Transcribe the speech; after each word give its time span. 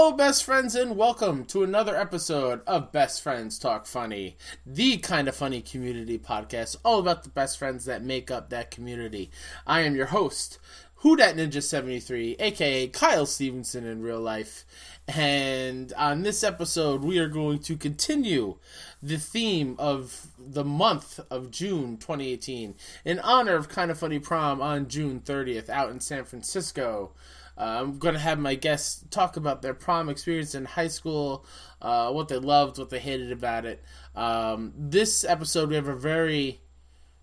Hello, 0.00 0.12
best 0.12 0.44
friends, 0.44 0.76
and 0.76 0.96
welcome 0.96 1.44
to 1.46 1.64
another 1.64 1.96
episode 1.96 2.60
of 2.68 2.92
Best 2.92 3.20
Friends 3.20 3.58
Talk 3.58 3.84
Funny, 3.84 4.36
the 4.64 4.98
kind 4.98 5.26
of 5.26 5.34
funny 5.34 5.60
community 5.60 6.20
podcast, 6.20 6.76
all 6.84 7.00
about 7.00 7.24
the 7.24 7.30
best 7.30 7.58
friends 7.58 7.84
that 7.86 8.04
make 8.04 8.30
up 8.30 8.48
that 8.48 8.70
community. 8.70 9.28
I 9.66 9.80
am 9.80 9.96
your 9.96 10.06
host, 10.06 10.60
Who 10.98 11.16
Ninja 11.16 11.60
73, 11.60 12.36
aka 12.38 12.86
Kyle 12.86 13.26
Stevenson 13.26 13.84
in 13.84 14.00
real 14.00 14.20
life. 14.20 14.64
And 15.08 15.92
on 15.94 16.22
this 16.22 16.44
episode, 16.44 17.02
we 17.02 17.18
are 17.18 17.28
going 17.28 17.58
to 17.58 17.76
continue 17.76 18.58
the 19.02 19.18
theme 19.18 19.74
of 19.80 20.28
the 20.38 20.64
month 20.64 21.18
of 21.28 21.50
June 21.50 21.96
2018 21.96 22.76
in 23.04 23.18
honor 23.18 23.56
of 23.56 23.68
Kind 23.68 23.90
of 23.90 23.98
Funny 23.98 24.20
Prom 24.20 24.62
on 24.62 24.86
June 24.86 25.20
30th 25.20 25.68
out 25.68 25.90
in 25.90 25.98
San 25.98 26.24
Francisco. 26.24 27.10
Uh, 27.58 27.80
I'm 27.80 27.98
going 27.98 28.14
to 28.14 28.20
have 28.20 28.38
my 28.38 28.54
guests 28.54 29.04
talk 29.10 29.36
about 29.36 29.62
their 29.62 29.74
prom 29.74 30.08
experience 30.08 30.54
in 30.54 30.64
high 30.64 30.88
school, 30.88 31.44
uh, 31.82 32.12
what 32.12 32.28
they 32.28 32.38
loved, 32.38 32.78
what 32.78 32.90
they 32.90 33.00
hated 33.00 33.32
about 33.32 33.66
it. 33.66 33.82
Um, 34.14 34.72
this 34.76 35.24
episode, 35.24 35.70
we 35.70 35.74
have 35.74 35.88
a 35.88 35.96
very 35.96 36.60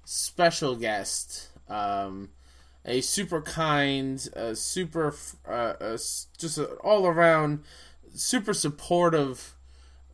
special 0.03 0.75
guest, 0.75 1.49
um, 1.69 2.29
a 2.83 3.01
super 3.01 3.41
kind, 3.41 4.27
a 4.33 4.55
super, 4.55 5.15
uh, 5.47 5.97
just 6.37 6.57
an 6.57 6.65
all 6.83 7.07
around 7.07 7.63
super 8.13 8.53
supportive 8.53 9.55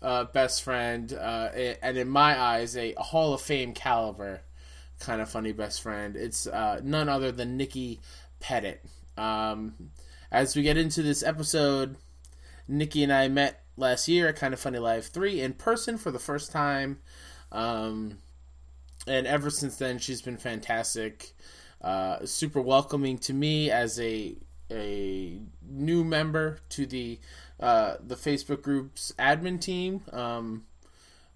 uh, 0.01 0.25
best 0.25 0.63
friend, 0.63 1.13
uh, 1.13 1.49
and 1.81 1.97
in 1.97 2.09
my 2.09 2.39
eyes, 2.39 2.75
a 2.75 2.93
Hall 2.93 3.33
of 3.33 3.41
Fame 3.41 3.73
caliber 3.73 4.41
kind 4.99 5.21
of 5.21 5.29
funny 5.29 5.51
best 5.51 5.81
friend. 5.81 6.15
It's 6.15 6.47
uh, 6.47 6.79
none 6.83 7.09
other 7.09 7.31
than 7.31 7.57
Nikki 7.57 7.99
Pettit. 8.39 8.83
Um, 9.17 9.73
as 10.31 10.55
we 10.55 10.61
get 10.63 10.77
into 10.77 11.03
this 11.03 11.23
episode, 11.23 11.97
Nikki 12.67 13.03
and 13.03 13.11
I 13.11 13.27
met 13.27 13.63
last 13.75 14.07
year 14.07 14.29
at 14.29 14.37
Kind 14.37 14.53
of 14.53 14.59
Funny 14.59 14.79
Live 14.79 15.07
3 15.07 15.41
in 15.41 15.53
person 15.53 15.97
for 15.97 16.09
the 16.09 16.19
first 16.19 16.51
time. 16.51 16.99
Um, 17.51 18.19
and 19.05 19.27
ever 19.27 19.49
since 19.49 19.77
then, 19.77 19.99
she's 19.99 20.21
been 20.21 20.37
fantastic. 20.37 21.33
Uh, 21.81 22.25
super 22.25 22.61
welcoming 22.61 23.17
to 23.17 23.33
me 23.33 23.71
as 23.71 23.99
a 23.99 24.35
a 24.69 25.37
new 25.67 26.03
member 26.05 26.59
to 26.69 26.85
the 26.85 27.19
uh, 27.59 27.95
the 28.05 28.15
Facebook 28.15 28.61
group's 28.61 29.11
admin 29.19 29.59
team. 29.59 30.01
Um, 30.13 30.63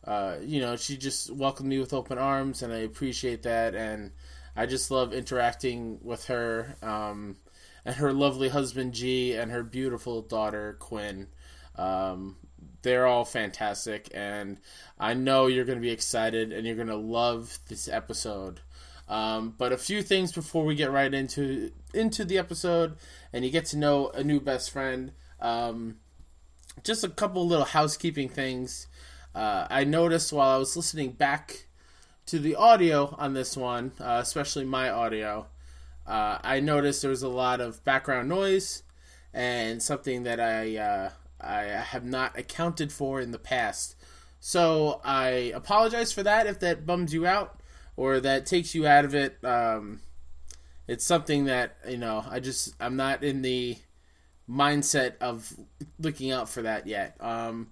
uh, 0.05 0.37
you 0.41 0.61
know, 0.61 0.77
she 0.77 0.95
just 0.95 1.31
welcomed 1.31 1.67
me 1.67 1.79
with 1.79 1.93
open 1.93 2.17
arms, 2.17 2.61
and 2.61 2.71
I 2.71 2.77
appreciate 2.77 3.43
that. 3.43 3.75
And 3.75 4.11
I 4.55 4.67
just 4.67 4.89
love 4.89 5.13
interacting 5.13 5.99
with 6.01 6.25
her. 6.25 6.75
Um, 6.81 7.35
and 7.85 7.95
her 7.95 8.11
lovely 8.11 8.49
husband 8.49 8.93
G 8.93 9.33
and 9.33 9.51
her 9.51 9.63
beautiful 9.63 10.21
daughter 10.21 10.75
Quinn. 10.79 11.27
Um, 11.75 12.37
they're 12.81 13.07
all 13.07 13.25
fantastic, 13.25 14.09
and 14.13 14.59
I 14.99 15.13
know 15.13 15.47
you're 15.47 15.65
going 15.65 15.77
to 15.77 15.81
be 15.81 15.91
excited 15.91 16.51
and 16.51 16.65
you're 16.65 16.75
going 16.75 16.87
to 16.87 16.95
love 16.95 17.59
this 17.67 17.87
episode. 17.87 18.61
Um, 19.07 19.53
but 19.57 19.71
a 19.71 19.77
few 19.77 20.01
things 20.01 20.31
before 20.31 20.65
we 20.65 20.75
get 20.75 20.91
right 20.91 21.13
into 21.13 21.71
into 21.93 22.25
the 22.25 22.37
episode, 22.37 22.97
and 23.31 23.45
you 23.45 23.51
get 23.51 23.65
to 23.67 23.77
know 23.77 24.09
a 24.09 24.23
new 24.23 24.39
best 24.39 24.71
friend. 24.71 25.11
Um, 25.39 25.97
just 26.83 27.03
a 27.03 27.09
couple 27.09 27.45
little 27.47 27.65
housekeeping 27.65 28.29
things. 28.29 28.87
Uh, 29.33 29.67
I 29.69 29.83
noticed 29.83 30.33
while 30.33 30.55
I 30.55 30.57
was 30.57 30.75
listening 30.75 31.11
back 31.11 31.67
to 32.27 32.39
the 32.39 32.55
audio 32.55 33.15
on 33.19 33.33
this 33.33 33.55
one, 33.55 33.91
uh, 33.99 34.19
especially 34.21 34.65
my 34.65 34.89
audio, 34.89 35.47
uh, 36.07 36.39
I 36.43 36.59
noticed 36.59 37.01
there 37.01 37.09
was 37.09 37.23
a 37.23 37.29
lot 37.29 37.61
of 37.61 37.83
background 37.83 38.29
noise 38.29 38.83
and 39.33 39.81
something 39.81 40.23
that 40.23 40.39
I 40.39 40.77
uh, 40.77 41.09
I 41.41 41.61
have 41.63 42.05
not 42.05 42.37
accounted 42.37 42.91
for 42.91 43.19
in 43.19 43.31
the 43.31 43.39
past. 43.39 43.95
So 44.39 45.01
I 45.03 45.51
apologize 45.55 46.11
for 46.11 46.23
that 46.23 46.47
if 46.47 46.59
that 46.59 46.85
bums 46.85 47.13
you 47.13 47.25
out 47.25 47.59
or 47.97 48.19
that 48.19 48.45
takes 48.45 48.75
you 48.75 48.85
out 48.87 49.05
of 49.05 49.15
it. 49.15 49.43
Um, 49.43 50.01
it's 50.87 51.05
something 51.05 51.45
that 51.45 51.77
you 51.87 51.97
know 51.97 52.23
I 52.29 52.39
just 52.39 52.75
I'm 52.79 52.95
not 52.95 53.23
in 53.23 53.41
the 53.41 53.77
mindset 54.49 55.13
of 55.19 55.53
looking 55.99 56.31
out 56.31 56.49
for 56.49 56.61
that 56.61 56.87
yet. 56.87 57.17
Um, 57.19 57.71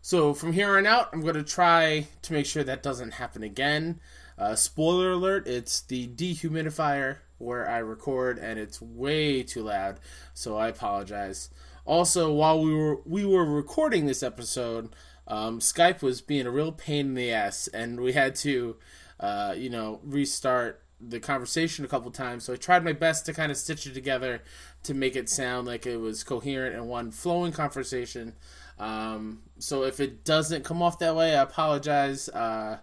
so 0.00 0.34
from 0.34 0.52
here 0.52 0.76
on 0.78 0.86
out, 0.86 1.08
I'm 1.12 1.20
going 1.22 1.34
to 1.34 1.42
try 1.42 2.08
to 2.22 2.32
make 2.32 2.46
sure 2.46 2.64
that 2.64 2.82
doesn't 2.82 3.14
happen 3.14 3.42
again. 3.42 4.00
Uh, 4.38 4.54
spoiler 4.54 5.12
alert: 5.12 5.46
it's 5.46 5.80
the 5.80 6.08
dehumidifier 6.08 7.18
where 7.42 7.68
I 7.68 7.78
record, 7.78 8.38
and 8.38 8.58
it's 8.58 8.80
way 8.80 9.42
too 9.42 9.62
loud. 9.64 9.98
So 10.34 10.56
I 10.56 10.68
apologize. 10.68 11.50
Also, 11.84 12.32
while 12.32 12.62
we 12.62 12.74
were 12.74 13.00
we 13.04 13.24
were 13.24 13.44
recording 13.44 14.06
this 14.06 14.22
episode, 14.22 14.94
um, 15.26 15.58
Skype 15.58 16.02
was 16.02 16.20
being 16.20 16.46
a 16.46 16.50
real 16.50 16.72
pain 16.72 17.06
in 17.06 17.14
the 17.14 17.32
ass, 17.32 17.68
and 17.68 18.00
we 18.00 18.12
had 18.12 18.34
to, 18.36 18.76
uh, 19.20 19.54
you 19.56 19.68
know, 19.68 20.00
restart 20.04 20.82
the 21.00 21.18
conversation 21.18 21.84
a 21.84 21.88
couple 21.88 22.10
times. 22.12 22.44
So 22.44 22.52
I 22.52 22.56
tried 22.56 22.84
my 22.84 22.92
best 22.92 23.26
to 23.26 23.32
kind 23.32 23.50
of 23.50 23.58
stitch 23.58 23.86
it 23.86 23.94
together 23.94 24.42
to 24.84 24.94
make 24.94 25.16
it 25.16 25.28
sound 25.28 25.66
like 25.66 25.84
it 25.84 25.96
was 25.96 26.22
coherent 26.22 26.76
and 26.76 26.88
one 26.88 27.10
flowing 27.10 27.52
conversation. 27.52 28.34
Um, 28.78 29.42
so 29.58 29.82
if 29.82 29.98
it 30.00 30.24
doesn't 30.24 30.64
come 30.64 30.82
off 30.82 31.00
that 31.00 31.16
way, 31.16 31.36
I 31.36 31.42
apologize. 31.42 32.28
Uh, 32.28 32.78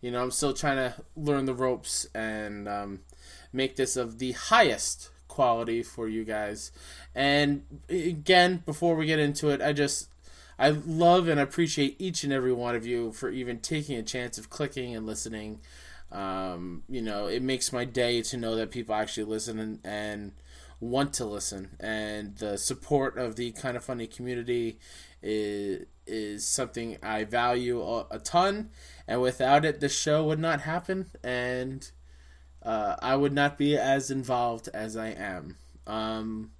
you 0.00 0.10
know, 0.10 0.22
I'm 0.22 0.30
still 0.30 0.52
trying 0.52 0.76
to 0.76 0.94
learn 1.16 1.46
the 1.46 1.54
ropes 1.54 2.06
and 2.14 2.68
um, 2.68 3.00
make 3.54 3.76
this 3.76 3.96
of 3.96 4.18
the 4.18 4.32
highest 4.32 5.10
quality 5.28 5.82
for 5.82 6.08
you 6.08 6.24
guys. 6.24 6.70
And 7.14 7.62
again, 7.88 8.62
before 8.66 8.94
we 8.96 9.06
get 9.06 9.18
into 9.18 9.48
it, 9.48 9.60
I 9.60 9.72
just 9.72 10.08
I 10.58 10.70
love 10.70 11.28
and 11.28 11.40
appreciate 11.40 11.96
each 11.98 12.24
and 12.24 12.32
every 12.32 12.52
one 12.52 12.76
of 12.76 12.86
you 12.86 13.12
for 13.12 13.30
even 13.30 13.58
taking 13.58 13.96
a 13.96 14.02
chance 14.02 14.38
of 14.38 14.50
clicking 14.50 14.94
and 14.94 15.06
listening. 15.06 15.60
Um, 16.12 16.84
you 16.88 17.02
know, 17.02 17.26
it 17.26 17.42
makes 17.42 17.72
my 17.72 17.84
day 17.84 18.22
to 18.22 18.36
know 18.36 18.54
that 18.54 18.70
people 18.70 18.94
actually 18.94 19.24
listen 19.24 19.58
and, 19.58 19.80
and 19.82 20.32
want 20.78 21.12
to 21.14 21.24
listen, 21.24 21.70
and 21.80 22.36
the 22.36 22.56
support 22.56 23.18
of 23.18 23.36
the 23.36 23.50
kind 23.52 23.76
of 23.76 23.84
funny 23.84 24.06
community 24.06 24.78
is 25.22 25.86
is 26.06 26.46
something 26.46 26.98
I 27.02 27.24
value 27.24 27.80
a, 27.82 28.06
a 28.10 28.18
ton. 28.18 28.68
And 29.08 29.22
without 29.22 29.64
it, 29.64 29.80
the 29.80 29.88
show 29.88 30.24
would 30.24 30.38
not 30.38 30.60
happen, 30.60 31.06
and 31.22 31.90
uh, 32.64 32.96
I 33.00 33.16
would 33.16 33.32
not 33.32 33.58
be 33.58 33.76
as 33.76 34.10
involved 34.10 34.68
as 34.72 34.96
I 34.96 35.08
am. 35.08 35.56
Um, 35.86 36.52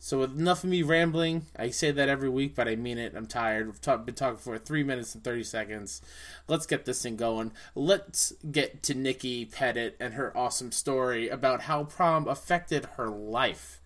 so 0.00 0.20
with 0.20 0.38
enough 0.38 0.62
of 0.62 0.70
me 0.70 0.82
rambling. 0.82 1.46
I 1.56 1.70
say 1.70 1.90
that 1.90 2.08
every 2.08 2.28
week, 2.28 2.54
but 2.54 2.68
I 2.68 2.76
mean 2.76 2.98
it. 2.98 3.14
I'm 3.16 3.26
tired. 3.26 3.68
I've 3.68 3.80
talk, 3.80 4.06
been 4.06 4.14
talking 4.14 4.38
for 4.38 4.56
three 4.56 4.84
minutes 4.84 5.14
and 5.14 5.24
thirty 5.24 5.42
seconds. 5.42 6.00
Let's 6.46 6.66
get 6.66 6.84
this 6.84 7.02
thing 7.02 7.16
going. 7.16 7.52
Let's 7.74 8.32
get 8.50 8.82
to 8.84 8.94
Nikki 8.94 9.44
Pettit 9.44 9.96
and 9.98 10.14
her 10.14 10.36
awesome 10.36 10.70
story 10.70 11.28
about 11.28 11.62
how 11.62 11.84
prom 11.84 12.28
affected 12.28 12.86
her 12.96 13.08
life. 13.08 13.80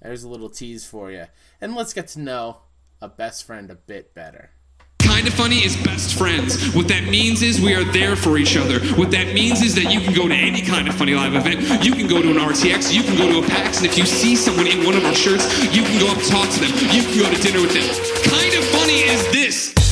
There's 0.00 0.24
a 0.24 0.28
little 0.28 0.50
tease 0.50 0.86
for 0.86 1.10
you, 1.10 1.26
and 1.60 1.74
let's 1.74 1.94
get 1.94 2.08
to 2.08 2.20
know 2.20 2.60
a 3.00 3.08
best 3.08 3.44
friend 3.44 3.70
a 3.70 3.74
bit 3.74 4.14
better. 4.14 4.50
Kind 5.04 5.28
of 5.28 5.34
Funny 5.34 5.64
is 5.64 5.76
best 5.76 6.16
friends. 6.18 6.74
What 6.74 6.88
that 6.88 7.04
means 7.04 7.42
is 7.42 7.60
we 7.60 7.74
are 7.74 7.84
there 7.84 8.16
for 8.16 8.38
each 8.38 8.56
other. 8.56 8.80
What 8.96 9.10
that 9.10 9.34
means 9.34 9.60
is 9.60 9.74
that 9.74 9.92
you 9.92 10.00
can 10.00 10.14
go 10.14 10.26
to 10.26 10.34
any 10.34 10.62
kind 10.62 10.88
of 10.88 10.94
funny 10.94 11.14
live 11.14 11.34
event. 11.34 11.84
You 11.84 11.92
can 11.92 12.06
go 12.06 12.22
to 12.22 12.30
an 12.30 12.36
RTX, 12.36 12.92
you 12.92 13.02
can 13.02 13.16
go 13.16 13.28
to 13.28 13.44
a 13.44 13.48
PAX, 13.48 13.78
and 13.78 13.86
if 13.86 13.98
you 13.98 14.06
see 14.06 14.34
someone 14.34 14.66
in 14.66 14.84
one 14.84 14.96
of 14.96 15.04
our 15.04 15.14
shirts, 15.14 15.44
you 15.74 15.82
can 15.82 16.00
go 16.00 16.08
up 16.08 16.16
and 16.16 16.26
talk 16.26 16.48
to 16.48 16.60
them. 16.60 16.72
You 16.90 17.02
can 17.02 17.18
go 17.18 17.30
to 17.30 17.42
dinner 17.42 17.60
with 17.60 17.74
them. 17.74 17.84
Kind 18.32 18.54
of 18.54 18.64
Funny 18.72 19.00
is 19.04 19.22
this. 19.30 19.83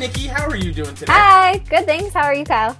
Nikki. 0.00 0.28
How 0.28 0.48
are 0.48 0.56
you 0.56 0.72
doing 0.72 0.94
today? 0.94 1.12
Hi, 1.12 1.58
good 1.58 1.84
thanks. 1.84 2.14
How 2.14 2.22
are 2.22 2.34
you, 2.34 2.46
Kyle? 2.46 2.74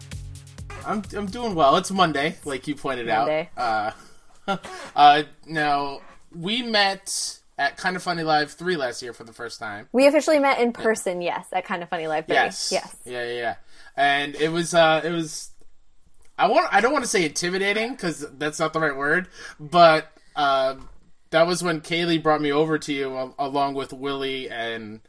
I'm 0.87 1.02
I'm 1.14 1.26
doing 1.26 1.55
well. 1.55 1.76
It's 1.76 1.90
Monday, 1.90 2.37
like 2.46 2.67
you 2.67 2.75
pointed 2.75 3.08
Monday. 3.08 3.50
out. 3.58 3.94
Uh, 4.49 4.56
uh, 4.96 5.22
now 5.46 6.00
we 6.34 6.62
met 6.62 7.38
at 7.58 7.76
Kind 7.76 7.96
of 7.96 8.02
Funny 8.02 8.22
Live 8.22 8.52
three 8.52 8.75
last 8.75 9.02
year 9.02 9.12
for 9.12 9.25
the 9.25 9.34
first 9.34 9.61
time. 9.61 9.87
We 9.93 10.06
officially 10.06 10.38
met 10.38 10.61
in 10.61 10.72
person, 10.72 11.20
yes, 11.20 11.46
at 11.52 11.67
Kind 11.67 11.82
of 11.82 11.90
Funny 11.90 12.06
Live 12.06 12.25
30. 12.25 12.32
Yes. 12.32 12.72
Yes. 12.72 12.96
Yeah, 13.05 13.26
yeah, 13.26 13.34
yeah. 13.34 13.55
And 13.99 14.34
it 14.37 14.50
was 14.50 14.72
uh, 14.72 15.02
it 15.05 15.11
was. 15.11 15.50
I 16.38 16.49
want. 16.49 16.72
I 16.72 16.81
don't 16.81 16.93
want 16.93 17.05
to 17.05 17.11
say 17.11 17.26
intimidating 17.26 17.90
because 17.90 18.26
that's 18.38 18.58
not 18.58 18.72
the 18.72 18.81
right 18.81 18.96
word, 18.96 19.28
but 19.61 20.11
uh, 20.37 20.76
that 21.28 21.46
was 21.46 21.62
when 21.62 21.82
Kaylee 21.82 22.22
brought 22.22 22.40
me 22.40 22.50
over 22.50 22.78
to 22.78 22.94
you 22.94 23.14
al- 23.14 23.34
along 23.38 23.75
with 23.75 23.93
Willie 23.93 24.49
and 24.49 25.00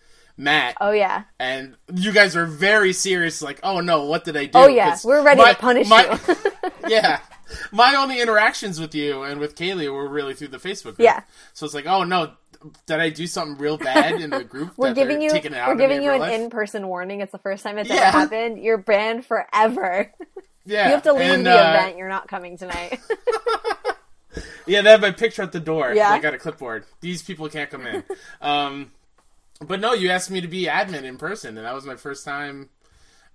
Matt. 0.42 0.76
Oh 0.82 0.92
yeah. 0.92 1.24
and 1.40 1.76
you 1.94 2.12
guys 2.12 2.36
are 2.36 2.46
very 2.48 2.94
serious 2.94 3.42
like 3.42 3.60
oh 3.64 3.80
no 3.80 4.06
what 4.06 4.24
did 4.24 4.36
i 4.36 4.46
do 4.46 4.52
Oh, 4.56 4.68
yeah. 4.68 4.98
We're 5.04 5.22
ready 5.24 5.44
to 5.44 5.56
punish 5.56 5.88
you 5.90 6.36
yeah 6.88 7.20
my 7.72 7.96
only 7.96 8.20
interactions 8.20 8.80
with 8.80 8.96
you 8.96 9.22
and 9.24 9.40
with 9.40 9.56
kaylee 9.56 9.92
were 9.94 10.08
really 10.08 10.34
through 10.34 10.48
the 10.48 10.58
facebook 10.58 10.96
group 10.96 11.02
Yeah. 11.02 11.22
so 11.54 11.66
it's 11.66 11.76
like 11.76 11.86
oh 11.86 12.04
no 12.04 12.34
did 12.88 13.00
i 13.00 13.10
do 13.10 13.28
something 13.28 13.58
real 13.58 13.78
bad 13.78 14.20
in 14.20 14.30
the 14.32 14.44
group 14.44 14.74
We're 14.78 14.94
giving 14.96 15.22
you 15.22 15.30
taking 15.30 15.54
it 15.54 15.58
out 15.60 15.70
we're 15.70 15.76
giving 15.76 16.02
you 16.02 16.12
an 16.12 16.20
life? 16.22 16.34
in-person 16.34 16.88
warning. 16.88 17.22
It's 17.22 17.32
the 17.32 17.38
first 17.40 17.64
time 17.64 17.78
it's 17.78 17.90
Yeah. 17.90 17.96
ever 18.08 18.18
happened. 18.20 18.60
You're 18.64 18.78
banned 18.78 19.26
forever. 19.26 20.12
yeah 20.66 20.88
You 20.88 20.94
have 20.94 21.04
to 21.04 21.14
leave 21.14 21.32
and, 21.32 21.46
the 21.46 21.52
uh, 21.52 21.74
event. 21.74 21.98
You're 21.98 22.10
not 22.10 22.28
coming 22.28 22.58
tonight. 22.58 23.00
yeah 24.66 24.82
they 24.82 24.90
have 24.92 25.02
my 25.02 25.12
picture 25.12 25.42
at 25.42 25.52
the 25.52 25.60
door 25.60 25.94
Yeah. 25.94 26.10
i 26.12 26.20
got 26.20 26.34
a 26.34 26.38
clipboard 26.38 26.86
these 27.02 27.22
people 27.22 27.50
can't 27.50 27.70
come 27.70 27.86
in 27.86 28.04
um 28.42 28.92
but 29.68 29.80
no 29.80 29.94
you 29.94 30.10
asked 30.10 30.30
me 30.32 30.42
to 30.42 30.48
be 30.48 30.66
admin 30.66 31.04
in 31.04 31.18
person 31.18 31.58
and 31.58 31.66
that 31.66 31.74
was 31.74 31.86
my 31.86 31.96
first 31.96 32.26
time 32.26 32.70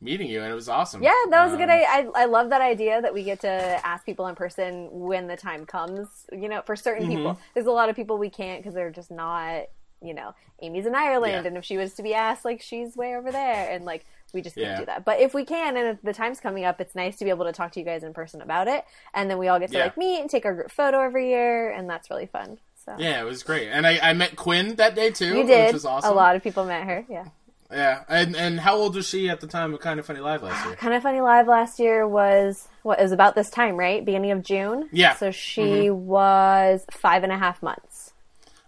meeting 0.01 0.29
you 0.29 0.43
and 0.43 0.51
it 0.53 0.55
was 0.55 0.69
awesome 0.69 1.03
yeah, 1.03 1.13
that 1.31 1.45
was 1.45 1.55
a 1.55 1.57
good 1.57 1.71
Um, 1.71 1.71
idea. 1.71 1.87
I, 1.89 2.23
I 2.23 2.25
love 2.27 2.51
that 2.51 2.61
idea 2.61 3.01
that 3.01 3.15
we 3.15 3.23
get 3.25 3.41
to 3.41 3.51
ask 3.51 4.05
people 4.05 4.27
in 4.27 4.35
person 4.35 4.89
when 4.91 5.27
the 5.27 5.37
time 5.37 5.65
comes. 5.65 6.09
You 6.31 6.49
know, 6.51 6.61
for 6.63 6.77
certain 6.77 7.05
Mm-hmm. 7.07 7.17
people, 7.17 7.39
there's 7.55 7.65
a 7.67 7.71
lot 7.71 7.89
of 7.89 7.97
people 7.97 8.19
we 8.19 8.29
can't 8.29 8.61
because 8.63 8.75
they're 8.75 8.91
just 8.91 9.11
not. 9.11 9.65
You 10.03 10.13
know, 10.13 10.35
Amy's 10.61 10.85
in 10.85 10.95
Ireland, 10.95 11.33
Yeah. 11.33 11.49
and 11.49 11.57
if 11.57 11.65
she 11.65 11.79
was 11.79 11.95
to 11.95 12.03
be 12.03 12.13
asked, 12.13 12.45
like 12.45 12.61
she's 12.61 12.95
way 12.95 13.17
over 13.17 13.33
there, 13.33 13.71
and 13.71 13.87
like 13.87 14.05
we 14.35 14.43
just 14.43 14.55
can't 14.57 14.67
Yeah. 14.69 14.81
do 14.81 14.85
that. 14.85 15.07
But 15.07 15.21
if 15.21 15.33
we 15.33 15.47
can, 15.47 15.79
and 15.79 15.89
if 15.97 16.03
the 16.03 16.13
time's 16.13 16.39
coming 16.41 16.67
up, 16.67 16.79
it's 16.83 16.95
nice 16.95 17.17
to 17.17 17.25
be 17.25 17.31
able 17.31 17.47
to 17.47 17.53
talk 17.53 17.73
to 17.73 17.81
you 17.81 17.87
guys 17.87 18.03
in 18.05 18.13
person 18.13 18.43
about 18.43 18.69
it, 18.69 18.85
and 19.15 19.31
then 19.31 19.39
we 19.39 19.49
all 19.49 19.59
get 19.59 19.71
to 19.71 19.79
Yeah. 19.79 19.85
like 19.85 19.97
meet 19.97 20.21
and 20.21 20.29
take 20.29 20.45
our 20.45 20.53
group 20.55 20.71
photo 20.71 21.01
every 21.01 21.31
year, 21.31 21.71
and 21.71 21.89
that's 21.89 22.11
really 22.11 22.27
fun. 22.27 22.59
So 22.87 22.95
Yeah, 22.99 23.21
it 23.21 23.25
was 23.25 23.43
great, 23.43 23.69
and 23.69 23.87
I, 23.87 23.99
I 24.01 24.13
met 24.15 24.37
Quinn 24.37 24.77
that 24.77 24.95
day 24.95 25.11
too, 25.11 25.37
you 25.39 25.47
did. 25.47 25.67
which 25.67 25.75
was 25.75 25.85
awesome. 25.85 26.13
A 26.13 26.15
lot 26.15 26.37
of 26.37 26.43
people 26.43 26.65
met 26.65 26.85
her. 26.85 27.05
Yeah. 27.09 27.27
Yeah, 27.71 28.05
and 28.09 28.37
and 28.37 28.61
how 28.61 28.77
old 28.77 28.95
was 28.95 29.09
she 29.09 29.29
at 29.29 29.41
the 29.41 29.49
time 29.49 29.75
of 29.75 29.81
Kind 29.81 29.99
of 29.99 30.07
Funny 30.07 30.21
Live 30.21 30.43
last 30.43 30.65
year? 30.65 30.77
Kind 30.77 30.95
of 30.95 31.03
Funny 31.03 31.21
Live 31.21 31.49
last 31.49 31.81
year 31.81 32.07
was 32.07 32.69
what 32.85 33.01
was 33.01 33.11
about 33.11 33.35
this 33.35 33.51
time, 33.51 33.77
right? 33.77 34.05
Beginning 34.05 34.31
of 34.31 34.45
June. 34.45 34.89
Yeah. 34.93 35.11
Mm-hmm. 35.11 35.19
So 35.19 35.31
she 35.33 35.91
was 35.91 36.85
five 36.93 37.25
and 37.25 37.33
a 37.33 37.39
half 37.39 37.63
months. 37.65 38.13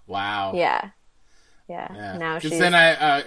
Wow. 0.09 0.53
Yeah. 0.55 0.91
Yeah. 1.69 1.89
Yeah. 1.95 2.19
Now 2.19 2.39
she's 2.41 2.59
then 2.59 2.75
I 2.75 2.95
uh, 2.95 3.23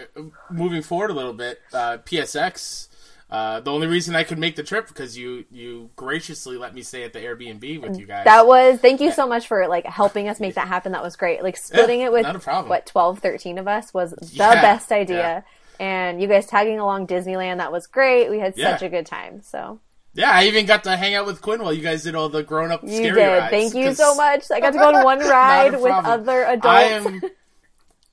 moving 0.50 0.82
forward 0.82 1.12
a 1.12 1.14
little 1.14 1.34
bit, 1.34 1.62
uh, 1.72 2.00
PSX. 2.00 2.90
Uh, 3.31 3.62
the 3.62 3.72
only 3.72 3.88
reason 3.88 4.13
I 4.13 4.24
could 4.25 4.38
make 4.38 4.57
the 4.57 4.63
trip 4.63 4.88
because 4.89 5.18
you 5.18 5.45
you 5.51 5.89
graciously 5.95 6.57
let 6.57 6.74
me 6.75 6.81
stay 6.81 7.04
at 7.04 7.13
the 7.13 7.19
Airbnb 7.19 7.81
with 7.81 7.98
you 7.98 8.06
guys. 8.06 8.25
that 8.25 8.45
was 8.45 8.80
thank 8.81 9.00
you 9.00 9.12
so 9.13 9.25
much 9.25 9.48
for 9.48 9.68
like 9.69 9.86
helping 9.86 10.28
us 10.28 10.39
make 10.42 10.56
that 10.56 10.68
happen. 10.68 10.92
That 10.92 11.01
was 11.04 11.16
great. 11.16 11.42
Like 11.42 11.56
splitting 11.56 12.01
Yeah, 12.01 12.07
it 12.07 12.12
with 12.12 12.24
not 12.24 12.36
a 12.36 12.39
problem. 12.39 12.68
what 12.69 12.86
12, 12.86 13.19
13 13.19 13.57
of 13.57 13.68
us 13.69 13.94
was 13.94 14.12
the 14.12 14.25
Yeah, 14.33 14.62
best 14.62 14.92
idea. 14.92 15.18
yeah. 15.18 15.42
And 15.80 16.22
you 16.22 16.28
guys 16.28 16.45
tagging 16.45 16.80
along 16.80 17.07
Disneyland, 17.07 17.57
that 17.60 17.72
was 17.72 17.88
great. 17.88 18.30
We 18.30 18.39
had 18.39 18.56
such 18.57 18.81
a 18.81 18.89
good 18.89 19.06
time. 19.06 19.42
So 19.44 19.80
yeah, 20.13 20.31
I 20.31 20.44
even 20.48 20.66
got 20.66 20.83
to 20.83 20.98
hang 20.98 21.13
out 21.13 21.25
with 21.25 21.42
Quinn 21.42 21.62
while 21.63 21.72
you 21.72 21.81
guys 21.81 22.04
did 22.04 22.16
all 22.16 22.28
the 22.28 22.44
grown 22.44 22.69
up 22.69 22.83
you 22.83 22.89
scary 22.98 23.13
did. 23.16 23.28
rides. 23.28 23.50
Thank 23.50 23.75
you 23.75 23.94
so 23.94 24.13
much. 24.13 24.51
I 24.51 24.60
got 24.60 24.72
to 24.74 24.78
go 24.78 24.94
on 24.94 25.06
one 25.06 25.19
ride 25.28 25.72
with 25.80 25.94
other 25.94 26.44
adults. 26.44 26.66
I 26.68 26.81
am 26.83 27.22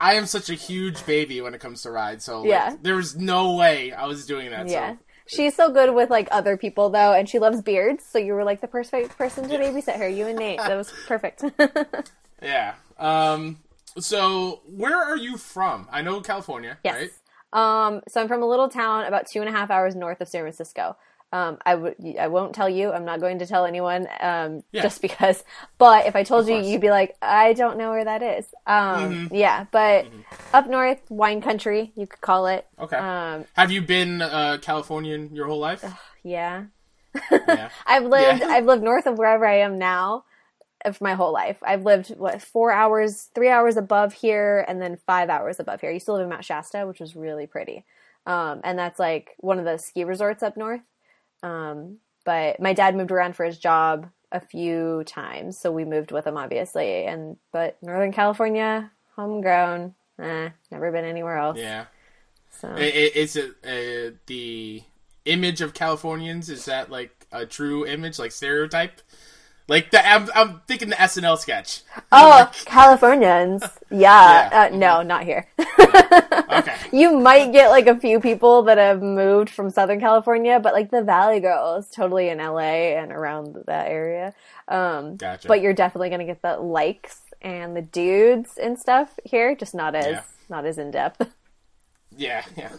I 0.00 0.14
am 0.14 0.26
such 0.26 0.48
a 0.48 0.54
huge 0.54 1.04
baby 1.06 1.40
when 1.40 1.54
it 1.54 1.60
comes 1.60 1.82
to 1.82 1.90
rides, 1.90 2.24
so 2.24 2.42
like, 2.42 2.50
Yeah. 2.50 2.76
there 2.80 2.94
was 2.94 3.16
no 3.16 3.56
way 3.56 3.90
I 3.92 4.06
was 4.06 4.26
doing 4.26 4.50
that. 4.50 4.68
Yeah. 4.68 4.92
So 4.92 4.98
She's 5.28 5.54
so 5.54 5.70
good 5.70 5.94
with 5.94 6.10
like 6.10 6.28
other 6.30 6.56
people 6.56 6.90
though, 6.90 7.12
and 7.12 7.28
she 7.28 7.38
loves 7.38 7.62
beards. 7.62 8.04
So 8.04 8.18
you 8.18 8.32
were 8.32 8.44
like 8.44 8.60
the 8.60 8.68
perfect 8.68 9.16
person 9.16 9.48
to 9.48 9.58
babysit 9.58 9.96
her. 9.96 10.08
You 10.08 10.26
and 10.26 10.38
Nate. 10.38 10.58
That 10.58 10.76
was 10.76 10.92
perfect. 11.06 11.44
yeah. 12.42 12.74
Um. 12.98 13.58
So 13.98 14.62
where 14.66 14.96
are 14.96 15.16
you 15.16 15.36
from? 15.36 15.86
I 15.90 16.02
know 16.02 16.20
California, 16.20 16.78
yes. 16.82 17.10
right? 17.52 17.88
Um. 17.92 18.00
So 18.08 18.20
I'm 18.20 18.28
from 18.28 18.42
a 18.42 18.48
little 18.48 18.68
town 18.68 19.04
about 19.04 19.26
two 19.26 19.40
and 19.40 19.48
a 19.48 19.52
half 19.52 19.70
hours 19.70 19.94
north 19.94 20.20
of 20.20 20.28
San 20.28 20.42
Francisco. 20.42 20.96
Um. 21.32 21.58
I 21.64 21.74
would. 21.74 21.96
I 22.18 22.28
won't 22.28 22.54
tell 22.54 22.68
you. 22.68 22.92
I'm 22.92 23.04
not 23.04 23.20
going 23.20 23.38
to 23.40 23.46
tell 23.46 23.64
anyone. 23.66 24.06
Um. 24.20 24.62
Yeah. 24.72 24.82
Just 24.82 25.02
because. 25.02 25.44
But 25.78 26.06
if 26.06 26.16
I 26.16 26.24
told 26.24 26.48
you. 26.48 26.54
Mm-hmm. 26.54 26.68
you'd 26.68 26.80
be 26.80 26.90
like, 26.90 27.16
I 27.20 27.52
don't 27.52 27.78
know 27.78 27.90
where 27.90 28.04
that 28.04 28.22
is. 28.22 28.46
Um. 28.66 29.28
Yeah. 29.32 29.66
But 29.70 30.06
up 30.52 30.68
north, 30.68 31.00
wine 31.10 31.40
country, 31.40 31.92
you 31.96 32.06
could 32.06 32.20
call 32.20 32.46
it. 32.46 32.66
Okay. 32.78 32.96
Um. 32.96 33.44
Have 33.54 33.70
you 33.70 33.82
been 33.82 34.22
uh, 34.22 34.58
Californian 34.60 35.34
your 35.34 35.46
whole 35.46 35.58
life? 35.58 35.84
Yeah. 36.22 36.64
yeah. 37.30 37.70
I've 37.86 38.04
lived 38.04 38.40
Yeah. 38.40 38.48
I've 38.48 38.66
lived 38.66 38.82
north 38.82 39.06
of 39.06 39.18
wherever 39.18 39.46
I 39.46 39.58
am 39.58 39.78
now 39.78 40.24
of 40.84 41.00
my 41.00 41.14
whole 41.14 41.32
life. 41.32 41.58
I've 41.62 41.84
lived 41.84 42.10
what 42.16 42.40
four 42.42 42.72
hours, 42.72 43.28
three 43.34 43.48
hours 43.48 43.76
above 43.76 44.12
here, 44.14 44.64
and 44.68 44.80
then 44.80 44.98
five 45.06 45.28
hours 45.28 45.58
above 45.58 45.80
here. 45.80 45.90
I 45.90 45.94
used 45.94 46.06
to 46.06 46.12
live 46.12 46.22
in 46.22 46.28
Mount 46.28 46.44
Shasta, 46.44 46.86
which 46.86 47.00
was 47.00 47.16
really 47.16 47.46
pretty, 47.46 47.84
um, 48.26 48.60
and 48.64 48.78
that's 48.78 48.98
like 48.98 49.30
one 49.38 49.58
of 49.58 49.64
the 49.64 49.78
ski 49.78 50.04
resorts 50.04 50.42
up 50.42 50.56
north. 50.56 50.80
Um, 51.42 51.98
but 52.24 52.60
my 52.60 52.72
dad 52.72 52.94
moved 52.96 53.10
around 53.10 53.36
for 53.36 53.44
his 53.44 53.58
job 53.58 54.08
a 54.32 54.40
few 54.40 55.02
times, 55.06 55.58
so 55.58 55.72
we 55.72 55.84
moved 55.84 56.12
with 56.12 56.26
him, 56.26 56.36
obviously. 56.36 57.04
And 57.06 57.36
but 57.52 57.76
Northern 57.82 58.12
California, 58.12 58.90
homegrown. 59.16 59.94
Eh, 60.20 60.50
never 60.70 60.90
been 60.92 61.04
anywhere 61.04 61.38
else. 61.38 61.58
Yeah. 61.58 61.86
So 62.50 62.68
I- 62.68 62.80
I- 62.80 63.12
Is 63.14 63.36
it 63.36 63.50
uh, 63.64 64.16
the 64.26 64.82
image 65.24 65.60
of 65.60 65.74
Californians? 65.74 66.50
Is 66.50 66.64
that 66.64 66.90
like 66.90 67.26
a 67.32 67.46
true 67.46 67.86
image, 67.86 68.18
like 68.18 68.32
stereotype? 68.32 69.00
Like 69.68 69.90
the 69.90 70.06
I'm, 70.06 70.28
I'm 70.34 70.60
thinking 70.66 70.88
the 70.88 70.96
SNL 70.96 71.38
sketch. 71.38 71.82
oh, 72.10 72.50
Californians, 72.64 73.62
yeah. 73.90 74.48
Yeah. 74.50 74.68
Uh, 74.72 74.76
no, 74.76 75.02
not 75.02 75.24
here. 75.24 75.46
Okay. 76.50 76.74
you 76.92 77.18
might 77.18 77.52
get 77.52 77.68
like 77.68 77.86
a 77.86 77.96
few 78.00 78.20
people 78.20 78.62
that 78.64 78.78
have 78.78 79.02
moved 79.02 79.50
from 79.50 79.68
Southern 79.70 80.00
California, 80.00 80.58
but 80.58 80.72
like 80.72 80.90
the 80.90 81.02
Valley 81.02 81.40
Girls, 81.40 81.90
totally 81.90 82.30
in 82.30 82.38
LA 82.38 82.96
and 82.96 83.12
around 83.12 83.54
that 83.66 83.88
area. 83.88 84.34
Um, 84.66 85.16
Gotcha. 85.16 85.46
But 85.46 85.60
you're 85.60 85.74
definitely 85.74 86.08
gonna 86.08 86.24
get 86.24 86.40
the 86.40 86.56
likes 86.56 87.20
and 87.42 87.76
the 87.76 87.82
dudes 87.82 88.56
and 88.56 88.78
stuff 88.78 89.18
here, 89.24 89.54
just 89.54 89.74
not 89.74 89.94
as 89.94 90.06
Yeah. 90.06 90.22
not 90.48 90.64
as 90.64 90.78
in 90.78 90.90
depth. 90.90 91.30
Yeah, 92.16 92.44
yeah. 92.56 92.70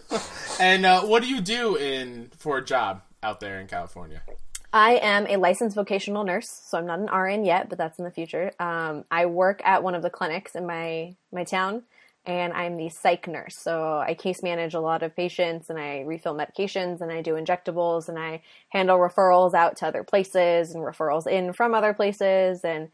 and 0.59 0.85
uh, 0.85 1.01
what 1.03 1.21
do 1.21 1.29
you 1.29 1.39
do 1.39 1.75
in 1.77 2.31
for 2.37 2.57
a 2.57 2.65
job 2.65 3.03
out 3.21 3.39
there 3.39 3.59
in 3.61 3.67
California? 3.67 4.23
I 4.71 4.95
am 4.97 5.25
a 5.27 5.37
licensed 5.37 5.75
vocational 5.75 6.23
nurse, 6.23 6.49
so 6.49 6.77
I'm 6.77 6.85
not 6.85 6.99
an 6.99 7.07
RN 7.07 7.43
yet, 7.43 7.69
but 7.69 7.77
that's 7.77 7.97
in 7.97 8.05
the 8.05 8.11
future. 8.11 8.51
Um, 8.59 9.03
I 9.09 9.25
work 9.25 9.61
at 9.65 9.81
one 9.81 9.95
of 9.95 10.03
the 10.03 10.11
clinics 10.11 10.53
in 10.53 10.67
my 10.67 11.15
my 11.31 11.43
town, 11.43 11.83
and 12.23 12.53
I'm 12.53 12.77
the 12.77 12.89
psych 12.89 13.27
nurse. 13.27 13.57
So 13.57 13.97
I 13.97 14.13
case 14.13 14.43
manage 14.43 14.75
a 14.75 14.79
lot 14.79 15.01
of 15.01 15.15
patients, 15.15 15.71
and 15.71 15.79
I 15.79 16.01
refill 16.01 16.35
medications, 16.35 17.01
and 17.01 17.11
I 17.11 17.23
do 17.23 17.33
injectables, 17.33 18.09
and 18.09 18.19
I 18.19 18.41
handle 18.69 18.99
referrals 18.99 19.55
out 19.55 19.77
to 19.77 19.87
other 19.87 20.03
places 20.03 20.75
and 20.75 20.83
referrals 20.83 21.25
in 21.25 21.53
from 21.53 21.73
other 21.73 21.93
places, 21.93 22.63
and 22.63 22.89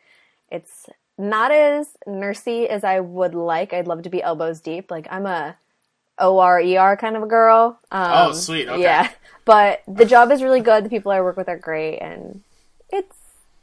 it's 0.50 0.88
not 1.18 1.52
as 1.52 1.90
nursey 2.08 2.68
as 2.68 2.86
I 2.86 3.02
would 3.02 3.36
like. 3.36 3.74
I'd 3.74 3.88
love 3.88 4.04
to 4.04 4.10
be 4.10 4.24
elbows 4.24 4.62
deep. 4.62 4.92
Like 4.92 5.08
I'm 5.12 5.26
a 5.26 5.58
OR 6.20 6.60
ER 6.62 6.98
kind 6.98 7.16
of 7.16 7.24
a 7.24 7.28
girl. 7.28 7.80
Um, 7.92 8.12
Oh, 8.14 8.32
sweet, 8.34 8.68
okay. 8.68 8.82
Yeah, 8.82 9.10
but 9.46 9.82
the 9.88 10.06
job 10.06 10.32
is 10.32 10.42
really 10.44 10.62
good. 10.62 10.86
The 10.86 10.90
people 10.90 11.12
I 11.12 11.22
work 11.22 11.38
with 11.38 11.50
are 11.50 11.58
great, 11.58 12.00
and 12.00 12.42
it's 12.92 13.16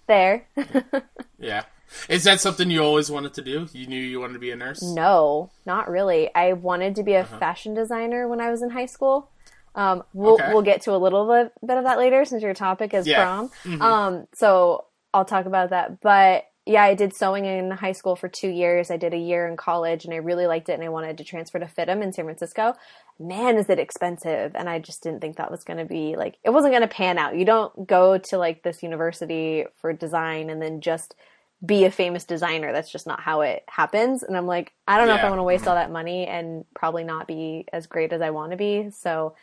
there. 0.07 0.47
Yeah. 1.39 1.65
Is 2.09 2.25
that 2.25 2.41
something 2.41 2.71
you 2.71 2.83
always 2.83 3.11
wanted 3.11 3.35
to 3.35 3.43
do? 3.43 3.69
You 3.73 3.87
knew 3.87 4.01
you 4.01 4.21
wanted 4.21 4.35
to 4.35 4.39
be 4.39 4.51
a 4.53 4.57
nurse? 4.57 4.81
no, 4.83 5.51
not 5.67 5.91
really. 5.91 6.33
I 6.35 6.53
wanted 6.53 6.95
to 6.97 7.03
be 7.03 7.15
a 7.15 7.25
fashion 7.25 7.75
designer 7.75 8.29
when 8.29 8.41
I 8.41 8.51
was 8.51 8.63
in 8.63 8.71
high 8.71 8.87
school. 8.87 9.29
Um, 9.75 10.03
we'll 10.15 10.35
Okay. 10.35 10.49
we'll 10.53 10.63
get 10.63 10.83
to 10.83 10.95
a 10.95 10.97
little 10.99 11.27
bit, 11.27 11.53
bit 11.67 11.77
of 11.79 11.85
that 11.85 11.99
later 11.99 12.25
since 12.25 12.43
your 12.43 12.55
topic 12.55 12.95
is 12.95 13.07
Yeah. 13.07 13.25
prom. 13.25 13.51
Um, 13.81 14.27
so 14.35 14.85
I'll 15.13 15.25
talk 15.25 15.47
about 15.47 15.71
that. 15.71 16.01
But 16.01 16.45
yeah, 16.64 16.85
I 16.85 16.95
did 16.95 17.14
sewing 17.14 17.45
in 17.45 17.73
high 17.73 17.92
school 17.92 18.14
for 18.14 18.28
two 18.28 18.49
years. 18.49 18.90
I 18.90 18.97
did 18.97 19.12
a 19.12 19.19
year 19.19 19.49
in 19.49 19.57
college, 19.57 20.04
and 20.04 20.14
I 20.14 20.19
really 20.19 20.47
liked 20.47 20.69
it. 20.69 20.75
And 20.75 20.85
I 20.85 20.90
wanted 20.90 21.19
to 21.19 21.25
transfer 21.25 21.59
to 21.59 21.66
FIDM 21.66 22.02
in 22.02 22.12
San 22.12 22.25
Francisco. 22.25 22.75
Man, 23.19 23.57
is 23.57 23.69
it 23.69 23.81
expensive! 23.81 24.52
And 24.54 24.69
I 24.69 24.78
just 24.78 25.02
didn't 25.02 25.21
think 25.21 25.37
that 25.37 25.50
was 25.50 25.64
going 25.64 25.78
to 25.78 25.85
be 25.85 26.14
like 26.16 26.37
it 26.45 26.50
wasn't 26.50 26.73
going 26.73 26.83
to 26.83 26.88
pan 26.88 27.19
out. 27.19 27.37
You 27.37 27.45
don't 27.45 27.87
go 27.87 28.16
to 28.16 28.38
like 28.38 28.62
this 28.62 28.83
university 28.83 29.64
for 29.81 29.92
design 29.92 30.50
and 30.50 30.62
then 30.62 30.81
just 30.81 31.16
be 31.64 31.85
a 31.85 31.90
famous 31.90 32.25
designer. 32.25 32.73
That's 32.73 32.90
just 32.90 33.07
not 33.07 33.21
how 33.21 33.40
it 33.42 33.64
happens. 33.69 34.23
And 34.23 34.37
I'm 34.37 34.47
like, 34.47 34.73
I 34.87 34.99
don't 34.99 35.07
know 35.07 35.14
if 35.14 35.23
I 35.23 35.28
want 35.28 35.38
to 35.38 35.45
waste 35.45 35.66
all 35.69 35.76
that 35.76 35.92
money 35.92 36.26
and 36.26 36.64
probably 36.75 37.04
not 37.04 37.28
be 37.28 37.66
as 37.73 37.87
great 37.87 38.12
as 38.12 38.21
I 38.21 38.31
want 38.31 38.50
to 38.50 38.57
be. 38.57 38.90
So 38.90 39.35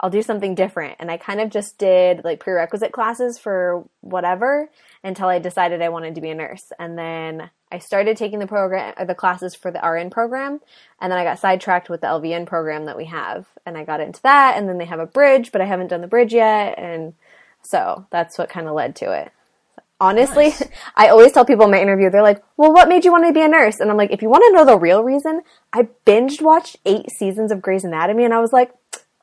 I'll 0.00 0.10
do 0.10 0.22
something 0.22 0.54
different. 0.54 0.96
And 0.98 1.10
I 1.10 1.16
kind 1.16 1.40
of 1.40 1.50
just 1.50 1.78
did 1.78 2.24
like 2.24 2.40
prerequisite 2.40 2.92
classes 2.92 3.38
for 3.38 3.84
whatever 4.00 4.68
until 5.02 5.28
I 5.28 5.38
decided 5.38 5.80
I 5.82 5.88
wanted 5.88 6.16
to 6.16 6.20
be 6.20 6.30
a 6.30 6.34
nurse. 6.34 6.72
And 6.78 6.98
then 6.98 7.50
I 7.70 7.78
started 7.78 8.16
taking 8.16 8.38
the 8.38 8.46
program, 8.46 8.94
or 8.98 9.06
the 9.06 9.14
classes 9.14 9.54
for 9.54 9.70
the 9.70 9.80
RN 9.80 10.10
program. 10.10 10.60
And 11.00 11.10
then 11.10 11.18
I 11.18 11.24
got 11.24 11.38
sidetracked 11.38 11.88
with 11.88 12.00
the 12.00 12.08
LVN 12.08 12.46
program 12.46 12.86
that 12.86 12.96
we 12.96 13.06
have. 13.06 13.46
And 13.64 13.78
I 13.78 13.84
got 13.84 14.00
into 14.00 14.20
that. 14.22 14.56
And 14.56 14.68
then 14.68 14.78
they 14.78 14.84
have 14.84 15.00
a 15.00 15.06
bridge, 15.06 15.52
but 15.52 15.60
I 15.60 15.66
haven't 15.66 15.88
done 15.88 16.00
the 16.00 16.06
bridge 16.06 16.32
yet. 16.32 16.78
And 16.78 17.14
so 17.62 18.06
that's 18.10 18.36
what 18.36 18.48
kind 18.48 18.66
of 18.66 18.74
led 18.74 18.96
to 18.96 19.12
it. 19.12 19.32
Honestly, 20.00 20.46
Nice. 20.46 20.68
I 20.96 21.08
always 21.08 21.32
tell 21.32 21.44
people 21.44 21.64
in 21.66 21.70
my 21.70 21.80
interview, 21.80 22.10
they're 22.10 22.22
like, 22.22 22.42
well, 22.56 22.72
what 22.72 22.88
made 22.88 23.04
you 23.04 23.12
want 23.12 23.26
to 23.26 23.32
be 23.32 23.42
a 23.42 23.48
nurse? 23.48 23.78
And 23.78 23.90
I'm 23.90 23.96
like, 23.96 24.10
if 24.10 24.22
you 24.22 24.28
want 24.28 24.44
to 24.46 24.52
know 24.52 24.64
the 24.64 24.78
real 24.78 25.02
reason, 25.02 25.42
I 25.72 25.88
binged 26.04 26.42
watched 26.42 26.76
eight 26.84 27.10
seasons 27.10 27.52
of 27.52 27.62
Grey's 27.62 27.84
Anatomy 27.84 28.24
and 28.24 28.34
I 28.34 28.40
was 28.40 28.52
like, 28.52 28.72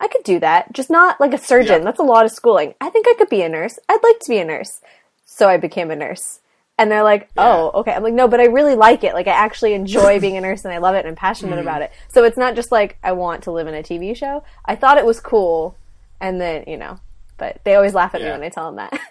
I 0.02 0.08
could 0.08 0.24
do 0.24 0.40
that. 0.40 0.74
Just 0.74 0.90
not 0.90 1.22
like 1.22 1.34
a 1.34 1.38
surgeon. 1.38 1.80
Yeah. 1.80 1.86
That's 1.86 2.00
a 2.00 2.04
lot 2.04 2.26
of 2.26 2.32
schooling. 2.32 2.74
I 2.82 2.90
think 2.90 3.06
I 3.08 3.14
could 3.18 3.30
be 3.30 3.44
a 3.44 3.50
nurse. 3.50 3.78
I'd 3.88 4.04
like 4.04 4.20
to 4.20 4.30
be 4.30 4.40
a 4.40 4.44
nurse. 4.46 4.82
So 5.26 5.48
I 5.48 5.58
became 5.58 5.92
a 5.92 5.96
nurse. 5.96 6.40
And 6.78 6.92
they're 6.92 7.04
like, 7.04 7.30
oh, 7.38 7.70
okay. 7.76 7.92
I'm 7.94 8.02
like, 8.02 8.16
no, 8.16 8.28
but 8.28 8.40
I 8.40 8.46
really 8.46 8.74
like 8.76 9.04
it. 9.04 9.14
Like, 9.14 9.28
I 9.28 9.32
actually 9.34 9.74
enjoy 9.74 10.20
being 10.20 10.36
a 10.38 10.42
nurse 10.48 10.66
and 10.66 10.74
I 10.74 10.80
love 10.80 10.96
it 10.96 11.00
and 11.00 11.10
I'm 11.10 11.16
passionate 11.16 11.58
Mm. 11.60 11.62
about 11.62 11.84
it. 11.84 11.92
So 12.10 12.24
it's 12.24 12.38
not 12.38 12.56
just 12.56 12.72
like, 12.72 12.98
I 13.04 13.12
want 13.12 13.44
to 13.44 13.52
live 13.52 13.68
in 13.68 13.76
a 13.76 13.84
TV 13.84 14.16
show. 14.18 14.44
I 14.66 14.76
thought 14.76 14.98
it 14.98 15.06
was 15.06 15.20
cool. 15.20 15.78
And 16.20 16.42
then, 16.42 16.64
you 16.66 16.78
know, 16.78 17.00
but 17.38 17.62
they 17.64 17.76
always 17.76 17.94
laugh 17.94 18.16
at 18.16 18.22
me 18.22 18.30
when 18.30 18.42
I 18.42 18.50
tell 18.50 18.66
them 18.66 18.76
that. 18.78 19.00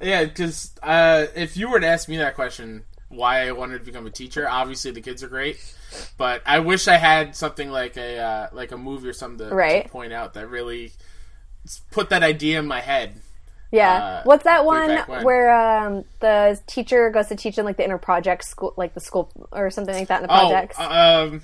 Yeah, 0.00 0.24
because 0.24 0.72
uh, 0.82 1.26
if 1.34 1.56
you 1.56 1.70
were 1.70 1.80
to 1.80 1.86
ask 1.86 2.06
me 2.08 2.18
that 2.18 2.34
question, 2.34 2.84
why 3.12 3.46
I 3.46 3.52
wanted 3.52 3.78
to 3.80 3.84
become 3.84 4.06
a 4.06 4.10
teacher, 4.10 4.48
obviously 4.48 4.90
the 4.90 5.00
kids 5.00 5.22
are 5.22 5.28
great, 5.28 5.58
but 6.16 6.42
I 6.46 6.58
wish 6.60 6.88
I 6.88 6.96
had 6.96 7.36
something 7.36 7.70
like 7.70 7.96
a 7.96 8.18
uh, 8.18 8.48
like 8.52 8.72
a 8.72 8.76
movie 8.78 9.08
or 9.08 9.12
something 9.12 9.48
to, 9.48 9.54
Right. 9.54 9.84
to 9.84 9.88
point 9.90 10.12
out 10.12 10.34
that 10.34 10.48
really 10.48 10.92
put 11.90 12.10
that 12.10 12.22
idea 12.22 12.58
in 12.58 12.66
my 12.66 12.80
head. 12.80 13.20
Yeah. 13.70 13.92
Uh, 13.94 14.22
What's 14.24 14.44
that 14.44 14.64
one 14.66 14.98
where 15.24 15.50
um, 15.50 16.04
the 16.20 16.60
teacher 16.66 17.08
goes 17.10 17.28
to 17.28 17.36
teach 17.36 17.56
in 17.56 17.64
like 17.64 17.76
the 17.78 17.84
inner 17.84 17.96
project 17.98 18.44
school, 18.44 18.74
like 18.76 18.92
the 18.94 19.00
school 19.00 19.30
or 19.52 19.70
something 19.70 19.94
like 19.94 20.08
that 20.08 20.22
in 20.22 20.28
the 20.28 20.34
Oh, 20.34 20.48
projects? 20.50 20.78
um, 20.78 21.42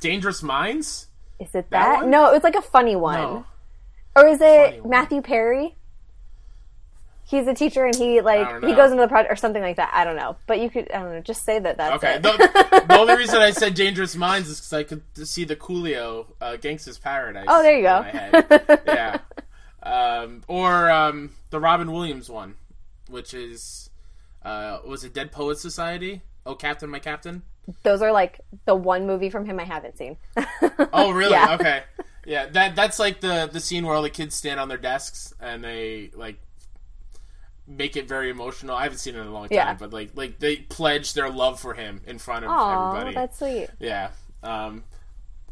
Dangerous 0.00 0.42
Minds. 0.42 1.06
is 1.40 1.48
it 1.54 1.70
that 1.70 1.70
that? 1.70 1.96
one? 2.02 2.10
No, 2.10 2.34
it's 2.34 2.44
like 2.44 2.56
a 2.56 2.62
funny 2.62 2.96
one. 2.96 3.18
No. 3.18 3.46
Or 4.16 4.26
is 4.28 4.38
Funny 4.38 4.50
it 4.76 4.82
one. 4.82 4.90
Matthew 4.90 5.22
Perry? 5.22 5.76
He's 7.28 7.46
a 7.48 7.54
teacher 7.54 7.84
and 7.84 7.94
he 7.96 8.20
like 8.20 8.62
he 8.62 8.72
goes 8.74 8.92
into 8.92 9.02
the 9.02 9.08
project 9.08 9.32
or 9.32 9.36
something 9.36 9.60
like 9.62 9.76
that. 9.76 9.90
I 9.92 10.04
don't 10.04 10.14
know, 10.14 10.36
but 10.46 10.60
you 10.60 10.70
could 10.70 10.90
I 10.92 11.00
don't 11.00 11.12
know. 11.12 11.20
Just 11.20 11.44
say 11.44 11.58
that 11.58 11.76
that's 11.76 11.96
Okay. 12.02 12.14
it. 12.16 12.22
The, 12.22 12.84
the 12.88 12.96
only 12.98 13.16
reason 13.16 13.42
I 13.42 13.50
said 13.50 13.74
Dangerous 13.74 14.14
Minds 14.14 14.48
is 14.48 14.60
because 14.60 14.72
I 14.72 14.82
could 14.84 15.02
see 15.26 15.44
the 15.44 15.56
Coolio 15.56 16.26
uh, 16.40 16.52
Gangsta's 16.52 16.98
Paradise. 16.98 17.46
Oh, 17.48 17.62
there 17.62 17.72
you 17.72 17.78
in 17.78 17.82
go. 17.84 18.00
my 18.00 18.08
head. 18.10 18.80
yeah. 18.86 19.18
Um, 19.82 20.42
or 20.48 20.90
um, 20.90 21.30
the 21.50 21.58
Robin 21.60 21.90
Williams 21.92 22.30
one, 22.30 22.54
which 23.08 23.34
is 23.34 23.90
uh, 24.44 24.78
was 24.86 25.02
it 25.04 25.12
Dead 25.12 25.32
Poets 25.32 25.60
Society? 25.60 26.22
Oh, 26.44 26.54
Captain, 26.54 26.88
my 26.88 27.00
Captain. 27.00 27.42
Those 27.82 28.02
are 28.02 28.12
like 28.12 28.40
the 28.66 28.76
one 28.76 29.04
movie 29.06 29.30
from 29.30 29.46
him 29.46 29.58
I 29.58 29.64
haven't 29.64 29.98
seen. 29.98 30.16
Oh, 30.92 31.10
really? 31.10 31.32
Yeah. 31.32 31.54
Okay. 31.58 31.82
Yeah, 32.24 32.46
that 32.46 32.74
that's 32.76 32.98
like 32.98 33.20
the 33.20 33.48
the 33.52 33.60
scene 33.60 33.84
where 33.84 33.94
all 33.94 34.02
the 34.02 34.10
kids 34.10 34.34
stand 34.34 34.58
on 34.60 34.68
their 34.68 34.78
desks 34.78 35.32
and 35.40 35.62
they 35.64 36.10
like 36.14 36.38
make 37.66 37.96
it 37.96 38.08
very 38.08 38.30
emotional. 38.30 38.76
I 38.76 38.84
haven't 38.84 38.98
seen 38.98 39.14
it 39.16 39.20
in 39.20 39.26
a 39.26 39.32
long 39.32 39.48
time, 39.48 39.56
Yeah. 39.56 39.74
but 39.74 39.92
like 39.92 40.10
like 40.14 40.38
they 40.38 40.56
pledge 40.56 41.12
their 41.14 41.28
love 41.30 41.60
for 41.60 41.74
him 41.74 42.00
in 42.06 42.18
front 42.18 42.44
of 42.44 42.50
everybody. 42.50 42.76
Oh, 42.76 42.90
everybody. 42.90 43.14
that's 43.14 43.38
sweet. 43.38 43.68
Yeah. 43.80 44.10
Um, 44.42 44.84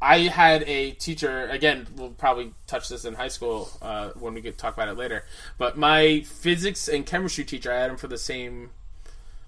I 0.02 0.18
had 0.20 0.62
a 0.64 0.90
teacher. 0.92 1.46
Again, 1.48 1.86
we'll 1.96 2.10
probably 2.10 2.52
touch 2.66 2.88
this 2.88 3.04
in 3.04 3.14
high 3.14 3.28
school 3.28 3.70
uh, 3.80 4.10
when 4.18 4.34
we 4.34 4.40
get 4.42 4.58
talk 4.58 4.74
about 4.74 4.88
it 4.88 4.98
later. 4.98 5.24
But 5.56 5.78
my 5.78 6.20
physics 6.26 6.88
and 6.88 7.06
chemistry 7.06 7.44
teacher, 7.44 7.72
I 7.72 7.78
had 7.80 7.90
him 7.90 7.96
for 7.96 8.08
the 8.08 8.18
same 8.18 8.70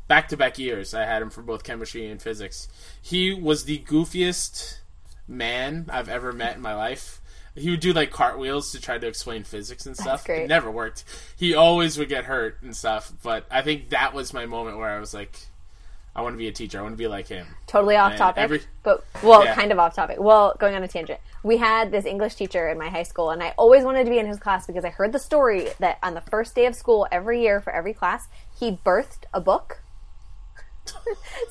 back 0.08 0.28
to 0.28 0.36
back 0.36 0.58
years. 0.58 0.94
I 0.94 1.04
had 1.04 1.20
him 1.20 1.30
for 1.30 1.42
both 1.42 1.62
chemistry 1.62 2.08
and 2.08 2.22
physics. 2.22 2.68
He 3.02 3.34
was 3.34 3.64
the 3.64 3.80
goofiest 3.80 4.78
man 5.28 5.86
I've 5.92 6.08
ever 6.08 6.32
met 6.32 6.56
in 6.56 6.62
my 6.62 6.74
life. 6.74 7.20
He 7.56 7.70
would 7.70 7.80
do 7.80 7.92
like 7.92 8.10
cartwheels 8.10 8.70
to 8.72 8.80
try 8.80 8.98
to 8.98 9.06
explain 9.06 9.42
physics 9.44 9.86
and 9.86 9.96
stuff. 9.96 10.24
great. 10.24 10.42
It 10.42 10.48
never 10.48 10.70
worked. 10.70 11.04
He 11.36 11.54
always 11.54 11.96
would 11.98 12.08
get 12.08 12.24
hurt 12.26 12.58
and 12.62 12.76
stuff. 12.76 13.12
But 13.22 13.46
I 13.50 13.62
think 13.62 13.88
that 13.90 14.12
was 14.14 14.32
my 14.34 14.44
moment 14.46 14.76
where 14.78 14.90
I 14.90 15.00
was 15.00 15.14
like, 15.14 15.38
I 16.14 16.22
want 16.22 16.34
to 16.34 16.38
be 16.38 16.48
a 16.48 16.52
teacher. 16.52 16.78
I 16.78 16.82
want 16.82 16.92
to 16.94 16.98
be 16.98 17.08
like 17.08 17.28
him. 17.28 17.46
totally 17.66 17.96
off 17.96 18.12
And 18.12 18.18
topic, 18.18 18.42
every- 18.42 18.62
but 18.82 19.04
well, 19.22 19.44
Yeah. 19.44 19.54
kind 19.54 19.72
of 19.72 19.78
off 19.78 19.94
topic. 19.94 20.16
Well, 20.20 20.54
going 20.58 20.74
on 20.74 20.82
a 20.82 20.88
tangent. 20.88 21.20
We 21.42 21.58
had 21.58 21.90
this 21.90 22.04
English 22.06 22.34
teacher 22.36 22.68
in 22.68 22.78
my 22.78 22.88
high 22.88 23.02
school, 23.04 23.30
and 23.30 23.42
I 23.42 23.52
always 23.58 23.84
wanted 23.84 24.04
to 24.04 24.10
be 24.10 24.18
in 24.18 24.26
his 24.26 24.38
class 24.38 24.66
because 24.66 24.84
I 24.84 24.88
heard 24.90 25.12
the 25.12 25.18
story 25.18 25.68
that 25.78 25.98
on 26.02 26.14
the 26.14 26.20
first 26.22 26.54
day 26.54 26.66
of 26.66 26.74
school 26.74 27.06
every 27.12 27.40
year 27.42 27.60
for 27.60 27.72
every 27.72 27.92
class, 27.92 28.28
he 28.58 28.72
birthed 28.84 29.24
a 29.34 29.40
book. 29.40 29.80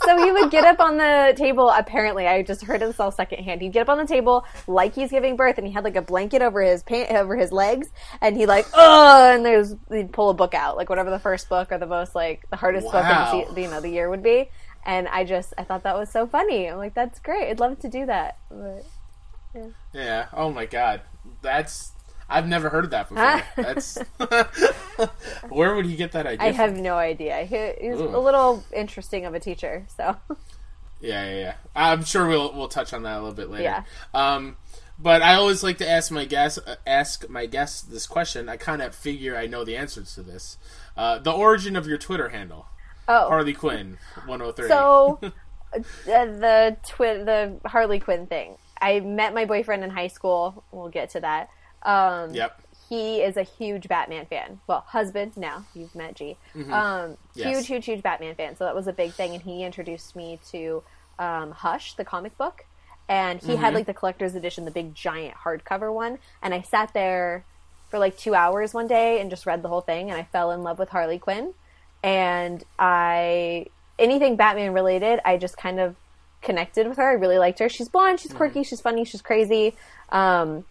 So 0.01 0.23
he 0.23 0.31
would 0.31 0.51
get 0.51 0.65
up 0.65 0.79
on 0.79 0.97
the 0.97 1.33
table. 1.35 1.69
Apparently, 1.69 2.27
I 2.27 2.41
just 2.43 2.63
heard 2.63 2.81
this 2.81 2.99
all 2.99 3.11
secondhand. 3.11 3.61
He'd 3.61 3.73
get 3.73 3.81
up 3.81 3.89
on 3.89 3.97
the 3.97 4.07
table 4.07 4.45
like 4.67 4.95
he's 4.95 5.11
giving 5.11 5.35
birth, 5.35 5.57
and 5.57 5.67
he 5.67 5.73
had 5.73 5.83
like 5.83 5.95
a 5.95 6.01
blanket 6.01 6.41
over 6.41 6.61
his 6.61 6.83
pant 6.83 7.11
over 7.11 7.35
his 7.35 7.51
legs, 7.51 7.87
and 8.21 8.35
he 8.35 8.45
like 8.45 8.65
oh, 8.73 9.33
and 9.33 9.45
there's 9.45 9.75
he'd 9.91 10.11
pull 10.11 10.29
a 10.29 10.33
book 10.33 10.53
out, 10.53 10.77
like 10.77 10.89
whatever 10.89 11.09
the 11.09 11.19
first 11.19 11.49
book 11.49 11.71
or 11.71 11.77
the 11.77 11.85
most 11.85 12.15
like 12.15 12.49
the 12.49 12.55
hardest 12.55 12.85
book 12.87 13.05
of 13.05 13.55
the, 13.55 13.61
you 13.61 13.69
know 13.69 13.81
the 13.81 13.89
year 13.89 14.09
would 14.09 14.23
be. 14.23 14.49
And 14.85 15.07
I 15.07 15.23
just 15.23 15.53
I 15.57 15.63
thought 15.63 15.83
that 15.83 15.97
was 15.97 16.11
so 16.11 16.27
funny. 16.27 16.69
I'm 16.69 16.77
like, 16.77 16.93
that's 16.93 17.19
great. 17.19 17.49
I'd 17.49 17.59
love 17.59 17.79
to 17.79 17.89
do 17.89 18.05
that. 18.05 18.37
But 18.49 18.85
Yeah. 19.93 20.27
Oh 20.33 20.51
my 20.51 20.65
god. 20.65 21.01
That's 21.41 21.91
I've 22.29 22.48
never 22.48 22.70
heard 22.70 22.86
of 22.86 22.91
that 22.91 23.10
before. 23.10 23.44
That's 23.55 23.98
where 25.50 25.75
would 25.75 25.86
he 25.86 25.96
get 25.96 26.12
that 26.13 26.25
idea? 26.25 26.48
I 26.48 26.51
have 26.51 26.75
no 26.75 26.96
idea. 26.96 27.44
He, 27.46 27.88
he's 27.88 28.00
Ooh. 28.00 28.15
a 28.15 28.20
little 28.20 28.63
interesting 28.74 29.25
of 29.25 29.34
a 29.34 29.39
teacher. 29.39 29.86
So 29.96 30.17
Yeah, 31.00 31.29
yeah, 31.29 31.39
yeah. 31.39 31.53
I'm 31.75 32.03
sure 32.03 32.27
we'll 32.27 32.53
we'll 32.53 32.67
touch 32.67 32.94
on 32.94 33.03
that 33.03 33.13
a 33.17 33.20
little 33.20 33.34
bit 33.34 33.50
later. 33.50 33.63
Yeah. 33.63 33.84
Um, 34.13 34.58
but 34.98 35.22
I 35.22 35.36
always 35.36 35.62
like 35.62 35.77
to 35.79 35.89
ask 35.89 36.12
my 36.12 36.25
guests 36.25 36.58
uh, 36.65 36.75
ask 36.88 37.29
my 37.29 37.46
guests 37.46 37.82
this 37.82 38.08
question. 38.08 38.50
I 38.50 38.58
kind 38.58 38.82
of 38.82 38.96
figure 38.96 39.38
I 39.38 39.46
know 39.46 39.63
the 39.63 39.75
answers 39.77 40.15
to 40.15 40.24
this. 40.24 40.58
Uh, 40.96 41.20
the 41.20 41.32
origin 41.32 41.75
of 41.75 41.86
your 41.88 41.98
Twitter 41.98 42.29
handle, 42.29 42.67
oh, 43.08 43.27
Harley 43.27 43.53
Quinn, 43.53 43.98
103. 44.25 44.67
so 44.70 45.20
uh, 45.24 45.29
the 46.05 46.77
twi- 46.88 47.24
the 47.24 47.60
Harley 47.65 48.00
Quinn 48.00 48.25
thing. 48.25 48.58
I 48.82 49.00
met 49.00 49.34
my 49.34 49.46
boyfriend 49.46 49.84
in 49.84 49.89
high 49.89 50.08
school. 50.08 50.63
We'll 50.72 50.89
get 50.89 51.10
to 51.12 51.20
that. 51.22 51.50
Um, 51.85 52.33
Yep. 52.33 52.61
he 52.89 53.21
is 53.21 53.37
a 53.37 53.43
huge 53.43 53.87
Batman 53.87 54.25
fan. 54.25 54.59
Well, 54.67 54.83
husband 54.87 55.37
now. 55.37 55.65
You've 55.73 55.95
met 55.95 56.15
G. 56.15 56.37
Um, 56.55 56.61
Mm-hmm. 56.63 57.13
Yes. 57.35 57.47
Huge, 57.47 57.67
huge, 57.67 57.85
huge 57.85 58.03
Batman 58.03 58.35
fan. 58.35 58.55
So 58.57 58.65
that 58.65 58.75
was 58.75 58.87
a 58.87 58.93
big 58.93 59.13
thing, 59.13 59.33
and 59.33 59.41
he 59.43 59.63
introduced 59.63 60.15
me 60.15 60.39
to 60.51 60.83
um, 61.19 61.51
Hush, 61.51 61.93
the 61.95 62.03
comic 62.05 62.37
book, 62.37 62.65
and 63.07 63.39
he 63.39 63.53
Mm-hmm. 63.53 63.61
had 63.61 63.73
like 63.73 63.85
the 63.85 63.93
collector's 63.93 64.35
edition, 64.35 64.65
the 64.65 64.71
big 64.71 64.93
giant 64.95 65.35
hardcover 65.35 65.93
one. 65.93 66.17
And 66.41 66.53
I 66.53 66.61
sat 66.61 66.91
there 66.93 67.45
for 67.89 67.99
like 67.99 68.17
two 68.17 68.33
hours 68.35 68.73
one 68.73 68.87
day 68.87 69.21
and 69.21 69.29
just 69.29 69.45
read 69.45 69.61
the 69.61 69.69
whole 69.69 69.81
thing, 69.81 70.09
and 70.09 70.19
I 70.19 70.23
fell 70.23 70.51
in 70.51 70.63
love 70.63 70.79
with 70.79 70.89
Harley 70.89 71.19
Quinn. 71.19 71.53
And 72.03 72.63
I 72.77 73.67
anything 73.97 74.35
Batman 74.35 74.73
related, 74.73 75.19
I 75.25 75.37
just 75.37 75.57
kind 75.57 75.79
of 75.79 75.95
connected 76.41 76.87
with 76.87 76.97
her. 76.97 77.09
I 77.09 77.13
really 77.13 77.37
liked 77.39 77.59
her. 77.59 77.69
She's 77.69 77.89
blonde, 77.89 78.19
she's 78.19 78.33
quirky, 78.33 78.63
she's 78.63 78.81
funny, 78.81 79.05
she's 79.05 79.21
crazy. 79.21 79.75
Um, 80.09 80.65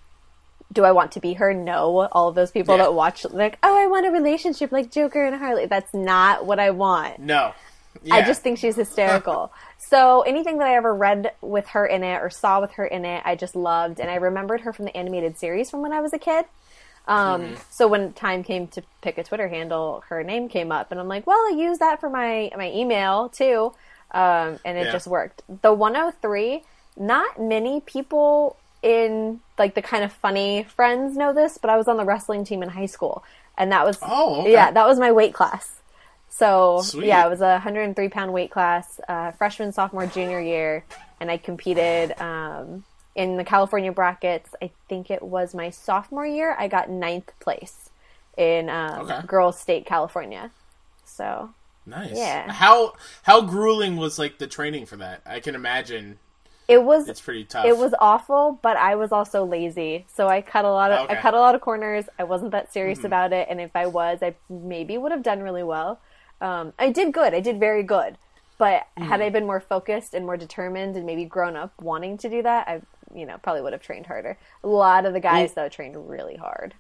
do 0.73 0.85
I 0.85 0.93
want 0.93 1.13
to 1.13 1.21
be 1.21 1.35
her? 1.35 1.53
No. 1.55 2.09
All 2.13 2.29
of 2.29 2.35
those 2.35 2.51
people 2.51 2.77
Yeah. 2.77 2.85
that 2.85 2.95
watch 2.95 3.25
like, 3.31 3.59
oh, 3.63 3.77
I 3.79 3.87
want 3.87 4.07
a 4.07 4.11
relationship 4.11 4.73
like 4.73 4.91
Joker 4.91 5.25
and 5.25 5.37
Harley. 5.37 5.67
That's 5.67 5.93
not 5.95 6.47
what 6.47 6.59
I 6.59 6.71
want. 6.71 7.19
No. 7.21 7.53
I 8.11 8.23
just 8.23 8.43
think 8.43 8.59
she's 8.59 8.75
hysterical. 8.77 9.53
so 9.79 10.23
anything 10.23 10.59
that 10.59 10.67
I 10.67 10.75
ever 10.75 10.93
read 10.95 11.33
with 11.41 11.69
her 11.69 11.87
in 11.87 12.03
it 12.03 12.17
or 12.21 12.29
saw 12.29 12.61
with 12.61 12.73
her 12.73 12.85
in 12.85 13.05
it, 13.05 13.23
I 13.25 13.37
just 13.37 13.55
loved, 13.55 14.01
and 14.01 14.11
I 14.11 14.17
remembered 14.17 14.63
her 14.63 14.73
from 14.73 14.85
the 14.87 14.97
animated 14.97 15.39
series 15.39 15.71
from 15.71 15.81
when 15.81 15.93
I 15.93 16.01
was 16.01 16.13
a 16.13 16.19
kid. 16.19 16.45
Um, 17.07 17.43
Mm-hmm. 17.43 17.55
So 17.71 17.87
when 17.87 18.13
time 18.15 18.43
came 18.43 18.67
to 18.69 18.83
pick 19.03 19.17
a 19.19 19.23
Twitter 19.25 19.47
handle, 19.49 20.03
her 20.09 20.23
name 20.25 20.49
came 20.49 20.73
up, 20.73 20.91
and 20.91 20.99
I'm 20.99 21.07
like, 21.09 21.27
well, 21.27 21.37
I 21.39 21.55
use 21.57 21.79
that 21.79 22.01
for 22.01 22.11
my 22.11 22.51
my 22.57 22.71
email 22.73 23.29
too, 23.29 23.73
um, 24.11 24.59
and 24.65 24.77
it 24.79 24.87
Yeah. 24.87 24.93
just 24.93 25.07
worked. 25.07 25.43
The 25.63 25.73
103, 25.73 26.65
not 26.97 27.39
many 27.41 27.81
people 27.81 28.57
in 28.83 29.41
like 29.59 29.75
the 29.75 29.83
kind 29.83 30.05
of 30.05 30.13
funny 30.13 30.65
friends 30.65 31.17
know 31.17 31.33
this, 31.33 31.59
but 31.59 31.71
I 31.71 31.77
was 31.77 31.89
on 31.89 31.97
the 31.97 32.05
wrestling 32.05 32.45
team 32.45 32.63
in 32.63 32.69
high 32.71 32.87
school, 32.87 33.25
and 33.57 33.71
that 33.73 33.85
was 33.87 33.99
Oh, 34.03 34.41
okay. 34.43 34.53
yeah, 34.53 34.71
that 34.71 34.87
was 34.87 34.99
my 34.99 35.13
weight 35.13 35.35
class. 35.35 35.81
So 36.29 36.81
Sweet. 36.83 37.07
yeah, 37.07 37.25
it 37.27 37.31
was 37.31 37.41
a 37.41 37.53
103 37.53 38.09
pound 38.09 38.33
weight 38.33 38.51
class, 38.51 39.01
uh, 39.09 39.31
freshman, 39.33 39.71
sophomore, 39.73 40.07
junior 40.07 40.41
year, 40.41 40.85
and 41.21 41.31
I 41.31 41.37
competed 41.37 42.13
um, 42.21 42.83
in 43.15 43.37
the 43.37 43.45
California 43.45 43.93
brackets. 43.93 44.51
I 44.61 44.71
think 44.89 45.11
it 45.11 45.23
was 45.23 45.55
my 45.55 45.71
sophomore 45.71 46.27
year. 46.27 46.57
I 46.59 46.67
got 46.67 46.91
ninth 46.91 47.31
place 47.39 47.89
in 48.37 48.69
um, 48.69 49.03
Okay. 49.03 49.21
girls 49.27 49.59
state 49.61 49.87
California. 49.87 50.51
So 51.05 51.51
Nice. 51.87 52.17
Yeah. 52.17 52.51
How 52.51 52.95
how 53.25 53.43
grueling 53.43 53.97
was 53.97 54.19
like 54.19 54.39
the 54.39 54.47
training 54.49 54.87
for 54.87 54.97
that? 54.97 55.21
I 55.27 55.39
can 55.39 55.55
imagine 55.55 56.19
it 56.69 56.83
was 56.83 57.09
it's 57.09 57.21
pretty 57.21 57.45
tough. 57.45 57.67
it 57.67 57.77
was 57.77 57.95
awful, 57.99 58.59
but 58.63 58.77
I 58.77 58.95
was 58.95 59.13
also 59.13 59.45
lazy. 59.45 60.07
So 60.13 60.29
I 60.29 60.41
cut 60.41 60.65
a 60.65 60.71
lot 60.71 60.93
of 60.93 61.05
Okay. 61.05 61.17
I 61.17 61.21
cut 61.21 61.35
a 61.35 61.41
lot 61.41 61.55
of 61.55 61.61
corners. 61.61 62.07
I 62.19 62.25
wasn't 62.25 62.53
that 62.53 62.73
serious 62.73 63.05
about 63.05 63.33
it, 63.33 63.49
and 63.51 63.61
if 63.61 63.75
I 63.75 63.87
was, 63.87 64.23
I 64.23 64.35
maybe 64.49 64.97
would 64.99 65.13
have 65.13 65.23
done 65.23 65.41
really 65.43 65.63
well. 65.63 66.01
Um, 66.41 66.73
I 66.79 66.91
did 66.91 67.13
good. 67.13 67.35
I 67.35 67.41
did 67.41 67.59
very 67.61 67.83
good. 67.83 68.17
But 68.57 68.87
had 68.97 69.21
I 69.21 69.31
been 69.31 69.47
more 69.47 69.59
focused 69.61 70.15
and 70.15 70.25
more 70.25 70.37
determined, 70.37 70.97
and 70.97 71.05
maybe 71.05 71.25
grown 71.25 71.57
up 71.57 71.73
wanting 71.81 72.17
to 72.19 72.31
do 72.31 72.43
that, 72.43 72.69
I 72.69 72.83
you 73.15 73.27
know 73.27 73.39
probably 73.39 73.63
would 73.63 73.73
have 73.73 73.83
trained 73.83 74.07
harder. 74.07 74.39
A 74.63 74.69
lot 74.69 75.07
of 75.07 75.13
the 75.13 75.21
guys 75.21 75.55
though 75.55 75.69
trained 75.69 76.09
really 76.09 76.37
hard. 76.37 76.75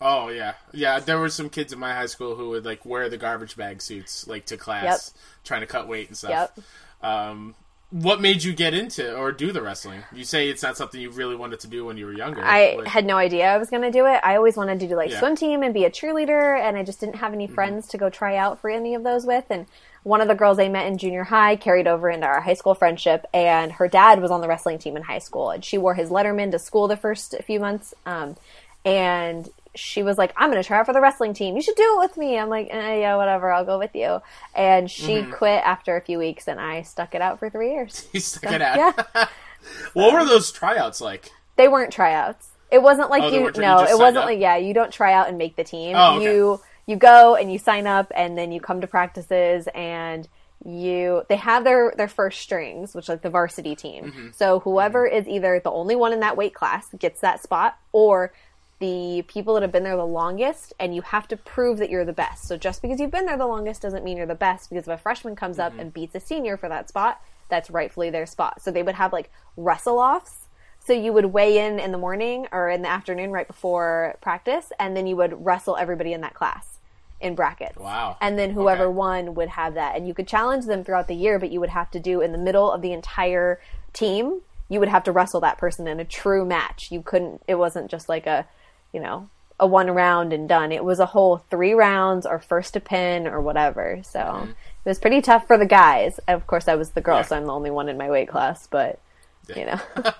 Oh 0.00 0.28
yeah, 0.28 0.54
yeah. 0.72 1.00
There 1.00 1.18
were 1.18 1.28
some 1.28 1.48
kids 1.50 1.72
in 1.72 1.78
my 1.78 1.94
high 1.94 2.06
school 2.06 2.36
who 2.36 2.50
would 2.50 2.64
like 2.64 2.84
wear 2.86 3.08
the 3.08 3.16
garbage 3.16 3.56
bag 3.56 3.82
suits 3.82 4.26
like 4.28 4.46
to 4.46 4.56
class, 4.56 5.12
trying 5.42 5.62
to 5.62 5.66
cut 5.66 5.88
weight 5.88 6.08
and 6.08 6.16
stuff. 6.16 6.52
Yep. 6.56 7.10
Um, 7.10 7.54
what 8.02 8.20
made 8.20 8.42
you 8.42 8.52
get 8.52 8.74
into 8.74 9.16
or 9.16 9.32
do 9.32 9.52
the 9.52 9.62
wrestling? 9.62 10.02
You 10.12 10.24
say 10.24 10.48
it's 10.48 10.62
not 10.62 10.76
something 10.76 11.00
you 11.00 11.10
really 11.10 11.34
wanted 11.36 11.60
to 11.60 11.66
do 11.66 11.84
when 11.86 11.96
you 11.96 12.06
were 12.06 12.12
younger. 12.12 12.42
I 12.44 12.82
had 12.86 13.06
no 13.06 13.16
idea 13.16 13.46
I 13.48 13.56
was 13.56 13.70
going 13.70 13.82
to 13.82 13.90
do 13.90 14.04
it. 14.06 14.20
I 14.22 14.36
always 14.36 14.56
wanted 14.56 14.80
to 14.80 14.88
do 14.88 14.96
like 14.96 15.10
Yeah. 15.10 15.18
swim 15.20 15.34
team 15.36 15.62
and 15.62 15.72
be 15.72 15.84
a 15.84 15.90
cheerleader, 15.90 16.60
and 16.60 16.76
I 16.76 16.82
just 16.82 17.00
didn't 17.00 17.16
have 17.16 17.32
Mm-hmm. 17.32 17.34
any 17.34 17.46
friends 17.46 17.88
to 17.88 17.98
go 17.98 18.10
try 18.10 18.36
out 18.36 18.60
for 18.60 18.68
any 18.70 18.94
of 18.94 19.02
those 19.02 19.24
with. 19.24 19.44
And 19.50 19.66
one 20.02 20.20
of 20.20 20.28
the 20.28 20.34
girls 20.34 20.58
I 20.58 20.68
met 20.68 20.86
in 20.86 20.98
junior 20.98 21.24
high 21.24 21.56
carried 21.56 21.88
over 21.88 22.08
into 22.10 22.26
our 22.26 22.40
high 22.40 22.54
school 22.54 22.74
friendship, 22.74 23.24
and 23.32 23.72
her 23.72 23.88
dad 23.88 24.20
was 24.20 24.30
on 24.30 24.40
the 24.40 24.48
wrestling 24.48 24.78
team 24.78 24.96
in 24.96 25.02
high 25.02 25.18
school, 25.18 25.50
and 25.50 25.64
she 25.64 25.78
wore 25.78 25.94
his 25.94 26.10
Letterman 26.10 26.50
to 26.52 26.58
school 26.58 26.86
the 26.88 26.96
first 26.96 27.34
few 27.44 27.58
months. 27.60 27.94
Um, 28.04 28.36
and 28.84 29.48
she 29.76 30.02
was 30.02 30.18
like, 30.18 30.32
"I'm 30.36 30.50
going 30.50 30.62
to 30.62 30.66
try 30.66 30.78
out 30.78 30.86
for 30.86 30.92
the 30.92 31.00
wrestling 31.00 31.34
team. 31.34 31.54
You 31.56 31.62
should 31.62 31.76
do 31.76 31.96
it 31.96 31.98
with 32.00 32.16
me." 32.16 32.38
I'm 32.38 32.48
like, 32.48 32.68
eh, 32.70 33.00
"Yeah, 33.00 33.16
whatever. 33.16 33.50
I'll 33.52 33.64
go 33.64 33.78
with 33.78 33.94
you." 33.94 34.20
And 34.54 34.90
she 34.90 35.18
Mm-hmm. 35.18 35.32
quit 35.32 35.62
after 35.64 35.96
a 35.96 36.00
few 36.00 36.18
weeks, 36.18 36.48
and 36.48 36.60
I 36.60 36.82
stuck 36.82 37.14
it 37.14 37.20
out 37.22 37.38
for 37.38 37.48
three 37.50 37.72
years. 37.72 38.08
you 38.12 38.20
stuck 38.20 38.52
it 38.52 38.62
out. 38.62 38.76
Yeah. 39.14 39.28
what 39.94 40.12
were 40.12 40.24
those 40.24 40.50
tryouts 40.52 41.00
like? 41.00 41.30
They 41.56 41.68
weren't 41.68 41.92
tryouts. 41.92 42.48
It 42.70 42.82
wasn't 42.82 43.10
like 43.10 43.22
Oh, 43.22 43.28
you. 43.28 43.42
weren't- 43.42 43.56
you 43.56 43.62
no, 43.62 43.78
it 43.84 43.96
wasn't 43.98 44.18
up? 44.18 44.24
like 44.26 44.40
yeah. 44.40 44.56
You 44.56 44.74
don't 44.74 44.92
try 44.92 45.12
out 45.12 45.28
and 45.28 45.38
make 45.38 45.56
the 45.56 45.64
team. 45.64 45.94
Oh, 45.96 46.16
okay. 46.16 46.24
You 46.24 46.60
you 46.86 46.96
go 46.96 47.34
and 47.36 47.52
you 47.52 47.58
sign 47.58 47.86
up, 47.86 48.10
and 48.14 48.36
then 48.36 48.52
you 48.52 48.60
come 48.60 48.80
to 48.80 48.86
practices, 48.86 49.68
and 49.74 50.28
you 50.64 51.22
they 51.28 51.36
have 51.36 51.64
their 51.64 51.92
their 51.96 52.08
first 52.08 52.40
strings, 52.40 52.94
which 52.94 53.08
like 53.08 53.22
the 53.22 53.30
varsity 53.30 53.76
team. 53.76 54.04
Mm-hmm. 54.06 54.28
So 54.34 54.60
whoever 54.60 55.06
is 55.06 55.28
either 55.28 55.60
the 55.62 55.70
only 55.70 55.94
one 55.96 56.12
in 56.12 56.20
that 56.20 56.36
weight 56.36 56.54
class 56.54 56.86
gets 56.98 57.20
that 57.20 57.42
spot, 57.42 57.78
or 57.92 58.32
the 58.78 59.24
people 59.28 59.54
that 59.54 59.62
have 59.62 59.72
been 59.72 59.84
there 59.84 59.96
the 59.96 60.04
longest, 60.04 60.74
and 60.78 60.94
you 60.94 61.02
have 61.02 61.26
to 61.28 61.36
prove 61.36 61.78
that 61.78 61.88
you're 61.90 62.04
the 62.04 62.12
best. 62.12 62.46
So 62.46 62.56
just 62.56 62.82
because 62.82 63.00
you've 63.00 63.10
been 63.10 63.26
there 63.26 63.38
the 63.38 63.46
longest 63.46 63.80
doesn't 63.82 64.04
mean 64.04 64.16
you're 64.16 64.26
the 64.26 64.34
best. 64.34 64.68
Because 64.68 64.86
if 64.86 64.94
a 64.94 64.98
freshman 64.98 65.34
comes 65.36 65.56
Mm-hmm. 65.56 65.74
up 65.74 65.78
and 65.78 65.92
beats 65.94 66.14
a 66.14 66.20
senior 66.20 66.56
for 66.56 66.68
that 66.68 66.88
spot, 66.88 67.20
that's 67.48 67.70
rightfully 67.70 68.10
their 68.10 68.26
spot. 68.26 68.60
So 68.60 68.70
they 68.70 68.82
would 68.82 68.96
have 68.96 69.12
like 69.12 69.30
wrestle 69.56 69.98
offs. 69.98 70.46
So 70.84 70.92
you 70.92 71.12
would 71.12 71.26
weigh 71.26 71.58
in 71.66 71.80
in 71.80 71.90
the 71.90 71.98
morning 71.98 72.46
or 72.52 72.68
in 72.68 72.82
the 72.82 72.88
afternoon 72.88 73.30
right 73.30 73.46
before 73.46 74.16
practice, 74.20 74.70
and 74.78 74.96
then 74.96 75.06
you 75.06 75.16
would 75.16 75.44
wrestle 75.44 75.76
everybody 75.76 76.12
in 76.12 76.20
that 76.20 76.34
class 76.34 76.78
in 77.20 77.34
brackets. 77.34 77.78
Wow. 77.78 78.16
And 78.20 78.38
then 78.38 78.50
whoever 78.50 78.84
Okay. 78.84 78.92
won 78.92 79.34
would 79.34 79.48
have 79.48 79.74
that, 79.74 79.96
and 79.96 80.06
you 80.06 80.12
could 80.14 80.28
challenge 80.28 80.66
them 80.66 80.84
throughout 80.84 81.08
the 81.08 81.14
year, 81.14 81.38
but 81.38 81.50
you 81.50 81.60
would 81.60 81.70
have 81.70 81.90
to 81.92 81.98
do 81.98 82.20
in 82.20 82.30
the 82.32 82.38
middle 82.38 82.70
of 82.70 82.82
the 82.82 82.92
entire 82.92 83.58
team. 83.94 84.42
You 84.68 84.80
would 84.80 84.88
have 84.88 85.02
to 85.04 85.12
wrestle 85.12 85.40
that 85.40 85.58
person 85.58 85.88
in 85.88 85.98
a 85.98 86.04
true 86.04 86.44
match. 86.44 86.92
You 86.92 87.00
couldn't. 87.00 87.42
It 87.48 87.54
wasn't 87.54 87.90
just 87.90 88.08
like 88.08 88.26
a, 88.26 88.46
you 88.92 89.00
know, 89.00 89.28
a 89.58 89.66
one 89.66 89.90
round 89.90 90.32
and 90.32 90.48
done. 90.48 90.72
It 90.72 90.84
was 90.84 90.98
a 90.98 91.06
whole 91.06 91.38
three 91.50 91.72
rounds 91.72 92.26
or 92.26 92.38
first 92.38 92.74
to 92.74 92.80
pin 92.80 93.26
or 93.26 93.40
whatever. 93.40 94.00
So 94.02 94.20
mm-hmm. 94.20 94.50
it 94.50 94.88
was 94.88 94.98
pretty 94.98 95.22
tough 95.22 95.46
for 95.46 95.58
the 95.58 95.66
guys. 95.66 96.20
Of 96.28 96.46
course, 96.46 96.68
I 96.68 96.74
was 96.74 96.90
the 96.90 97.00
girl, 97.00 97.16
Yeah. 97.16 97.22
so 97.22 97.36
I'm 97.36 97.46
the 97.46 97.52
only 97.52 97.70
one 97.70 97.88
in 97.88 97.96
my 97.96 98.10
weight 98.10 98.28
class. 98.28 98.66
But 98.66 98.98
you 99.54 99.64
know, 99.66 99.80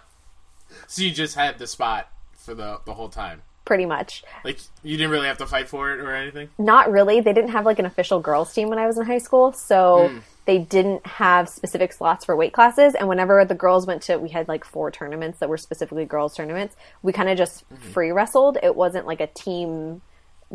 So 0.87 1.03
you 1.03 1.11
just 1.11 1.35
had 1.35 1.59
the 1.59 1.67
spot 1.67 2.09
for 2.33 2.55
the 2.55 2.81
the 2.85 2.95
whole 2.95 3.09
time. 3.09 3.43
Pretty 3.67 3.85
much. 3.85 4.25
Like 4.45 4.59
you 4.83 4.97
didn't 4.97 5.11
really 5.11 5.27
have 5.27 5.37
to 5.39 5.47
fight 5.47 5.69
for 5.69 5.93
it 5.93 6.01
or 6.01 6.15
anything. 6.15 6.49
Not 6.57 6.91
really. 6.91 7.21
They 7.21 7.35
didn't 7.35 7.51
have 7.51 7.67
like 7.67 7.79
an 7.79 7.85
official 7.85 8.21
girls 8.21 8.55
team 8.55 8.71
when 8.71 8.79
I 8.79 8.87
was 8.87 8.97
in 8.97 9.05
high 9.05 9.19
school, 9.19 9.53
so 9.53 10.09
hmm. 10.09 10.19
they 10.47 10.57
didn't 10.59 11.07
have 11.07 11.51
specific 11.51 11.93
slots 11.93 12.25
for 12.25 12.35
weight 12.35 12.55
classes. 12.55 12.95
And 12.95 13.09
whenever 13.09 13.45
the 13.45 13.55
girls 13.55 13.87
went 13.87 14.01
to, 14.03 14.17
we 14.17 14.31
had 14.31 14.49
like 14.49 14.65
four 14.65 14.91
tournaments 14.91 15.41
that 15.41 15.51
were 15.51 15.59
specifically 15.59 16.07
girls 16.07 16.35
tournaments. 16.35 16.77
We 17.03 17.13
kind 17.13 17.29
of 17.29 17.37
just 17.37 17.65
hmm. 17.65 17.77
free 17.77 18.11
wrestled. 18.11 18.57
It 18.63 18.75
wasn't 18.75 19.07
like 19.07 19.21
a 19.21 19.27
team 19.27 20.01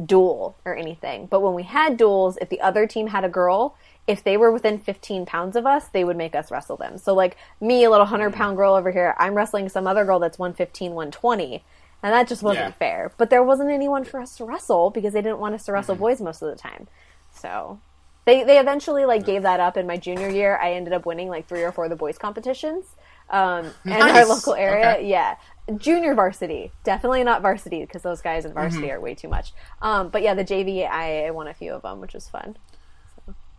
duel 0.06 0.56
or 0.66 0.76
anything. 0.76 1.28
But 1.28 1.42
when 1.42 1.54
we 1.54 1.64
had 1.64 1.98
duels, 1.98 2.38
if 2.42 2.50
the 2.50 2.62
other 2.62 2.88
team 2.88 3.08
had 3.08 3.26
a 3.26 3.30
girl, 3.30 3.76
if 4.08 4.24
they 4.24 4.38
were 4.38 4.50
within 4.50 4.80
15 4.80 5.26
pounds 5.26 5.58
of 5.58 5.66
us, 5.66 5.90
they 5.90 6.06
would 6.06 6.16
make 6.16 6.34
us 6.34 6.50
wrestle 6.50 6.78
them. 6.78 6.98
So 6.98 7.14
like 7.14 7.36
me, 7.60 7.84
a 7.84 7.90
little 7.90 8.06
100 8.06 8.30
hmm. 8.30 8.38
pound 8.38 8.58
girl 8.58 8.74
over 8.74 8.90
here, 8.90 9.16
I'm 9.20 9.36
wrestling 9.36 9.68
some 9.68 9.86
other 9.86 10.06
girl 10.06 10.20
that's 10.20 10.40
115, 10.40 10.92
120. 10.92 11.64
And 12.04 12.14
that 12.14 12.28
just 12.28 12.42
wasn't 12.44 12.68
Yeah. 12.68 12.72
fair. 12.72 13.12
But 13.18 13.30
there 13.30 13.44
wasn't 13.44 13.70
anyone 13.72 14.04
for 14.06 14.20
us 14.20 14.36
to 14.38 14.46
wrestle 14.46 14.90
because 14.90 15.14
they 15.14 15.22
didn't 15.22 15.40
want 15.40 15.56
us 15.56 15.66
to 15.66 15.72
wrestle 15.72 15.96
boys 15.96 16.20
most 16.22 16.42
of 16.42 16.50
the 16.50 16.56
time. 16.56 16.88
So 17.30 17.80
they 18.26 18.44
they 18.44 18.60
eventually 18.60 19.06
like 19.06 19.26
gave 19.26 19.44
that 19.44 19.60
up 19.60 19.78
in 19.78 19.86
my 19.88 19.98
junior 19.98 20.30
year. 20.30 20.58
I 20.62 20.74
ended 20.74 20.94
up 20.94 21.06
winning 21.06 21.30
like 21.30 21.48
three 21.48 21.64
or 21.64 21.72
four 21.72 21.86
of 21.86 21.90
the 21.90 21.96
boys 21.96 22.18
competitions. 22.18 22.86
Um, 23.30 23.74
in 23.86 23.94
our 23.94 24.26
local 24.26 24.56
area, 24.56 24.96
Okay. 24.96 25.08
yeah, 25.10 25.36
junior 25.78 26.14
varsity, 26.16 26.72
definitely 26.84 27.24
not 27.24 27.42
varsity 27.42 27.82
because 27.82 28.02
those 28.02 28.22
guys 28.22 28.46
in 28.46 28.54
varsity 28.54 28.88
Mm-hmm. 28.88 28.96
are 28.98 29.00
way 29.00 29.16
too 29.16 29.30
much. 29.30 29.54
Um, 29.82 30.10
but 30.10 30.22
yeah, 30.22 30.34
the 30.34 30.44
JV, 30.44 30.90
I, 30.90 31.28
I 31.28 31.32
won 31.32 31.48
a 31.48 31.54
few 31.54 31.72
of 31.74 31.82
them, 31.84 32.02
which 32.02 32.14
was 32.14 32.28
fun. 32.28 32.58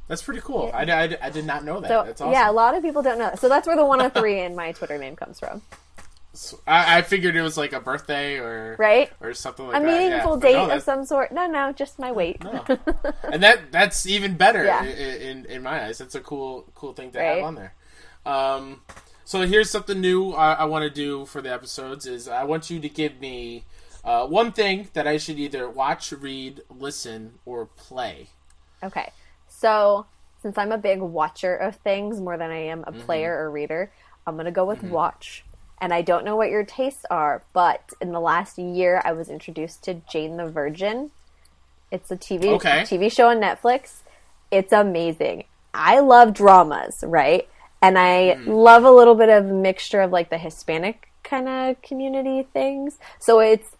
That's 0.08 0.22
pretty 0.22 0.40
cool. 0.42 0.70
I, 0.74 0.82
I, 0.82 1.16
I 1.22 1.30
did 1.30 1.46
not 1.46 1.64
know 1.64 1.80
that. 1.80 1.88
So 1.88 2.02
That's 2.04 2.20
awesome. 2.20 2.32
yeah, 2.32 2.50
a 2.50 2.52
lot 2.52 2.74
of 2.74 2.82
people 2.82 3.02
don't 3.02 3.18
know. 3.18 3.30
So 3.36 3.48
that's 3.48 3.66
where 3.66 3.76
the 3.76 3.84
103 3.86 4.40
in 4.40 4.54
my 4.54 4.72
Twitter 4.72 4.98
name 4.98 5.16
comes 5.16 5.38
from, 5.40 5.62
I, 6.66 6.98
I 6.98 7.02
figured 7.02 7.36
it 7.36 7.42
was 7.42 7.56
like 7.58 7.72
a 7.72 7.80
birthday 7.80 8.36
or 8.38 8.76
right? 8.78 9.10
or 9.20 9.34
something 9.34 9.66
like 9.66 9.76
A 9.76 9.84
that. 9.84 9.86
yeah. 9.92 9.98
meaningful 10.08 10.36
But 10.38 10.46
date 10.46 10.54
no, 10.54 10.70
of 10.70 10.82
some 10.82 11.04
sort. 11.04 11.32
No, 11.32 11.46
no, 11.46 11.72
just 11.72 11.98
my 11.98 12.10
weight. 12.12 12.40
and 13.24 13.42
that 13.42 13.70
that's 13.70 14.06
even 14.06 14.36
better 14.36 14.64
Yeah. 14.64 14.80
i- 14.82 14.86
in, 14.86 15.44
in 15.46 15.62
my 15.62 15.84
eyes. 15.84 15.98
That's 15.98 16.14
a 16.14 16.20
cool 16.20 16.64
cool 16.74 16.92
thing 16.94 17.10
to 17.12 17.18
Right. 17.18 17.36
have 17.36 17.44
on 17.44 17.54
there. 17.56 17.74
Um, 18.24 18.80
so 19.24 19.46
here's 19.46 19.70
something 19.70 20.00
new 20.00 20.32
I, 20.32 20.52
I 20.54 20.64
want 20.64 20.84
to 20.84 20.90
do 20.90 21.26
for 21.26 21.42
the 21.42 21.52
episodes 21.52 22.06
is 22.06 22.28
I 22.28 22.44
want 22.44 22.70
you 22.70 22.80
to 22.80 22.88
give 22.88 23.20
me 23.20 23.64
uh, 24.04 24.26
one 24.26 24.52
thing 24.52 24.88
that 24.94 25.06
I 25.06 25.16
should 25.18 25.38
either 25.38 25.68
watch, 25.70 26.12
read, 26.12 26.62
listen, 26.70 27.34
or 27.44 27.66
play. 27.66 28.28
Okay. 28.82 29.10
So, 29.48 30.06
since 30.40 30.58
I'm 30.58 30.72
a 30.72 30.78
big 30.78 31.00
watcher 31.00 31.54
of 31.54 31.76
things 31.76 32.20
more 32.20 32.36
than 32.36 32.50
I 32.50 32.64
am 32.64 32.82
Mm-hmm. 32.82 33.00
a 33.00 33.04
player 33.04 33.38
or 33.38 33.48
reader, 33.50 33.92
I'm 34.26 34.34
going 34.34 34.46
to 34.46 34.50
go 34.50 34.64
with 34.64 34.82
watch. 34.82 35.44
And 35.82 35.92
I 35.92 36.00
don't 36.00 36.24
know 36.24 36.36
what 36.36 36.48
your 36.50 36.64
tastes 36.64 37.04
are, 37.10 37.42
but 37.52 37.90
in 38.00 38.12
the 38.12 38.20
last 38.20 38.56
year, 38.56 39.02
I 39.04 39.12
was 39.12 39.28
introduced 39.28 39.82
to 39.84 39.94
Jane 39.94 40.36
the 40.36 40.48
Virgin. 40.48 41.10
It's 41.90 42.08
a 42.12 42.16
TV 42.16 42.54
Okay. 42.54 42.82
TV 42.82 43.10
show 43.10 43.28
on 43.30 43.38
Netflix. 43.40 44.02
It's 44.52 44.72
amazing. 44.72 45.44
I 45.74 45.98
love 45.98 46.34
dramas, 46.34 47.02
right? 47.02 47.48
And 47.82 47.98
I 47.98 48.36
Mm. 48.38 48.46
love 48.46 48.84
a 48.84 48.92
little 48.92 49.16
bit 49.16 49.28
of 49.28 49.46
mixture 49.46 50.00
of 50.02 50.12
like 50.12 50.30
the 50.30 50.38
Hispanic 50.38 51.08
kind 51.24 51.48
of 51.48 51.82
community 51.82 52.44
things. 52.44 52.96
So 53.18 53.40
it's 53.40 53.74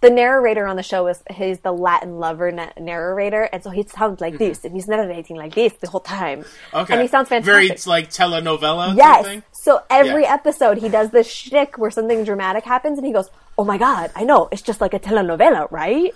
the 0.00 0.10
narrator 0.10 0.66
on 0.66 0.76
the 0.76 0.82
show 0.82 1.06
is 1.08 1.22
he's 1.30 1.58
the 1.60 1.72
Latin 1.72 2.18
lover 2.18 2.50
na- 2.50 2.70
narrator, 2.78 3.42
and 3.52 3.62
so 3.62 3.70
he 3.70 3.82
sounds 3.82 4.20
like 4.20 4.38
this, 4.38 4.64
and 4.64 4.74
he's 4.74 4.88
narrating 4.88 5.36
like 5.36 5.54
this 5.54 5.74
the 5.74 5.88
whole 5.88 6.00
time. 6.00 6.40
Mm-hmm. 6.42 6.76
Okay, 6.78 6.92
and 6.94 7.02
he 7.02 7.08
sounds 7.08 7.28
fantastic. 7.28 7.54
Very 7.54 7.68
like 7.86 8.10
telenovela. 8.10 8.88
type 8.88 8.96
Yes. 8.96 9.24
thing? 9.26 9.42
So 9.52 9.82
every 9.90 10.22
Yeah. 10.22 10.34
episode, 10.34 10.78
he 10.78 10.88
does 10.88 11.10
this 11.10 11.26
shtick 11.30 11.76
where 11.76 11.90
something 11.90 12.24
dramatic 12.24 12.64
happens, 12.64 12.96
and 12.98 13.06
he 13.06 13.12
goes, 13.12 13.28
"Oh 13.58 13.64
my 13.64 13.76
god, 13.78 14.10
I 14.16 14.24
know. 14.24 14.48
It's 14.50 14.62
just 14.62 14.80
like 14.80 14.94
a 14.94 14.98
telenovela, 15.00 15.70
right?" 15.70 16.14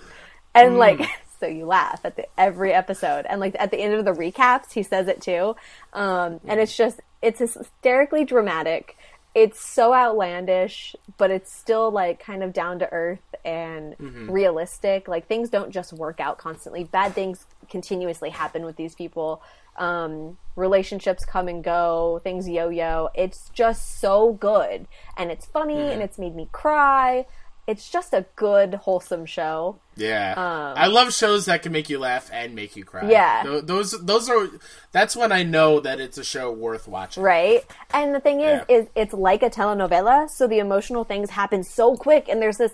And 0.55 0.73
Mm. 0.73 0.77
like, 0.77 1.01
so 1.39 1.45
you 1.45 1.65
laugh 1.65 1.99
at 2.03 2.15
the, 2.15 2.25
every 2.39 2.73
episode, 2.73 3.25
and 3.29 3.39
like 3.39 3.55
at 3.59 3.69
the 3.69 3.77
end 3.77 3.93
of 3.93 4.05
the 4.05 4.13
recaps, 4.13 4.71
he 4.73 4.81
says 4.83 5.07
it 5.07 5.21
too. 5.21 5.55
Um, 5.93 6.39
and 6.47 6.59
it's 6.59 6.75
just, 6.75 7.01
it's 7.21 7.39
hysterically 7.39 8.23
dramatic. 8.25 8.97
It's 9.35 9.59
so 9.59 9.93
outlandish, 9.93 10.95
but 11.17 11.29
it's 11.29 11.51
still 11.51 11.91
like 11.91 12.19
kind 12.19 12.41
of 12.41 12.53
down 12.53 12.79
to 12.79 12.91
earth 12.91 13.35
and 13.43 13.95
realistic. 14.31 15.09
Like 15.09 15.27
things 15.27 15.49
don't 15.49 15.71
just 15.71 15.91
work 15.91 16.21
out 16.21 16.37
constantly. 16.37 16.85
Bad 16.85 17.13
things 17.13 17.45
continuously 17.69 18.29
happen 18.29 18.63
with 18.63 18.77
these 18.77 18.95
people. 18.95 19.43
Um, 19.75 20.37
relationships 20.55 21.25
come 21.25 21.49
and 21.49 21.61
go, 21.61 22.21
things 22.23 22.47
yo 22.47 22.69
yo. 22.69 23.09
It's 23.13 23.49
just 23.53 23.99
so 23.99 24.31
good. 24.33 24.87
And 25.17 25.31
it's 25.31 25.45
funny 25.45 25.91
and 25.91 26.01
it's 26.01 26.17
made 26.17 26.33
me 26.33 26.47
cry. 26.53 27.25
It's 27.67 27.89
just 27.89 28.13
a 28.13 28.25
good, 28.35 28.75
wholesome 28.75 29.25
show. 29.25 29.77
Yeah, 29.95 30.35
I 30.77 30.85
love 30.87 31.13
shows 31.13 31.45
that 31.45 31.63
can 31.63 31.71
make 31.71 31.89
you 31.89 31.97
laugh 31.97 32.29
and 32.31 32.53
make 32.53 32.75
you 32.75 32.83
cry. 32.85 33.01
Um, 33.01 33.09
Yeah. 33.09 33.43
Tho- 33.43 33.61
those 33.61 33.91
those 34.05 34.29
are 34.29 34.47
that's 34.91 35.15
when 35.15 35.31
I 35.31 35.41
know 35.43 35.79
that 35.79 35.99
it's 35.99 36.17
a 36.19 36.23
show 36.23 36.51
worth 36.51 36.87
watching. 36.87 37.23
Right. 37.23 37.63
And 37.91 38.13
the 38.13 38.19
thing 38.19 38.41
is, 38.41 38.61
Yeah. 38.69 38.75
is 38.77 38.87
it's 38.93 39.13
like 39.13 39.41
a 39.41 39.49
telenovela, 39.49 40.29
so 40.29 40.45
the 40.47 40.59
emotional 40.59 41.03
things 41.05 41.31
happen 41.31 41.63
so 41.63 41.95
quick, 41.95 42.27
and 42.29 42.39
there's 42.41 42.57
this 42.57 42.73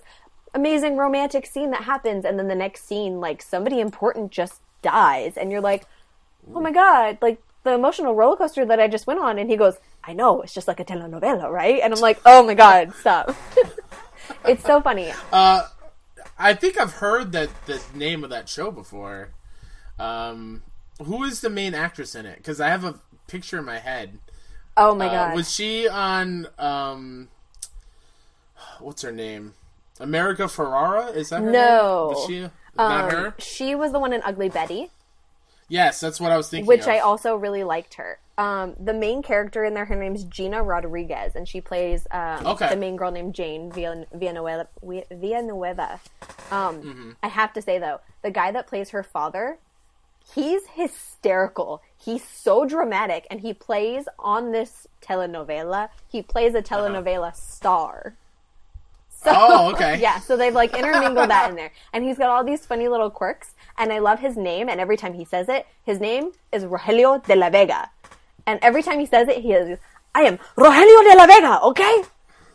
amazing 0.53 0.97
romantic 0.97 1.45
scene 1.45 1.71
that 1.71 1.83
happens, 1.83 2.25
and 2.25 2.37
then 2.37 2.49
the 2.49 2.55
next 2.55 2.85
scene, 2.85 3.21
like 3.21 3.41
somebody 3.41 3.79
important 3.79 4.31
just 4.31 4.59
dies, 4.81 5.37
and 5.37 5.51
you're 5.53 5.61
like, 5.61 5.85
oh 6.53 6.59
my 6.59 6.71
god, 6.71 7.17
like 7.21 7.41
the 7.63 7.71
emotional 7.73 8.13
roller 8.15 8.35
coaster 8.35 8.65
that 8.65 8.79
I 8.81 8.89
just 8.89 9.07
went 9.07 9.21
on, 9.21 9.37
and 9.37 9.49
he 9.49 9.55
goes, 9.55 9.75
I 10.03 10.11
know, 10.13 10.41
it's 10.41 10.53
just 10.53 10.67
like 10.67 10.79
a 10.81 10.83
telenovela, 10.85 11.49
right? 11.49 11.79
And 11.81 11.93
I'm 11.93 11.99
like, 12.01 12.19
oh 12.25 12.43
my 12.43 12.55
god, 12.55 12.93
stop. 12.95 13.33
it's 14.45 14.63
so 14.63 14.81
funny. 14.81 15.11
I 16.37 16.53
think 16.55 16.79
I've 16.79 16.93
heard 16.93 17.31
that 17.33 17.49
the 17.67 17.81
name 17.93 18.23
of 18.23 18.29
that 18.31 18.49
show 18.49 18.71
before. 18.71 19.29
Um, 19.99 20.63
who 21.03 21.23
is 21.23 21.41
the 21.41 21.49
main 21.49 21.75
actress 21.75 22.15
in 22.15 22.25
it? 22.25 22.37
Because 22.37 22.59
I 22.59 22.69
have 22.69 22.83
a 22.83 22.95
picture 23.27 23.59
in 23.59 23.65
my 23.65 23.79
head. 23.79 24.19
Oh 24.77 24.95
my 24.95 25.07
Uh, 25.07 25.11
god. 25.27 25.35
was 25.35 25.53
she 25.53 25.87
on? 25.87 26.47
Um, 26.57 27.29
what's 28.79 29.01
her 29.03 29.11
name? 29.11 29.53
America 29.99 30.43
Ferrera 30.43 31.13
is 31.15 31.29
that 31.29 31.41
her 31.43 31.51
No. 31.51 32.07
name? 32.07 32.15
Was 32.17 32.25
she 32.27 32.41
not 32.75 33.03
Um, 33.05 33.09
her? 33.11 33.33
She 33.37 33.75
was 33.75 33.91
the 33.91 33.99
one 33.99 34.13
in 34.13 34.21
Ugly 34.23 34.49
Betty, 34.49 34.89
Yes, 35.71 35.99
that's 36.01 36.19
what 36.19 36.31
I 36.31 36.37
was 36.37 36.49
thinking. 36.49 36.67
which 36.67 36.81
of. 36.81 36.87
I 36.89 36.99
also 36.99 37.35
really 37.35 37.63
liked 37.63 37.93
her. 37.95 38.19
Um, 38.37 38.75
the 38.79 38.93
main 38.93 39.21
character 39.23 39.63
in 39.63 39.73
there, 39.73 39.85
her 39.85 39.95
name's 39.95 40.23
Gina 40.25 40.61
Rodriguez, 40.63 41.35
and 41.35 41.47
she 41.47 41.61
plays 41.61 42.07
um, 42.11 42.45
Okay. 42.45 42.69
the 42.69 42.75
main 42.75 42.95
girl 42.97 43.11
named 43.11 43.33
Jane 43.35 43.71
Villan- 43.71 44.07
Villanueva. 44.13 44.67
Vi- 44.83 45.05
Villanueva. 45.11 45.99
Um, 46.51 46.81
Mm-hmm. 46.81 47.11
I 47.23 47.27
have 47.27 47.53
to 47.53 47.61
say 47.61 47.79
though, 47.79 48.01
the 48.21 48.31
guy 48.31 48.51
that 48.51 48.67
plays 48.67 48.89
her 48.89 49.03
father, 49.03 49.59
he's 50.35 50.63
hysterical. 50.67 51.81
He's 51.97 52.23
so 52.27 52.65
dramatic, 52.65 53.27
and 53.29 53.39
he 53.41 53.53
plays 53.53 54.05
on 54.19 54.51
this 54.51 54.87
telenovela. 55.01 55.89
He 56.07 56.21
plays 56.21 56.55
a 56.55 56.61
telenovela 56.61 57.35
star. 57.35 58.15
So. 59.23 59.31
Oh, 59.33 59.71
okay. 59.73 59.99
yeah, 59.99 60.19
so 60.19 60.35
they've 60.35 60.53
like 60.53 60.75
intermingled 60.75 61.29
that 61.29 61.49
in 61.49 61.55
there. 61.61 61.71
And 61.93 62.03
he's 62.03 62.17
got 62.17 62.29
all 62.29 62.43
these 62.43 62.65
funny 62.65 62.87
little 62.87 63.09
quirks. 63.09 63.53
And 63.77 63.91
I 63.93 63.99
love 63.99 64.19
his 64.19 64.35
name. 64.37 64.67
And 64.69 64.79
every 64.79 64.97
time 64.97 65.13
he 65.13 65.25
says 65.25 65.47
it, 65.49 65.67
his 65.83 65.99
name 65.99 66.31
is 66.51 66.63
Rogelio 66.65 67.23
de 67.25 67.35
la 67.35 67.49
Vega. 67.49 67.89
And 68.47 68.59
every 68.61 68.81
time 68.83 68.99
he 68.99 69.05
says 69.05 69.27
it, 69.27 69.37
he 69.37 69.53
is, 69.53 69.77
I 70.15 70.21
am 70.23 70.37
Rogelio 70.57 71.03
de 71.11 71.17
la 71.17 71.25
Vega, 71.27 71.61
okay? 71.63 72.03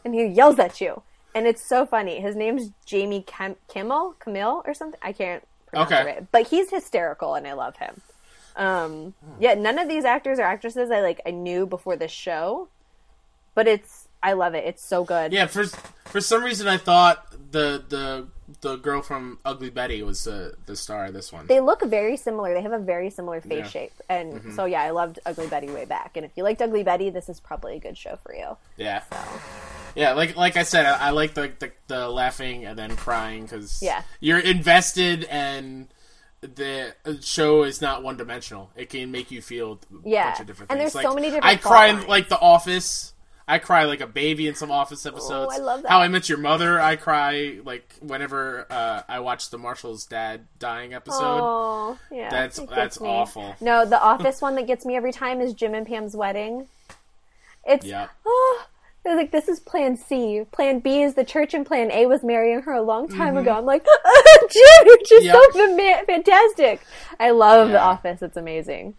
And 0.04 0.14
he 0.14 0.24
yells 0.26 0.58
at 0.58 0.80
you. 0.80 1.02
And 1.34 1.46
it's 1.46 1.64
so 1.64 1.84
funny. 1.86 2.20
His 2.20 2.34
name's 2.34 2.70
Jamie 2.84 3.22
Cam- 3.22 3.56
Kimmel, 3.68 4.14
Camille 4.18 4.62
or 4.66 4.74
something. 4.74 4.98
I 5.02 5.12
can't 5.12 5.42
pronounce 5.66 5.92
Okay. 5.92 6.10
it. 6.12 6.26
But 6.32 6.48
he's 6.48 6.70
hysterical 6.70 7.34
and 7.34 7.46
I 7.46 7.52
love 7.52 7.76
him. 7.76 8.00
Um, 8.56 9.14
yeah, 9.38 9.54
none 9.54 9.78
of 9.78 9.86
these 9.88 10.04
actors 10.04 10.38
or 10.38 10.42
actresses 10.42 10.90
I 10.90 11.00
like 11.02 11.20
I 11.26 11.30
knew 11.30 11.66
before 11.66 11.94
this 11.96 12.10
show, 12.10 12.68
but 13.54 13.68
it's 13.68 14.05
I 14.22 14.32
love 14.32 14.54
it. 14.54 14.64
It's 14.64 14.84
so 14.84 15.04
good. 15.04 15.32
Yeah, 15.32 15.46
for 15.46 15.64
for 16.06 16.20
some 16.20 16.42
reason 16.42 16.66
I 16.68 16.76
thought 16.78 17.26
the 17.52 17.82
the 17.88 18.26
the 18.60 18.76
girl 18.76 19.02
from 19.02 19.38
Ugly 19.44 19.70
Betty 19.70 20.02
was 20.02 20.24
the 20.24 20.54
the 20.66 20.76
star 20.76 21.06
of 21.06 21.12
this 21.14 21.32
one. 21.32 21.46
They 21.46 21.60
look 21.60 21.82
very 21.84 22.16
similar. 22.16 22.54
They 22.54 22.62
have 22.62 22.72
a 22.72 22.78
very 22.78 23.10
similar 23.10 23.40
face 23.40 23.52
Yeah. 23.52 23.58
Mm-hmm. 23.60 23.68
shape, 23.70 23.92
and 24.08 24.54
so 24.54 24.64
yeah, 24.64 24.82
I 24.82 24.90
loved 24.90 25.18
Ugly 25.26 25.48
Betty 25.48 25.68
way 25.68 25.84
back. 25.84 26.16
And 26.16 26.24
if 26.24 26.32
you 26.36 26.42
liked 26.42 26.60
Ugly 26.62 26.82
Betty, 26.84 27.10
this 27.10 27.28
is 27.28 27.40
probably 27.40 27.76
a 27.76 27.80
good 27.80 27.96
show 27.98 28.16
for 28.22 28.34
you. 28.34 28.56
Yeah, 28.76 29.02
So. 29.10 29.16
yeah. 29.94 30.12
Like 30.12 30.36
like 30.36 30.56
I 30.56 30.62
said, 30.62 30.86
I, 30.86 31.08
I 31.08 31.10
like 31.10 31.34
the, 31.34 31.52
the 31.58 31.72
the 31.88 32.08
laughing 32.08 32.64
and 32.64 32.78
then 32.78 32.96
crying 32.96 33.42
because 33.42 33.80
Yeah. 33.82 34.02
you're 34.20 34.38
invested 34.40 35.24
and 35.24 35.88
the 36.40 36.94
show 37.22 37.64
is 37.64 37.80
not 37.80 38.02
one 38.04 38.16
dimensional. 38.16 38.70
It 38.76 38.90
can 38.90 39.10
make 39.10 39.30
you 39.32 39.42
feel 39.42 39.80
a 40.04 40.08
Yeah. 40.08 40.28
bunch 40.30 40.40
of 40.40 40.46
different 40.46 40.70
And 40.70 40.78
things. 40.80 40.92
there's 40.92 41.04
Like, 41.04 41.10
so 41.10 41.14
many 41.14 41.28
different 41.30 41.46
I 41.46 41.56
cry 41.56 41.86
in 41.88 42.06
like 42.06 42.28
The 42.28 42.38
Office. 42.38 43.12
I 43.48 43.58
cry 43.58 43.84
like 43.84 44.00
a 44.00 44.06
baby 44.08 44.48
in 44.48 44.56
some 44.56 44.72
Office 44.72 45.06
episodes. 45.06 45.52
Oh, 45.52 45.56
I 45.56 45.58
love 45.62 45.82
that. 45.82 45.88
How 45.88 46.00
I 46.00 46.08
Met 46.08 46.28
Your 46.28 46.38
Mother. 46.38 46.80
I 46.80 46.96
cry 46.96 47.58
like 47.64 47.94
whenever 48.00 48.66
uh, 48.70 49.02
I 49.08 49.20
watch 49.20 49.50
the 49.50 49.58
Marshall's 49.58 50.04
dad 50.04 50.46
dying 50.58 50.94
episode. 50.94 51.20
Oh, 51.22 51.98
yeah, 52.10 52.28
That's- 52.28 52.58
that's 52.68 53.00
me. 53.00 53.08
awful. 53.08 53.54
No, 53.60 53.84
the 53.86 54.00
Office 54.02 54.42
one 54.42 54.56
that 54.56 54.66
gets 54.66 54.84
me 54.84 54.96
every 54.96 55.12
time 55.12 55.40
is 55.40 55.54
Jim 55.54 55.74
and 55.74 55.86
Pam's 55.86 56.16
wedding. 56.16 56.66
It's 57.64 57.86
Yeah. 57.86 58.08
oh, 58.26 58.64
they're 59.04 59.14
like 59.16 59.30
this 59.30 59.46
is 59.46 59.60
Plan 59.60 59.96
C. 59.96 60.42
Plan 60.50 60.80
B 60.80 61.02
is 61.02 61.14
the 61.14 61.24
church, 61.24 61.54
and 61.54 61.64
Plan 61.64 61.92
A 61.92 62.06
was 62.06 62.24
marrying 62.24 62.62
her 62.62 62.72
a 62.72 62.82
long 62.82 63.06
time 63.08 63.36
ago. 63.36 63.52
I'm 63.56 63.64
like, 63.64 63.84
Jim, 64.50 64.86
you're 64.86 64.98
just 64.98 65.26
Mm-hmm. 65.26 65.78
Yep. 65.78 66.00
so 66.00 66.04
fantastic. 66.06 66.80
I 67.20 67.30
love 67.30 67.70
The 67.70 67.80
Office. 67.80 68.22
It's 68.22 68.36
amazing. 68.36 68.94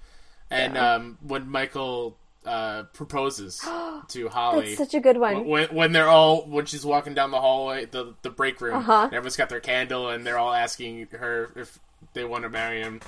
And 0.49 0.77
um, 0.77 1.17
when 1.21 1.49
Michael 1.49 2.15
uh, 2.47 2.83
proposes 2.93 3.57
to 4.07 4.29
Holly, 4.29 4.67
That's 4.75 4.77
such 4.77 4.93
a 4.93 4.99
good 4.99 5.17
one. 5.17 5.45
when 5.45 5.67
when 5.69 5.91
they're 5.91 6.07
all 6.07 6.43
when 6.47 6.65
she's 6.65 6.85
walking 6.85 7.13
down 7.13 7.31
the 7.31 7.41
hallway, 7.41 7.85
the 7.85 8.15
the 8.21 8.29
break 8.29 8.61
room, 8.61 8.77
Uh-huh. 8.77 9.03
and 9.05 9.13
everyone's 9.13 9.35
got 9.35 9.49
their 9.49 9.59
candle, 9.59 10.09
and 10.09 10.25
they're 10.25 10.37
all 10.39 10.53
asking 10.53 11.07
her 11.11 11.49
if 11.55 11.77
they 12.13 12.23
want 12.23 12.43
to 12.43 12.49
marry 12.49 12.81
him. 12.81 13.01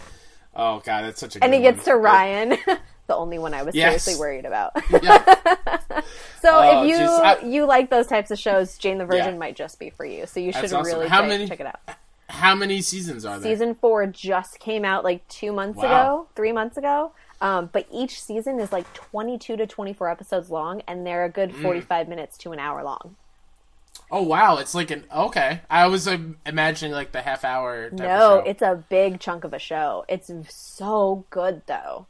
Oh 0.55 0.79
god, 0.85 1.03
that's 1.05 1.19
such 1.19 1.35
a. 1.35 1.39
Good 1.39 1.45
one. 1.47 1.53
And 1.53 1.63
he 1.65 1.71
gets 1.71 1.85
to 1.85 1.91
one. 1.91 2.01
Ryan, 2.01 2.49
the 3.07 3.15
only 3.15 3.39
one 3.39 3.53
I 3.53 3.63
was 3.63 3.73
Yes. 3.75 4.03
seriously 4.03 4.19
worried 4.19 4.45
about. 4.45 4.73
Yeah. 5.01 5.35
So 6.41 6.49
Oh, 6.53 6.83
if 6.83 6.89
you 6.89 6.95
jeez, 6.95 7.19
I- 7.19 7.39
you 7.45 7.65
like 7.65 7.89
those 7.89 8.07
types 8.07 8.31
of 8.31 8.39
shows, 8.39 8.77
Jane 8.77 8.97
the 8.97 9.05
Virgin 9.05 9.33
Yeah. 9.33 9.37
might 9.39 9.57
just 9.57 9.77
be 9.77 9.89
for 9.89 10.05
you. 10.05 10.25
So 10.25 10.39
you 10.39 10.53
should 10.53 10.65
awesome. 10.73 10.83
really 10.83 11.07
How 11.09 11.19
check, 11.19 11.27
many- 11.27 11.47
check 11.47 11.59
it 11.59 11.65
out. 11.65 11.79
How 12.29 12.55
many 12.55 12.81
seasons 12.81 13.25
are 13.25 13.37
there? 13.39 13.51
Season 13.53 13.75
four 13.75 14.05
just 14.07 14.57
came 14.59 14.85
out 14.85 15.03
like 15.03 15.27
two 15.27 15.51
months 15.51 15.77
Wow. 15.79 15.83
ago, 15.85 16.27
three 16.37 16.53
months 16.53 16.77
ago. 16.77 17.11
Um, 17.41 17.69
but 17.71 17.87
each 17.91 18.21
season 18.21 18.59
is 18.59 18.71
like 18.71 18.91
22 18.93 19.55
to 19.57 19.65
24 19.67 20.09
episodes 20.09 20.49
long, 20.49 20.81
and 20.87 21.05
they're 21.07 21.25
a 21.25 21.29
Mm. 21.29 21.33
good 21.33 21.55
45 21.55 22.07
minutes 22.09 22.37
to 22.39 22.51
an 22.51 22.59
hour 22.59 22.83
long. 22.83 23.15
Oh 24.11 24.23
wow, 24.23 24.57
it's 24.57 24.73
like 24.73 24.89
an 24.91 25.05
okay. 25.15 25.61
I 25.69 25.87
was 25.87 26.07
um, 26.07 26.37
imagining 26.45 26.93
like 26.93 27.11
the 27.11 27.21
half 27.21 27.45
hour. 27.45 27.91
Type 27.91 27.99
No, 27.99 28.39
of 28.39 28.45
show. 28.45 28.49
it's 28.49 28.61
a 28.61 28.83
big 28.89 29.19
chunk 29.19 29.43
of 29.43 29.53
a 29.53 29.59
show. 29.59 30.03
It's 30.07 30.31
so 30.49 31.25
good 31.29 31.61
though. 31.67 32.07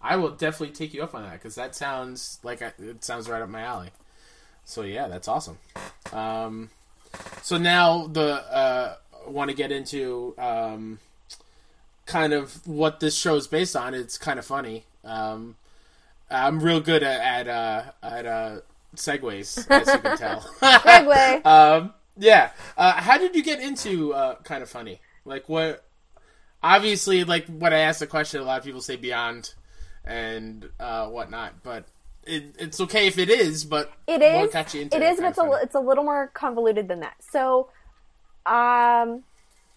I 0.00 0.16
will 0.16 0.30
definitely 0.30 0.74
take 0.74 0.94
you 0.94 1.02
up 1.02 1.14
on 1.14 1.22
that 1.22 1.32
because 1.34 1.54
that 1.54 1.74
sounds 1.74 2.38
like 2.42 2.62
I, 2.62 2.72
it 2.78 3.02
sounds 3.02 3.28
right 3.28 3.42
up 3.42 3.48
my 3.48 3.62
alley. 3.62 3.90
So 4.64 4.82
yeah, 4.82 5.08
that's 5.08 5.26
awesome. 5.26 5.58
Um, 6.12 6.70
so 7.42 7.56
now 7.56 8.06
the 8.06 8.34
uh, 8.54 8.96
want 9.26 9.50
to 9.50 9.56
get 9.56 9.72
into 9.72 10.34
um, 10.38 10.98
kind 12.06 12.32
of 12.32 12.66
what 12.66 13.00
this 13.00 13.16
show 13.16 13.36
is 13.36 13.46
based 13.46 13.76
on. 13.76 13.94
It's 13.94 14.16
kind 14.18 14.38
of 14.38 14.44
funny. 14.44 14.84
Um, 15.04 15.56
I'm 16.30 16.60
real 16.60 16.80
good 16.80 17.02
at 17.02 17.20
at, 17.20 17.48
uh, 17.48 17.82
at 18.02 18.26
uh, 18.26 18.60
segues, 18.96 19.68
as 19.70 19.86
you 19.86 19.98
can 19.98 20.16
tell. 20.18 20.40
Segue. 20.60 21.46
um, 21.46 21.92
yeah. 22.16 22.50
Uh, 22.76 22.92
how 22.92 23.18
did 23.18 23.34
you 23.34 23.42
get 23.42 23.60
into 23.60 24.14
uh, 24.14 24.36
kind 24.42 24.62
of 24.62 24.70
funny? 24.70 25.00
Like 25.24 25.48
what? 25.48 25.84
Obviously, 26.62 27.24
like 27.24 27.46
when 27.46 27.72
I 27.72 27.80
ask 27.80 28.00
the 28.00 28.06
question, 28.06 28.40
a 28.40 28.44
lot 28.44 28.58
of 28.58 28.64
people 28.64 28.80
say 28.80 28.96
Beyond 28.96 29.54
and 30.04 30.68
uh, 30.80 31.06
whatnot, 31.08 31.62
but 31.62 31.84
it, 32.24 32.54
it's 32.58 32.80
okay 32.80 33.06
if 33.06 33.18
it 33.18 33.30
is. 33.30 33.64
But 33.64 33.92
It 34.06 34.22
is. 34.22 34.52
got 34.52 34.72
you 34.74 34.82
into 34.82 34.96
It 34.96 35.02
it 35.02 35.06
is, 35.12 35.20
but 35.20 35.28
it's 35.28 35.38
a, 35.38 35.50
it's 35.62 35.74
a 35.74 35.80
little 35.80 36.04
more 36.04 36.28
convoluted 36.34 36.88
than 36.88 37.00
that. 37.00 37.14
So, 37.20 37.68
um, 38.46 39.22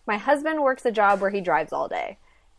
my 0.10 0.18
husband 0.18 0.62
works 0.62 0.86
a 0.86 0.92
job 0.92 1.22
where 1.22 1.30
he 1.30 1.40
drives 1.40 1.72
all 1.72 1.88
day, 1.88 2.18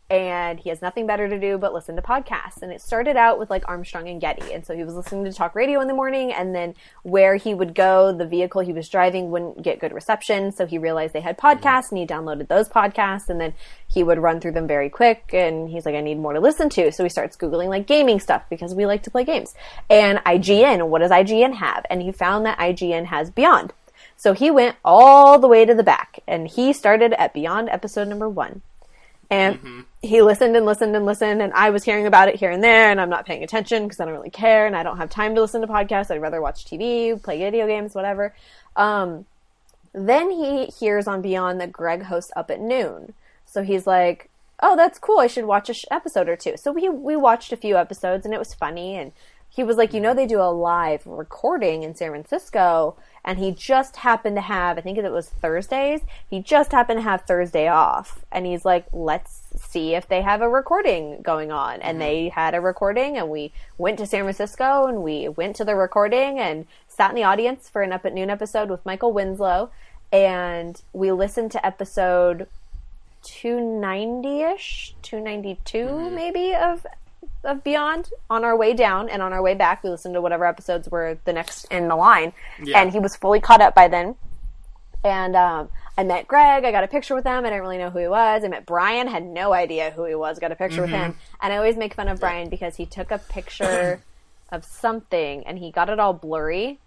and 0.09 0.59
he 0.59 0.69
has 0.69 0.81
nothing 0.81 1.05
better 1.05 1.27
to 1.27 1.37
do 1.37 1.57
but 1.57 1.73
listen 1.73 1.97
to 1.97 2.01
podcasts. 2.01 2.61
And 2.61 2.71
it 2.71 2.81
started 2.81 3.17
out 3.17 3.39
with 3.39 3.49
like 3.49 3.63
Armstrong 3.67 4.07
and 4.07 4.21
Getty, 4.21 4.53
and 4.53 4.65
so 4.65 4.73
he 4.73 4.85
was 4.85 4.95
listening 4.95 5.25
to 5.25 5.33
talk 5.33 5.53
radio 5.53 5.81
in 5.81 5.89
the 5.89 5.93
morning, 5.93 6.31
and 6.31 6.55
then 6.55 6.75
where 7.03 7.35
he 7.35 7.53
would 7.53 7.75
go, 7.75 8.13
the 8.13 8.25
vehicle 8.25 8.61
he 8.61 8.71
was 8.71 8.87
driving 8.87 9.31
wouldn't 9.31 9.61
get 9.61 9.79
good 9.79 9.91
reception, 9.91 10.53
so 10.53 10.65
he 10.65 10.77
realized 10.77 11.13
they 11.13 11.19
had 11.19 11.37
mm-hmm. 11.37 11.45
podcasts, 11.45 11.91
and 11.91 11.99
he 11.99 12.05
downloaded 12.05 12.47
those 12.47 12.69
podcasts, 12.69 13.27
and 13.27 13.39
then 13.39 13.53
he 13.87 14.01
would 14.01 14.17
run 14.17 14.39
through 14.39 14.53
them 14.53 14.67
very 14.67 14.89
quick, 14.89 15.29
and 15.33 15.69
he's 15.69 15.85
like, 15.85 15.95
I 15.95 16.01
need 16.01 16.19
more 16.19 16.33
to 16.33 16.39
listen 16.39 16.69
to, 16.69 16.89
so 16.93 17.03
he 17.03 17.09
starts 17.09 17.35
googling 17.35 17.67
like 17.67 17.85
gaming 17.85 18.21
stuff 18.21 18.43
because 18.49 18.73
we 18.73 18.85
like 18.85 19.03
to 19.03 19.11
play 19.11 19.25
games, 19.25 19.53
and 19.89 20.19
IGN. 20.19 20.87
What 20.87 20.99
does 20.99 21.11
IGN 21.11 21.55
have? 21.55 21.85
And 21.89 22.01
he 22.01 22.13
found 22.13 22.45
that 22.45 22.57
IGN 22.59 23.07
has 23.07 23.29
Beyond. 23.29 23.73
So 24.21 24.33
he 24.33 24.51
went 24.51 24.75
all 24.85 25.39
the 25.39 25.47
way 25.47 25.65
to 25.65 25.73
the 25.73 25.81
back 25.81 26.19
and 26.27 26.47
he 26.47 26.73
started 26.73 27.11
at 27.13 27.33
Beyond 27.33 27.69
episode 27.69 28.07
number 28.07 28.29
one. 28.29 28.61
And 29.31 29.85
he 30.03 30.21
listened 30.21 30.55
and 30.55 30.63
listened 30.63 30.95
and 30.95 31.07
listened, 31.07 31.41
and 31.41 31.51
I 31.53 31.71
was 31.71 31.83
hearing 31.83 32.05
about 32.05 32.27
it 32.27 32.35
here 32.35 32.51
and 32.51 32.63
there, 32.63 32.91
and 32.91 33.01
I'm 33.01 33.09
not 33.09 33.25
paying 33.25 33.43
attention 33.43 33.83
because 33.83 33.99
I 33.99 34.05
don't 34.05 34.13
really 34.13 34.29
care, 34.29 34.67
and 34.67 34.75
I 34.75 34.83
don't 34.83 34.97
have 34.97 35.09
time 35.09 35.33
to 35.33 35.41
listen 35.41 35.61
to 35.61 35.67
podcasts. 35.67 36.11
I'd 36.11 36.21
rather 36.21 36.39
watch 36.39 36.65
TV, 36.65 37.19
play 37.23 37.39
video 37.39 37.65
games, 37.65 37.95
whatever. 37.95 38.35
Um, 38.75 39.25
then 39.93 40.29
he 40.29 40.65
hears 40.65 41.07
on 41.07 41.23
Beyond 41.23 41.59
that 41.59 41.71
Greg 41.71 42.03
hosts 42.03 42.31
up 42.35 42.51
at 42.51 42.59
noon, 42.59 43.13
so 43.47 43.63
he's 43.63 43.87
like, 43.87 44.29
"Oh, 44.61 44.75
that's 44.75 44.99
cool. 44.99 45.19
I 45.19 45.27
should 45.27 45.45
watch 45.45 45.67
a 45.69 45.73
sh- 45.73 45.85
episode 45.89 46.29
or 46.29 46.35
two. 46.35 46.57
So 46.57 46.71
we 46.71 46.89
we 46.89 47.15
watched 47.15 47.53
a 47.53 47.57
few 47.57 47.75
episodes, 47.75 48.25
and 48.25 48.35
it 48.35 48.39
was 48.39 48.53
funny. 48.53 48.97
And 48.97 49.13
he 49.51 49.63
was 49.63 49.77
like, 49.77 49.93
"You 49.93 49.99
know, 49.99 50.13
they 50.13 50.25
do 50.25 50.41
a 50.41 50.49
live 50.51 51.05
recording 51.05 51.83
in 51.83 51.93
San 51.95 52.09
Francisco." 52.09 52.95
And 53.23 53.37
he 53.37 53.51
just 53.51 53.97
happened 53.97 54.35
to 54.37 54.41
have, 54.41 54.77
I 54.77 54.81
think 54.81 54.97
it 54.97 55.11
was 55.11 55.29
Thursdays, 55.29 56.01
he 56.27 56.41
just 56.41 56.71
happened 56.71 56.99
to 56.99 57.03
have 57.03 57.21
Thursday 57.21 57.67
off. 57.67 58.25
And 58.31 58.45
he's 58.45 58.65
like, 58.65 58.85
let's 58.91 59.41
see 59.55 59.93
if 59.93 60.07
they 60.07 60.21
have 60.21 60.41
a 60.41 60.49
recording 60.49 61.21
going 61.21 61.51
on. 61.51 61.81
And 61.81 61.99
mm-hmm. 61.99 61.99
they 61.99 62.29
had 62.29 62.55
a 62.55 62.61
recording, 62.61 63.17
and 63.17 63.29
we 63.29 63.51
went 63.77 63.99
to 63.99 64.07
San 64.07 64.23
Francisco 64.23 64.87
and 64.87 65.03
we 65.03 65.27
went 65.27 65.55
to 65.57 65.65
the 65.65 65.75
recording 65.75 66.39
and 66.39 66.65
sat 66.87 67.11
in 67.11 67.15
the 67.15 67.23
audience 67.23 67.69
for 67.69 67.81
an 67.83 67.93
Up 67.93 68.05
at 68.05 68.13
Noon 68.13 68.29
episode 68.29 68.69
with 68.69 68.85
Michael 68.85 69.13
Winslow. 69.13 69.69
And 70.11 70.81
we 70.91 71.11
listened 71.11 71.51
to 71.51 71.65
episode 71.65 72.47
290 73.23 74.41
ish, 74.41 74.95
292 75.03 75.77
mm-hmm. 75.77 76.15
maybe 76.15 76.55
of 76.55 76.87
of 77.43 77.63
Beyond 77.63 78.09
on 78.29 78.43
our 78.43 78.55
way 78.55 78.73
down 78.73 79.09
and 79.09 79.21
on 79.21 79.33
our 79.33 79.41
way 79.41 79.55
back. 79.55 79.83
We 79.83 79.89
listened 79.89 80.13
to 80.15 80.21
whatever 80.21 80.45
episodes 80.45 80.89
were 80.89 81.17
the 81.25 81.33
next 81.33 81.65
in 81.71 81.87
the 81.87 81.95
line, 81.95 82.33
Yeah. 82.61 82.81
and 82.81 82.91
he 82.91 82.99
was 82.99 83.15
fully 83.15 83.39
caught 83.39 83.61
up 83.61 83.73
by 83.75 83.87
then. 83.87 84.15
And 85.03 85.35
um, 85.35 85.69
I 85.97 86.03
met 86.03 86.27
Greg. 86.27 86.63
I 86.63 86.71
got 86.71 86.83
a 86.83 86.87
picture 86.87 87.15
with 87.15 87.25
him. 87.25 87.39
I 87.45 87.49
didn't 87.49 87.61
really 87.61 87.79
know 87.79 87.89
who 87.89 87.99
he 87.99 88.07
was. 88.07 88.43
I 88.43 88.47
met 88.47 88.65
Brian. 88.67 89.07
Had 89.07 89.25
no 89.25 89.51
idea 89.53 89.89
who 89.91 90.05
he 90.05 90.13
was. 90.13 90.37
Got 90.37 90.51
a 90.51 90.55
picture 90.55 90.81
with 90.81 90.91
him. 90.91 91.15
And 91.41 91.51
I 91.51 91.57
always 91.57 91.75
make 91.75 91.95
fun 91.95 92.07
of 92.07 92.19
Brian 92.19 92.49
because 92.49 92.75
he 92.75 92.85
took 92.85 93.09
a 93.09 93.17
picture 93.17 94.01
of 94.51 94.63
something 94.63 95.43
and 95.47 95.57
he 95.57 95.71
got 95.71 95.89
it 95.89 95.99
all 95.99 96.13
blurry. 96.13 96.77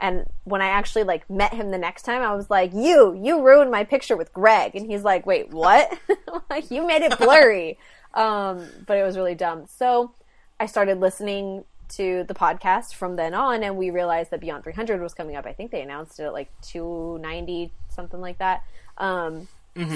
And 0.00 0.26
when 0.44 0.62
I 0.62 0.68
actually 0.68 1.02
like 1.02 1.28
met 1.28 1.52
him 1.52 1.72
the 1.72 1.78
next 1.78 2.02
time, 2.02 2.22
I 2.22 2.32
was 2.36 2.48
like, 2.48 2.72
"You, 2.72 3.18
you 3.20 3.42
ruined 3.44 3.72
my 3.72 3.82
picture 3.82 4.16
with 4.16 4.32
Greg." 4.32 4.76
And 4.76 4.88
he's 4.88 5.02
like, 5.02 5.26
"Wait, 5.26 5.50
what? 5.50 5.98
like 6.50 6.70
you 6.70 6.86
made 6.86 7.02
it 7.02 7.18
blurry." 7.18 7.76
um, 8.18 8.68
but 8.86 8.98
it 8.98 9.02
was 9.04 9.16
really 9.16 9.34
dumb. 9.36 9.66
So 9.68 10.12
I 10.58 10.66
started 10.66 10.98
listening 11.00 11.64
to 11.90 12.24
the 12.24 12.34
podcast 12.34 12.94
from 12.94 13.16
then 13.16 13.32
on, 13.32 13.62
and 13.62 13.76
we 13.76 13.90
realized 13.90 14.30
that 14.32 14.40
Beyond 14.40 14.64
300 14.64 15.00
was 15.00 15.14
coming 15.14 15.36
up. 15.36 15.46
I 15.46 15.52
think 15.52 15.70
they 15.70 15.80
announced 15.80 16.18
it 16.20 16.24
at 16.24 16.32
like 16.32 16.50
290, 16.62 17.72
something 17.88 18.20
like 18.20 18.38
that. 18.38 18.62
Um, 18.98 19.46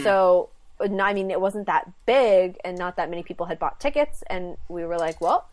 So, 0.02 0.48
I 0.80 1.12
mean, 1.12 1.30
it 1.30 1.40
wasn't 1.40 1.66
that 1.66 1.90
big, 2.06 2.56
and 2.64 2.78
not 2.78 2.96
that 2.96 3.11
many 3.11 3.22
people 3.24 3.46
had 3.46 3.58
bought 3.58 3.80
tickets. 3.80 4.22
And 4.30 4.56
we 4.68 4.85
were 4.85 4.96
like, 4.98 5.20
well, 5.20 5.48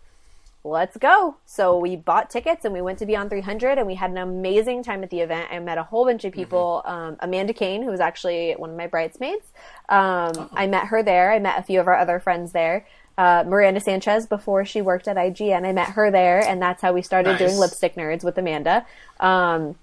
let's 0.64 0.98
go. 0.98 1.38
So 1.46 1.78
we 1.78 1.96
bought 1.96 2.30
tickets 2.30 2.66
and 2.66 2.74
we 2.74 2.82
went 2.82 3.00
to 3.00 3.06
Beyond 3.06 3.30
300 3.30 3.78
and 3.78 3.88
we 3.88 3.96
had 3.96 4.12
an 4.12 4.18
amazing 4.18 4.84
time 4.84 5.04
at 5.04 5.10
the 5.10 5.22
event. 5.22 5.48
I 5.52 5.60
met 5.60 5.78
a 5.78 5.84
whole 5.84 6.06
bunch 6.06 6.26
of 6.26 6.34
people. 6.34 6.82
Um, 6.86 7.16
Amanda 7.22 7.54
Kane, 7.54 7.82
who 7.82 7.92
was 7.92 8.00
actually 8.02 8.54
one 8.54 8.70
of 8.72 8.76
my 8.78 8.88
bridesmaids. 8.88 9.46
Um, 9.88 10.50
I 10.54 10.68
met 10.68 10.88
her 10.88 11.02
there. 11.02 11.32
I 11.32 11.40
met 11.40 11.60
a 11.60 11.64
few 11.64 11.80
of 11.80 11.88
our 11.88 11.98
other 11.98 12.20
friends 12.20 12.52
there. 12.52 12.86
Uh, 13.18 13.44
Miranda 13.46 13.80
Sanchez, 13.82 14.26
before 14.28 14.64
she 14.64 14.82
worked 14.82 15.08
at 15.08 15.18
IGN, 15.18 15.66
I 15.66 15.74
met 15.74 15.90
her 15.90 16.10
there, 16.10 16.40
and 16.42 16.62
that's 16.62 16.82
how 16.82 16.94
we 16.94 17.02
started 17.02 17.32
Nice. 17.32 17.40
doing 17.40 17.58
Lipstick 17.58 17.96
Nerds 17.96 18.24
with 18.24 18.38
Amanda. 18.38 18.86
Um, 19.20 19.76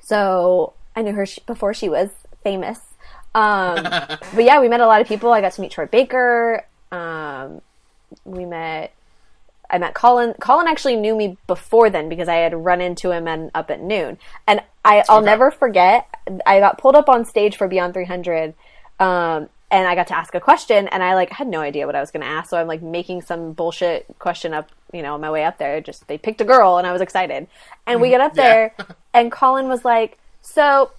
so 0.00 0.72
I 0.96 1.02
knew 1.02 1.12
her 1.12 1.26
sh- 1.26 1.38
before 1.46 1.74
she 1.74 1.88
was 1.88 2.10
famous. 2.42 2.80
Um, 3.36 3.76
but 3.84 4.20
yeah, 4.44 4.60
we 4.60 4.68
met 4.68 4.80
a 4.80 4.86
lot 4.86 5.00
of 5.00 5.06
people. 5.06 5.32
I 5.32 5.40
got 5.40 5.52
to 5.52 5.60
meet 5.60 5.70
Troy 5.70 5.86
Baker. 5.86 6.64
Um, 6.90 7.60
we 8.24 8.44
met 8.44 8.92
I 9.72 9.78
met 9.78 9.94
Colin. 9.94 10.34
Colin 10.40 10.68
actually 10.68 10.96
knew 10.96 11.16
me 11.16 11.38
before 11.46 11.90
then 11.90 12.08
because 12.08 12.28
I 12.28 12.36
had 12.36 12.54
run 12.54 12.80
into 12.82 13.10
him 13.10 13.26
and 13.26 13.50
up 13.54 13.70
at 13.70 13.80
noon. 13.80 14.18
And 14.46 14.62
I, 14.84 15.04
I'll 15.08 15.18
Okay. 15.18 15.24
never 15.26 15.50
forget. 15.50 16.06
I 16.46 16.60
got 16.60 16.78
pulled 16.78 16.94
up 16.96 17.08
on 17.08 17.24
stage 17.24 17.56
for 17.56 17.68
Beyond 17.68 17.94
300, 17.94 18.54
um, 19.00 19.48
and 19.70 19.88
I 19.88 19.94
got 19.94 20.08
to 20.08 20.16
ask 20.16 20.34
a 20.34 20.40
question, 20.40 20.86
and 20.88 21.02
I 21.02 21.14
like 21.14 21.30
had 21.30 21.48
no 21.48 21.60
idea 21.60 21.86
what 21.86 21.96
I 21.96 22.00
was 22.00 22.10
going 22.10 22.20
to 22.20 22.26
ask. 22.26 22.50
So 22.50 22.58
I'm 22.58 22.66
like 22.68 22.82
making 22.82 23.22
some 23.22 23.54
bullshit 23.54 24.06
question 24.18 24.52
up, 24.54 24.70
you 24.92 25.02
know, 25.02 25.14
on 25.14 25.20
my 25.22 25.30
way 25.30 25.44
up 25.44 25.56
there. 25.58 25.80
Just 25.80 26.06
they 26.08 26.18
picked 26.18 26.40
a 26.42 26.44
girl, 26.44 26.76
and 26.78 26.86
I 26.86 26.92
was 26.92 27.00
excited. 27.00 27.48
And 27.86 28.00
we 28.00 28.10
get 28.10 28.20
up 28.20 28.34
Yeah. 28.34 28.44
there, 28.44 28.74
and 29.14 29.32
Colin 29.32 29.68
was 29.68 29.84
like, 29.84 30.18
"So." 30.42 30.90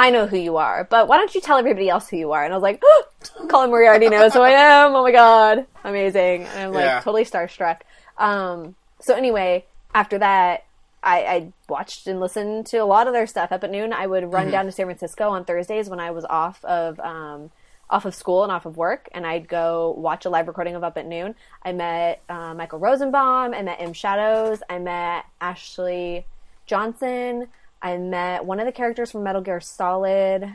I 0.00 0.10
know 0.10 0.28
who 0.28 0.36
you 0.36 0.58
are, 0.58 0.84
but 0.88 1.08
why 1.08 1.16
don't 1.16 1.34
you 1.34 1.40
tell 1.40 1.58
everybody 1.58 1.88
else 1.88 2.08
who 2.08 2.16
you 2.16 2.30
are? 2.30 2.44
And 2.44 2.52
I 2.52 2.56
was 2.56 2.62
like, 2.62 2.80
Colin 3.48 3.70
Moriarty 3.70 4.08
knows 4.08 4.32
who 4.32 4.38
I 4.40 4.50
am. 4.50 4.94
Oh 4.94 5.02
my 5.02 5.10
god, 5.10 5.66
amazing! 5.82 6.46
And 6.46 6.60
I'm 6.60 6.72
like 6.72 6.84
Yeah. 6.84 7.00
totally 7.00 7.24
starstruck. 7.24 7.78
Um, 8.18 8.74
so 9.00 9.14
anyway, 9.14 9.64
after 9.94 10.18
that, 10.18 10.64
I, 11.02 11.22
I 11.24 11.52
watched 11.68 12.06
and 12.06 12.20
listened 12.20 12.66
to 12.66 12.78
a 12.78 12.84
lot 12.84 13.06
of 13.06 13.12
their 13.12 13.26
stuff. 13.26 13.52
Up 13.52 13.62
at 13.62 13.70
noon, 13.70 13.92
I 13.92 14.06
would 14.06 14.32
run 14.32 14.50
down 14.50 14.66
to 14.66 14.72
San 14.72 14.86
Francisco 14.86 15.30
on 15.30 15.44
Thursdays 15.44 15.88
when 15.88 16.00
I 16.00 16.10
was 16.10 16.24
off 16.24 16.64
of 16.64 16.98
um, 17.00 17.50
off 17.90 18.04
of 18.04 18.14
school 18.14 18.42
and 18.42 18.52
off 18.52 18.66
of 18.66 18.76
work, 18.76 19.08
and 19.12 19.26
I'd 19.26 19.48
go 19.48 19.94
watch 19.96 20.26
a 20.26 20.30
live 20.30 20.48
recording 20.48 20.74
of 20.74 20.84
Up 20.84 20.98
at 20.98 21.06
Noon. 21.06 21.34
I 21.62 21.72
met 21.72 22.20
uh, 22.28 22.52
Michael 22.54 22.78
Rosenbaum. 22.80 23.54
I 23.54 23.62
met 23.62 23.80
M 23.80 23.92
Shadows. 23.92 24.60
I 24.68 24.78
met 24.78 25.24
Ashley 25.40 26.26
Johnson. 26.66 27.48
I 27.80 27.96
met 27.96 28.44
one 28.44 28.58
of 28.58 28.66
the 28.66 28.72
characters 28.72 29.12
from 29.12 29.22
Metal 29.22 29.40
Gear 29.40 29.60
Solid. 29.60 30.52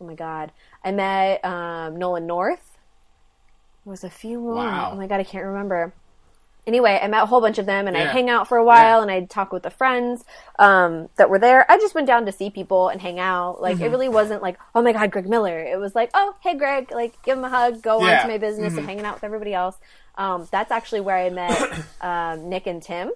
Oh 0.00 0.04
my 0.04 0.14
god! 0.14 0.52
I 0.84 0.92
met 0.92 1.44
um, 1.44 1.96
Nolan 1.96 2.26
North. 2.26 2.76
There 3.84 3.90
was 3.90 4.04
a 4.04 4.10
few 4.10 4.38
more. 4.38 4.56
Wow. 4.56 4.90
Oh 4.92 4.96
my 4.96 5.06
god, 5.06 5.20
I 5.20 5.24
can't 5.24 5.46
remember. 5.46 5.94
Anyway, 6.66 6.98
I 7.02 7.08
met 7.08 7.22
a 7.22 7.26
whole 7.26 7.40
bunch 7.40 7.58
of 7.58 7.66
them, 7.66 7.88
and 7.88 7.96
I'd 7.96 8.08
hang 8.08 8.28
out 8.30 8.46
for 8.48 8.56
a 8.58 8.64
while, 8.64 8.98
Yeah. 8.98 9.02
and 9.02 9.10
I'd 9.10 9.30
talk 9.30 9.52
with 9.52 9.62
the 9.62 9.70
friends 9.70 10.24
um, 10.58 11.08
that 11.16 11.30
were 11.30 11.38
there. 11.38 11.70
I 11.70 11.78
just 11.78 11.94
went 11.94 12.06
down 12.06 12.26
to 12.26 12.32
see 12.32 12.50
people 12.50 12.88
and 12.88 13.00
hang 13.00 13.18
out. 13.18 13.60
Like 13.62 13.76
Mm-hmm. 13.76 13.84
it 13.84 13.88
really 13.88 14.08
wasn't 14.08 14.42
like, 14.42 14.58
oh 14.74 14.82
my 14.82 14.92
god, 14.92 15.10
Greg 15.10 15.28
Miller. 15.28 15.58
It 15.60 15.78
was 15.80 15.94
like, 15.94 16.10
oh 16.14 16.36
hey 16.40 16.54
Greg, 16.56 16.90
like 16.92 17.20
give 17.24 17.38
him 17.38 17.44
a 17.44 17.48
hug, 17.48 17.82
go 17.82 18.00
on 18.00 18.20
to 18.22 18.28
my 18.28 18.38
business, 18.38 18.74
and 18.76 18.86
hanging 18.86 19.04
out 19.04 19.14
with 19.14 19.24
everybody 19.24 19.54
else. 19.54 19.76
Um, 20.16 20.46
that's 20.50 20.70
actually 20.70 21.00
where 21.00 21.16
I 21.16 21.30
met 21.30 21.60
um, 22.00 22.48
Nick 22.50 22.66
and 22.66 22.82
Tim. 22.82 23.10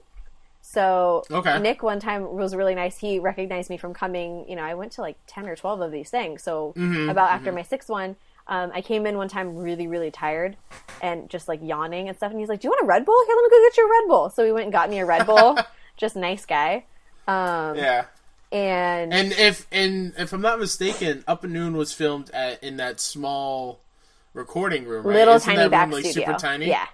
So 0.62 1.24
Okay. 1.30 1.58
Nick 1.60 1.82
one 1.82 2.00
time 2.00 2.34
was 2.34 2.54
really 2.54 2.74
nice. 2.74 2.98
He 2.98 3.18
recognized 3.18 3.68
me 3.68 3.76
from 3.76 3.92
coming. 3.92 4.46
You 4.48 4.56
know, 4.56 4.62
I 4.62 4.74
went 4.74 4.92
to 4.92 5.02
like 5.02 5.16
ten 5.26 5.46
or 5.46 5.56
twelve 5.56 5.80
of 5.80 5.92
these 5.92 6.10
things. 6.10 6.42
So 6.42 6.72
Mm-hmm, 6.76 7.10
about 7.10 7.30
after 7.30 7.52
my 7.52 7.62
sixth 7.62 7.90
one, 7.90 8.16
um, 8.46 8.70
I 8.74 8.80
came 8.82 9.06
in 9.06 9.16
one 9.16 9.28
time 9.28 9.56
really, 9.56 9.86
really 9.86 10.10
tired 10.10 10.56
and 11.02 11.28
just 11.30 11.48
like 11.48 11.60
yawning 11.62 12.08
and 12.08 12.16
stuff. 12.16 12.30
And 12.30 12.38
he's 12.40 12.48
like, 12.48 12.60
"Do 12.60 12.66
you 12.66 12.70
want 12.70 12.82
a 12.84 12.86
Red 12.86 13.04
Bull? 13.04 13.24
Here, 13.26 13.34
let 13.36 13.42
me 13.42 13.50
go 13.50 13.68
get 13.68 13.76
you 13.76 13.86
a 13.86 13.90
Red 13.90 14.08
Bull." 14.08 14.30
So 14.30 14.44
we 14.44 14.52
went 14.52 14.64
and 14.64 14.72
got 14.72 14.90
me 14.90 14.98
a 14.98 15.06
Red 15.06 15.26
Bull. 15.26 15.58
just 15.96 16.16
nice 16.16 16.44
guy. 16.44 16.84
Um, 17.26 17.76
Yeah. 17.76 18.04
and, 18.52 19.12
And 19.12 19.32
if 19.32 19.66
and 19.72 20.12
if 20.18 20.32
I'm 20.32 20.40
not 20.42 20.58
mistaken, 20.60 21.24
Up 21.26 21.44
and 21.44 21.52
Noon 21.52 21.76
was 21.76 21.92
filmed 21.92 22.30
at 22.30 22.62
in 22.62 22.76
that 22.76 23.00
small 23.00 23.80
recording 24.34 24.84
room, 24.86 25.06
right? 25.06 25.14
little 25.16 25.34
Isn't 25.36 25.46
tiny 25.46 25.62
that 25.62 25.70
back 25.70 25.86
room, 25.86 25.92
like, 25.92 26.04
studio. 26.04 26.26
super 26.26 26.38
tiny? 26.38 26.66
Yeah, 26.68 26.86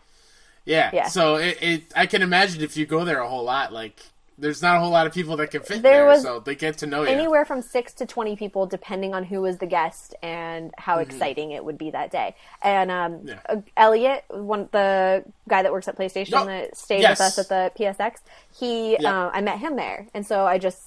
yeah. 0.64 0.90
Yeah. 0.92 1.08
So 1.08 1.36
it, 1.36 1.58
it, 1.60 1.82
I 1.96 2.06
can 2.06 2.22
imagine 2.22 2.62
if 2.62 2.76
you 2.76 2.86
go 2.86 3.04
there 3.04 3.20
a 3.20 3.28
whole 3.28 3.44
lot, 3.44 3.72
like 3.72 4.00
there's 4.40 4.62
not 4.62 4.76
a 4.76 4.80
whole 4.80 4.90
lot 4.90 5.06
of 5.06 5.12
people 5.12 5.36
that 5.36 5.50
can 5.50 5.60
fit 5.62 5.82
There 5.82 6.06
there, 6.06 6.20
so 6.20 6.40
they 6.40 6.54
get 6.54 6.78
to 6.78 6.86
know 6.86 7.02
you. 7.02 7.08
anywhere 7.08 7.44
from 7.44 7.62
six 7.62 7.92
to 7.94 8.06
20 8.06 8.36
people 8.36 8.66
depending 8.66 9.14
on 9.14 9.22
who 9.24 9.40
was 9.42 9.58
the 9.58 9.66
guest 9.66 10.14
and 10.22 10.72
how 10.78 10.94
Mm-hmm. 10.96 11.10
exciting 11.10 11.50
it 11.52 11.64
would 11.64 11.78
be 11.78 11.90
that 11.90 12.10
day 12.10 12.34
and 12.62 12.90
um, 12.90 13.20
Yeah. 13.24 13.40
uh, 13.48 13.56
elliot 13.76 14.24
one 14.28 14.68
the 14.72 15.24
guy 15.48 15.62
that 15.62 15.70
works 15.72 15.88
at 15.88 15.96
playstation 15.96 16.32
Oh, 16.34 16.46
that 16.46 16.76
stayed 16.76 17.02
yes. 17.02 17.18
with 17.18 17.20
us 17.26 17.38
at 17.38 17.48
the 17.48 17.72
psx 17.78 18.14
he 18.58 18.96
Yeah. 18.98 19.26
uh, 19.26 19.30
i 19.32 19.40
met 19.40 19.58
him 19.58 19.76
there 19.76 20.06
and 20.14 20.26
so 20.26 20.44
i 20.46 20.58
just 20.58 20.80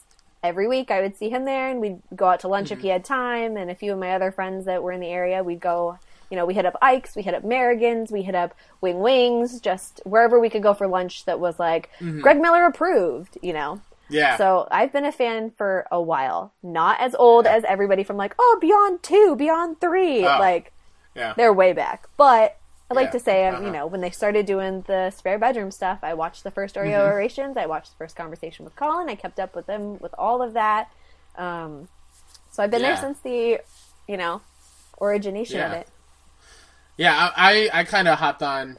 every 0.44 0.68
week 0.68 0.92
i 0.92 1.00
would 1.02 1.16
see 1.16 1.30
him 1.30 1.46
there 1.46 1.70
and 1.70 1.80
we'd 1.80 2.02
go 2.16 2.26
out 2.26 2.42
to 2.42 2.48
lunch 2.48 2.68
Mm-hmm. 2.70 2.74
if 2.80 2.82
he 2.82 2.90
had 2.90 3.06
time 3.06 3.56
and 3.58 3.72
a 3.72 3.76
few 3.76 3.94
of 3.94 4.00
my 4.00 4.14
other 4.16 4.32
friends 4.32 4.66
that 4.66 4.84
were 4.84 4.92
in 4.92 5.00
the 5.00 5.08
area 5.10 5.44
we'd 5.44 5.62
go 5.62 5.98
you 6.34 6.38
know, 6.38 6.48
we 6.48 6.56
hit 6.56 6.66
up 6.66 6.76
Ike's, 6.82 7.16
we 7.16 7.22
hit 7.22 7.36
up 7.36 7.44
Merrigan's, 7.44 8.12
we 8.12 8.24
hit 8.24 8.34
up 8.34 8.56
Wing 8.82 8.98
Wings, 9.02 9.62
just 9.62 10.02
wherever 10.04 10.40
we 10.40 10.50
could 10.50 10.64
go 10.64 10.74
for 10.74 10.88
lunch 10.88 11.26
that 11.26 11.40
was 11.40 11.60
like 11.60 11.92
Mm-hmm. 12.00 12.22
Greg 12.22 12.42
Miller 12.42 12.66
approved, 12.66 13.38
you 13.44 13.54
know. 13.54 13.82
yeah. 14.10 14.36
So 14.38 14.68
I've 14.72 14.92
been 14.92 15.06
a 15.06 15.12
fan 15.12 15.52
for 15.52 15.86
a 15.92 16.02
while. 16.02 16.52
Not 16.64 17.00
as 17.00 17.14
old 17.14 17.46
as 17.46 17.64
everybody 17.66 18.04
from 18.04 18.18
like, 18.18 18.34
oh, 18.40 18.58
Beyond 18.60 19.04
2, 19.04 19.36
Beyond 19.36 19.80
3. 19.80 20.26
Oh. 20.26 20.40
Like, 20.40 20.72
yeah. 21.16 21.36
they're 21.38 21.54
way 21.54 21.72
back. 21.74 22.08
But 22.18 22.58
I 22.90 22.96
like 22.96 23.10
Yeah. 23.10 23.12
to 23.12 23.20
say, 23.20 23.48
Uh-huh. 23.48 23.62
you 23.66 23.70
know, 23.72 23.86
when 23.86 24.02
they 24.02 24.10
started 24.10 24.48
doing 24.48 24.82
the 24.88 25.12
spare 25.12 25.38
bedroom 25.38 25.70
stuff, 25.70 26.00
I 26.02 26.16
watched 26.16 26.44
the 26.44 26.50
first 26.52 26.74
Oreo 26.76 26.98
Mm-hmm. 26.98 27.14
orations. 27.14 27.58
I 27.58 27.68
watched 27.68 27.92
the 27.92 27.98
first 27.98 28.16
conversation 28.16 28.66
with 28.66 28.76
Colin. 28.76 29.08
I 29.08 29.14
kept 29.16 29.40
up 29.40 29.56
with 29.56 29.68
them 29.68 30.00
with 30.00 30.16
all 30.18 30.42
of 30.42 30.54
that. 30.54 30.90
Um, 31.38 31.90
so 32.52 32.64
I've 32.64 32.72
been 32.72 32.82
Yeah. 32.82 32.88
there 32.96 32.98
since 32.98 33.20
the, 33.20 33.60
you 34.08 34.18
know, 34.18 34.42
origination 35.00 35.60
of 35.62 35.72
it. 35.74 35.88
Yeah, 36.98 37.32
I 37.36 37.70
I, 37.74 37.80
I 37.80 37.84
kind 37.84 38.08
of 38.08 38.20
hopped 38.20 38.44
on 38.44 38.78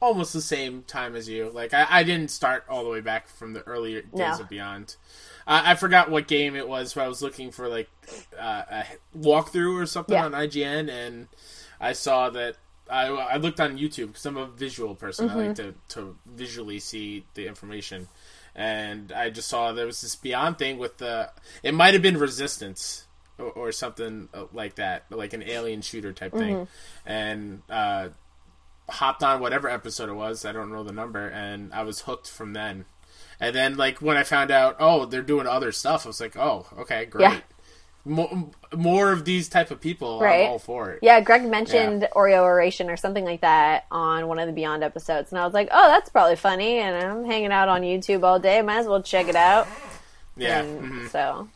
almost 0.00 0.32
the 0.34 0.42
same 0.42 0.82
time 0.82 1.16
as 1.16 1.28
you. 1.28 1.50
Like 1.50 1.72
I, 1.72 1.86
I 1.88 2.02
didn't 2.02 2.30
start 2.30 2.64
all 2.68 2.84
the 2.84 2.90
way 2.90 3.00
back 3.00 3.26
from 3.28 3.52
the 3.54 3.62
earlier 3.66 4.02
days 4.02 4.10
No. 4.14 4.32
of 4.40 4.48
Beyond. 4.48 4.96
I 5.46 5.72
I 5.72 5.74
forgot 5.74 6.10
what 6.10 6.26
game 6.28 6.56
it 6.56 6.68
was, 6.68 6.94
but 6.94 7.04
I 7.04 7.08
was 7.08 7.22
looking 7.22 7.50
for 7.50 7.68
like 7.68 7.88
uh, 8.38 8.62
a 8.70 8.84
walkthrough 9.16 9.80
or 9.82 9.86
something 9.86 10.14
Yeah. 10.14 10.26
on 10.26 10.32
IGN, 10.32 10.88
and 10.90 11.28
I 11.80 11.92
saw 11.92 12.30
that. 12.30 12.56
I, 12.90 13.06
I 13.06 13.36
looked 13.38 13.60
on 13.60 13.78
YouTube 13.78 14.08
because 14.08 14.26
I'm 14.26 14.36
a 14.36 14.46
visual 14.46 14.94
person. 14.94 15.30
I 15.30 15.34
like 15.36 15.54
to, 15.54 15.74
to 15.88 16.16
visually 16.26 16.78
see 16.78 17.24
the 17.32 17.46
information, 17.46 18.08
and 18.54 19.10
I 19.10 19.30
just 19.30 19.48
saw 19.48 19.72
there 19.72 19.86
was 19.86 20.02
this 20.02 20.16
Beyond 20.16 20.58
thing 20.58 20.76
with 20.76 20.98
the. 20.98 21.30
It 21.62 21.72
might 21.72 21.94
have 21.94 22.02
been 22.02 22.18
Resistance 22.18 23.03
or, 23.38 23.50
or 23.50 23.72
something 23.72 24.28
uh, 24.34 24.44
like 24.52 24.76
that, 24.76 25.04
like 25.10 25.32
an 25.32 25.42
alien 25.42 25.82
shooter 25.82 26.12
type 26.12 26.32
thing, 26.32 26.68
and 27.06 27.62
uh, 27.70 28.08
hopped 28.88 29.22
on 29.22 29.40
whatever 29.40 29.68
episode 29.68 30.08
it 30.08 30.14
was. 30.14 30.44
I 30.44 30.52
don't 30.52 30.70
know 30.72 30.84
the 30.84 30.92
number, 30.92 31.26
and 31.28 31.72
I 31.72 31.82
was 31.82 32.00
hooked 32.02 32.28
from 32.30 32.52
then. 32.52 32.84
And 33.40 33.54
then, 33.54 33.76
like 33.76 33.98
when 34.00 34.16
I 34.16 34.22
found 34.22 34.50
out, 34.50 34.76
oh, 34.78 35.06
they're 35.06 35.22
doing 35.22 35.46
other 35.46 35.72
stuff, 35.72 36.06
I 36.06 36.08
was 36.08 36.20
like, 36.20 36.36
oh, 36.36 36.66
okay, 36.78 37.04
great. 37.06 37.22
Yeah. 37.22 37.40
More, 38.06 38.50
more 38.76 39.12
of 39.12 39.24
these 39.24 39.48
type 39.48 39.70
of 39.70 39.80
people, 39.80 40.20
Right. 40.20 40.44
I'm 40.44 40.50
all 40.50 40.58
for 40.58 40.90
it. 40.90 40.98
Yeah, 41.00 41.20
Greg 41.22 41.42
mentioned 41.48 42.06
Oreo 42.14 42.42
oration 42.42 42.90
or 42.90 42.98
something 42.98 43.24
like 43.24 43.40
that 43.40 43.86
on 43.90 44.28
one 44.28 44.38
of 44.38 44.46
the 44.46 44.52
Beyond 44.52 44.84
episodes, 44.84 45.32
and 45.32 45.38
I 45.40 45.44
was 45.46 45.54
like, 45.54 45.68
"Oh, 45.72 45.88
that's 45.88 46.10
probably 46.10 46.36
funny." 46.36 46.80
And 46.80 46.94
I'm 46.94 47.24
hanging 47.24 47.50
out 47.50 47.70
on 47.70 47.80
YouTube 47.80 48.22
all 48.22 48.38
day. 48.38 48.60
Might 48.60 48.80
as 48.80 48.86
well 48.86 49.02
check 49.02 49.28
it 49.28 49.36
out. 49.36 49.66
Yeah. 50.36 50.62
Mhm. 50.64 51.08
So 51.08 51.48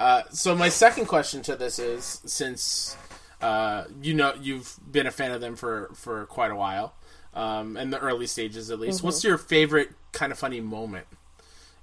Uh, 0.00 0.22
so 0.30 0.56
my 0.56 0.70
second 0.70 1.06
question 1.06 1.42
to 1.42 1.54
this 1.56 1.78
is, 1.78 2.22
since 2.24 2.96
uh, 3.42 3.84
you 4.02 4.14
know 4.14 4.32
you've 4.40 4.78
been 4.90 5.06
a 5.06 5.10
fan 5.10 5.30
of 5.30 5.40
them 5.42 5.54
for 5.56 5.90
for 5.94 6.24
quite 6.26 6.50
a 6.50 6.56
while, 6.56 6.94
um, 7.34 7.76
in 7.76 7.90
the 7.90 7.98
early 8.00 8.26
stages 8.26 8.70
at 8.70 8.80
least, 8.80 8.98
Mm-hmm. 8.98 9.06
what's 9.08 9.22
your 9.22 9.38
favorite 9.38 9.90
kind 10.12 10.32
of 10.32 10.38
funny 10.38 10.60
moment? 10.60 11.06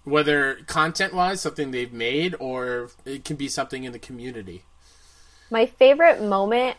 Whether 0.04 0.56
content 0.68 1.14
wise, 1.14 1.42
something 1.42 1.72
they've 1.72 1.94
made, 1.94 2.34
or 2.40 2.90
it 3.06 3.24
can 3.24 3.36
be 3.36 3.48
something 3.48 3.84
in 3.84 3.92
the 3.92 4.00
community. 4.00 4.64
my 5.52 5.66
favorite 5.66 6.22
moment, 6.22 6.78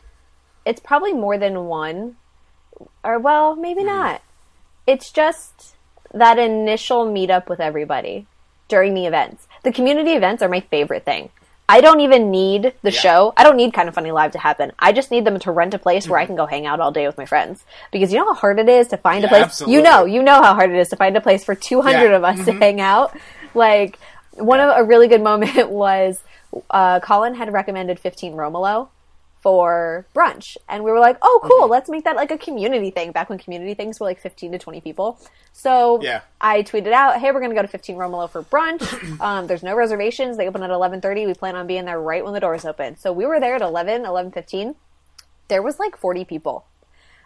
it's 0.67 0.81
probably 0.81 1.13
more 1.13 1.39
than 1.39 1.67
one, 1.67 2.17
or 3.05 3.19
well, 3.19 3.55
maybe 3.55 3.85
not. 3.85 4.23
It's 4.87 5.13
just 5.13 5.77
that 6.13 6.39
initial 6.39 7.07
meetup 7.07 7.49
with 7.49 7.61
everybody. 7.61 8.27
during 8.69 8.93
the 8.93 9.07
events. 9.07 9.48
The 9.69 9.75
community 9.75 10.13
events 10.13 10.43
are 10.43 10.49
my 10.49 10.61
favorite 10.61 11.05
thing. 11.05 11.29
I 11.69 11.83
don't 11.83 12.01
even 12.01 12.31
need 12.31 12.73
the 12.81 12.91
show. 12.91 13.35
I 13.37 13.45
don't 13.45 13.59
need 13.59 13.75
Kind 13.75 13.87
of 13.87 13.95
Funny 13.95 14.11
Live 14.13 14.33
to 14.33 14.39
happen. 14.39 14.73
I 14.79 14.93
just 14.93 15.11
need 15.11 15.27
them 15.27 15.39
to 15.41 15.51
rent 15.51 15.75
a 15.75 15.79
place 15.79 16.09
where 16.09 16.19
I 16.19 16.25
can 16.25 16.37
go 16.37 16.47
hang 16.47 16.65
out 16.65 16.81
all 16.81 16.91
day 16.91 17.07
with 17.07 17.19
my 17.19 17.27
friends. 17.27 17.63
Because 17.93 18.11
you 18.11 18.19
know 18.19 18.25
how 18.25 18.33
hard 18.33 18.59
it 18.59 18.67
is 18.71 18.89
to 18.89 18.97
find 18.97 19.27
a 19.27 19.29
place. 19.29 19.43
absolutely. 19.43 19.75
You 19.77 19.83
know, 19.83 20.07
you 20.07 20.23
know 20.23 20.41
how 20.43 20.55
hard 20.55 20.71
it 20.71 20.77
is 20.79 20.89
to 20.89 20.97
find 20.97 21.15
a 21.19 21.21
place 21.21 21.45
for 21.45 21.55
200 21.55 21.93
Yeah. 21.93 22.05
Mm-hmm. 22.07 22.15
of 22.15 22.25
us 22.25 22.45
to 22.47 22.53
hang 22.53 22.81
out. 22.81 23.15
Like 23.53 23.99
one 24.33 24.59
of 24.61 24.75
a 24.75 24.83
really 24.85 25.07
good 25.09 25.23
moment 25.31 25.69
was 25.69 26.19
uh, 26.71 27.01
Colin 27.01 27.35
had 27.35 27.53
recommended 27.53 28.01
15 28.01 28.37
Romolo 28.37 28.89
for 29.41 30.07
brunch. 30.15 30.57
And 30.69 30.83
we 30.85 30.91
were 30.91 30.99
like 31.01 31.17
oh 31.23 31.41
cool 31.43 31.63
Mm-hmm. 31.63 31.71
let's 31.71 31.89
make 31.89 32.05
that 32.05 32.17
like 32.17 32.31
a 32.31 32.39
community 32.39 32.91
thing. 32.91 33.13
Back 33.13 33.29
when 33.31 33.39
community 33.39 33.75
things 33.75 33.99
were 34.01 34.07
like 34.07 34.21
15 34.21 34.53
to 34.53 34.59
20 34.59 34.81
people. 34.81 35.21
So 35.53 36.01
Yeah. 36.03 36.21
i 36.41 36.63
tweeted 36.63 36.93
out 36.93 37.19
hey 37.21 37.31
we're 37.33 37.41
gonna 37.41 37.55
go 37.55 37.63
to 37.63 37.69
15 37.69 37.97
romolo 37.97 38.27
for 38.27 38.43
brunch. 38.43 38.85
Um, 39.21 39.47
there's 39.47 39.63
no 39.63 39.75
reservations. 39.77 40.37
They 40.37 40.47
open 40.49 40.63
at 40.63 40.71
11.30 40.71 41.27
we 41.27 41.35
plan 41.35 41.57
on 41.57 41.67
being 41.67 41.85
there 41.85 42.01
right 42.01 42.25
when 42.25 42.35
the 42.35 42.41
doors 42.41 42.65
open. 42.65 42.97
So 42.97 43.13
we 43.13 43.27
were 43.27 43.41
there 43.41 43.55
at 43.55 43.63
11 43.63 44.03
11.15 44.05 44.75
there 45.49 45.63
was 45.63 45.79
like 45.79 45.97
40 45.97 46.25
people. 46.27 46.67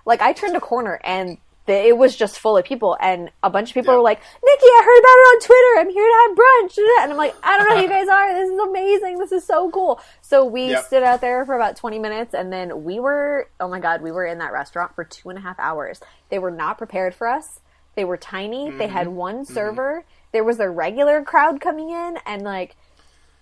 Like 0.07 0.21
i 0.21 0.33
turned 0.33 0.57
a 0.57 0.61
corner 0.61 1.01
and 1.05 1.39
the, 1.67 1.73
it 1.87 1.97
was 1.97 2.17
just 2.17 2.39
full 2.41 2.57
of 2.59 2.65
people 2.65 2.97
and 3.01 3.31
a 3.43 3.49
bunch 3.51 3.71
of 3.71 3.75
people 3.75 3.93
Yeah. 3.95 3.99
were 3.99 4.03
like 4.03 4.19
nikki 4.45 4.65
i 4.67 4.83
heard 4.85 4.99
about 4.99 5.19
it 5.19 5.29
on 5.31 5.41
twitter. 5.41 5.81
I'm 5.81 5.91
here 5.91 6.09
to 6.09 6.29
have 6.29 6.37
brunch. 6.37 7.03
And 7.03 7.13
i'm 7.13 7.17
like 7.19 7.35
i 7.43 7.57
don't 7.57 7.69
know 7.69 7.77
who 7.77 7.83
you 7.83 7.89
guys 7.99 8.09
are. 8.09 8.35
This 8.35 8.51
is 8.51 8.59
amazing. 8.59 9.19
This 9.19 9.33
is 9.33 9.45
so 9.47 9.71
cool. 9.71 10.01
So 10.23 10.45
we 10.45 10.71
Yep. 10.71 10.85
stood 10.87 11.03
out 11.05 11.21
there 11.21 11.47
for 11.47 11.55
about 11.55 11.77
20 11.77 11.99
minutes 12.01 12.35
and 12.35 12.53
then 12.53 12.83
we 12.85 12.99
were 13.01 13.49
oh 13.61 13.69
my 13.69 13.79
god 13.81 14.03
we 14.03 14.11
were 14.11 14.27
in 14.27 14.39
that 14.39 14.53
restaurant 14.53 14.95
for 14.95 15.05
two 15.05 15.29
and 15.29 15.39
a 15.39 15.43
half 15.43 15.59
hours. 15.61 16.01
They 16.31 16.39
were 16.41 16.51
not 16.51 16.79
prepared 16.79 17.15
for 17.15 17.29
us. 17.29 17.61
They 17.95 18.05
were 18.05 18.17
tiny. 18.17 18.71
They 18.71 18.87
had 18.89 19.07
Mm-hmm. 19.07 19.17
one 19.17 19.45
server. 19.45 20.05
There 20.33 20.43
was 20.45 20.59
a 20.61 20.69
regular 20.71 21.23
crowd 21.23 21.61
coming 21.61 21.91
in 21.91 22.17
and 22.27 22.43
like 22.43 22.75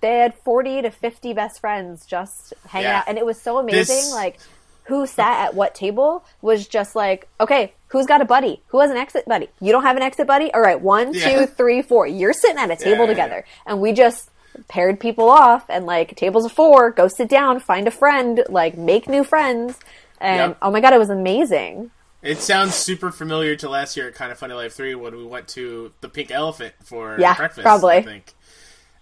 they 0.03 0.17
had 0.19 0.35
40 0.35 0.83
to 0.83 0.91
50 0.91 1.33
best 1.35 1.61
friends 1.61 2.05
just 2.05 2.53
hanging 2.67 2.89
Yeah. 2.89 2.99
out 2.99 3.05
and 3.07 3.17
it 3.17 3.25
was 3.25 3.41
so 3.41 3.59
amazing 3.59 3.97
This- 3.97 4.13
like 4.13 4.39
who 4.85 5.07
sat 5.07 5.47
at 5.47 5.55
what 5.55 5.75
table 5.75 6.25
was 6.43 6.67
just 6.67 6.95
like 6.97 7.29
okay 7.41 7.73
who's 7.89 8.07
got 8.07 8.21
a 8.21 8.25
buddy 8.25 8.63
who 8.69 8.81
has 8.81 8.91
an 8.91 8.97
exit 8.97 9.25
buddy 9.27 9.49
you 9.61 9.73
don't 9.73 9.83
have 9.85 9.97
an 9.97 10.03
exit 10.03 10.27
buddy 10.27 10.53
all 10.53 10.61
right 10.61 10.81
one 10.81 11.13
Yeah. 11.15 11.41
two 11.41 11.47
three 11.47 11.83
four 11.83 12.07
you're 12.07 12.33
sitting 12.33 12.59
at 12.59 12.71
a 12.71 12.77
table 12.77 13.05
yeah, 13.05 13.11
together 13.11 13.45
and 13.67 13.81
we 13.81 13.93
just 13.93 14.31
paired 14.69 14.99
people 14.99 15.29
off 15.31 15.65
and 15.69 15.87
like 15.87 16.17
tables 16.17 16.45
of 16.45 16.53
four 16.53 16.91
go 16.91 17.09
sit 17.09 17.29
down 17.29 17.61
find 17.61 17.87
a 17.87 17.91
friend 17.91 18.43
like 18.49 18.77
make 18.77 19.09
new 19.09 19.23
friends 19.25 19.79
and 20.21 20.51
Yep. 20.51 20.59
oh 20.63 20.71
my 20.71 20.81
god 20.81 20.93
it 20.93 20.99
was 20.99 21.11
amazing 21.11 21.91
It 22.23 22.39
sounds 22.41 22.75
super 22.75 23.11
familiar 23.11 23.57
to 23.57 23.69
last 23.71 23.97
year 23.97 24.09
at 24.09 24.15
Kind 24.15 24.31
of 24.31 24.39
Funny 24.39 24.53
Live 24.53 24.75
3 24.75 24.95
when 24.97 25.17
we 25.17 25.25
went 25.25 25.49
to 25.57 25.93
the 26.03 26.09
Pink 26.11 26.31
Elephant 26.31 26.75
for 26.85 27.17
Yeah, 27.19 27.35
breakfast, 27.35 27.63
probably. 27.63 27.95
I 27.97 28.03
think. 28.03 28.35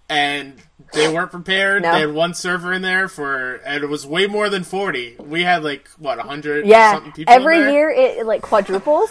And 0.08 0.54
they 0.94 1.12
weren't 1.12 1.30
prepared. 1.30 1.82
No. 1.82 1.92
They 1.92 2.00
had 2.00 2.12
one 2.14 2.32
server 2.32 2.72
in 2.72 2.80
there 2.82 3.08
for, 3.08 3.56
and 3.56 3.84
it 3.84 3.88
was 3.88 4.06
way 4.06 4.26
more 4.26 4.48
than 4.48 4.64
40. 4.64 5.16
We 5.18 5.42
had 5.42 5.62
like, 5.62 5.88
what, 5.98 6.16
100 6.18 6.66
yeah 6.66 6.92
something 6.94 7.12
people 7.12 7.34
in 7.34 7.40
every 7.40 7.72
year 7.72 7.90
it, 7.90 8.24
like 8.26 8.40
quadruples 8.42 9.10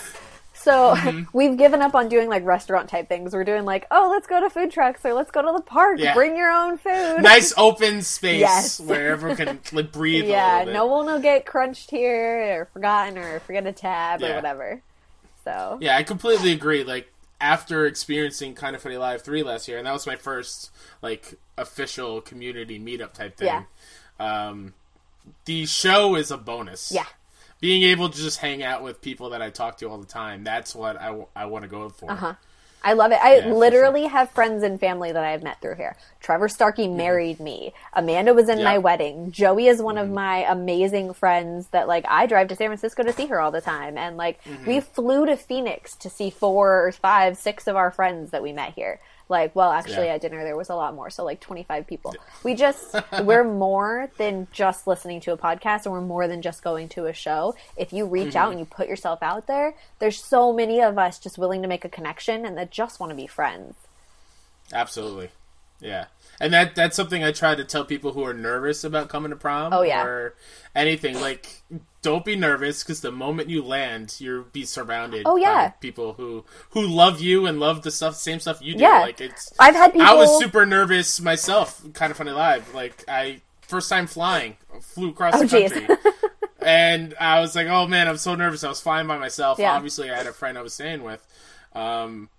so 0.53 0.95
Mm-hmm. 0.95 1.23
we've 1.37 1.55
given 1.55 1.81
up 1.83 1.93
on 1.93 2.09
doing 2.09 2.27
like 2.29 2.43
restaurant 2.43 2.89
type 2.89 3.07
things 3.07 3.33
we're 3.33 3.43
doing 3.43 3.63
like 3.63 3.85
oh 3.91 4.09
let's 4.11 4.25
go 4.27 4.41
to 4.41 4.49
food 4.49 4.71
trucks 4.71 5.05
or 5.05 5.13
let's 5.13 5.29
go 5.31 5.41
to 5.43 5.51
the 5.55 5.61
park 5.61 5.99
Yeah. 5.99 6.13
bring 6.15 6.35
your 6.35 6.49
own 6.51 6.77
food 6.79 7.21
Nice 7.21 7.53
open 7.57 8.01
space 8.01 8.39
Yes. 8.39 8.79
where 8.79 9.11
everyone 9.11 9.37
can 9.37 9.59
like 9.71 9.91
breathe 9.91 10.25
a 10.25 10.27
yeah 10.29 10.51
little 10.59 10.65
bit. 10.65 10.73
no 10.73 10.85
one 10.87 11.05
will 11.05 11.19
get 11.21 11.45
crunched 11.45 11.91
here 11.91 12.59
or 12.61 12.65
forgotten 12.73 13.17
or 13.19 13.39
forget 13.41 13.65
a 13.67 13.71
tab 13.71 14.23
or 14.23 14.33
whatever 14.33 14.81
so 15.43 15.77
Yeah, 15.79 15.95
I 15.95 16.03
completely 16.03 16.51
agree. 16.51 16.83
Like 16.83 17.09
after 17.39 17.85
experiencing 17.85 18.55
Kind 18.55 18.75
of 18.75 18.81
Funny 18.81 18.97
Live 18.97 19.21
three 19.21 19.43
last 19.43 19.67
year, 19.67 19.77
and 19.77 19.87
that 19.87 19.93
was 19.93 20.07
my 20.07 20.15
first 20.15 20.71
like 21.01 21.35
official 21.57 22.21
community 22.21 22.79
meetup 22.79 23.13
type 23.13 23.37
thing. 23.37 23.47
Yeah. 23.47 23.63
Um, 24.19 24.73
the 25.45 25.65
show 25.65 26.15
is 26.15 26.31
a 26.31 26.37
bonus. 26.37 26.91
yeah 26.93 27.05
being 27.59 27.83
able 27.83 28.09
to 28.09 28.17
just 28.17 28.39
hang 28.39 28.63
out 28.63 28.83
with 28.83 29.01
people 29.01 29.31
that 29.31 29.41
I 29.41 29.49
talk 29.49 29.77
to 29.79 29.89
all 29.89 29.97
the 29.97 30.05
time. 30.05 30.43
That's 30.43 30.75
what 30.75 30.97
I, 31.01 31.45
want 31.45 31.63
to 31.63 31.67
go 31.67 31.89
for. 31.89 32.11
Uh-huh. 32.11 32.33
I 32.87 32.93
love 32.93 33.11
it. 33.11 33.19
I 33.21 33.39
Yeah, 33.39 33.51
literally 33.51 34.05
have 34.05 34.29
friends 34.31 34.63
and 34.63 34.79
family 34.79 35.11
that 35.11 35.21
I've 35.21 35.43
met 35.43 35.59
through 35.59 35.75
here. 35.75 35.97
Trevor 36.21 36.47
Starkey 36.47 36.87
married 36.87 37.37
me. 37.41 37.73
Amanda 37.91 38.33
was 38.33 38.47
in 38.47 38.59
Yeah. 38.59 38.63
my 38.63 38.77
wedding. 38.77 39.29
Joey 39.29 39.67
is 39.67 39.81
one 39.81 39.97
of 39.97 40.05
mm-hmm. 40.05 40.15
my 40.15 40.49
amazing 40.49 41.13
friends 41.13 41.67
that 41.71 41.89
like 41.89 42.05
I 42.07 42.27
drive 42.27 42.47
to 42.47 42.55
San 42.55 42.69
Francisco 42.69 43.03
to 43.03 43.11
see 43.11 43.25
her 43.25 43.41
all 43.41 43.51
the 43.51 43.59
time. 43.59 43.97
And 43.97 44.15
like 44.15 44.41
mm-hmm. 44.45 44.65
we 44.65 44.79
flew 44.79 45.25
to 45.25 45.35
Phoenix 45.35 45.97
to 45.97 46.09
see 46.09 46.29
four 46.29 46.87
or 46.87 46.93
five, 46.93 47.37
six 47.37 47.67
of 47.67 47.75
our 47.75 47.91
friends 47.91 48.31
that 48.31 48.41
we 48.41 48.53
met 48.53 48.73
here. 48.75 49.01
Like, 49.29 49.55
well, 49.55 49.71
actually 49.71 50.07
Yeah. 50.07 50.13
at 50.15 50.21
dinner 50.21 50.43
there 50.43 50.55
was 50.55 50.69
a 50.69 50.75
lot 50.75 50.95
more, 50.95 51.09
so 51.09 51.23
like 51.23 51.39
25 51.39 51.85
people. 51.87 52.15
We 52.43 52.55
just 52.55 52.95
we're 53.23 53.43
more 53.43 54.09
than 54.17 54.47
just 54.51 54.87
listening 54.87 55.19
to 55.21 55.33
a 55.33 55.37
podcast 55.37 55.85
and 55.85 55.93
we're 55.93 56.01
more 56.01 56.27
than 56.27 56.41
just 56.41 56.63
going 56.63 56.89
to 56.89 57.05
a 57.05 57.13
show. 57.13 57.55
If 57.75 57.91
you 57.93 58.05
reach 58.05 58.35
out 58.35 58.43
mm-hmm. 58.45 58.51
and 58.51 58.59
you 58.61 58.65
put 58.65 58.87
yourself 58.87 59.21
out 59.21 59.47
there, 59.47 59.75
there's 59.99 60.23
so 60.23 60.53
many 60.53 60.81
of 60.81 60.97
us 60.97 61.19
just 61.19 61.37
willing 61.37 61.61
to 61.61 61.67
make 61.67 61.83
a 61.85 61.89
connection 61.89 62.45
and 62.45 62.57
that 62.57 62.71
just 62.71 62.99
want 62.99 63.09
to 63.11 63.15
be 63.15 63.27
friends. 63.27 63.75
Absolutely. 64.73 65.29
Yeah. 65.79 66.05
And 66.39 66.53
that 66.53 66.75
that's 66.75 66.95
something 66.95 67.23
I 67.23 67.31
try 67.31 67.55
to 67.55 67.63
tell 67.63 67.85
people 67.85 68.13
who 68.13 68.23
are 68.23 68.33
nervous 68.33 68.83
about 68.83 69.09
coming 69.09 69.31
to 69.31 69.35
prom 69.35 69.73
Oh, 69.73 69.81
yeah. 69.81 70.03
or 70.03 70.35
anything 70.75 71.19
like 71.19 71.63
don't 72.07 72.25
be 72.25 72.35
nervous 72.35 72.83
because 72.83 73.01
the 73.01 73.11
moment 73.11 73.49
you 73.49 73.61
land 73.61 74.15
you'll 74.19 74.43
be 74.51 74.63
surrounded 74.65 75.23
Oh, 75.25 75.35
yeah. 75.35 75.67
by 75.67 75.73
people 75.81 76.13
who 76.13 76.45
who 76.71 76.81
love 76.87 77.19
you 77.21 77.45
and 77.45 77.59
love 77.59 77.81
the 77.83 77.91
stuff 77.91 78.15
same 78.15 78.39
stuff 78.39 78.59
you 78.61 78.73
do 78.75 78.81
Yeah. 78.83 78.99
like 79.01 79.21
it's 79.21 79.51
I've 79.59 79.75
had 79.75 79.93
people 79.93 80.07
I 80.07 80.13
was 80.13 80.39
super 80.39 80.65
nervous 80.65 81.19
myself 81.21 81.81
kind 81.93 82.11
of 82.11 82.17
funny 82.17 82.31
live 82.31 82.73
like 82.73 83.03
I 83.07 83.41
first 83.61 83.89
time 83.89 84.07
flying 84.07 84.57
flew 84.81 85.09
across 85.09 85.35
Oh, 85.35 85.43
the 85.43 85.69
country 85.69 85.87
and 86.61 87.13
I 87.19 87.39
was 87.41 87.55
like 87.55 87.67
oh 87.67 87.87
man 87.87 88.07
I'm 88.07 88.17
so 88.17 88.35
nervous 88.35 88.63
I 88.63 88.69
was 88.69 88.81
flying 88.81 89.07
by 89.07 89.17
myself 89.17 89.59
Yeah. 89.59 89.73
obviously 89.75 90.09
I 90.09 90.15
had 90.17 90.27
a 90.27 90.33
friend 90.33 90.57
I 90.57 90.61
was 90.61 90.73
staying 90.73 91.03
with 91.03 91.25
um 91.73 92.29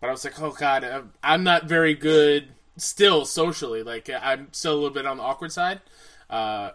but 0.00 0.08
I 0.08 0.10
was 0.10 0.24
like, 0.24 0.40
oh 0.42 0.50
god, 0.50 0.82
I'm- 0.82 1.12
I'm 1.22 1.44
not 1.44 1.66
very 1.66 1.94
good 1.94 2.48
still 2.76 3.24
socially. 3.24 3.84
Like 3.84 4.10
I'm 4.10 4.48
still 4.50 4.72
a 4.72 4.74
little 4.74 4.90
bit 4.90 5.06
on 5.06 5.18
the 5.18 5.22
awkward 5.22 5.52
side. 5.52 5.80
Uh, 6.28 6.70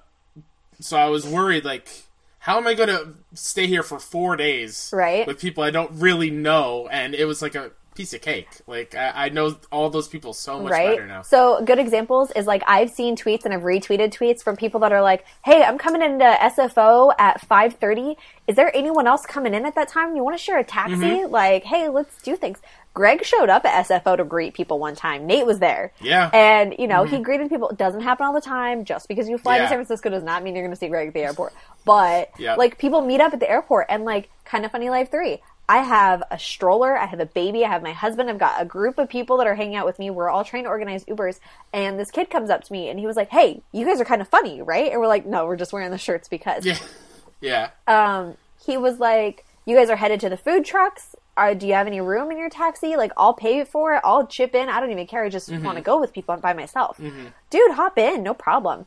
so 0.80 0.96
I 0.96 1.08
was 1.10 1.28
worried, 1.28 1.66
like, 1.66 1.90
how 2.48 2.58
am 2.58 2.66
I 2.66 2.74
going 2.76 2.88
to 2.88 3.14
stay 3.34 3.68
here 3.68 3.84
for 3.84 4.00
four 4.00 4.38
days, 4.38 4.90
Right. 4.94 5.28
with 5.28 5.38
people 5.38 5.64
I 5.66 5.70
don't 5.70 5.92
really 6.00 6.32
know? 6.32 6.88
And 6.90 7.14
it 7.14 7.26
was 7.26 7.42
like 7.42 7.56
a 7.56 7.72
piece 7.94 8.14
of 8.14 8.22
cake. 8.22 8.48
Like 8.68 8.96
I, 8.96 9.26
I 9.26 9.30
know 9.30 9.58
all 9.70 9.90
those 9.90 10.08
people 10.08 10.32
so 10.34 10.62
much 10.62 10.72
right? 10.72 10.96
better 10.96 11.08
now. 11.08 11.24
So 11.24 11.62
good 11.66 11.78
examples 11.80 12.32
is 12.32 12.46
like 12.46 12.64
I've 12.66 12.90
seen 12.92 13.18
tweets 13.18 13.44
and 13.44 13.54
I've 13.54 13.64
retweeted 13.64 14.14
tweets 14.14 14.42
from 14.42 14.56
people 14.56 14.80
that 14.82 14.94
are 14.94 15.02
like, 15.02 15.26
"Hey, 15.44 15.62
I'm 15.64 15.78
coming 15.78 16.02
into 16.02 16.24
SFO 16.24 17.12
at 17.20 17.42
5:30. 17.42 18.16
Is 18.48 18.56
there 18.56 18.72
anyone 18.74 19.08
else 19.08 19.26
coming 19.26 19.54
in 19.54 19.66
at 19.66 19.76
that 19.76 19.90
time? 19.90 20.16
You 20.16 20.24
want 20.24 20.38
to 20.38 20.42
share 20.44 20.60
a 20.60 20.64
taxi? 20.64 20.96
Mm-hmm. 20.96 21.32
Like, 21.34 21.64
hey, 21.66 21.90
let's 21.90 22.22
do 22.22 22.36
things." 22.38 22.60
Greg 22.98 23.24
showed 23.24 23.48
up 23.48 23.64
at 23.64 23.86
SFO 23.86 24.18
to 24.18 24.24
greet 24.24 24.56
people 24.56 24.80
one 24.80 24.96
time. 24.96 25.28
Nate 25.28 25.46
was 25.46 25.60
there. 25.60 25.94
Yeah. 26.02 26.32
And, 26.34 26.74
you 26.80 26.88
know, 26.88 27.04
he 27.04 27.20
greeted 27.20 27.48
people. 27.48 27.70
It 27.70 27.78
doesn't 27.78 28.02
happen 28.02 28.26
all 28.26 28.34
the 28.34 28.42
time. 28.42 28.86
Just 28.86 29.08
because 29.08 29.30
you 29.30 29.38
fly 29.38 29.60
to 29.60 29.68
San 29.70 29.78
Francisco 29.78 30.10
does 30.10 30.24
not 30.24 30.42
mean 30.44 30.56
you're 30.56 30.66
going 30.66 30.74
to 30.74 30.80
see 30.80 30.88
Greg 30.88 31.10
at 31.10 31.14
the 31.14 31.20
airport. 31.20 31.54
But, 31.86 32.32
like, 32.58 32.80
people 32.80 33.02
meet 33.02 33.22
up 33.22 33.34
at 33.34 33.40
the 33.40 33.48
airport 33.48 33.86
and, 33.90 34.04
like, 34.04 34.32
kind 34.46 34.66
of 34.66 34.72
funny 34.72 34.90
live 34.90 35.10
three. 35.10 35.44
I 35.70 35.84
have 35.84 36.24
a 36.32 36.40
stroller. 36.40 36.98
I 36.98 37.06
have 37.06 37.20
a 37.20 37.28
baby. 37.28 37.64
I 37.64 37.70
have 37.70 37.84
my 37.84 37.92
husband. 37.92 38.32
I've 38.32 38.40
got 38.40 38.60
a 38.60 38.66
group 38.66 38.98
of 38.98 39.10
people 39.10 39.38
that 39.38 39.46
are 39.46 39.54
hanging 39.54 39.76
out 39.76 39.86
with 39.86 40.00
me. 40.00 40.10
We're 40.10 40.30
all 40.30 40.44
trying 40.44 40.64
to 40.64 40.70
organize 40.70 41.06
Ubers. 41.06 41.40
And 41.74 42.00
this 42.00 42.10
kid 42.10 42.32
comes 42.32 42.50
up 42.50 42.64
to 42.64 42.74
me 42.74 42.90
and 42.90 42.98
he 43.00 43.06
was 43.06 43.16
like, 43.16 43.30
Hey, 43.30 43.62
you 43.74 43.86
guys 43.86 44.02
are 44.02 44.06
kind 44.06 44.22
of 44.22 44.28
funny, 44.28 44.64
right? 44.64 44.92
And 44.92 45.00
we're 45.00 45.08
like, 45.08 45.28
No, 45.28 45.46
we're 45.46 45.56
just 45.56 45.72
wearing 45.72 45.92
the 45.92 45.98
shirts 46.00 46.28
because 46.28 46.66
yeah, 46.66 46.80
yeah, 47.42 47.70
um, 47.86 48.38
he 48.66 48.78
was 48.78 49.00
like, 49.00 49.46
"You 49.66 49.76
guys 49.76 49.90
are 49.90 49.96
headed 49.96 50.20
to 50.22 50.30
the 50.30 50.38
food 50.38 50.66
trucks. 50.66 51.16
Uh, 51.38 51.54
do 51.54 51.67
you 51.67 51.73
have 51.73 51.88
any 51.88 52.02
room 52.02 52.32
in 52.32 52.38
your 52.38 52.50
taxi? 52.50 52.97
Like, 52.97 53.12
I'll 53.15 53.34
pay 53.34 53.63
for 53.63 53.93
it. 53.93 54.02
I'll 54.04 54.26
chip 54.28 54.56
in. 54.56 54.67
I 54.69 54.80
don't 54.80 54.91
even 54.91 55.08
care. 55.08 55.23
I 55.23 55.30
just 55.30 55.50
Mm-hmm. 55.50 55.63
want 55.63 55.78
to 55.78 55.84
go 55.84 56.00
with 56.00 56.12
people 56.13 56.36
by 56.38 56.54
myself. 56.54 57.00
Dude, 57.50 57.71
hop 57.71 57.97
in. 57.97 58.23
No 58.23 58.34
problem." 58.34 58.86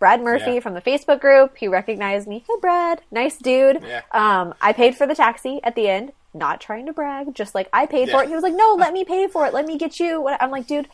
Brad 0.00 0.22
Murphy 0.22 0.54
Yeah. 0.54 0.60
from 0.60 0.72
the 0.72 0.80
Facebook 0.80 1.20
group, 1.20 1.58
he 1.58 1.68
recognized 1.68 2.26
me. 2.26 2.42
Hey, 2.48 2.54
Brad, 2.58 3.02
nice 3.10 3.36
dude. 3.36 3.82
Yeah. 3.86 4.00
Um, 4.12 4.54
I 4.60 4.72
paid 4.72 4.96
for 4.96 5.06
the 5.06 5.14
taxi 5.14 5.60
at 5.62 5.74
the 5.74 5.88
end. 5.88 6.12
Not 6.32 6.58
trying 6.60 6.86
to 6.86 6.92
brag, 6.94 7.34
just 7.34 7.54
like 7.54 7.68
I 7.72 7.84
paid 7.86 8.08
for 8.08 8.22
it. 8.22 8.28
He 8.28 8.34
was 8.34 8.42
like, 8.42 8.54
"No, 8.54 8.74
let 8.78 8.92
me 8.94 9.04
pay 9.04 9.26
for 9.26 9.44
it. 9.46 9.52
Let 9.52 9.66
me 9.66 9.76
get 9.76 10.00
you." 10.00 10.26
I'm 10.28 10.50
like, 10.50 10.66
dude, 10.66 10.88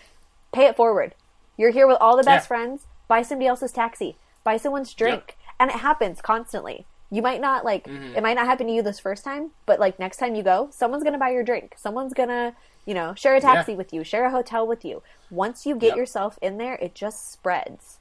pay 0.53 0.65
it 0.65 0.75
forward. 0.77 1.15
You're 1.57 1.71
here 1.71 1.87
with 1.87 1.99
all 2.01 2.17
the 2.17 2.23
best 2.25 2.45
Yeah. 2.45 2.49
friends. 2.49 2.87
Buy 3.07 3.23
somebody 3.23 3.47
else's 3.47 3.71
taxi. 3.71 4.17
Buy 4.43 4.57
someone's 4.57 4.93
drink. 4.93 5.37
And 5.61 5.71
it 5.71 5.77
happens 5.77 6.21
constantly. 6.21 6.85
You 7.11 7.23
might 7.23 7.41
not 7.41 7.65
like 7.65 7.85
Mm-hmm. 7.85 8.17
it 8.17 8.23
might 8.23 8.35
not 8.35 8.47
happen 8.47 8.67
to 8.67 8.73
you 8.73 8.83
this 8.83 8.99
first 8.99 9.23
time, 9.25 9.51
but 9.65 9.79
like 9.79 9.99
next 9.99 10.17
time 10.17 10.35
you 10.35 10.43
go, 10.43 10.69
someone's 10.73 11.05
gonna 11.05 11.19
buy 11.19 11.31
your 11.31 11.45
drink. 11.45 11.75
Someone's 11.79 12.13
gonna, 12.15 12.55
you 12.85 12.95
know, 12.95 13.15
share 13.15 13.35
a 13.37 13.41
taxi 13.41 13.73
Yeah. 13.73 13.79
with 13.79 13.93
you, 13.93 14.03
share 14.05 14.25
a 14.27 14.31
hotel 14.31 14.67
with 14.67 14.85
you. 14.85 15.03
Once 15.31 15.67
you 15.67 15.77
get 15.77 15.89
Yep. 15.91 15.97
yourself 15.97 16.39
in 16.43 16.59
there, 16.59 16.75
it 16.75 16.95
just 16.95 17.31
spreads. 17.33 17.99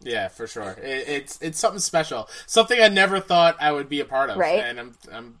yeah, 0.00 0.28
for 0.28 0.46
sure. 0.46 0.72
It, 0.82 1.08
it's 1.08 1.38
it's 1.40 1.58
something 1.58 1.80
special, 1.80 2.28
something 2.46 2.80
I 2.80 2.88
never 2.88 3.20
thought 3.20 3.56
I 3.60 3.72
would 3.72 3.88
be 3.88 4.00
a 4.00 4.04
part 4.04 4.30
of, 4.30 4.36
Right. 4.38 4.60
And 4.60 4.78
I'm 4.80 4.94
I'm 5.12 5.40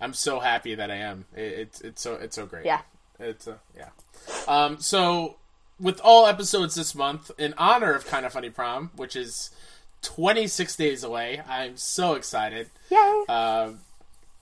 I'm 0.00 0.12
so 0.14 0.40
happy 0.40 0.74
that 0.74 0.90
I 0.90 0.96
am. 0.96 1.24
It, 1.34 1.40
it's 1.42 1.80
it's 1.80 2.02
so 2.02 2.14
it's 2.14 2.36
so 2.36 2.46
great. 2.46 2.66
Yeah. 2.66 2.82
it's 3.18 3.46
a 3.46 3.58
yeah. 3.76 3.88
Um, 4.46 4.78
so 4.80 5.36
with 5.80 6.00
all 6.02 6.26
episodes 6.26 6.74
this 6.76 6.94
month, 6.94 7.30
in 7.38 7.52
honor 7.58 7.92
of 7.94 8.06
Kind 8.06 8.24
of 8.24 8.32
Funny 8.32 8.50
Prom, 8.50 8.90
which 8.96 9.16
is 9.16 9.50
26 10.04 10.76
days 10.76 11.02
away, 11.04 11.40
I'm 11.48 11.76
so 11.76 12.14
excited. 12.14 12.70
Yay! 12.90 13.24
Uh, 13.28 13.70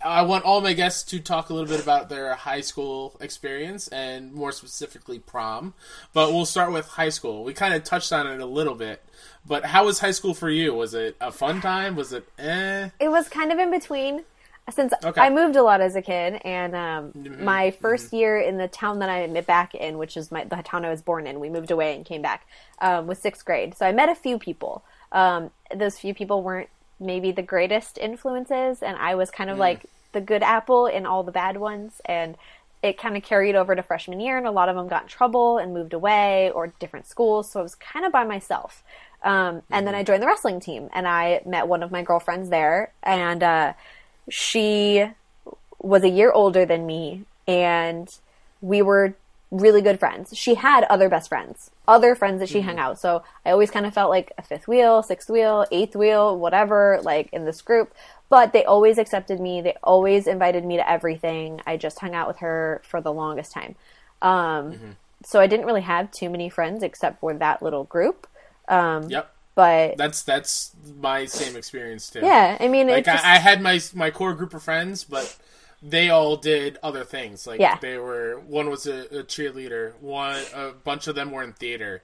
I 0.04 0.22
want 0.22 0.44
all 0.44 0.60
my 0.60 0.72
guests 0.72 1.04
to 1.10 1.20
talk 1.20 1.48
a 1.48 1.54
little 1.54 1.68
bit 1.68 1.80
about 1.80 2.08
their 2.08 2.34
high 2.34 2.60
school 2.60 3.16
experience 3.20 3.86
and 3.88 4.32
more 4.32 4.50
specifically 4.50 5.20
prom. 5.20 5.74
But 6.12 6.32
we'll 6.32 6.44
start 6.44 6.72
with 6.72 6.86
high 6.88 7.10
school. 7.10 7.44
We 7.44 7.54
kind 7.54 7.72
of 7.72 7.84
touched 7.84 8.12
on 8.12 8.26
it 8.26 8.40
a 8.40 8.46
little 8.46 8.74
bit. 8.74 9.02
But 9.46 9.64
how 9.66 9.84
was 9.84 10.00
high 10.00 10.10
school 10.10 10.34
for 10.34 10.50
you? 10.50 10.74
Was 10.74 10.92
it 10.94 11.16
a 11.20 11.30
fun 11.30 11.60
time? 11.60 11.94
Was 11.94 12.12
it 12.12 12.28
eh? 12.38 12.88
it 12.98 13.08
was 13.10 13.28
kind 13.28 13.52
of 13.52 13.58
in 13.60 13.70
between 13.70 14.24
since 14.70 14.92
Okay. 15.04 15.20
I 15.20 15.28
moved 15.30 15.56
a 15.56 15.62
lot 15.62 15.80
as 15.80 15.96
a 15.96 16.02
kid, 16.02 16.40
and 16.44 16.74
um, 16.76 17.12
Mm-hmm. 17.12 17.44
my 17.44 17.72
1st 17.82 18.12
year 18.12 18.38
in 18.40 18.58
the 18.58 18.68
town 18.68 19.00
that 19.00 19.08
I 19.08 19.26
met 19.26 19.44
back 19.44 19.74
in, 19.74 19.98
which 19.98 20.16
is 20.16 20.30
my, 20.30 20.44
the 20.44 20.56
town 20.64 20.84
I 20.84 20.90
was 20.90 21.02
born 21.02 21.26
in, 21.26 21.40
we 21.40 21.50
moved 21.50 21.72
away 21.72 21.96
and 21.96 22.04
came 22.04 22.22
back, 22.22 22.46
um, 22.80 23.08
was 23.08 23.18
sixth 23.18 23.44
grade. 23.44 23.76
So 23.76 23.86
I 23.86 23.92
met 23.92 24.08
a 24.08 24.14
few 24.14 24.38
people. 24.38 24.84
Um, 25.12 25.50
those 25.74 25.98
few 25.98 26.14
people 26.14 26.42
weren't 26.42 26.68
maybe 26.98 27.32
the 27.32 27.42
greatest 27.42 27.98
influences, 27.98 28.82
and 28.82 28.96
I 28.96 29.14
was 29.14 29.30
kind 29.30 29.48
Mm. 29.50 29.54
of 29.54 29.58
like 29.58 29.86
the 30.12 30.20
good 30.20 30.42
apple 30.42 30.86
in 30.86 31.06
all 31.06 31.22
the 31.22 31.32
bad 31.32 31.56
ones, 31.56 32.00
and 32.04 32.36
it 32.82 32.98
kind 32.98 33.16
of 33.16 33.22
carried 33.22 33.54
over 33.54 33.76
to 33.76 33.82
freshman 33.82 34.18
year, 34.20 34.36
and 34.36 34.46
a 34.46 34.50
lot 34.50 34.68
of 34.68 34.76
them 34.76 34.88
got 34.88 35.02
in 35.02 35.08
trouble 35.08 35.58
and 35.58 35.72
moved 35.72 35.92
away 35.92 36.50
or 36.50 36.66
different 36.66 37.06
schools. 37.06 37.50
So 37.50 37.60
I 37.60 37.62
was 37.62 37.74
kind 37.76 38.04
of 38.04 38.12
by 38.12 38.24
myself. 38.24 38.82
Um, 39.22 39.62
and 39.70 39.86
then 39.86 39.94
I 39.94 40.02
joined 40.02 40.20
the 40.20 40.26
wrestling 40.26 40.58
team, 40.58 40.88
and 40.92 41.06
I 41.06 41.42
met 41.46 41.68
one 41.68 41.84
of 41.84 41.92
my 41.92 42.02
girlfriends 42.02 42.48
there, 42.48 42.90
and 43.04 43.42
uh, 43.42 43.72
she 44.28 45.06
was 45.78 46.02
a 46.02 46.08
year 46.08 46.32
older 46.32 46.66
than 46.66 46.86
me, 46.86 47.24
and 47.46 48.08
we 48.60 48.82
were 48.82 49.14
really 49.52 49.82
good 49.82 50.00
friends. 50.00 50.36
She 50.36 50.54
had 50.54 50.82
other 50.84 51.08
best 51.08 51.28
friends, 51.28 51.70
other 51.86 52.14
friends 52.14 52.40
that 52.40 52.48
she 52.48 52.62
hung 52.62 52.78
out. 52.78 52.98
So 52.98 53.22
I 53.46 53.50
always 53.50 53.70
kind 53.70 53.84
of 53.86 53.92
felt 53.92 54.08
like 54.10 54.32
a 54.38 54.42
fifth 54.42 54.66
wheel, 54.66 55.02
sixth 55.02 55.28
wheel, 55.30 55.66
eighth 55.70 55.94
wheel, 55.94 56.36
whatever, 56.36 56.98
like 57.02 57.28
in 57.32 57.44
this 57.44 57.60
group. 57.62 57.94
But 58.30 58.54
they 58.54 58.64
always 58.64 58.96
accepted 58.96 59.38
me. 59.40 59.60
They 59.60 59.76
always 59.84 60.26
invited 60.26 60.64
me 60.64 60.78
to 60.78 60.90
everything. 60.90 61.60
I 61.66 61.76
just 61.76 61.98
hung 62.00 62.14
out 62.14 62.28
with 62.28 62.38
her 62.38 62.80
for 62.82 63.02
the 63.02 63.12
longest 63.12 63.52
time. 63.52 63.74
Um, 64.22 64.96
So 65.24 65.38
I 65.38 65.46
didn't 65.46 65.66
really 65.66 65.82
have 65.82 66.10
too 66.10 66.28
many 66.30 66.48
friends 66.48 66.82
except 66.82 67.20
for 67.20 67.32
that 67.34 67.62
little 67.62 67.84
group. 67.84 68.26
Um, 68.68 69.08
Yep. 69.10 69.30
But 69.54 69.98
That's 69.98 70.22
that's 70.22 70.72
my 70.98 71.26
same 71.26 71.56
experience 71.56 72.08
too. 72.08 72.20
yeah, 72.22 72.56
I 72.58 72.68
mean, 72.68 72.88
Like 72.88 73.00
it's 73.00 73.08
just, 73.08 73.24
I, 73.24 73.34
I 73.34 73.38
had 73.38 73.60
my 73.60 73.80
my 73.94 74.10
core 74.10 74.34
group 74.34 74.54
of 74.54 74.62
friends, 74.62 75.04
but 75.04 75.36
they 75.82 76.08
all 76.10 76.36
did 76.36 76.78
other 76.82 77.04
things. 77.04 77.46
Like 77.46 77.60
Yeah. 77.60 77.76
they 77.80 77.98
were 77.98 78.40
one 78.46 78.70
was 78.70 78.86
a, 78.86 79.00
a 79.18 79.22
cheerleader, 79.24 79.92
one 80.00 80.42
a 80.54 80.70
bunch 80.72 81.06
of 81.06 81.14
them 81.14 81.30
were 81.32 81.42
in 81.42 81.52
theater. 81.52 82.02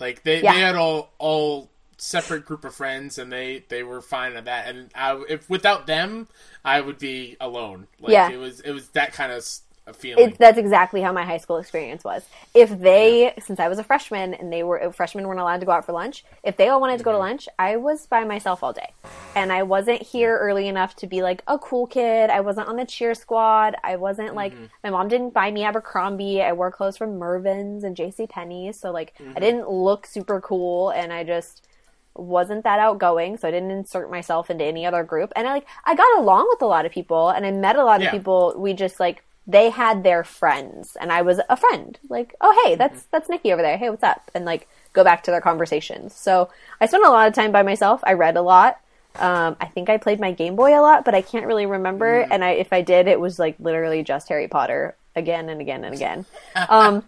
Like 0.00 0.22
they, 0.24 0.42
Yeah. 0.42 0.54
they 0.54 0.60
had 0.60 0.74
all 0.74 1.12
all 1.18 1.70
separate 1.98 2.46
group 2.46 2.64
of 2.64 2.74
friends, 2.74 3.18
and 3.18 3.30
they 3.30 3.64
they 3.68 3.82
were 3.82 4.00
fine 4.00 4.34
at 4.34 4.46
that. 4.46 4.66
And 4.68 4.90
I, 4.94 5.22
if 5.28 5.48
without 5.48 5.86
them, 5.86 6.26
I 6.64 6.80
would 6.80 6.98
be 6.98 7.36
alone. 7.40 7.86
Like 8.00 8.12
Yeah. 8.12 8.30
it 8.30 8.38
was 8.38 8.60
it 8.60 8.72
was 8.72 8.88
that 8.90 9.12
kind 9.12 9.30
of 9.30 9.46
feeling. 9.92 10.28
It's, 10.30 10.38
that's 10.38 10.58
exactly 10.58 11.00
how 11.00 11.12
my 11.12 11.24
high 11.24 11.38
school 11.38 11.56
experience 11.58 12.04
was. 12.04 12.24
If 12.54 12.78
they, 12.80 13.34
since 13.40 13.60
I 13.60 13.68
was 13.68 13.78
a 13.78 13.84
freshman 13.84 14.34
and 14.34 14.52
they 14.52 14.62
were 14.62 14.92
freshmen 14.92 15.26
weren't 15.26 15.40
allowed 15.40 15.60
to 15.60 15.66
go 15.66 15.72
out 15.72 15.86
for 15.86 15.92
lunch, 15.92 16.24
if 16.42 16.56
they 16.56 16.68
all 16.68 16.80
wanted 16.80 16.98
to 16.98 17.04
go 17.04 17.12
to 17.12 17.18
Mm-hmm. 17.18 17.26
lunch, 17.28 17.48
I 17.58 17.76
was 17.76 18.06
by 18.06 18.24
myself 18.24 18.62
all 18.62 18.72
day, 18.72 18.94
and 19.34 19.52
I 19.52 19.62
wasn't 19.62 20.02
here 20.02 20.36
early 20.38 20.68
enough 20.68 20.96
to 20.96 21.06
be 21.06 21.22
like 21.22 21.42
a 21.46 21.58
cool 21.58 21.86
kid. 21.86 22.30
I 22.30 22.40
wasn't 22.40 22.68
on 22.68 22.76
the 22.76 22.84
cheer 22.86 23.14
squad. 23.14 23.76
I 23.84 23.96
wasn't 23.96 24.34
like 24.34 24.54
Mm-hmm. 24.54 24.64
my 24.84 24.90
mom 24.90 25.08
didn't 25.08 25.34
buy 25.34 25.50
me 25.50 25.64
Abercrombie. 25.64 26.42
I 26.42 26.52
wore 26.52 26.70
clothes 26.70 26.96
from 26.96 27.18
Mervyn's 27.18 27.84
and 27.84 27.96
J.C. 27.96 28.26
Penney's, 28.26 28.78
so 28.78 28.90
like 28.90 29.14
Mm-hmm. 29.18 29.32
I 29.36 29.40
didn't 29.40 29.68
look 29.70 30.06
super 30.06 30.40
cool, 30.40 30.90
and 30.90 31.12
I 31.12 31.24
just 31.24 31.66
wasn't 32.14 32.64
that 32.64 32.80
outgoing 32.80 33.36
so 33.36 33.46
i 33.46 33.52
didn't 33.52 33.70
insert 33.70 34.10
myself 34.10 34.50
into 34.50 34.64
any 34.64 34.84
other 34.84 35.04
group 35.04 35.32
and 35.36 35.46
i 35.48 35.52
like 35.54 35.66
i 35.84 35.94
got 35.94 36.18
along 36.18 36.44
with 36.50 36.60
a 36.60 36.66
lot 36.66 36.84
of 36.84 36.90
people 36.90 37.28
and 37.30 37.46
i 37.46 37.50
met 37.52 37.76
a 37.76 37.84
lot 37.84 38.00
of 38.02 38.08
people 38.10 38.52
we 38.58 38.74
just 38.74 38.98
like 38.98 39.22
they 39.50 39.70
had 39.70 40.02
their 40.02 40.22
friends 40.24 40.96
and 41.00 41.10
i 41.12 41.22
was 41.22 41.40
a 41.48 41.56
friend 41.56 41.98
like 42.08 42.34
oh 42.40 42.52
hey 42.64 42.74
that's 42.76 43.04
that's 43.12 43.28
nikki 43.28 43.52
over 43.52 43.62
there 43.62 43.76
hey 43.78 43.90
what's 43.90 44.02
up 44.02 44.30
and 44.34 44.44
like 44.44 44.68
go 44.92 45.02
back 45.04 45.22
to 45.24 45.30
their 45.30 45.40
conversations 45.40 46.14
so 46.14 46.48
i 46.80 46.86
spent 46.86 47.04
a 47.04 47.10
lot 47.10 47.26
of 47.28 47.34
time 47.34 47.52
by 47.52 47.62
myself 47.62 48.00
i 48.04 48.12
read 48.12 48.36
a 48.36 48.42
lot 48.42 48.78
um, 49.18 49.56
i 49.60 49.66
think 49.66 49.88
i 49.88 49.96
played 49.96 50.20
my 50.20 50.32
game 50.32 50.54
boy 50.56 50.78
a 50.78 50.82
lot 50.82 51.04
but 51.04 51.14
i 51.14 51.22
can't 51.22 51.46
really 51.46 51.66
remember 51.66 52.20
and 52.30 52.44
i 52.44 52.50
if 52.50 52.72
i 52.72 52.80
did 52.80 53.08
it 53.08 53.18
was 53.18 53.38
like 53.38 53.56
literally 53.58 54.02
just 54.02 54.28
harry 54.28 54.48
potter 54.48 54.94
again 55.16 55.48
and 55.48 55.60
again 55.60 55.84
and 55.84 55.94
again 55.94 56.24
um, 56.68 57.02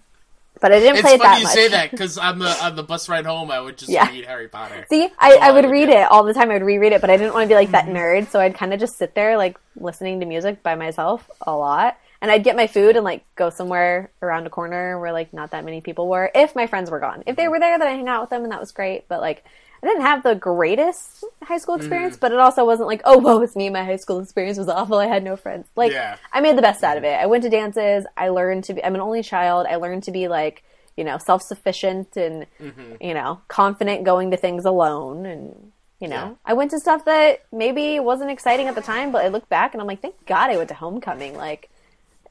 but 0.60 0.72
i 0.72 0.78
didn't 0.80 0.94
It's 0.98 1.02
play 1.02 1.14
it 1.14 1.18
funny 1.18 1.30
that 1.30 1.38
you 1.38 1.44
much 1.44 1.54
say 1.54 1.68
that 1.68 1.90
because 1.90 2.18
on 2.18 2.38
the 2.38 2.64
on 2.64 2.76
the 2.76 2.82
bus 2.82 3.08
ride 3.08 3.26
home, 3.26 3.50
I 3.50 3.60
would 3.60 3.78
just 3.78 3.90
Yeah. 3.90 4.08
read 4.10 4.24
Harry 4.26 4.48
Potter. 4.48 4.86
See, 4.88 5.08
I, 5.18 5.34
I 5.42 5.50
would 5.52 5.68
read 5.70 5.86
do. 5.86 5.92
it 5.92 6.10
all 6.10 6.22
the 6.24 6.34
time. 6.34 6.50
I 6.50 6.54
would 6.54 6.62
reread 6.62 6.92
it, 6.92 7.00
but 7.00 7.10
I 7.10 7.16
didn't 7.16 7.32
want 7.34 7.44
to 7.44 7.48
be 7.48 7.54
like 7.54 7.72
that 7.72 7.86
nerd. 7.86 8.28
So 8.30 8.38
I'd 8.40 8.54
kind 8.54 8.72
of 8.72 8.78
just 8.78 8.96
sit 8.96 9.14
there, 9.14 9.36
like 9.36 9.58
listening 9.80 10.20
to 10.20 10.26
music 10.26 10.62
by 10.62 10.74
myself 10.76 11.28
a 11.46 11.52
lot. 11.56 11.96
And 12.22 12.30
I'd 12.30 12.44
get 12.44 12.56
my 12.56 12.68
food 12.68 12.96
and 12.96 13.04
like 13.04 13.24
go 13.36 13.50
somewhere 13.50 14.10
around 14.22 14.46
a 14.46 14.50
corner 14.50 14.98
where 14.98 15.12
like 15.12 15.34
not 15.34 15.50
that 15.50 15.64
many 15.64 15.80
people 15.82 16.08
were. 16.08 16.30
If 16.34 16.54
my 16.56 16.66
friends 16.68 16.88
were 16.90 17.00
gone, 17.00 17.24
if 17.26 17.36
they 17.36 17.48
were 17.48 17.58
there, 17.60 17.78
then 17.78 17.88
I 17.88 17.90
hang 17.92 18.08
out 18.08 18.22
with 18.22 18.30
them, 18.30 18.44
and 18.44 18.52
that 18.52 18.60
was 18.60 18.72
great. 18.72 19.08
But 19.08 19.20
like, 19.20 19.44
I 19.82 19.88
didn't 19.88 20.02
have 20.02 20.22
the 20.22 20.36
greatest 20.36 21.24
high 21.42 21.58
school 21.58 21.74
Mm-hmm. 21.74 21.82
experience, 21.82 22.16
but 22.16 22.30
it 22.30 22.38
also 22.38 22.64
wasn't 22.64 22.86
like, 22.86 23.02
oh, 23.04 23.18
woe 23.18 23.42
is 23.42 23.56
me. 23.56 23.68
My 23.70 23.84
high 23.84 23.96
school 23.96 24.20
experience 24.20 24.56
was 24.56 24.68
awful. 24.68 24.98
I 24.98 25.06
had 25.08 25.24
no 25.24 25.34
friends. 25.34 25.66
Like, 25.74 25.90
Yeah. 25.90 26.16
I 26.32 26.40
made 26.40 26.56
the 26.56 26.62
best 26.62 26.84
out 26.84 26.96
of 26.96 27.02
it. 27.02 27.14
I 27.14 27.26
went 27.26 27.42
to 27.42 27.50
dances. 27.50 28.06
I 28.16 28.28
learned 28.28 28.64
to 28.64 28.74
be. 28.74 28.84
I'm 28.84 28.94
an 28.94 29.00
only 29.00 29.24
child. 29.24 29.66
I 29.68 29.76
learned 29.76 30.04
to 30.04 30.12
be 30.12 30.28
like 30.28 30.62
you 30.96 31.02
know 31.04 31.18
self 31.18 31.42
sufficient 31.42 32.16
and 32.16 32.46
Mm-hmm. 32.60 32.96
you 33.00 33.14
know 33.14 33.40
confident 33.48 34.04
going 34.04 34.30
to 34.30 34.36
things 34.36 34.64
alone 34.64 35.26
and 35.26 35.72
you 35.98 36.06
know 36.06 36.14
Yeah. 36.14 36.34
I 36.44 36.52
went 36.52 36.70
to 36.70 36.78
stuff 36.78 37.04
that 37.06 37.42
maybe 37.50 37.98
wasn't 37.98 38.30
exciting 38.30 38.68
at 38.68 38.76
the 38.76 38.82
time, 38.82 39.10
but 39.10 39.24
I 39.24 39.28
look 39.28 39.48
back 39.48 39.74
and 39.74 39.80
I'm 39.80 39.88
like, 39.88 40.00
thank 40.02 40.14
God 40.26 40.50
I 40.50 40.56
went 40.56 40.68
to 40.68 40.74
homecoming. 40.76 41.34
Like, 41.36 41.68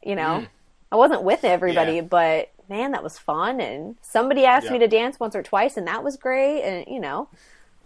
you 0.03 0.15
know, 0.15 0.45
I 0.91 0.95
wasn't 0.95 1.23
with 1.23 1.43
everybody, 1.43 1.93
Mm. 1.93 1.95
Yeah. 1.95 2.01
but 2.01 2.51
man, 2.69 2.91
that 2.91 3.03
was 3.03 3.17
fun. 3.17 3.59
And 3.61 3.95
somebody 4.01 4.45
asked 4.45 4.69
me 4.71 4.79
to 4.79 4.87
dance 4.87 5.19
once 5.19 5.35
or 5.35 5.43
twice, 5.43 5.77
and 5.77 5.87
that 5.87 6.03
was 6.03 6.17
great. 6.17 6.61
And 6.63 6.85
you 6.87 6.99
know, 6.99 7.27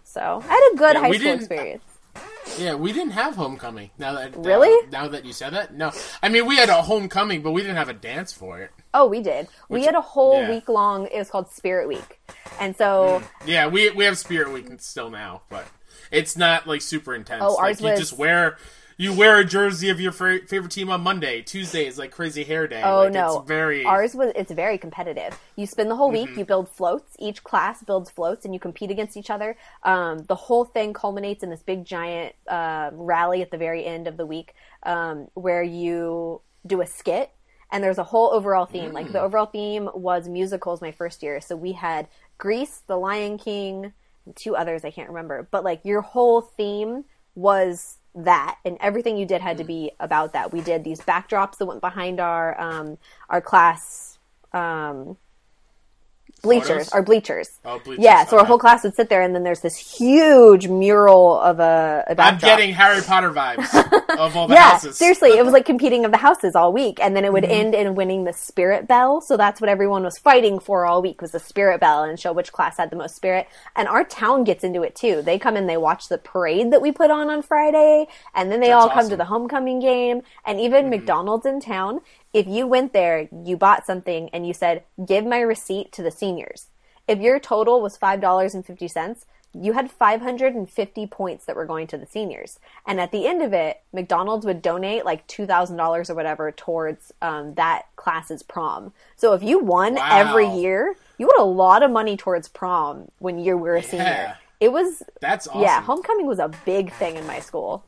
so 0.04 0.42
I 0.44 0.46
had 0.48 0.70
a 0.72 0.76
good 0.76 0.94
Yeah, 0.94 1.00
high 1.00 1.12
school 1.12 1.32
experience. 1.32 1.82
Yeah, 2.58 2.74
we 2.76 2.92
didn't 2.92 3.10
have 3.10 3.34
homecoming. 3.34 3.90
Now 3.98 4.12
that 4.14 4.34
Really? 4.36 4.70
now, 4.88 5.02
now 5.02 5.08
that 5.08 5.24
you 5.26 5.32
said 5.32 5.52
that, 5.52 5.74
no. 5.74 5.90
I 6.22 6.28
mean, 6.30 6.46
we 6.46 6.56
had 6.56 6.68
a 6.70 6.80
homecoming, 6.80 7.42
but 7.42 7.50
we 7.50 7.60
didn't 7.60 7.76
have 7.76 7.88
a 7.90 7.92
dance 7.92 8.32
for 8.32 8.60
it. 8.60 8.70
Oh, 8.94 9.06
we 9.06 9.20
did. 9.20 9.48
we 9.68 9.84
had 9.84 9.94
a 9.94 10.00
whole 10.00 10.40
yeah. 10.40 10.48
week 10.50 10.68
long. 10.68 11.06
It 11.08 11.18
was 11.18 11.28
called 11.28 11.50
Spirit 11.50 11.88
Week, 11.88 12.20
and 12.60 12.74
so 12.76 13.22
Yeah, 13.44 13.66
we 13.66 13.90
we 13.90 14.04
have 14.06 14.16
Spirit 14.16 14.52
Week 14.52 14.68
still 14.80 15.10
now, 15.10 15.42
but 15.50 15.66
it's 16.10 16.36
not 16.36 16.66
like 16.66 16.80
super 16.80 17.14
intense. 17.14 17.42
Oh, 17.44 17.54
like, 17.54 17.62
ours 17.64 17.80
you 17.82 17.90
was- 17.90 17.98
just 18.00 18.12
wear 18.16 18.56
you 18.98 19.12
wear 19.12 19.38
a 19.38 19.44
jersey 19.44 19.90
of 19.90 20.00
your 20.00 20.12
fa- 20.12 20.40
favorite 20.46 20.72
team 20.72 20.88
on 20.90 21.02
Monday. 21.02 21.42
Tuesday 21.42 21.86
is 21.86 21.98
like 21.98 22.10
crazy 22.10 22.44
hair 22.44 22.66
day. 22.66 22.82
Oh 22.82 23.00
like, 23.04 23.12
no, 23.12 23.38
it's 23.40 23.48
very 23.48 23.84
ours 23.84 24.14
was 24.14 24.32
it's 24.34 24.50
very 24.50 24.78
competitive. 24.78 25.38
You 25.54 25.66
spend 25.66 25.90
the 25.90 25.96
whole 25.96 26.10
week, 26.10 26.30
Mm-hmm. 26.30 26.38
you 26.38 26.44
build 26.46 26.68
floats. 26.68 27.14
Each 27.18 27.44
class 27.44 27.82
builds 27.82 28.10
floats, 28.10 28.44
and 28.44 28.54
you 28.54 28.60
compete 28.60 28.90
against 28.90 29.16
each 29.16 29.28
other. 29.30 29.56
Um, 29.82 30.20
the 30.24 30.34
whole 30.34 30.64
thing 30.64 30.92
culminates 30.92 31.42
in 31.42 31.50
this 31.50 31.62
big 31.62 31.84
giant 31.84 32.34
uh, 32.48 32.90
rally 32.92 33.42
at 33.42 33.50
the 33.50 33.58
very 33.58 33.84
end 33.84 34.06
of 34.08 34.16
the 34.16 34.24
week, 34.26 34.54
um, 34.84 35.28
where 35.34 35.62
you 35.62 36.40
do 36.66 36.80
a 36.80 36.86
skit. 36.86 37.30
And 37.72 37.82
there's 37.82 37.98
a 37.98 38.04
whole 38.04 38.32
overall 38.32 38.64
theme. 38.66 38.92
Like 38.92 39.08
Mm. 39.08 39.12
the 39.12 39.20
overall 39.20 39.46
theme 39.46 39.90
was 39.92 40.28
musicals 40.28 40.80
my 40.80 40.92
first 40.92 41.22
year. 41.22 41.40
So 41.40 41.56
we 41.56 41.72
had 41.72 42.06
Grease, 42.38 42.82
The 42.86 42.96
Lion 42.96 43.38
King, 43.38 43.92
and 44.24 44.36
two 44.36 44.54
others 44.54 44.84
I 44.84 44.90
can't 44.92 45.08
remember. 45.08 45.48
But 45.50 45.64
like 45.64 45.80
your 45.84 46.00
whole 46.00 46.40
theme 46.40 47.04
was 47.34 47.98
that 48.16 48.58
and 48.64 48.78
everything 48.80 49.18
you 49.18 49.26
did 49.26 49.42
had 49.42 49.58
to 49.58 49.64
Mm. 49.64 49.66
be 49.66 49.92
about 50.00 50.34
that 50.34 50.52
we 50.52 50.62
did 50.62 50.84
these 50.84 51.00
backdrops 51.02 51.58
that 51.58 51.66
went 51.66 51.82
behind 51.82 52.20
our 52.20 52.60
um 52.60 52.98
our 53.30 53.42
class 53.42 54.18
um 54.54 55.18
bleachers 56.46 56.68
Photos? 56.68 56.88
our 56.94 57.02
bleachers 57.02 57.48
Oh, 57.64 57.78
bleachers, 57.80 58.04
yeah 58.04 58.24
so 58.24 58.38
our 58.38 58.44
whole 58.46 58.58
class 58.58 58.82
would 58.84 58.94
sit 58.96 59.08
there 59.10 59.22
and 59.22 59.34
then 59.34 59.42
there's 59.44 59.60
this 59.60 59.76
huge 59.76 60.68
mural 60.68 61.38
of 61.40 61.60
a, 61.60 62.04
a 62.08 62.20
I'm 62.20 62.38
getting 62.38 62.72
Harry 62.74 63.02
Potter 63.02 63.30
vibes 63.32 63.68
of 64.18 64.36
all 64.36 64.48
the 64.48 64.54
yeah, 64.54 64.70
houses. 64.72 64.96
seriously, 64.96 65.30
it 65.30 65.44
was 65.44 65.52
like 65.52 65.66
competing 65.74 66.04
of 66.06 66.10
the 66.10 66.16
houses 66.16 66.54
all 66.56 66.72
week, 66.72 66.98
and 67.00 67.14
then 67.14 67.24
it 67.24 67.32
would 67.32 67.44
Mm-hmm. 67.44 67.52
end 67.52 67.74
in 67.74 67.94
winning 67.94 68.24
the 68.24 68.32
spirit 68.32 68.88
bell. 68.88 69.20
So 69.20 69.36
that's 69.36 69.60
what 69.60 69.68
everyone 69.70 70.02
was 70.04 70.18
fighting 70.18 70.58
for 70.58 70.86
all 70.86 71.02
week 71.02 71.20
was 71.22 71.32
the 71.32 71.38
spirit 71.38 71.80
bell 71.80 72.02
and 72.02 72.18
show 72.18 72.32
which 72.32 72.50
class 72.52 72.78
had 72.78 72.90
the 72.90 72.96
most 72.96 73.14
spirit. 73.14 73.46
And 73.76 73.86
our 73.88 74.04
town 74.04 74.42
gets 74.44 74.64
into 74.64 74.82
it 74.82 74.94
too. 74.96 75.22
They 75.22 75.38
come 75.38 75.54
and 75.56 75.68
they 75.68 75.76
watch 75.76 76.08
the 76.08 76.18
parade 76.18 76.70
that 76.72 76.80
we 76.82 76.92
put 76.92 77.10
on 77.10 77.28
on 77.30 77.42
Friday, 77.42 78.06
and 78.34 78.50
then 78.50 78.60
they 78.60 78.68
That's 78.68 78.82
all 78.84 78.88
come 78.88 78.96
to 78.96 78.98
awesome. 78.98 79.10
Mm-hmm. 79.10 79.18
the 79.18 79.24
homecoming 79.26 79.80
game. 79.80 80.22
And 80.44 80.60
even 80.60 80.88
McDonald's 80.90 81.46
in 81.46 81.60
town, 81.60 82.00
if 82.32 82.46
you 82.46 82.66
went 82.66 82.92
there, 82.92 83.28
you 83.44 83.56
bought 83.56 83.86
something, 83.86 84.28
and 84.32 84.46
you 84.46 84.52
said, 84.54 84.84
"Give 85.04 85.24
my 85.24 85.40
receipt 85.40 85.92
to 85.92 86.02
the 86.02 86.10
seniors." 86.10 86.66
If 87.08 87.20
your 87.20 87.38
total 87.38 87.80
was 87.80 87.96
five 87.96 88.20
dollars 88.20 88.54
and 88.54 88.64
fifty 88.66 88.88
cents. 88.88 89.26
you 89.58 89.72
had 89.72 89.90
550 89.90 91.06
points 91.06 91.46
that 91.46 91.56
were 91.56 91.64
going 91.64 91.86
to 91.86 91.96
the 91.96 92.04
seniors. 92.04 92.58
And 92.86 93.00
at 93.00 93.10
the 93.10 93.26
end 93.26 93.40
of 93.40 93.54
it, 93.54 93.80
McDonald's 93.90 94.44
would 94.44 94.60
donate 94.60 95.06
like 95.06 95.26
$2,000 95.28 96.10
or 96.10 96.14
whatever 96.14 96.52
towards 96.52 97.10
um, 97.22 97.54
that 97.54 97.86
class's 97.96 98.42
prom. 98.42 98.92
So 99.16 99.32
if 99.32 99.42
you 99.42 99.58
won 99.58 99.94
Wow. 99.94 100.08
every 100.10 100.46
year, 100.46 100.96
you 101.16 101.26
had 101.34 101.40
a 101.40 101.44
lot 101.44 101.82
of 101.82 101.90
money 101.90 102.18
towards 102.18 102.48
prom 102.48 103.10
when 103.18 103.38
you 103.38 103.56
were 103.56 103.76
a 103.76 103.80
Yeah. 103.82 103.88
senior. 103.88 104.36
It 104.60 104.72
was, 104.72 105.02
That's 105.22 105.46
awesome. 105.48 105.62
yeah, 105.62 105.80
homecoming 105.80 106.26
was 106.26 106.38
a 106.38 106.48
big 106.66 106.92
thing 106.92 107.16
in 107.16 107.26
my 107.26 107.40
school. 107.40 107.82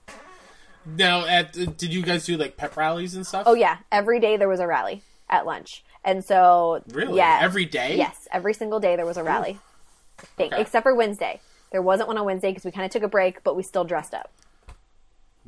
Now, 0.97 1.27
at, 1.27 1.53
did 1.53 1.93
you 1.93 2.03
guys 2.03 2.25
do 2.25 2.37
like 2.37 2.57
pep 2.57 2.77
rallies 2.77 3.15
and 3.15 3.27
stuff? 3.27 3.45
Oh, 3.47 3.55
yeah. 3.55 3.79
Every 3.93 4.21
day 4.21 4.37
there 4.37 4.49
was 4.49 4.61
a 4.61 4.67
rally 4.67 5.03
at 5.29 5.45
lunch. 5.47 5.85
And 6.05 6.25
so, 6.25 6.83
Really? 6.93 7.17
yeah. 7.19 7.39
Every 7.43 7.65
day? 7.67 7.97
Yes. 7.97 8.27
Every 8.33 8.55
single 8.55 8.81
day 8.81 8.97
there 8.97 9.05
was 9.07 9.17
a 9.17 9.23
rally. 9.25 9.59
Thing, 10.37 10.53
Okay. 10.53 10.61
Except 10.63 10.83
for 10.85 10.95
Wednesday. 10.95 11.41
There 11.71 11.83
wasn't 11.83 12.09
one 12.09 12.17
on 12.19 12.25
Wednesday 12.25 12.51
because 12.51 12.65
we 12.65 12.71
kind 12.71 12.87
of 12.87 12.91
took 12.91 13.03
a 13.03 13.09
break, 13.09 13.45
but 13.45 13.55
we 13.57 13.63
still 13.63 13.85
dressed 13.85 14.15
up. 14.15 14.33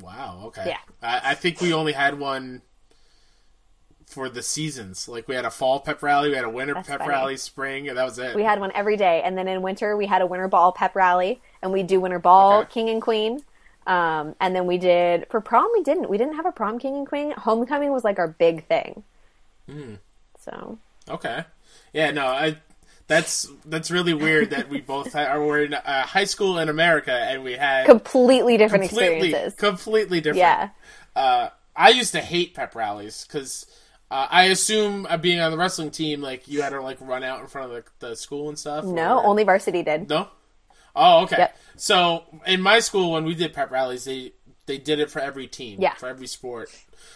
Wow. 0.01 0.43
Okay. 0.47 0.65
Yeah. 0.67 0.79
I, 1.03 1.31
I 1.31 1.35
think 1.35 1.61
we 1.61 1.73
only 1.73 1.93
had 1.93 2.19
one 2.19 2.63
for 4.07 4.29
the 4.29 4.43
seasons. 4.43 5.09
Like 5.09 5.29
we 5.29 5.35
had 5.35 5.45
a 5.45 5.51
fall 5.51 5.81
pep 5.81 6.03
rally, 6.03 6.31
we 6.31 6.35
had 6.37 6.45
a 6.45 6.51
winter 6.51 6.75
That's 6.75 6.89
pep 6.89 6.99
funny. 7.01 7.11
rally, 7.11 7.37
spring, 7.37 7.89
and 7.89 7.97
that 7.97 8.05
was 8.05 8.19
it. 8.19 8.35
We 8.35 8.43
had 8.43 8.61
one 8.61 8.73
every 8.75 8.97
day, 8.97 9.23
and 9.25 9.37
then 9.39 9.47
in 9.49 9.63
winter 9.63 9.97
we 9.97 10.07
had 10.07 10.21
a 10.23 10.27
winter 10.27 10.49
ball 10.49 10.73
pep 10.73 10.95
rally, 10.97 11.41
and 11.63 11.73
we 11.73 11.83
do 11.83 12.01
winter 12.01 12.19
ball 12.19 12.61
Okay. 12.61 12.71
king 12.73 12.89
and 12.91 13.01
queen. 13.01 13.41
Um, 13.91 14.37
and 14.41 14.55
then 14.55 14.67
we 14.67 14.79
did 14.79 15.27
for 15.31 15.41
prom. 15.41 15.69
We 15.73 15.83
didn't. 15.83 16.09
We 16.09 16.17
didn't 16.17 16.35
have 16.37 16.47
a 16.47 16.53
prom 16.53 16.79
king 16.79 16.95
and 16.97 17.07
queen. 17.07 17.33
Homecoming 17.33 17.91
was 17.91 18.05
like 18.05 18.19
our 18.21 18.29
big 18.29 18.65
thing. 18.65 19.03
Hmm. 19.69 19.95
So 20.39 20.79
Okay. 21.09 21.45
Yeah. 21.93 22.13
No. 22.13 22.27
I. 22.27 22.57
That's 23.09 23.49
that's 23.67 23.91
really 23.91 24.15
weird 24.15 24.51
that 24.51 24.69
we 24.69 24.81
both 24.81 25.17
are 25.17 25.45
we're 25.45 25.65
in 25.65 25.75
uh, 25.75 26.07
high 26.07 26.23
school 26.27 26.61
in 26.61 26.69
America 26.69 27.13
and 27.13 27.43
we 27.43 27.55
had 27.55 27.85
completely 27.85 28.57
different 28.57 28.89
completely 28.89 29.31
experiences. 29.31 29.59
completely 29.59 30.21
different. 30.21 30.39
Yeah. 30.39 30.69
Uh, 31.17 31.49
I 31.75 31.89
used 31.89 32.13
to 32.13 32.21
hate 32.21 32.55
pep 32.55 32.77
rallies 32.77 33.27
because 33.27 33.67
uh, 34.13 34.29
I 34.31 34.45
assume 34.45 35.09
uh, 35.11 35.17
being 35.17 35.41
on 35.41 35.51
the 35.51 35.59
wrestling 35.59 35.91
team, 35.91 36.21
like 36.21 36.47
you 36.47 36.63
had 36.63 36.71
to 36.71 36.81
like 36.81 36.99
run 37.01 37.25
out 37.25 37.41
in 37.41 37.49
front 37.49 37.73
of 37.73 37.85
the, 37.99 38.07
the 38.11 38.15
school 38.15 38.49
and 38.49 38.57
stuff. 38.57 38.85
No, 38.85 39.19
or- 39.19 39.27
only 39.27 39.43
varsity 39.43 39.83
did. 39.83 40.09
No. 40.09 40.29
Oh, 40.97 41.23
okay. 41.23 41.37
Yep. 41.39 41.57
So 41.77 42.25
in 42.47 42.61
my 42.61 42.81
school, 42.81 43.13
when 43.13 43.25
we 43.25 43.35
did 43.35 43.53
pep 43.55 43.71
rallies, 43.71 44.05
they 44.05 44.33
they 44.67 44.79
did 44.79 45.01
it 45.01 45.11
for 45.11 45.19
every 45.21 45.47
team, 45.49 45.81
Yeah. 45.81 45.95
for 45.95 46.09
every 46.09 46.27
sport. 46.29 46.71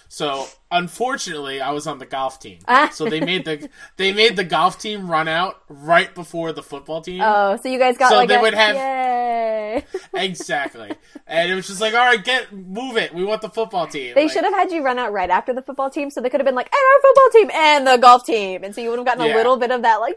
So 0.08 0.46
unfortunately, 0.70 1.60
I 1.60 1.70
was 1.70 1.86
on 1.86 1.98
the 1.98 2.06
golf 2.06 2.40
team. 2.40 2.58
Ah. 2.66 2.88
so 2.92 3.04
they 3.08 3.20
made 3.20 3.44
the 3.44 3.68
they 3.96 4.12
made 4.12 4.36
the 4.36 4.44
golf 4.44 4.78
team 4.78 5.10
run 5.10 5.28
out 5.28 5.60
right 5.68 6.12
before 6.14 6.52
the 6.52 6.62
football 6.62 7.00
team. 7.00 7.20
Oh, 7.22 7.56
so 7.62 7.68
you 7.68 7.78
guys 7.78 7.96
got 7.98 8.10
So 8.10 8.16
like 8.16 8.28
they 8.28 8.36
a 8.36 8.40
would 8.40 8.54
have- 8.54 8.74
yay. 8.76 9.84
Exactly. 10.14 10.92
and 11.26 11.50
it 11.50 11.54
was 11.54 11.66
just 11.66 11.80
like, 11.80 11.94
all 11.94 12.00
right, 12.06 12.22
get 12.24 12.52
move 12.52 12.96
it. 12.96 13.12
We 13.12 13.24
want 13.24 13.42
the 13.42 13.48
football 13.50 13.86
team. 13.88 14.14
They 14.14 14.24
Like, 14.24 14.32
should 14.32 14.44
have 14.44 14.52
had 14.54 14.70
you 14.70 14.82
run 14.82 14.98
out 15.00 15.12
right 15.12 15.28
after 15.30 15.52
the 15.52 15.62
football 15.62 15.90
team, 15.90 16.10
so 16.10 16.20
they 16.20 16.30
could 16.30 16.40
have 16.40 16.44
been 16.46 16.54
like, 16.54 16.70
"And 16.72 16.74
our 16.94 17.00
football 17.02 17.30
team 17.30 17.50
and 17.52 17.86
the 17.86 17.96
golf 17.96 18.24
team," 18.24 18.62
and 18.62 18.72
so 18.74 18.80
you 18.80 18.90
would 18.90 18.98
have 19.00 19.06
gotten 19.06 19.22
Yeah. 19.22 19.28
Mm-hmm. 19.30 19.34
a 19.34 19.38
little 19.38 19.56
bit 19.56 19.70
of 19.72 19.82
that, 19.82 19.96
like, 19.96 20.16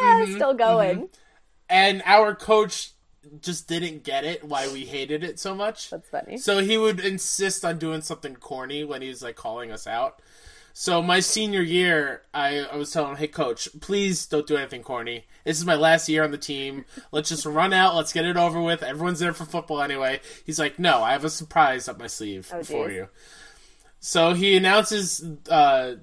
"Yeah, 0.00 0.26
still 0.34 0.52
going." 0.54 1.08
And 1.70 2.02
our 2.04 2.34
coach 2.34 2.90
just 3.40 3.68
didn't 3.68 4.04
get 4.04 4.24
it 4.24 4.44
why 4.44 4.68
we 4.68 4.84
hated 4.84 5.22
it 5.24 5.38
so 5.38 5.54
much. 5.54 5.90
That's 5.90 6.08
funny. 6.08 6.38
So 6.38 6.58
he 6.58 6.76
would 6.78 7.00
insist 7.00 7.64
on 7.64 7.78
doing 7.78 8.00
something 8.02 8.36
corny 8.36 8.84
when 8.84 9.02
he 9.02 9.08
was 9.08 9.22
like 9.22 9.36
calling 9.36 9.70
us 9.70 9.86
out. 9.86 10.20
So 10.74 11.02
my 11.02 11.18
senior 11.18 11.62
year, 11.62 12.22
I, 12.32 12.60
I 12.60 12.76
was 12.76 12.92
telling 12.92 13.10
him, 13.10 13.16
"Hey, 13.16 13.26
coach, 13.26 13.68
please 13.80 14.26
don't 14.26 14.46
do 14.46 14.56
anything 14.56 14.82
corny. 14.82 15.26
This 15.44 15.58
is 15.58 15.64
my 15.64 15.74
last 15.74 16.08
year 16.08 16.22
on 16.22 16.30
the 16.30 16.38
team. 16.38 16.84
Let's 17.10 17.28
just 17.30 17.44
run 17.46 17.72
out. 17.72 17.96
Let's 17.96 18.12
get 18.12 18.24
it 18.24 18.36
over 18.36 18.60
with. 18.62 18.84
Everyone's 18.84 19.18
there 19.18 19.32
for 19.32 19.44
football 19.44 19.82
anyway." 19.82 20.20
He's 20.44 20.58
like, 20.60 20.78
"No, 20.78 21.02
I 21.02 21.12
have 21.12 21.24
a 21.24 21.30
surprise 21.30 21.88
up 21.88 21.98
my 21.98 22.06
sleeve 22.06 22.48
Oh, 22.54 22.62
for 22.62 22.86
geez. 22.88 22.96
you." 22.96 23.08
So 24.00 24.34
he 24.34 24.56
announces 24.56 25.24
uh, 25.50 25.94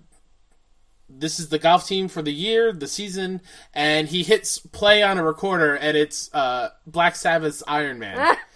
this 1.10 1.40
is 1.40 1.50
the 1.50 1.60
golf 1.60 1.88
team 1.88 2.08
for 2.08 2.22
the 2.22 2.34
year, 2.34 2.74
the 2.74 2.88
season, 2.88 3.42
and 3.74 4.08
he 4.08 4.24
hits 4.24 4.60
play 4.60 5.04
on 5.04 5.18
a 5.18 5.24
recorder, 5.24 5.76
and 5.76 5.96
it's 5.96 6.34
uh, 6.34 6.70
Black 6.88 7.16
Sabbath's 7.16 7.64
Iron 7.68 8.00
Man. 8.00 8.38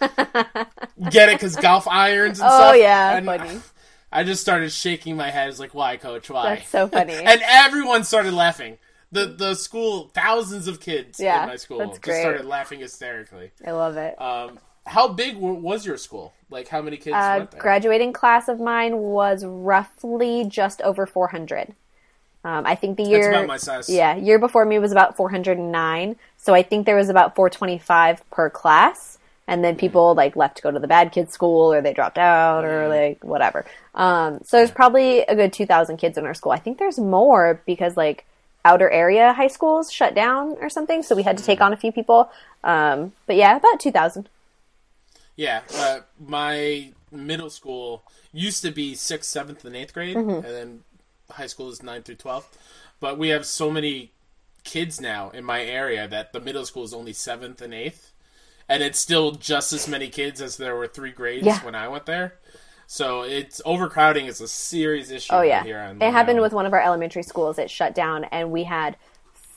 Get 1.08 1.28
it? 1.28 1.36
Because 1.36 1.56
golf 1.56 1.86
irons 1.88 2.40
and 2.40 2.48
Oh, 2.48 2.54
stuff. 2.54 2.76
yeah, 2.76 3.16
And 3.16 3.26
funny. 3.26 3.60
I 4.12 4.24
just 4.24 4.40
started 4.42 4.72
shaking 4.72 5.16
my 5.16 5.30
head. 5.30 5.44
I 5.44 5.46
was 5.46 5.60
like, 5.60 5.74
"Why, 5.74 5.96
Coach? 5.96 6.28
Why?" 6.30 6.56
That's 6.56 6.68
so 6.68 6.88
funny. 6.88 7.14
and 7.24 7.40
everyone 7.44 8.04
started 8.04 8.34
laughing. 8.34 8.78
The 9.12 9.26
the 9.26 9.54
school, 9.54 10.10
thousands 10.14 10.68
of 10.68 10.80
kids 10.80 11.18
Yeah, 11.20 11.42
in 11.42 11.48
my 11.48 11.56
school, 11.56 11.96
just 12.02 12.18
started 12.20 12.44
laughing 12.44 12.80
hysterically. 12.80 13.50
I 13.66 13.72
love 13.72 13.96
it. 13.96 14.20
Um, 14.20 14.58
how 14.86 15.08
big 15.08 15.36
was 15.36 15.86
your 15.86 15.96
school? 15.96 16.32
Like, 16.50 16.68
how 16.68 16.82
many 16.82 16.96
kids 16.96 17.16
uh, 17.16 17.34
went 17.36 17.50
there? 17.52 17.60
graduating 17.60 18.12
class 18.12 18.48
of 18.48 18.60
mine 18.60 18.96
was 18.98 19.44
roughly 19.44 20.44
just 20.44 20.80
over 20.82 21.06
400. 21.06 21.74
Um, 22.44 22.64
I 22.66 22.74
think 22.74 22.96
the 22.96 23.02
year 23.04 23.30
about 23.30 23.46
my 23.46 23.56
size. 23.58 23.88
Yeah, 23.90 24.16
year 24.16 24.38
before 24.38 24.64
me 24.64 24.78
was 24.78 24.92
about 24.92 25.16
409. 25.16 26.16
So 26.38 26.54
I 26.54 26.62
think 26.62 26.86
there 26.86 26.96
was 26.96 27.08
about 27.10 27.34
425 27.34 28.28
per 28.30 28.48
class, 28.48 29.18
and 29.46 29.62
then 29.62 29.76
people 29.76 30.14
like 30.14 30.36
left 30.36 30.56
to 30.56 30.62
go 30.62 30.70
to 30.70 30.78
the 30.78 30.88
bad 30.88 31.12
kids 31.12 31.32
school, 31.34 31.72
or 31.72 31.82
they 31.82 31.92
dropped 31.92 32.16
out, 32.18 32.64
or 32.64 32.88
like 32.88 33.22
whatever. 33.22 33.66
Um, 33.94 34.40
so 34.44 34.56
there's 34.56 34.70
probably 34.70 35.20
a 35.20 35.34
good 35.36 35.52
2,000 35.52 35.98
kids 35.98 36.16
in 36.16 36.24
our 36.24 36.32
school. 36.34 36.52
I 36.52 36.58
think 36.58 36.78
there's 36.78 36.98
more 36.98 37.60
because 37.66 37.96
like 37.96 38.24
outer 38.64 38.88
area 38.90 39.32
high 39.32 39.48
schools 39.48 39.90
shut 39.92 40.14
down 40.14 40.56
or 40.60 40.70
something, 40.70 41.02
so 41.02 41.14
we 41.14 41.22
had 41.22 41.36
to 41.38 41.44
take 41.44 41.60
on 41.60 41.72
a 41.72 41.76
few 41.76 41.92
people. 41.92 42.30
Um, 42.64 43.12
but 43.26 43.36
yeah, 43.36 43.56
about 43.56 43.80
2,000. 43.80 44.28
Yeah, 45.36 45.62
uh, 45.74 46.00
my 46.18 46.92
middle 47.10 47.50
school 47.50 48.02
used 48.32 48.62
to 48.62 48.70
be 48.70 48.94
sixth, 48.94 49.30
seventh, 49.30 49.64
and 49.64 49.74
eighth 49.76 49.92
grade, 49.94 50.16
Mm-hmm. 50.16 50.44
and 50.46 50.54
then 50.54 50.80
high 51.30 51.46
school 51.46 51.68
is 51.70 51.82
ninth 51.82 52.06
through 52.06 52.16
twelfth. 52.16 52.58
But 53.00 53.18
we 53.18 53.28
have 53.30 53.46
so 53.46 53.70
many 53.70 54.12
kids 54.64 55.00
now 55.00 55.30
in 55.30 55.44
my 55.44 55.62
area 55.62 56.06
that 56.08 56.32
the 56.32 56.40
middle 56.40 56.66
school 56.66 56.84
is 56.84 56.92
only 56.92 57.12
seventh 57.12 57.62
and 57.62 57.72
eighth, 57.72 58.12
and 58.68 58.82
it's 58.82 58.98
still 58.98 59.32
just 59.32 59.72
as 59.72 59.88
many 59.88 60.08
kids 60.08 60.40
as 60.42 60.56
there 60.56 60.76
were 60.76 60.86
three 60.86 61.12
grades 61.12 61.46
Yeah. 61.46 61.64
when 61.64 61.74
I 61.74 61.88
went 61.88 62.06
there. 62.06 62.34
So 62.86 63.22
it's 63.22 63.60
overcrowding 63.64 64.26
is 64.26 64.40
a 64.40 64.48
serious 64.48 65.10
issue. 65.10 65.32
Oh 65.32 65.42
yeah, 65.42 65.62
here 65.62 65.78
on 65.78 66.02
it 66.02 66.10
happened 66.10 66.40
with 66.40 66.52
one 66.52 66.66
of 66.66 66.72
our 66.72 66.82
elementary 66.82 67.22
schools. 67.22 67.58
It 67.58 67.70
shut 67.70 67.94
down, 67.94 68.24
and 68.24 68.50
we 68.50 68.64
had 68.64 68.96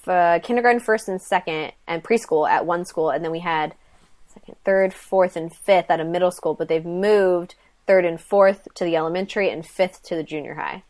uh, 0.06 0.40
kindergarten, 0.44 0.80
first 0.80 1.08
and 1.08 1.22
second, 1.22 1.72
and 1.88 2.04
preschool 2.04 2.48
at 2.48 2.66
one 2.66 2.86
school, 2.86 3.10
and 3.10 3.24
then 3.24 3.32
we 3.32 3.40
had 3.40 3.74
second, 4.34 4.56
third, 4.64 4.94
fourth, 4.94 5.36
and 5.36 5.54
fifth 5.54 5.90
at 5.90 6.00
a 6.00 6.06
middle 6.06 6.32
school. 6.32 6.54
But 6.54 6.68
they've 6.68 6.86
moved 6.86 7.56
third 7.88 8.06
and 8.06 8.22
fourth 8.22 8.68
to 8.76 8.84
the 8.86 8.96
elementary, 8.96 9.50
and 9.50 9.66
fifth 9.66 10.04
to 10.04 10.16
the 10.16 10.24
junior 10.24 10.54
high. 10.54 10.84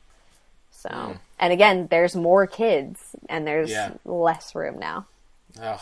So, 0.83 1.17
and 1.39 1.51
again, 1.53 1.87
there's 1.89 2.15
more 2.15 2.45
kids, 2.47 2.99
and 3.29 3.47
there's. 3.47 3.71
Yeah. 3.71 3.91
less 4.05 4.53
room 4.55 4.79
now. 4.79 5.05
Ugh. 5.61 5.79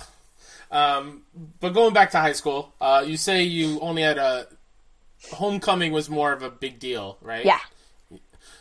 Um, 0.72 1.24
but 1.60 1.74
going 1.74 1.93
back 1.93 2.12
to 2.12 2.18
high 2.20 2.32
school, 2.34 2.72
uh, 2.80 3.04
you 3.06 3.18
say 3.18 3.43
you 3.43 3.80
only 3.82 4.04
had 4.04 4.18
a 4.18 4.47
homecoming 5.34 5.91
was 5.91 6.10
more 6.10 6.32
of 6.34 6.41
a 6.43 6.49
big 6.49 6.80
deal, 6.80 7.18
right? 7.22 7.45
Yeah, 7.45 7.60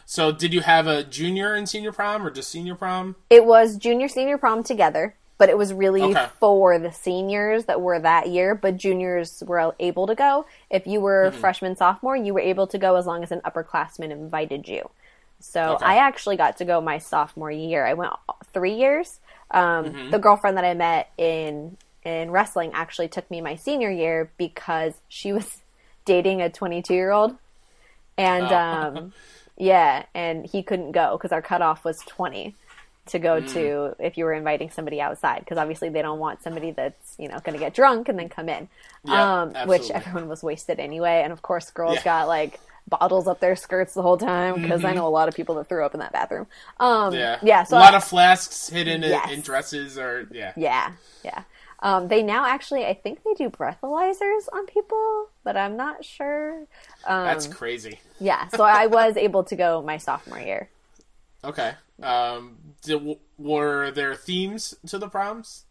So 0.06 0.32
did 0.32 0.52
you 0.52 0.60
have 0.60 0.86
a 0.86 1.04
junior 1.04 1.54
and 1.54 1.68
senior 1.68 1.92
prom 1.92 2.26
or 2.26 2.30
just 2.30 2.50
senior 2.50 2.74
prom? 2.74 3.16
it 3.30 3.44
was 3.44 3.76
junior 3.76 4.08
senior 4.08 4.38
prom 4.38 4.62
together 4.62 5.14
but 5.38 5.48
it 5.48 5.56
was 5.56 5.72
really 5.72 6.02
Okay. 6.02 6.26
for 6.38 6.78
the 6.78 6.92
seniors 6.92 7.64
that 7.64 7.80
were 7.80 7.98
that 7.98 8.28
year 8.28 8.54
but 8.54 8.76
juniors 8.76 9.42
were 9.46 9.74
able 9.80 10.06
to 10.06 10.14
go 10.14 10.44
if 10.68 10.86
you 10.86 11.00
were 11.00 11.30
Mm-hmm. 11.30 11.40
freshman 11.40 11.76
sophomore 11.76 12.16
you 12.16 12.34
were 12.34 12.40
able 12.40 12.66
to 12.66 12.76
go 12.78 12.96
as 12.96 13.06
long 13.06 13.22
as 13.22 13.30
an 13.32 13.40
upperclassman 13.42 14.10
invited 14.10 14.68
you 14.68 14.90
so 15.40 15.74
Okay. 15.74 15.86
i 15.86 15.96
actually 15.96 16.36
got 16.36 16.56
to 16.58 16.64
go 16.64 16.80
my 16.80 16.98
sophomore 16.98 17.50
year 17.50 17.86
i 17.86 17.94
went 17.94 18.12
three 18.52 18.74
years 18.74 19.20
um, 19.52 19.86
Mm-hmm. 19.86 20.10
the 20.10 20.18
girlfriend 20.18 20.56
that 20.56 20.64
i 20.64 20.74
met 20.74 21.10
in 21.18 21.76
in 22.04 22.30
wrestling 22.30 22.70
actually 22.72 23.08
took 23.08 23.30
me 23.30 23.40
my 23.40 23.56
senior 23.56 23.90
year 23.90 24.30
because 24.38 24.94
she 25.08 25.32
was 25.32 25.46
dating 26.04 26.40
a 26.42 26.48
22 26.50 26.94
year 26.94 27.10
old 27.10 27.34
and 28.16 28.50
Oh. 28.52 28.56
um, 28.56 29.12
yeah, 29.56 30.04
and 30.14 30.46
he 30.46 30.62
couldn't 30.62 30.92
go 30.92 31.16
because 31.16 31.32
our 31.32 31.42
cutoff 31.42 31.84
was 31.84 31.98
20 32.06 32.54
to 33.06 33.18
go 33.18 33.40
Mm. 33.40 33.46
to 33.52 33.94
if 33.98 34.16
you 34.16 34.24
were 34.24 34.32
inviting 34.34 34.70
somebody 34.70 35.00
outside 35.00 35.40
because 35.40 35.58
obviously 35.58 35.88
they 35.88 36.02
don't 36.02 36.18
want 36.18 36.42
somebody 36.42 36.70
that's 36.70 37.16
you 37.18 37.28
know 37.28 37.38
going 37.40 37.54
to 37.54 37.58
get 37.58 37.74
drunk 37.74 38.08
and 38.08 38.18
then 38.18 38.28
come 38.28 38.48
in 38.48 38.68
Yeah, 39.04 39.42
um, 39.42 39.54
which 39.66 39.90
everyone 39.90 40.28
was 40.28 40.42
wasted 40.42 40.78
anyway 40.78 41.22
and 41.24 41.32
of 41.32 41.42
course 41.42 41.70
girls 41.70 41.96
Yeah. 41.96 42.04
Got 42.04 42.28
like 42.28 42.60
bottles 42.90 43.26
up 43.28 43.40
their 43.40 43.56
skirts 43.56 43.94
the 43.94 44.02
whole 44.02 44.18
time 44.18 44.60
because 44.60 44.84
i 44.84 44.92
know 44.92 45.06
a 45.06 45.08
lot 45.08 45.28
of 45.28 45.34
people 45.34 45.54
that 45.54 45.68
threw 45.68 45.84
up 45.84 45.94
in 45.94 46.00
that 46.00 46.12
bathroom 46.12 46.46
um, 46.78 47.14
Yeah. 47.14 47.38
yeah 47.42 47.62
so 47.64 47.76
a 47.76 47.80
lot 47.80 47.94
I- 47.94 47.98
of 47.98 48.04
flasks 48.04 48.68
hidden 48.68 49.02
in, 49.04 49.10
Yes. 49.10 49.30
in 49.30 49.40
dresses 49.40 49.96
or 49.96 50.28
yeah. 50.32 50.52
yeah 50.56 50.92
yeah 51.24 51.44
um, 51.82 52.08
they 52.08 52.22
now 52.22 52.44
actually 52.44 52.84
i 52.84 52.92
think 52.94 53.22
they 53.24 53.32
do 53.34 53.48
breathalyzers 53.48 54.48
on 54.52 54.66
people 54.66 55.28
but 55.44 55.56
i'm 55.56 55.76
not 55.76 56.04
sure 56.04 56.66
um, 57.06 57.24
That's 57.24 57.46
crazy. 57.46 58.00
yeah 58.18 58.48
so 58.48 58.64
i 58.64 58.86
was 58.86 59.16
able 59.26 59.44
to 59.44 59.56
go 59.56 59.80
my 59.82 59.96
sophomore 59.96 60.40
year 60.40 60.68
Okay. 61.42 61.72
Um, 62.02 62.58
did, 62.82 63.16
were 63.38 63.90
there 63.92 64.14
themes 64.14 64.74
to 64.88 64.98
the 64.98 65.08
proms? 65.08 65.64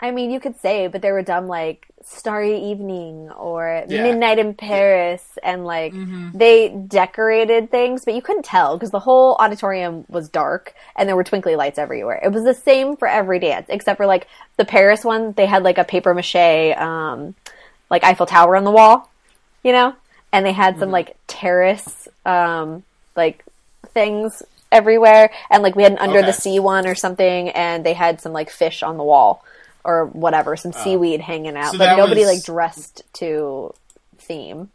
I 0.00 0.10
mean, 0.10 0.30
you 0.30 0.40
could 0.40 0.58
say, 0.58 0.86
but 0.86 1.02
they 1.02 1.12
were 1.12 1.22
dumb 1.22 1.46
like 1.46 1.86
Starry 2.02 2.56
Evening 2.58 3.30
or 3.30 3.84
Yeah. 3.86 4.02
Midnight 4.02 4.38
in 4.38 4.54
Paris, 4.54 5.22
and 5.42 5.66
like 5.66 5.92
they 6.34 6.70
decorated 6.70 7.70
things, 7.70 8.04
but 8.06 8.14
you 8.14 8.22
couldn't 8.22 8.44
tell 8.44 8.76
because 8.76 8.90
the 8.90 9.00
whole 9.00 9.36
auditorium 9.38 10.06
was 10.08 10.28
dark 10.28 10.74
and 10.96 11.06
there 11.08 11.16
were 11.16 11.24
twinkly 11.24 11.56
lights 11.56 11.78
everywhere. 11.78 12.18
It 12.22 12.32
was 12.32 12.44
the 12.44 12.54
same 12.54 12.96
for 12.96 13.06
every 13.06 13.38
dance, 13.38 13.66
except 13.68 13.98
for 13.98 14.06
like 14.06 14.26
the 14.56 14.64
Paris 14.64 15.04
one. 15.04 15.32
They 15.32 15.46
had 15.46 15.62
like 15.62 15.76
a 15.76 15.84
paper 15.84 16.14
mache, 16.14 16.74
um, 16.78 17.34
like 17.90 18.02
Eiffel 18.02 18.26
Tower 18.26 18.56
on 18.56 18.64
the 18.64 18.70
wall, 18.70 19.10
you 19.62 19.72
know, 19.72 19.94
and 20.32 20.46
they 20.46 20.52
had 20.52 20.78
some 20.78 20.90
like 20.90 21.16
terrace, 21.26 22.08
um, 22.24 22.82
like 23.14 23.44
things 23.92 24.42
everywhere, 24.72 25.30
and 25.50 25.62
like 25.62 25.76
we 25.76 25.82
had 25.82 25.92
an 25.92 25.98
under 25.98 26.22
the 26.22 26.32
sea 26.32 26.58
one 26.58 26.86
or 26.86 26.94
something, 26.94 27.50
and 27.50 27.84
they 27.84 27.92
had 27.92 28.22
some 28.22 28.32
like 28.32 28.48
fish 28.48 28.82
on 28.82 28.96
the 28.96 29.04
wall 29.04 29.44
or 29.84 30.06
whatever, 30.06 30.56
some 30.56 30.72
seaweed 30.72 31.20
hanging 31.20 31.56
out, 31.56 31.68
Oh. 31.68 31.72
So 31.72 31.78
but 31.78 31.96
nobody 31.96 32.20
was- 32.24 32.34
like 32.36 32.44
dressed 32.44 33.02
to 33.14 33.74
theme. 34.18 34.70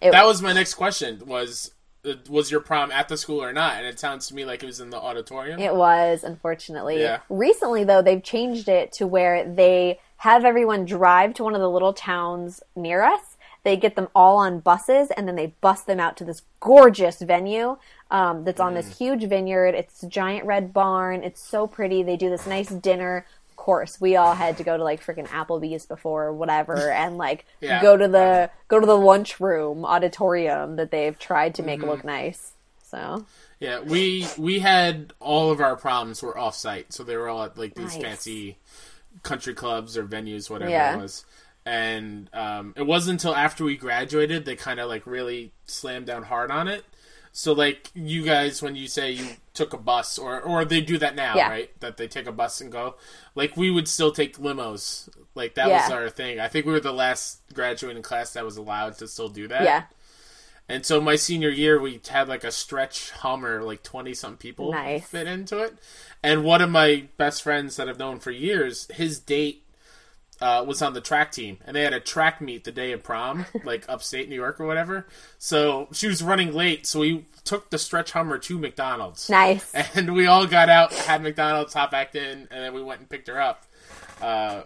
It- 0.00 0.10
That 0.12 0.26
was 0.26 0.42
my 0.42 0.52
next 0.52 0.74
question. 0.74 1.22
Was 1.26 1.70
uh, 2.06 2.14
was 2.28 2.50
your 2.50 2.60
prom 2.60 2.92
at 2.92 3.08
the 3.08 3.16
school 3.16 3.42
or 3.42 3.52
not? 3.52 3.76
And 3.78 3.86
it 3.86 3.98
sounds 3.98 4.26
to 4.28 4.34
me 4.34 4.44
like 4.44 4.62
it 4.62 4.66
was 4.66 4.78
in 4.78 4.90
the 4.90 4.98
auditorium. 4.98 5.58
It 5.58 5.74
was, 5.74 6.22
unfortunately. 6.22 7.00
Yeah. 7.00 7.20
Recently, 7.30 7.82
though, 7.82 8.02
they've 8.02 8.22
changed 8.22 8.68
it 8.68 8.92
to 8.92 9.06
where 9.06 9.42
they 9.48 9.98
have 10.18 10.44
everyone 10.44 10.84
drive 10.84 11.32
to 11.34 11.44
one 11.44 11.54
of 11.54 11.62
the 11.62 11.70
little 11.70 11.94
towns 11.94 12.62
near 12.76 13.02
us. 13.02 13.22
They 13.62 13.78
get 13.78 13.96
them 13.96 14.08
all 14.14 14.36
on 14.36 14.60
buses 14.60 15.10
and 15.16 15.26
then 15.26 15.36
they 15.36 15.54
bus 15.62 15.80
them 15.80 15.98
out 15.98 16.18
to 16.18 16.24
this 16.24 16.42
gorgeous 16.60 17.22
venue 17.22 17.78
um, 18.10 18.44
that's 18.44 18.60
on 18.60 18.72
Mm. 18.72 18.76
this 18.76 18.98
huge 18.98 19.24
vineyard. 19.24 19.74
It's 19.74 20.02
a 20.02 20.06
giant 20.06 20.44
red 20.44 20.74
barn. 20.74 21.24
It's 21.24 21.40
so 21.42 21.66
pretty. 21.66 22.02
They 22.02 22.18
do 22.18 22.28
this 22.28 22.46
nice 22.46 22.68
dinner. 22.68 23.24
Course, 23.56 24.00
we 24.00 24.16
all 24.16 24.34
had 24.34 24.56
to 24.58 24.64
go 24.64 24.76
to 24.76 24.84
like 24.84 25.02
freaking 25.04 25.26
Applebee's 25.28 25.86
before 25.86 26.24
or 26.24 26.32
whatever, 26.32 26.90
and 26.92 27.16
like 27.16 27.46
Yeah. 27.60 27.80
go 27.80 27.96
to 27.96 28.08
the 28.08 28.50
go 28.68 28.80
to 28.80 28.86
the 28.86 28.96
lunchroom 28.98 29.84
auditorium 29.84 30.76
that 30.76 30.90
they've 30.90 31.18
tried 31.18 31.54
to 31.56 31.62
make 31.62 31.80
Mm-hmm. 31.80 31.88
look 31.90 32.04
nice. 32.04 32.52
So 32.82 33.24
Yeah, 33.60 33.80
we 33.80 34.26
we 34.38 34.58
had 34.60 35.12
all 35.20 35.50
of 35.50 35.60
our 35.60 35.76
problems 35.76 36.22
were 36.22 36.36
off 36.36 36.54
site, 36.56 36.92
so 36.92 37.02
they 37.04 37.16
were 37.16 37.28
all 37.28 37.44
at 37.44 37.56
like 37.58 37.74
these 37.74 37.94
Nice. 37.94 38.02
fancy 38.02 38.58
country 39.22 39.54
clubs 39.54 39.96
or 39.96 40.04
venues, 40.04 40.50
whatever 40.50 40.70
Yeah. 40.70 40.94
it 40.96 41.00
was. 41.02 41.24
And 41.66 42.28
um, 42.34 42.74
it 42.76 42.86
wasn't 42.86 43.22
until 43.22 43.34
after 43.34 43.64
we 43.64 43.76
graduated 43.76 44.44
they 44.44 44.54
kind 44.56 44.78
of 44.80 44.88
like 44.88 45.06
really 45.06 45.52
slammed 45.66 46.06
down 46.06 46.24
hard 46.24 46.50
on 46.50 46.68
it. 46.68 46.84
So 47.36 47.52
like 47.52 47.90
you 47.94 48.22
guys, 48.24 48.62
when 48.62 48.76
you 48.76 48.86
say 48.86 49.10
you 49.10 49.26
took 49.54 49.72
a 49.72 49.76
bus, 49.76 50.18
or 50.18 50.40
or 50.40 50.64
they 50.64 50.80
do 50.80 50.98
that 50.98 51.16
now, 51.16 51.34
Yeah. 51.34 51.48
right? 51.50 51.80
That 51.80 51.96
they 51.96 52.06
take 52.06 52.28
a 52.28 52.32
bus 52.32 52.60
and 52.60 52.70
go. 52.70 52.94
Like 53.34 53.56
we 53.56 53.72
would 53.72 53.88
still 53.88 54.12
take 54.12 54.38
limos. 54.38 55.08
Like 55.34 55.56
that 55.56 55.66
Yeah. 55.68 55.82
was 55.82 55.90
our 55.90 56.08
thing. 56.10 56.38
I 56.38 56.46
think 56.46 56.64
we 56.64 56.72
were 56.72 56.78
the 56.80 56.92
last 56.92 57.40
graduating 57.52 58.04
class 58.04 58.32
that 58.34 58.44
was 58.44 58.56
allowed 58.56 58.98
to 58.98 59.08
still 59.08 59.28
do 59.28 59.48
that. 59.48 59.64
yeah, 59.64 59.82
And 60.68 60.86
so 60.86 61.00
my 61.00 61.16
senior 61.16 61.50
year, 61.50 61.80
we 61.80 62.00
had 62.08 62.28
like 62.28 62.44
a 62.44 62.52
stretch 62.52 63.10
Hummer, 63.10 63.62
like 63.64 63.82
twenty 63.82 64.14
some 64.14 64.36
people 64.36 64.70
Nice. 64.70 65.04
fit 65.04 65.26
into 65.26 65.58
it. 65.58 65.74
And 66.22 66.44
one 66.44 66.62
of 66.62 66.70
my 66.70 67.08
best 67.16 67.42
friends 67.42 67.74
that 67.76 67.88
I've 67.88 67.98
known 67.98 68.20
for 68.20 68.30
years, 68.30 68.86
his 68.94 69.18
date 69.18 69.63
uh, 70.44 70.62
was 70.62 70.82
on 70.82 70.92
the 70.92 71.00
track 71.00 71.32
team, 71.32 71.56
and 71.64 71.74
they 71.74 71.82
had 71.82 71.94
a 71.94 72.00
track 72.00 72.40
meet 72.40 72.64
the 72.64 72.70
day 72.72 72.92
of 72.92 73.02
prom, 73.02 73.46
like 73.64 73.84
upstate 73.88 74.28
New 74.28 74.34
York 74.34 74.60
or 74.60 74.66
whatever. 74.66 75.06
So 75.38 75.88
she 75.92 76.06
was 76.06 76.22
running 76.22 76.52
late, 76.52 76.86
so 76.86 77.00
we 77.00 77.24
took 77.44 77.70
the 77.70 77.78
stretch 77.78 78.12
Hummer 78.12 78.36
to 78.38 78.58
McDonald's. 78.58 79.30
nice. 79.30 79.72
And 79.94 80.14
we 80.14 80.26
all 80.26 80.46
got 80.46 80.68
out, 80.68 80.92
had 80.92 81.22
McDonald's, 81.22 81.72
hop 81.72 81.90
back 81.90 82.14
in, 82.14 82.46
and 82.50 82.62
then 82.62 82.74
we 82.74 82.82
went 82.82 83.00
and 83.00 83.08
picked 83.08 83.28
her 83.28 83.40
up. 83.40 83.64
Uh, 84.20 84.62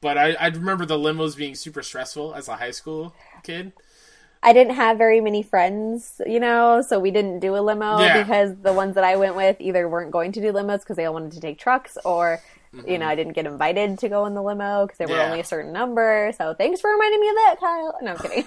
but 0.00 0.16
I, 0.16 0.34
I 0.34 0.46
remember 0.48 0.86
the 0.86 0.96
limos 0.96 1.36
being 1.36 1.56
super 1.56 1.82
stressful 1.82 2.34
as 2.34 2.46
a 2.48 2.54
high 2.56 2.70
school 2.70 3.14
kid. 3.42 3.72
I 4.40 4.52
didn't 4.52 4.76
have 4.76 4.96
very 4.96 5.20
many 5.20 5.42
friends, 5.42 6.20
you 6.24 6.38
know, 6.38 6.80
so 6.86 7.00
we 7.00 7.10
didn't 7.10 7.40
do 7.40 7.56
a 7.56 7.58
limo 7.60 7.98
Yeah. 7.98 8.22
because 8.22 8.54
the 8.62 8.72
ones 8.72 8.94
that 8.94 9.02
I 9.02 9.16
went 9.16 9.34
with 9.34 9.56
either 9.60 9.88
weren't 9.88 10.12
going 10.12 10.30
to 10.32 10.40
do 10.40 10.52
limos 10.52 10.80
because 10.80 10.96
they 10.96 11.06
all 11.06 11.14
wanted 11.14 11.32
to 11.32 11.40
take 11.40 11.58
trucks, 11.58 11.98
or 12.04 12.40
you 12.86 12.98
know, 12.98 13.06
I 13.06 13.14
didn't 13.14 13.32
get 13.32 13.46
invited 13.46 13.98
to 14.00 14.08
go 14.08 14.26
in 14.26 14.34
the 14.34 14.42
limo 14.42 14.86
because 14.86 14.98
there 14.98 15.08
were 15.08 15.14
Mm-hmm. 15.14 15.30
Only 15.30 15.40
a 15.40 15.44
certain 15.44 15.72
number. 15.72 16.32
So 16.36 16.54
thanks 16.54 16.80
for 16.80 16.90
reminding 16.90 17.20
me 17.20 17.28
of 17.28 17.34
that, 17.34 17.56
Kyle. 17.60 17.98
No, 18.02 18.10
I'm 18.12 18.18
kidding. 18.18 18.44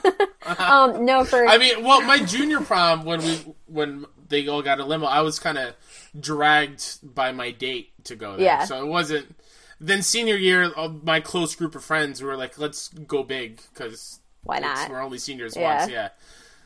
um, 0.58 1.06
no, 1.06 1.26
for 1.26 1.46
I 1.50 1.58
mean, 1.58 1.84
well, 1.84 2.02
my 2.02 2.20
junior 2.20 2.62
prom 2.62 3.04
when 3.04 3.20
we 3.22 3.36
when 3.68 4.06
they 4.30 4.48
all 4.48 4.62
got 4.62 4.80
a 4.80 4.86
limo, 4.86 5.06
I 5.06 5.22
was 5.22 5.40
kind 5.40 5.58
of 5.58 5.76
dragged 6.20 7.00
by 7.04 7.32
my 7.32 7.52
date 7.52 7.92
to 8.06 8.16
go 8.16 8.38
there. 8.38 8.46
Yeah. 8.46 8.66
So 8.66 8.82
it 8.84 8.88
wasn't. 8.88 9.36
Then 9.80 10.04
senior 10.04 10.36
year, 10.36 10.72
uh, 10.78 10.90
my 10.90 11.20
close 11.20 11.56
group 11.56 11.74
of 11.76 11.84
friends 11.84 12.22
were 12.22 12.38
like, 12.38 12.58
"Let's 12.58 12.88
go 12.90 13.24
big," 13.24 13.62
because 13.74 14.20
why 14.44 14.60
not? 14.60 14.90
we're 14.90 15.02
only 15.02 15.18
seniors 15.18 15.56
Yeah. 15.56 15.80
once. 15.80 15.92
Yeah. 15.92 16.10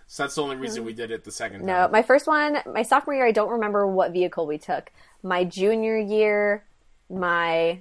So 0.07 0.24
that's 0.24 0.36
the 0.36 0.43
only 0.43 0.57
reason 0.57 0.86
we 0.86 0.93
did 0.93 1.11
it 1.11 1.24
the 1.24 1.32
second 1.32 1.59
time. 1.59 1.66
No, 1.68 1.88
my 1.91 2.03
first 2.03 2.28
one, 2.28 2.59
my 2.72 2.84
sophomore 2.84 3.16
year, 3.16 3.26
I 3.26 3.32
don't 3.32 3.49
remember 3.49 3.88
what 3.88 4.11
vehicle 4.11 4.45
we 4.45 4.57
took. 4.59 4.91
My 5.24 5.43
junior 5.43 5.97
year, 5.97 6.63
my 7.10 7.80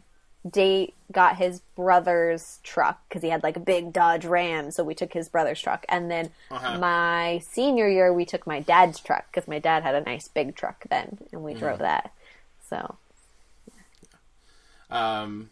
date 0.50 0.94
got 1.10 1.36
his 1.36 1.60
brother's 1.74 2.58
truck 2.62 3.00
because 3.08 3.22
he 3.22 3.30
had 3.30 3.42
like 3.42 3.56
a 3.56 3.60
big 3.60 3.92
Dodge 3.92 4.24
Ram, 4.26 4.70
so 4.70 4.84
we 4.84 4.94
took 4.94 5.12
his 5.12 5.28
brother's 5.28 5.60
truck. 5.60 5.86
And 5.88 6.10
then 6.10 6.30
Uh-huh. 6.50 6.78
my 6.78 7.40
senior 7.50 7.88
year, 7.88 8.12
we 8.12 8.24
took 8.26 8.46
my 8.46 8.60
dad's 8.60 9.00
truck 9.00 9.26
because 9.30 9.48
my 9.48 9.58
dad 9.58 9.82
had 9.82 9.94
a 9.94 10.02
nice 10.02 10.28
big 10.28 10.54
truck 10.54 10.84
then, 10.90 11.18
and 11.32 11.42
we 11.42 11.54
drove 11.54 11.78
that. 11.78 12.12
So 12.68 12.96
Um, 14.90 15.50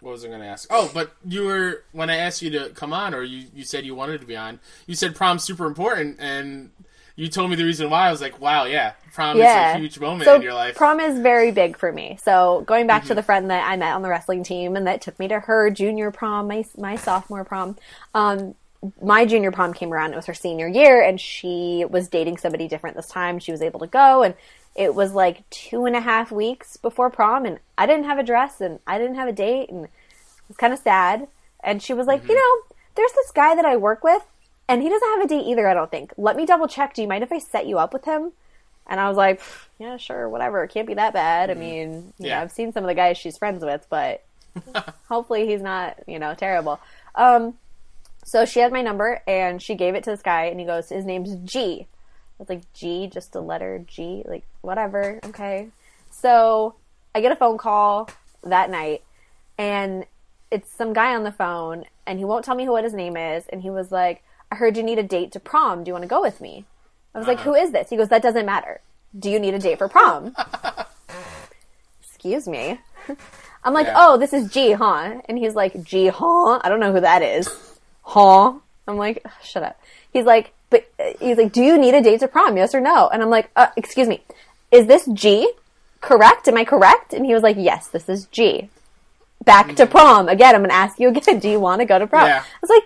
what 0.00 0.12
was 0.12 0.24
I 0.24 0.28
going 0.28 0.40
to 0.40 0.46
ask? 0.46 0.68
Oh, 0.70 0.90
but 0.94 1.12
you 1.26 1.44
were 1.44 1.84
when 1.92 2.08
I 2.08 2.16
asked 2.16 2.40
you 2.40 2.50
to 2.50 2.70
come 2.70 2.92
on, 2.92 3.14
or 3.14 3.22
you 3.22 3.46
you 3.54 3.64
said 3.64 3.84
you 3.84 3.94
wanted 3.94 4.20
to 4.20 4.26
be 4.26 4.36
on. 4.36 4.58
You 4.86 4.94
said 4.94 5.14
prom's 5.14 5.44
super 5.44 5.66
important, 5.66 6.16
and 6.18 6.70
you 7.18 7.26
told 7.26 7.50
me 7.50 7.56
the 7.56 7.64
reason 7.64 7.90
why. 7.90 8.06
I 8.06 8.10
was 8.12 8.20
like, 8.20 8.40
wow, 8.40 8.64
yeah, 8.64 8.92
prom 9.12 9.36
yeah, 9.38 9.70
is 9.70 9.76
a 9.76 9.78
huge 9.80 9.98
moment 9.98 10.24
so 10.24 10.36
in 10.36 10.42
your 10.42 10.54
life. 10.54 10.74
Mm-hmm. 10.74 10.78
Prom 10.78 11.00
is 11.00 11.18
very 11.18 11.50
big 11.50 11.76
for 11.76 11.90
me. 11.92 12.16
So 12.22 12.62
going 12.64 12.86
back 12.86 13.06
to 13.06 13.14
the 13.14 13.24
friend 13.24 13.50
that 13.50 13.68
I 13.68 13.76
met 13.76 13.94
on 13.94 14.02
the 14.02 14.08
wrestling 14.08 14.44
team 14.44 14.76
and 14.76 14.86
that 14.86 15.00
took 15.00 15.18
me 15.18 15.26
to 15.26 15.40
her 15.40 15.68
junior 15.68 16.12
prom, 16.12 16.46
my 16.46 16.64
my 16.76 16.94
sophomore 16.94 17.44
prom. 17.44 17.76
Um, 18.14 18.54
my 19.02 19.26
junior 19.26 19.50
prom 19.50 19.74
came 19.74 19.92
around. 19.92 20.12
It 20.12 20.16
was 20.16 20.26
her 20.26 20.34
senior 20.34 20.68
year, 20.68 21.02
and 21.02 21.20
she 21.20 21.84
was 21.90 22.06
dating 22.06 22.36
somebody 22.36 22.68
different 22.68 22.94
this 22.94 23.08
time. 23.08 23.40
She 23.40 23.50
was 23.50 23.62
able 23.62 23.80
to 23.80 23.88
go, 23.88 24.22
and 24.22 24.36
it 24.76 24.94
was 24.94 25.12
like 25.12 25.48
two 25.50 25.86
and 25.86 25.96
a 25.96 26.00
half 26.00 26.30
weeks 26.30 26.76
before 26.76 27.10
prom, 27.10 27.44
and 27.44 27.58
I 27.76 27.86
didn't 27.86 28.04
have 28.04 28.18
a 28.18 28.22
dress, 28.22 28.60
and 28.60 28.78
I 28.86 28.96
didn't 28.96 29.16
have 29.16 29.26
a 29.26 29.32
date, 29.32 29.70
and 29.70 29.86
it 29.86 29.90
was 30.46 30.56
kind 30.56 30.72
of 30.72 30.78
sad. 30.78 31.26
And 31.64 31.82
she 31.82 31.92
was 31.94 32.06
like, 32.06 32.20
Mm-hmm. 32.22 32.30
you 32.30 32.36
know, 32.36 32.76
there's 32.94 33.12
this 33.12 33.32
guy 33.32 33.56
that 33.56 33.64
I 33.64 33.76
work 33.76 34.04
with, 34.04 34.22
and 34.68 34.82
he 34.82 34.88
doesn't 34.88 35.08
have 35.08 35.20
a 35.22 35.26
date 35.28 35.46
either. 35.46 35.66
I 35.68 35.74
don't 35.74 35.90
think. 35.90 36.12
Let 36.16 36.36
me 36.36 36.46
double 36.46 36.68
check. 36.68 36.94
Do 36.94 37.02
you 37.02 37.08
mind 37.08 37.24
if 37.24 37.32
I 37.32 37.38
set 37.38 37.66
you 37.66 37.78
up 37.78 37.92
with 37.92 38.04
him? 38.04 38.32
And 38.86 38.98
I 39.00 39.08
was 39.08 39.16
like, 39.16 39.42
yeah, 39.78 39.96
sure, 39.98 40.28
whatever. 40.28 40.64
It 40.64 40.68
can't 40.70 40.86
be 40.86 40.94
that 40.94 41.12
bad. 41.12 41.50
I 41.50 41.54
mean, 41.54 41.88
Mm-hmm. 41.88 42.24
Yeah. 42.24 42.36
know, 42.36 42.42
I've 42.42 42.52
seen 42.52 42.72
some 42.72 42.84
of 42.84 42.88
the 42.88 42.94
guys 42.94 43.18
she's 43.18 43.36
friends 43.36 43.62
with, 43.64 43.86
but 43.90 44.24
hopefully 45.08 45.46
he's 45.46 45.60
not, 45.60 45.98
you 46.06 46.18
know, 46.18 46.34
terrible. 46.34 46.80
Um, 47.14 47.54
so 48.24 48.44
she 48.44 48.60
had 48.60 48.72
my 48.72 48.82
number 48.82 49.20
and 49.26 49.60
she 49.60 49.74
gave 49.74 49.94
it 49.94 50.04
to 50.04 50.10
this 50.10 50.22
guy 50.22 50.44
and 50.44 50.58
he 50.58 50.64
goes, 50.66 50.88
his 50.88 51.04
name's 51.04 51.34
G. 51.50 51.86
I 51.86 51.86
was 52.38 52.48
like, 52.48 52.72
G, 52.72 53.08
just 53.12 53.34
a 53.34 53.40
letter 53.40 53.84
G, 53.86 54.22
like 54.26 54.44
whatever, 54.62 55.20
okay. 55.26 55.68
So 56.10 56.74
I 57.14 57.20
get 57.20 57.32
a 57.32 57.36
phone 57.36 57.58
call 57.58 58.08
that 58.42 58.70
night 58.70 59.02
and 59.58 60.04
it's 60.50 60.70
some 60.72 60.92
guy 60.92 61.14
on 61.14 61.24
the 61.24 61.32
phone 61.32 61.84
and 62.06 62.18
he 62.18 62.24
won't 62.24 62.44
tell 62.44 62.54
me 62.54 62.64
who 62.64 62.72
what 62.72 62.84
his 62.84 62.94
name 62.94 63.16
is 63.16 63.44
and 63.48 63.60
he 63.62 63.70
was 63.70 63.90
like, 63.92 64.22
I 64.50 64.56
heard 64.56 64.76
you 64.76 64.82
need 64.82 64.98
a 64.98 65.02
date 65.02 65.32
to 65.32 65.40
prom. 65.40 65.84
Do 65.84 65.88
you 65.88 65.92
want 65.92 66.02
to 66.04 66.08
go 66.08 66.20
with 66.20 66.40
me? 66.40 66.64
I 67.14 67.18
was 67.18 67.26
like, 67.28 67.40
who 67.40 67.54
is 67.54 67.72
this? 67.72 67.90
He 67.90 67.96
goes, 67.96 68.08
that 68.08 68.22
doesn't 68.22 68.46
matter. 68.46 68.80
Do 69.18 69.30
you 69.30 69.38
need 69.38 69.54
a 69.54 69.58
date 69.58 69.78
for 69.78 69.88
prom? 69.88 70.34
Excuse 72.02 72.46
me. 72.48 72.78
I'm 73.64 73.74
like, 73.74 73.86
Yeah. 73.86 73.94
oh, 73.96 74.16
this 74.18 74.32
is 74.32 74.50
G, 74.50 74.72
huh? 74.72 75.20
And 75.28 75.38
he's 75.38 75.54
like, 75.54 75.82
G, 75.82 76.08
huh? 76.08 76.60
I 76.62 76.68
don't 76.68 76.80
know 76.80 76.92
who 76.92 77.00
that 77.00 77.22
is. 77.22 77.48
Huh? 78.02 78.54
I'm 78.86 78.96
like, 78.96 79.20
"Ugh, 79.24 79.30
shut 79.42 79.62
up. 79.62 79.78
He's 80.12 80.24
like, 80.24 80.52
but 80.70 80.88
uh, 80.98 81.12
he's 81.20 81.36
like, 81.36 81.52
do 81.52 81.62
you 81.62 81.76
need 81.78 81.94
a 81.94 82.00
date 82.02 82.20
to 82.20 82.28
prom? 82.28 82.56
Yes 82.56 82.74
or 82.74 82.80
no? 82.80 83.08
And 83.08 83.22
I'm 83.22 83.28
like, 83.30 83.50
uh, 83.56 83.66
excuse 83.76 84.08
me, 84.08 84.22
is 84.70 84.86
this 84.86 85.06
G? 85.12 85.50
Correct? 86.00 86.48
Am 86.48 86.56
I 86.56 86.64
correct? 86.64 87.12
And 87.12 87.26
he 87.26 87.34
was 87.34 87.42
like, 87.42 87.56
yes, 87.58 87.88
this 87.88 88.08
is 88.08 88.26
G. 88.26 88.70
Back 89.44 89.76
to 89.76 89.86
prom. 89.86 90.28
Again, 90.28 90.54
I'm 90.54 90.60
going 90.62 90.70
to 90.70 90.74
ask 90.76 90.98
you 90.98 91.08
again. 91.08 91.38
Do 91.40 91.48
you 91.50 91.60
want 91.60 91.80
to 91.80 91.84
go 91.86 91.98
to 91.98 92.06
prom? 92.06 92.26
Yeah. 92.26 92.42
I 92.42 92.58
was 92.62 92.70
like, 92.70 92.84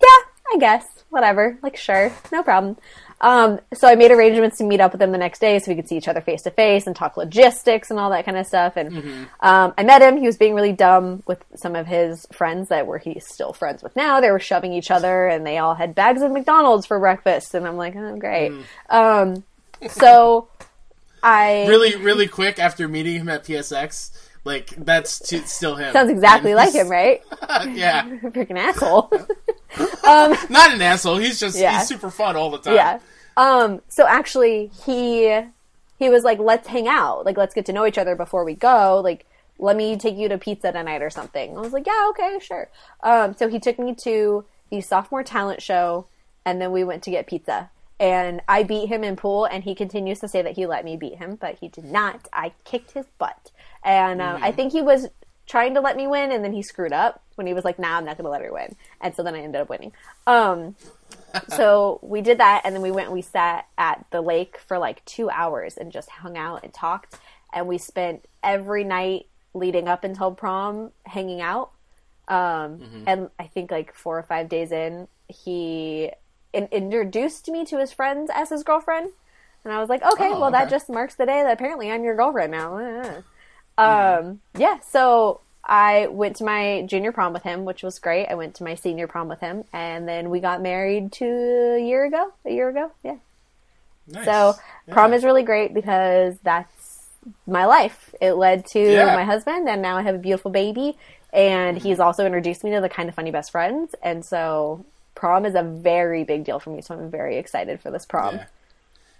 yeah, 0.00 0.54
I 0.54 0.56
guess. 0.58 0.86
Whatever. 1.10 1.58
Like, 1.62 1.76
sure. 1.76 2.12
No 2.32 2.42
problem. 2.42 2.76
Um, 3.22 3.60
so 3.74 3.86
I 3.86 3.96
made 3.96 4.12
arrangements 4.12 4.56
to 4.58 4.64
meet 4.64 4.80
up 4.80 4.92
with 4.92 5.02
him 5.02 5.12
the 5.12 5.18
next 5.18 5.40
day 5.40 5.58
so 5.58 5.70
we 5.70 5.76
could 5.76 5.88
see 5.88 5.96
each 5.96 6.08
other 6.08 6.22
face 6.22 6.42
to 6.42 6.50
face 6.50 6.86
and 6.86 6.96
talk 6.96 7.18
logistics 7.18 7.90
and 7.90 8.00
all 8.00 8.10
that 8.10 8.24
kind 8.24 8.38
of 8.38 8.46
stuff. 8.46 8.76
And 8.76 9.28
um, 9.40 9.74
I 9.76 9.82
met 9.82 10.00
him. 10.00 10.16
He 10.16 10.26
was 10.26 10.38
being 10.38 10.54
really 10.54 10.72
dumb 10.72 11.22
with 11.26 11.44
some 11.54 11.76
of 11.76 11.86
his 11.86 12.26
friends 12.32 12.70
that 12.70 12.86
were 12.86 12.98
he's 12.98 13.26
still 13.26 13.52
friends 13.52 13.82
with 13.82 13.94
now. 13.94 14.20
They 14.20 14.30
were 14.30 14.40
shoving 14.40 14.72
each 14.72 14.90
other 14.90 15.26
and 15.26 15.46
they 15.46 15.58
all 15.58 15.74
had 15.74 15.94
bags 15.94 16.22
of 16.22 16.32
McDonald's 16.32 16.86
for 16.86 16.98
breakfast. 16.98 17.54
And 17.54 17.66
I'm 17.66 17.76
like, 17.76 17.94
oh, 17.94 18.16
great. 18.16 18.52
Um, 18.88 19.44
so 19.88 20.48
I 21.22 21.66
really, 21.66 21.96
really 21.96 22.26
quick 22.26 22.58
after 22.58 22.88
meeting 22.88 23.16
him 23.16 23.28
at 23.28 23.44
PSX, 23.44 24.10
Like 24.44 24.70
that's 24.84 25.18
t- 25.18 25.38
still 25.40 25.76
him. 25.76 25.92
Sounds 25.92 26.10
exactly 26.10 26.54
like 26.54 26.74
him, 26.74 26.88
right? 26.88 27.22
yeah, 27.72 28.08
Freaking 28.22 28.58
asshole. 28.58 29.10
not 30.50 30.72
an 30.72 30.80
asshole. 30.82 31.18
He's 31.18 31.38
just 31.38 31.58
Yeah. 31.58 31.78
he's 31.78 31.88
super 31.88 32.10
fun 32.10 32.36
all 32.36 32.50
the 32.50 32.58
time. 32.58 32.74
yeah. 32.74 32.98
Um, 33.36 33.80
so 33.88 34.06
actually 34.06 34.70
he 34.86 35.40
he 35.98 36.08
was 36.08 36.24
like, 36.24 36.38
let's 36.38 36.68
hang 36.68 36.88
out. 36.88 37.24
Like 37.26 37.36
let's 37.36 37.54
get 37.54 37.66
to 37.66 37.72
know 37.72 37.86
each 37.86 37.98
other 37.98 38.16
before 38.16 38.44
we 38.44 38.54
go. 38.54 39.00
Like 39.02 39.26
let 39.58 39.76
me 39.76 39.96
take 39.98 40.16
you 40.16 40.28
to 40.30 40.38
pizza 40.38 40.72
tonight 40.72 41.02
or 41.02 41.10
something. 41.10 41.56
I 41.56 41.60
was 41.60 41.72
like, 41.72 41.86
yeah, 41.86 42.06
okay, 42.10 42.38
sure. 42.40 42.70
Um, 43.02 43.34
so 43.36 43.48
he 43.48 43.60
took 43.60 43.78
me 43.78 43.94
to 44.04 44.44
the 44.70 44.80
sophomore 44.80 45.22
talent 45.22 45.60
show 45.60 46.06
and 46.46 46.60
then 46.62 46.72
we 46.72 46.82
went 46.82 47.02
to 47.02 47.10
get 47.10 47.26
pizza. 47.26 47.70
And 47.98 48.40
I 48.48 48.62
beat 48.62 48.88
him 48.88 49.04
in 49.04 49.14
pool, 49.14 49.44
and 49.44 49.62
he 49.62 49.74
continues 49.74 50.20
to 50.20 50.28
say 50.28 50.40
that 50.40 50.52
he 50.56 50.64
let 50.64 50.86
me 50.86 50.96
beat 50.96 51.16
him, 51.16 51.34
but 51.38 51.56
he 51.60 51.68
did 51.68 51.84
not. 51.84 52.28
I 52.32 52.52
kicked 52.64 52.92
his 52.92 53.04
butt, 53.18 53.50
and 53.82 54.20
um, 54.20 54.42
I 54.42 54.52
think 54.52 54.72
he 54.72 54.82
was 54.82 55.08
trying 55.46 55.74
to 55.74 55.80
let 55.80 55.96
me 55.96 56.06
win, 56.06 56.30
and 56.32 56.44
then 56.44 56.52
he 56.52 56.62
screwed 56.62 56.92
up 56.92 57.22
when 57.34 57.46
he 57.46 57.54
was 57.54 57.64
like, 57.64 57.78
"Nah, 57.78 57.96
I'm 57.96 58.04
not 58.04 58.16
going 58.16 58.24
to 58.24 58.30
let 58.30 58.42
her 58.42 58.52
win," 58.52 58.76
and 59.00 59.14
so 59.14 59.22
then 59.22 59.34
I 59.34 59.40
ended 59.40 59.60
up 59.60 59.68
winning. 59.68 59.92
Um, 60.26 60.76
so 61.48 61.98
we 62.02 62.20
did 62.20 62.38
that, 62.38 62.62
and 62.64 62.74
then 62.74 62.82
we 62.82 62.90
went. 62.90 63.06
and 63.06 63.14
We 63.14 63.22
sat 63.22 63.66
at 63.78 64.04
the 64.10 64.20
lake 64.20 64.58
for 64.58 64.78
like 64.78 65.04
two 65.04 65.30
hours 65.30 65.76
and 65.76 65.90
just 65.92 66.10
hung 66.10 66.36
out 66.36 66.62
and 66.64 66.72
talked, 66.72 67.18
and 67.52 67.66
we 67.66 67.78
spent 67.78 68.26
every 68.42 68.84
night 68.84 69.26
leading 69.54 69.88
up 69.88 70.04
until 70.04 70.30
prom 70.32 70.92
hanging 71.06 71.40
out. 71.40 71.70
Um, 72.28 73.04
And 73.06 73.30
I 73.40 73.46
think 73.48 73.70
like 73.72 73.92
four 73.94 74.16
or 74.18 74.22
five 74.22 74.48
days 74.48 74.70
in, 74.70 75.08
he 75.26 76.10
in- 76.52 76.68
introduced 76.70 77.48
me 77.48 77.64
to 77.64 77.78
his 77.78 77.92
friends 77.92 78.30
as 78.32 78.50
his 78.50 78.62
girlfriend, 78.62 79.10
and 79.64 79.72
I 79.72 79.80
was 79.80 79.88
like, 79.88 80.02
okay, 80.04 80.28
Oh, 80.28 80.40
well 80.40 80.50
that 80.52 80.70
just 80.70 80.88
marks 80.88 81.16
the 81.16 81.26
day 81.26 81.42
that 81.42 81.52
apparently 81.52 81.90
I'm 81.90 82.04
your 82.04 82.14
girlfriend 82.14 82.52
now. 82.52 83.22
Um, 83.80 84.40
yeah, 84.56 84.80
so 84.80 85.40
I 85.64 86.06
went 86.08 86.36
to 86.36 86.44
my 86.44 86.82
junior 86.86 87.12
prom 87.12 87.32
with 87.32 87.42
him, 87.42 87.64
which 87.64 87.82
was 87.82 87.98
great. 87.98 88.26
I 88.26 88.34
went 88.34 88.54
to 88.56 88.64
my 88.64 88.74
senior 88.74 89.06
prom 89.06 89.28
with 89.28 89.40
him, 89.40 89.64
and 89.72 90.08
then 90.08 90.30
we 90.30 90.40
got 90.40 90.60
married 90.62 91.12
two 91.12 91.76
a 91.78 91.82
year 91.84 92.04
ago. 92.04 92.32
A 92.44 92.50
year 92.50 92.68
ago, 92.68 92.90
yeah. 93.02 93.16
Nice. 94.08 94.24
So 94.24 94.54
Yeah. 94.86 94.94
prom 94.94 95.12
is 95.12 95.24
really 95.24 95.42
great 95.42 95.72
because 95.74 96.36
that's 96.42 97.06
my 97.46 97.66
life. 97.66 98.14
It 98.20 98.32
led 98.32 98.64
to 98.72 98.80
Yeah. 98.80 99.14
my 99.14 99.24
husband, 99.24 99.68
and 99.68 99.80
now 99.82 99.96
I 99.96 100.02
have 100.02 100.14
a 100.14 100.18
beautiful 100.18 100.50
baby. 100.50 100.96
And 101.32 101.76
Mm-hmm. 101.76 101.86
he's 101.88 102.00
also 102.00 102.26
introduced 102.26 102.64
me 102.64 102.72
to 102.72 102.80
the 102.80 102.88
kind 102.88 103.08
of 103.08 103.14
funny 103.14 103.30
best 103.30 103.52
friends, 103.52 103.94
and 104.02 104.24
so 104.24 104.84
prom 105.14 105.44
is 105.46 105.54
a 105.54 105.62
very 105.62 106.24
big 106.24 106.42
deal 106.44 106.58
for 106.58 106.70
me. 106.70 106.82
So 106.82 106.94
I'm 106.94 107.08
very 107.10 107.36
excited 107.36 107.80
for 107.80 107.90
this 107.92 108.04
prom. 108.04 108.36
Yeah. 108.36 108.44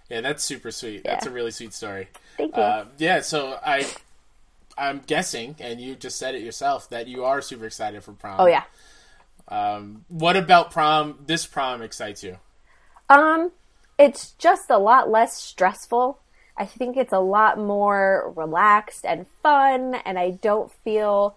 Yeah, 0.09 0.19
that's 0.21 0.43
super 0.43 0.71
sweet. 0.71 1.05
That's 1.05 1.25
a 1.25 1.29
really 1.29 1.51
sweet 1.51 1.73
story. 1.73 2.09
Thank 2.35 2.57
you. 2.57 2.61
Uh, 2.61 2.85
yeah, 2.97 3.21
so 3.21 3.57
I, 3.65 3.85
I'm 4.77 4.99
guessing, 5.05 5.55
and 5.59 5.79
you 5.81 5.95
just 5.95 6.17
said 6.17 6.35
it 6.35 6.41
yourself, 6.41 6.89
that 6.89 7.07
you 7.07 7.23
are 7.25 7.41
super 7.41 7.65
excited 7.65 8.03
for 8.03 8.13
prom. 8.13 8.39
oh 8.39 8.47
yeah. 8.47 8.63
Um, 9.47 10.05
what 10.07 10.37
about 10.37 10.71
prom? 10.71 11.19
This 11.25 11.45
prom 11.45 11.81
excites 11.81 12.23
you? 12.23 12.37
Um, 13.09 13.51
it's 13.99 14.31
just 14.31 14.69
a 14.69 14.77
lot 14.77 15.09
less 15.09 15.35
stressful. 15.37 16.19
I 16.57 16.65
think 16.65 16.95
it's 16.95 17.11
a 17.13 17.19
lot 17.19 17.57
more 17.57 18.31
relaxed 18.35 19.05
and 19.05 19.25
fun, 19.43 19.95
and 20.05 20.17
I 20.17 20.31
don't 20.31 20.71
feel 20.83 21.35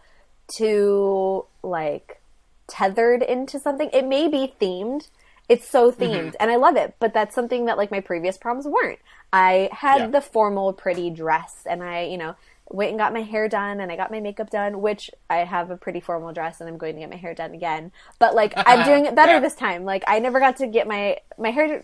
too 0.57 1.47
like 1.63 2.21
tethered 2.69 3.23
into 3.23 3.59
something. 3.59 3.91
It 3.93 4.07
may 4.07 4.29
be 4.29 4.55
themed. 4.61 5.09
It's 5.49 5.69
so 5.69 5.93
themed, 5.93 6.35
and 6.41 6.51
I 6.51 6.57
love 6.57 6.77
it. 6.77 6.95
But 6.99 7.13
that's 7.13 7.35
something 7.35 7.67
that 7.67 7.77
like 7.77 7.91
my 7.91 8.01
previous 8.01 8.39
proms 8.39 8.67
weren't. 8.67 8.99
I 9.33 9.69
had 9.73 9.99
Yeah. 9.99 10.07
the 10.09 10.21
formal, 10.21 10.73
pretty 10.73 11.11
dress, 11.11 11.53
and 11.69 11.83
I, 11.83 12.03
you 12.05 12.17
know, 12.17 12.35
went 12.71 12.91
and 12.91 12.99
got 12.99 13.13
my 13.13 13.23
hair 13.23 13.49
done, 13.49 13.81
and 13.81 13.93
I 13.93 13.97
got 13.97 14.11
my 14.11 14.21
makeup 14.21 14.51
done, 14.51 14.81
which 14.81 15.11
I 15.29 15.39
have 15.39 15.71
a 15.71 15.77
pretty 15.77 16.01
formal 16.01 16.33
dress, 16.33 16.61
and 16.61 16.69
I'm 16.69 16.79
going 16.79 16.95
to 16.95 17.01
get 17.01 17.11
my 17.11 17.17
hair 17.17 17.35
done 17.35 17.53
again. 17.53 17.93
But 18.19 18.35
like, 18.35 18.55
I'm 18.67 18.85
doing 18.85 19.07
it 19.07 19.15
better 19.15 19.35
Yeah. 19.35 19.41
this 19.41 19.55
time. 19.55 19.85
Like, 19.85 20.05
I 20.07 20.19
never 20.19 20.41
got 20.41 20.57
to 20.59 20.67
get 20.67 20.87
my 20.89 21.19
my 21.39 21.51
hair. 21.51 21.83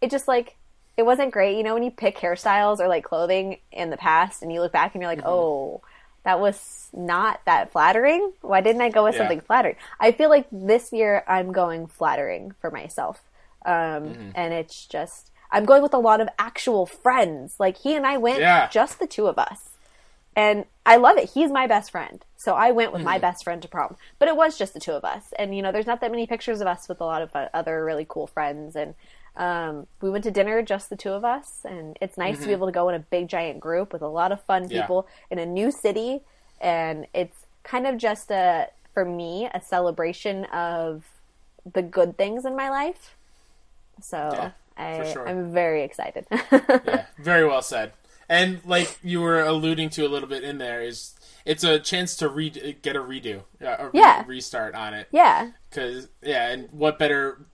It 0.00 0.10
just 0.10 0.28
like 0.28 0.56
it 0.96 1.04
wasn't 1.04 1.32
great. 1.32 1.56
You 1.56 1.62
know, 1.62 1.74
when 1.74 1.82
you 1.82 1.90
pick 1.90 2.16
hairstyles 2.18 2.78
or 2.80 2.88
like 2.88 3.04
clothing 3.04 3.58
in 3.72 3.90
the 3.90 3.96
past, 3.96 4.42
and 4.42 4.52
you 4.52 4.60
look 4.60 4.72
back 4.72 4.94
and 4.94 5.02
you're 5.02 5.10
like, 5.10 5.18
Mm-hmm. 5.18 5.28
oh, 5.28 5.82
that 6.24 6.40
was 6.40 6.88
not 6.92 7.40
that 7.46 7.70
flattering. 7.70 8.32
Why 8.40 8.60
didn't 8.60 8.82
I 8.82 8.88
go 8.90 9.04
with 9.04 9.14
Yeah. 9.14 9.20
something 9.20 9.40
flattering? 9.40 9.76
I 10.00 10.12
feel 10.12 10.28
like 10.30 10.46
this 10.52 10.92
year 10.92 11.22
I'm 11.28 11.52
going 11.52 11.86
flattering 11.86 12.52
for 12.60 12.70
myself, 12.70 13.22
um, 13.64 13.72
Mm-hmm. 13.74 14.30
and 14.34 14.54
it's 14.54 14.86
just 14.86 15.30
I'm 15.50 15.64
going 15.64 15.82
with 15.82 15.94
a 15.94 15.98
lot 15.98 16.20
of 16.20 16.28
actual 16.38 16.86
friends. 16.86 17.56
Like 17.60 17.76
he 17.78 17.94
and 17.94 18.06
I 18.06 18.16
went, 18.18 18.40
Yeah. 18.40 18.68
just 18.68 18.98
the 18.98 19.06
two 19.06 19.26
of 19.28 19.38
us. 19.38 19.70
And 20.36 20.66
I 20.84 20.96
love 20.96 21.16
it. 21.16 21.30
He's 21.30 21.50
my 21.50 21.66
best 21.66 21.90
friend. 21.90 22.22
So 22.36 22.54
I 22.54 22.70
went 22.70 22.92
with 22.92 23.00
Mm-hmm. 23.00 23.08
my 23.08 23.18
best 23.18 23.42
friend 23.42 23.60
to 23.62 23.68
prom. 23.68 23.96
But 24.18 24.28
it 24.28 24.36
was 24.36 24.58
just 24.58 24.74
the 24.74 24.80
two 24.80 24.92
of 24.92 25.04
us. 25.04 25.32
And, 25.38 25.56
you 25.56 25.62
know, 25.62 25.72
there's 25.72 25.86
not 25.86 26.00
that 26.02 26.10
many 26.10 26.26
pictures 26.26 26.60
of 26.60 26.66
us 26.66 26.88
with 26.88 27.00
a 27.00 27.04
lot 27.04 27.22
of 27.22 27.34
uh, 27.34 27.48
other 27.54 27.82
really 27.84 28.04
cool 28.08 28.26
friends. 28.26 28.76
And 28.76 28.94
um, 29.36 29.86
we 30.02 30.10
went 30.10 30.24
to 30.24 30.30
dinner, 30.30 30.60
just 30.62 30.90
the 30.90 30.96
two 30.96 31.10
of 31.12 31.24
us. 31.24 31.60
And 31.64 31.96
it's 32.02 32.18
nice 32.18 32.38
to 32.40 32.46
be 32.46 32.52
able 32.52 32.66
to 32.66 32.72
go 32.72 32.88
in 32.90 32.94
a 32.94 32.98
big, 32.98 33.28
giant 33.28 33.60
group 33.60 33.92
with 33.94 34.02
a 34.02 34.08
lot 34.08 34.30
of 34.30 34.42
fun 34.44 34.64
Mm-hmm. 34.64 34.74
Yeah. 34.74 34.82
people 34.82 35.08
in 35.30 35.38
a 35.38 35.46
new 35.46 35.70
city. 35.70 36.20
And 36.60 37.06
it's 37.14 37.38
kind 37.64 37.86
of 37.86 37.96
just 37.96 38.30
a, 38.30 38.68
for 38.92 39.04
me, 39.06 39.48
a 39.52 39.60
celebration 39.60 40.44
of 40.46 41.04
the 41.72 41.82
good 41.82 42.16
things 42.18 42.44
in 42.44 42.54
my 42.54 42.68
life. 42.68 43.16
So 44.02 44.16
Yeah, 44.18 44.50
I, 44.76 45.12
sure. 45.12 45.26
I'm 45.26 45.52
very 45.52 45.82
excited. 45.82 46.26
Yeah, 46.86 47.06
very 47.18 47.46
well 47.46 47.62
said. 47.62 47.92
And 48.28 48.60
like 48.64 48.98
you 49.02 49.20
were 49.20 49.40
alluding 49.42 49.90
to 49.90 50.06
a 50.06 50.08
little 50.08 50.28
bit 50.28 50.42
in 50.44 50.58
there, 50.58 50.82
is 50.82 51.14
it's 51.44 51.62
a 51.64 51.78
chance 51.78 52.16
to 52.16 52.28
re- 52.28 52.76
get 52.82 52.96
a 52.96 53.00
redo, 53.00 53.42
uh, 53.64 53.76
a 53.78 53.90
re- 53.90 54.24
restart 54.26 54.74
on 54.74 54.94
it. 54.94 55.08
yeah. 55.12 55.50
Because 55.70 56.08
yeah, 56.22 56.48
and 56.50 56.68
what 56.72 56.98
better, 56.98 57.46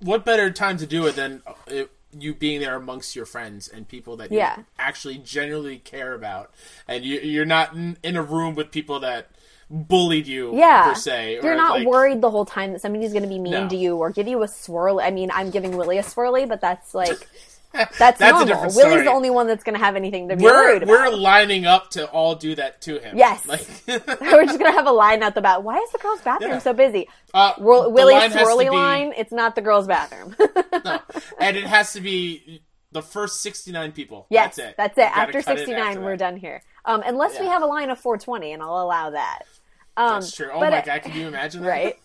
what 0.00 0.24
better 0.24 0.50
time 0.50 0.76
to 0.78 0.86
do 0.86 1.06
it 1.06 1.16
than 1.16 1.42
it, 1.66 1.90
you 2.18 2.34
being 2.34 2.60
there 2.60 2.74
amongst 2.76 3.14
your 3.14 3.26
friends 3.26 3.68
and 3.68 3.86
people 3.86 4.16
that 4.16 4.30
you 4.32 4.38
Yeah. 4.38 4.60
actually 4.78 5.18
genuinely 5.18 5.78
care 5.78 6.14
about, 6.14 6.52
and 6.86 7.04
you, 7.04 7.20
you're 7.20 7.44
not 7.44 7.74
in, 7.74 7.98
in 8.02 8.16
a 8.16 8.22
room 8.22 8.54
with 8.54 8.70
people 8.70 9.00
that 9.00 9.28
bullied 9.70 10.26
you 10.26 10.56
yeah. 10.56 10.84
per 10.84 10.94
se. 10.94 11.40
You're 11.42 11.54
not 11.54 11.80
like- 11.80 11.86
worried 11.86 12.22
the 12.22 12.30
whole 12.30 12.46
time 12.46 12.72
that 12.72 12.80
somebody's 12.80 13.10
going 13.12 13.24
to 13.24 13.28
be 13.28 13.38
mean 13.38 13.52
No. 13.52 13.68
to 13.68 13.76
you 13.76 13.96
or 13.98 14.10
give 14.10 14.26
you 14.26 14.42
a 14.42 14.48
swirl. 14.48 15.00
I 15.00 15.10
mean, 15.10 15.30
I'm 15.34 15.50
giving 15.50 15.76
Willie 15.76 15.98
a 15.98 16.02
swirly, 16.02 16.48
but 16.48 16.62
that's 16.62 16.94
like 16.94 17.28
that's, 17.98 18.18
That's 18.18 18.20
normal. 18.20 18.56
Willie's 18.62 18.74
story. 18.74 19.02
the 19.04 19.10
only 19.10 19.30
one 19.30 19.46
that's 19.46 19.62
going 19.62 19.76
to 19.78 19.84
have 19.84 19.94
anything 19.94 20.28
to 20.28 20.36
be 20.36 20.44
We're 20.44 20.52
worried 20.52 20.88
we're 20.88 21.10
lining 21.10 21.66
up 21.66 21.90
to 21.90 22.06
all 22.10 22.34
do 22.34 22.54
that 22.54 22.80
to 22.82 22.98
him. 22.98 23.16
Yes. 23.16 23.46
Like, 23.46 23.66
We're 23.86 24.44
just 24.46 24.58
going 24.58 24.70
to 24.72 24.76
have 24.76 24.86
a 24.86 24.92
line 24.92 25.22
at 25.22 25.34
the 25.34 25.42
back. 25.42 25.62
Why 25.62 25.76
is 25.78 25.90
the 25.92 25.98
girls' 25.98 26.20
bathroom 26.22 26.52
Yeah. 26.52 26.58
so 26.58 26.72
busy? 26.72 27.08
uh, 27.34 27.52
Ro- 27.58 27.88
Willie's 27.90 28.32
swirly 28.32 28.64
be- 28.64 28.70
line. 28.70 29.12
It's 29.16 29.32
not 29.32 29.54
the 29.54 29.60
girls' 29.62 29.86
bathroom. 29.86 30.34
No. 30.84 31.00
and 31.38 31.56
it 31.56 31.64
has 31.64 31.92
to 31.92 32.00
be 32.00 32.62
the 32.92 33.02
first 33.02 33.42
69 33.42 33.92
people. 33.92 34.26
yes, 34.30 34.56
that's 34.56 34.70
it. 34.70 34.74
That's 34.78 34.98
it. 34.98 35.02
After 35.16 35.42
cut 35.42 35.56
it 35.56 35.66
69, 35.66 35.78
after 35.88 36.00
we're 36.00 36.10
that. 36.12 36.18
done 36.18 36.36
here. 36.38 36.62
Um, 36.86 37.02
unless 37.04 37.38
we 37.38 37.46
have 37.46 37.62
a 37.62 37.66
line 37.66 37.90
of 37.90 37.98
420, 37.98 38.52
and 38.52 38.62
I'll 38.62 38.80
allow 38.82 39.10
that. 39.10 39.42
Um, 39.98 40.20
That's 40.20 40.34
true. 40.34 40.50
Oh 40.52 40.60
but 40.60 40.70
my 40.70 40.80
god, 40.80 41.02
can 41.02 41.14
you 41.16 41.26
imagine 41.26 41.62
that? 41.64 41.68
right? 41.68 41.96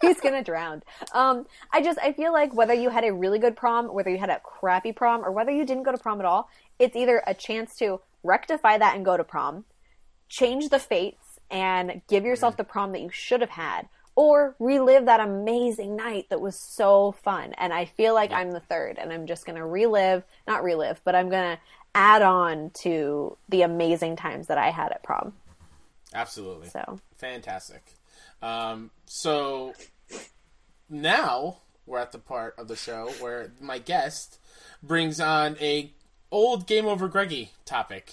He's 0.00 0.20
gonna 0.20 0.42
drown. 0.44 0.82
Um, 1.12 1.46
I 1.72 1.82
just 1.82 1.98
I 1.98 2.12
feel 2.12 2.32
like 2.32 2.54
whether 2.54 2.72
you 2.74 2.90
had 2.90 3.04
a 3.04 3.12
really 3.12 3.38
good 3.40 3.56
prom, 3.56 3.88
whether 3.92 4.08
you 4.08 4.18
had 4.18 4.30
a 4.30 4.40
crappy 4.40 4.92
prom, 4.92 5.24
or 5.24 5.32
whether 5.32 5.50
you 5.50 5.64
didn't 5.66 5.82
go 5.82 5.92
to 5.92 5.98
prom 5.98 6.20
at 6.20 6.26
all, 6.26 6.48
it's 6.78 6.96
either 6.96 7.22
a 7.26 7.34
chance 7.34 7.74
to 7.76 8.00
rectify 8.22 8.78
that 8.78 8.94
and 8.94 9.04
go 9.04 9.16
to 9.16 9.24
prom, 9.24 9.64
change 10.28 10.68
the 10.68 10.78
fates, 10.78 11.40
and 11.50 12.02
give 12.08 12.24
yourself 12.24 12.56
the 12.56 12.64
prom 12.64 12.92
that 12.92 13.00
you 13.00 13.10
should 13.10 13.40
have 13.40 13.50
had, 13.50 13.88
or 14.14 14.54
relive 14.60 15.06
that 15.06 15.20
amazing 15.20 15.96
night 15.96 16.26
that 16.30 16.40
was 16.40 16.54
so 16.56 17.12
fun. 17.24 17.52
And 17.58 17.72
I 17.72 17.84
feel 17.84 18.14
like 18.14 18.30
I'm 18.30 18.52
the 18.52 18.60
third, 18.60 18.96
and 18.96 19.12
I'm 19.12 19.26
just 19.26 19.44
gonna 19.44 19.66
relive, 19.66 20.22
not 20.46 20.62
relive, 20.62 21.00
but 21.04 21.16
I'm 21.16 21.28
gonna 21.30 21.58
add 21.96 22.22
on 22.22 22.70
to 22.82 23.36
the 23.48 23.62
amazing 23.62 24.14
times 24.14 24.46
that 24.46 24.58
I 24.58 24.70
had 24.70 24.92
at 24.92 25.02
prom. 25.02 25.32
Absolutely. 26.14 26.68
So 26.68 26.98
Fantastic. 27.18 27.82
Um, 28.42 28.90
so 29.06 29.74
now 30.88 31.58
we're 31.86 31.98
at 31.98 32.12
the 32.12 32.18
part 32.18 32.54
of 32.58 32.68
the 32.68 32.76
show 32.76 33.12
where 33.20 33.52
my 33.60 33.78
guest 33.78 34.38
brings 34.82 35.20
on 35.20 35.56
a 35.60 35.92
old 36.32 36.66
Game 36.66 36.86
Over 36.86 37.08
Greggy 37.08 37.50
topic 37.64 38.12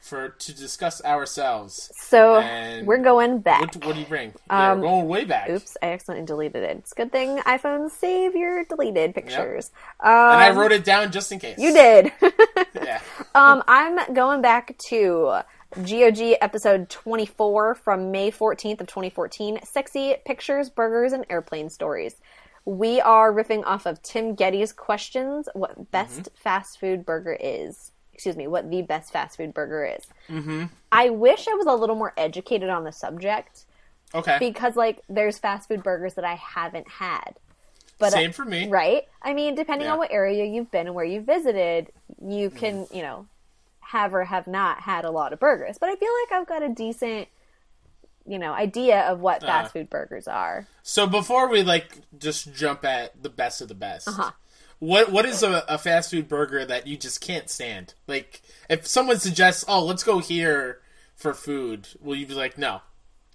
for 0.00 0.30
to 0.30 0.54
discuss 0.54 1.04
ourselves. 1.04 1.90
so 1.96 2.36
And 2.36 2.86
we're 2.86 2.98
going 3.02 3.40
back. 3.40 3.60
What, 3.74 3.84
what 3.84 3.94
do 3.94 4.00
you 4.00 4.06
bring? 4.06 4.32
yeah, 4.48 4.74
we're 4.74 4.80
going 4.82 5.06
way 5.06 5.24
back. 5.24 5.48
Um, 5.50 5.56
Oops, 5.56 5.76
I 5.82 5.86
accidentally 5.88 6.24
deleted 6.26 6.62
it. 6.62 6.76
It's 6.78 6.92
a 6.92 6.94
good 6.94 7.12
thing 7.12 7.38
iPhones 7.38 7.90
save 7.90 8.34
your 8.34 8.64
deleted 8.64 9.14
pictures. 9.14 9.70
And 10.00 10.10
I 10.10 10.50
Um, 10.50 10.56
wrote 10.58 10.72
it 10.72 10.84
down 10.84 11.10
just 11.12 11.30
in 11.32 11.38
case. 11.40 11.58
you 11.58 11.72
did. 11.72 12.12
Yeah. 12.74 13.00
um, 13.34 13.62
I'm 13.66 14.14
going 14.14 14.40
back 14.40 14.76
to 14.88 15.40
GOG 15.74 16.36
episode 16.40 16.88
24 16.88 17.74
from 17.74 18.10
May 18.10 18.30
14th 18.30 18.80
of 18.80 18.86
2014. 18.86 19.60
Sexy 19.64 20.16
pictures, 20.24 20.70
burgers, 20.70 21.12
and 21.12 21.26
airplane 21.28 21.68
stories. 21.68 22.16
We 22.64 23.00
are 23.00 23.32
riffing 23.32 23.64
off 23.66 23.86
of 23.86 24.02
Tim 24.02 24.34
Gettys' 24.34 24.74
questions. 24.74 25.48
What 25.54 25.90
best 25.90 26.30
fast 26.34 26.80
food 26.80 27.04
burger 27.04 27.36
is? 27.38 27.92
excuse 28.14 28.36
me, 28.36 28.48
what 28.48 28.68
the 28.68 28.82
best 28.82 29.12
fast 29.12 29.36
food 29.36 29.54
burger 29.54 29.84
is. 29.96 30.04
Mm-hmm. 30.28 30.64
I 30.90 31.10
wish 31.10 31.46
I 31.46 31.54
was 31.54 31.66
a 31.68 31.72
little 31.74 31.94
more 31.94 32.12
educated 32.16 32.68
on 32.68 32.82
the 32.82 32.90
subject 32.90 33.64
Okay. 34.12 34.38
because 34.40 34.74
like 34.74 35.02
there's 35.08 35.38
fast 35.38 35.68
food 35.68 35.84
burgers 35.84 36.14
that 36.14 36.24
I 36.24 36.34
haven't 36.34 36.88
had. 36.88 37.38
But 38.00 38.12
Same 38.12 38.32
for 38.32 38.44
me. 38.44 38.66
right? 38.68 39.04
I 39.22 39.34
mean, 39.34 39.54
depending 39.54 39.86
Yeah. 39.86 39.92
on 39.92 39.98
what 39.98 40.10
area 40.10 40.44
you've 40.46 40.68
been 40.72 40.86
and 40.88 40.96
where 40.96 41.04
you've 41.04 41.26
visited, 41.26 41.92
you 42.20 42.50
can, 42.50 42.88
you 42.92 43.02
know, 43.02 43.26
have 43.88 44.12
or 44.14 44.24
have 44.24 44.46
not 44.46 44.80
had 44.80 45.04
a 45.04 45.10
lot 45.10 45.32
of 45.32 45.40
burgers. 45.40 45.78
But 45.78 45.88
I 45.88 45.96
feel 45.96 46.10
like 46.22 46.38
I've 46.40 46.46
got 46.46 46.62
a 46.62 46.68
decent, 46.68 47.28
you 48.26 48.38
know, 48.38 48.52
idea 48.52 49.00
of 49.10 49.20
what 49.20 49.40
fast 49.40 49.72
food 49.72 49.88
burgers 49.88 50.28
are. 50.28 50.66
So 50.82 51.06
before 51.06 51.48
we 51.48 51.62
like 51.62 51.86
just 52.18 52.52
jump 52.54 52.84
at 52.84 53.22
the 53.22 53.30
best 53.30 53.62
of 53.62 53.68
the 53.68 53.74
best, 53.74 54.08
Uh-huh. 54.08 54.32
what 54.78 55.10
what 55.10 55.24
is 55.24 55.42
a, 55.42 55.64
a 55.68 55.78
fast 55.78 56.10
food 56.10 56.28
burger 56.28 56.64
that 56.66 56.86
you 56.86 56.98
just 56.98 57.22
can't 57.22 57.48
stand? 57.48 57.94
Like 58.06 58.42
if 58.68 58.86
someone 58.86 59.18
suggests, 59.20 59.64
"Oh, 59.66 59.82
let's 59.84 60.02
go 60.04 60.18
here 60.18 60.80
for 61.16 61.32
food," 61.32 61.88
will 62.00 62.14
you 62.16 62.26
be 62.26 62.34
like, 62.34 62.58
"No, 62.58 62.82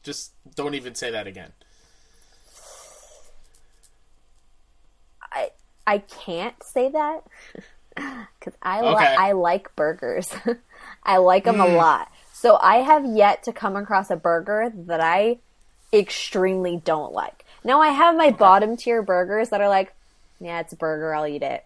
just 0.04 0.34
don't 0.56 0.76
even 0.76 0.94
say 0.94 1.10
that 1.10 1.26
again"? 1.26 1.54
I 5.32 5.50
I 5.88 5.98
can't 5.98 6.62
say 6.64 6.90
that 6.90 7.24
because 8.40 8.54
I 8.62 8.80
Okay. 8.82 8.90
li- 9.12 9.16
I 9.20 9.32
like 9.34 9.76
burgers. 9.76 10.32
I 11.04 11.18
like 11.18 11.44
them 11.46 11.60
a 11.62 11.68
lot. 11.68 12.10
So 12.34 12.58
I 12.58 12.78
have 12.78 13.06
yet 13.06 13.44
to 13.44 13.54
come 13.54 13.76
across 13.76 14.10
a 14.10 14.16
burger 14.16 14.72
that 14.74 15.00
I 15.02 15.38
extremely 15.92 16.82
don't 16.84 17.14
like. 17.14 17.46
Now 17.64 17.82
I 17.82 17.90
have 17.90 18.16
my 18.16 18.32
bottom 18.32 18.76
tier 18.76 19.02
burgers 19.02 19.50
that 19.50 19.62
are 19.62 19.70
like, 19.70 19.94
yeah, 20.40 20.60
it's 20.60 20.74
a 20.74 20.76
burger, 20.76 21.14
I'll 21.14 21.28
eat 21.28 21.44
it. 21.44 21.64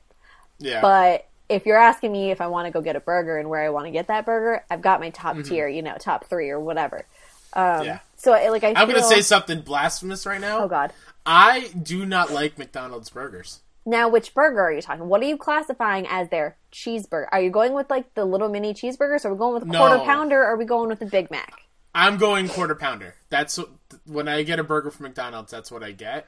Yeah. 0.59 0.82
But 0.82 1.28
if 1.49 1.65
you're 1.65 1.78
asking 1.78 2.11
me 2.11 2.30
if 2.32 2.41
I 2.41 2.47
want 2.47 2.67
to 2.67 2.71
go 2.71 2.82
get 2.82 2.95
a 2.95 2.99
burger 2.99 3.38
and 3.38 3.49
where 3.49 3.63
I 3.63 3.69
want 3.69 3.86
to 3.88 3.91
get 3.91 4.07
that 4.07 4.25
burger, 4.25 4.63
I've 4.69 4.82
got 4.82 4.99
my 4.99 5.09
top 5.11 5.36
Mm-hmm. 5.38 5.49
tier, 5.49 5.67
you 5.67 5.82
know, 5.82 5.95
top 5.99 6.25
three 6.25 6.49
or 6.49 6.59
whatever. 6.59 7.05
Um, 7.53 7.86
yeah. 7.86 7.99
So 8.17 8.34
I- 8.34 8.49
like 8.49 8.63
I 8.63 8.69
I'm 8.75 8.88
feel, 8.88 8.97
gonna 8.97 9.03
say 9.07 9.21
something 9.21 9.61
blasphemous 9.61 10.25
right 10.25 10.41
now. 10.41 10.59
oh 10.63 10.67
god. 10.67 10.91
I 11.25 11.69
do 11.82 12.05
not 12.05 12.32
like 12.32 12.57
McDonald's 12.57 13.09
burgers. 13.09 13.61
Now, 13.88 14.10
which 14.10 14.34
burger 14.34 14.60
are 14.60 14.72
you 14.74 14.82
talking? 14.82 15.08
What 15.08 15.22
are 15.22 15.26
you 15.26 15.38
classifying 15.38 16.06
as 16.08 16.28
their 16.28 16.58
cheeseburger? 16.74 17.28
Are 17.32 17.40
you 17.42 17.50
going 17.50 17.72
with 17.74 17.90
like 17.90 18.14
the 18.16 18.26
little 18.26 18.50
mini 18.50 18.74
cheeseburgers? 18.74 19.24
Are 19.24 19.32
we 19.34 19.38
going 19.40 19.54
with 19.54 19.64
a 19.64 19.66
No. 19.68 19.80
quarter 19.80 20.00
pounder? 20.04 20.42
Or 20.42 20.48
are 20.48 20.58
we 20.58 20.66
going 20.66 20.90
with 20.90 21.00
the 21.00 21.06
Big 21.06 21.32
Mac? 21.32 21.54
I'm 21.96 22.18
going 22.18 22.50
quarter 22.50 22.76
pounder. 22.76 23.16
That's 23.30 23.58
what, 23.58 23.70
when 24.06 24.28
I 24.28 24.44
get 24.44 24.60
a 24.60 24.64
burger 24.64 24.92
from 24.92 25.06
McDonald's. 25.06 25.52
That's 25.52 25.72
what 25.72 25.84
I 25.84 25.94
get. 25.94 26.28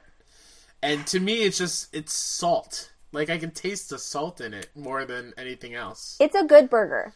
And 0.82 1.06
to 1.08 1.20
me, 1.20 1.42
it's 1.42 1.58
just 1.58 1.94
it's 1.94 2.14
salt. 2.14 2.92
Like 3.12 3.28
I 3.28 3.36
can 3.36 3.50
taste 3.50 3.90
the 3.90 3.98
salt 3.98 4.40
in 4.40 4.54
it 4.54 4.70
more 4.74 5.04
than 5.04 5.34
anything 5.36 5.74
else. 5.74 6.16
It's 6.18 6.34
a 6.34 6.44
good 6.44 6.70
burger, 6.70 7.12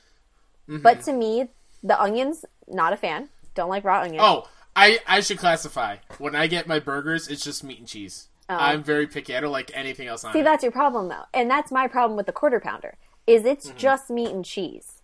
Mm-hmm. 0.69 0.83
but 0.83 1.03
to 1.05 1.13
me, 1.15 1.49
the 1.83 1.99
onions 2.01 2.45
not 2.69 2.93
a 2.93 2.97
fan. 2.99 3.29
Don't 3.55 3.71
like 3.71 3.85
raw 3.85 4.01
onions. 4.03 4.21
Oh, 4.23 4.49
I 4.77 4.99
I 5.07 5.21
should 5.21 5.39
classify. 5.39 5.97
When 6.19 6.35
I 6.37 6.47
get 6.49 6.67
my 6.69 6.81
burgers, 6.81 7.29
it's 7.29 7.43
just 7.45 7.65
meat 7.65 7.79
and 7.79 7.89
cheese. 7.89 8.29
I'm 8.49 8.83
very 8.83 9.07
picky. 9.07 9.37
I 9.37 9.41
don't 9.41 9.53
like 9.53 9.71
anything 9.75 10.07
else 10.09 10.25
on. 10.25 10.33
See, 10.33 10.41
it. 10.41 10.45
that's 10.45 10.63
your 10.63 10.73
problem 10.73 11.09
though, 11.09 11.25
and 11.33 11.51
that's 11.51 11.73
my 11.73 11.89
problem 11.89 12.17
with 12.17 12.27
the 12.27 12.33
quarter 12.33 12.61
pounder. 12.61 12.97
Is 13.27 13.45
it's 13.45 13.69
Mm-hmm. 13.69 13.79
just 13.79 14.11
meat 14.11 14.31
and 14.33 14.45
cheese 14.45 15.01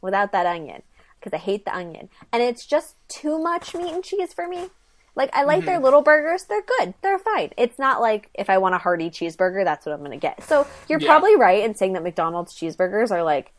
without 0.00 0.32
that 0.32 0.46
onion 0.46 0.82
because 1.18 1.32
I 1.32 1.38
hate 1.40 1.64
the 1.64 1.74
onion, 1.76 2.08
and 2.32 2.42
it's 2.42 2.66
just 2.66 2.96
too 3.08 3.38
much 3.38 3.74
meat 3.74 3.92
and 3.92 4.02
cheese 4.02 4.32
for 4.34 4.48
me. 4.48 4.68
Like 5.14 5.30
I 5.32 5.44
like 5.44 5.60
Mm-hmm. 5.60 5.66
their 5.66 5.78
little 5.80 6.02
burgers; 6.02 6.44
they're 6.48 6.62
good, 6.78 6.94
they're 7.02 7.18
fine. 7.18 7.50
It's 7.56 7.78
not 7.78 8.00
like 8.00 8.30
if 8.34 8.50
I 8.50 8.58
want 8.58 8.74
a 8.74 8.78
hearty 8.78 9.10
cheeseburger, 9.10 9.64
that's 9.64 9.86
what 9.86 9.92
I'm 9.92 10.00
going 10.00 10.10
to 10.12 10.16
get. 10.16 10.42
So 10.44 10.66
you're 10.88 11.00
Yeah. 11.00 11.08
probably 11.08 11.36
right 11.36 11.62
in 11.62 11.74
saying 11.74 11.92
that 11.92 12.02
McDonald's 12.02 12.56
cheeseburgers 12.56 13.10
are 13.12 13.22
like 13.22 13.52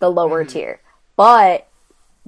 the 0.00 0.10
lower 0.10 0.44
Mm-hmm. 0.44 0.52
tier, 0.52 0.80
but 1.16 1.66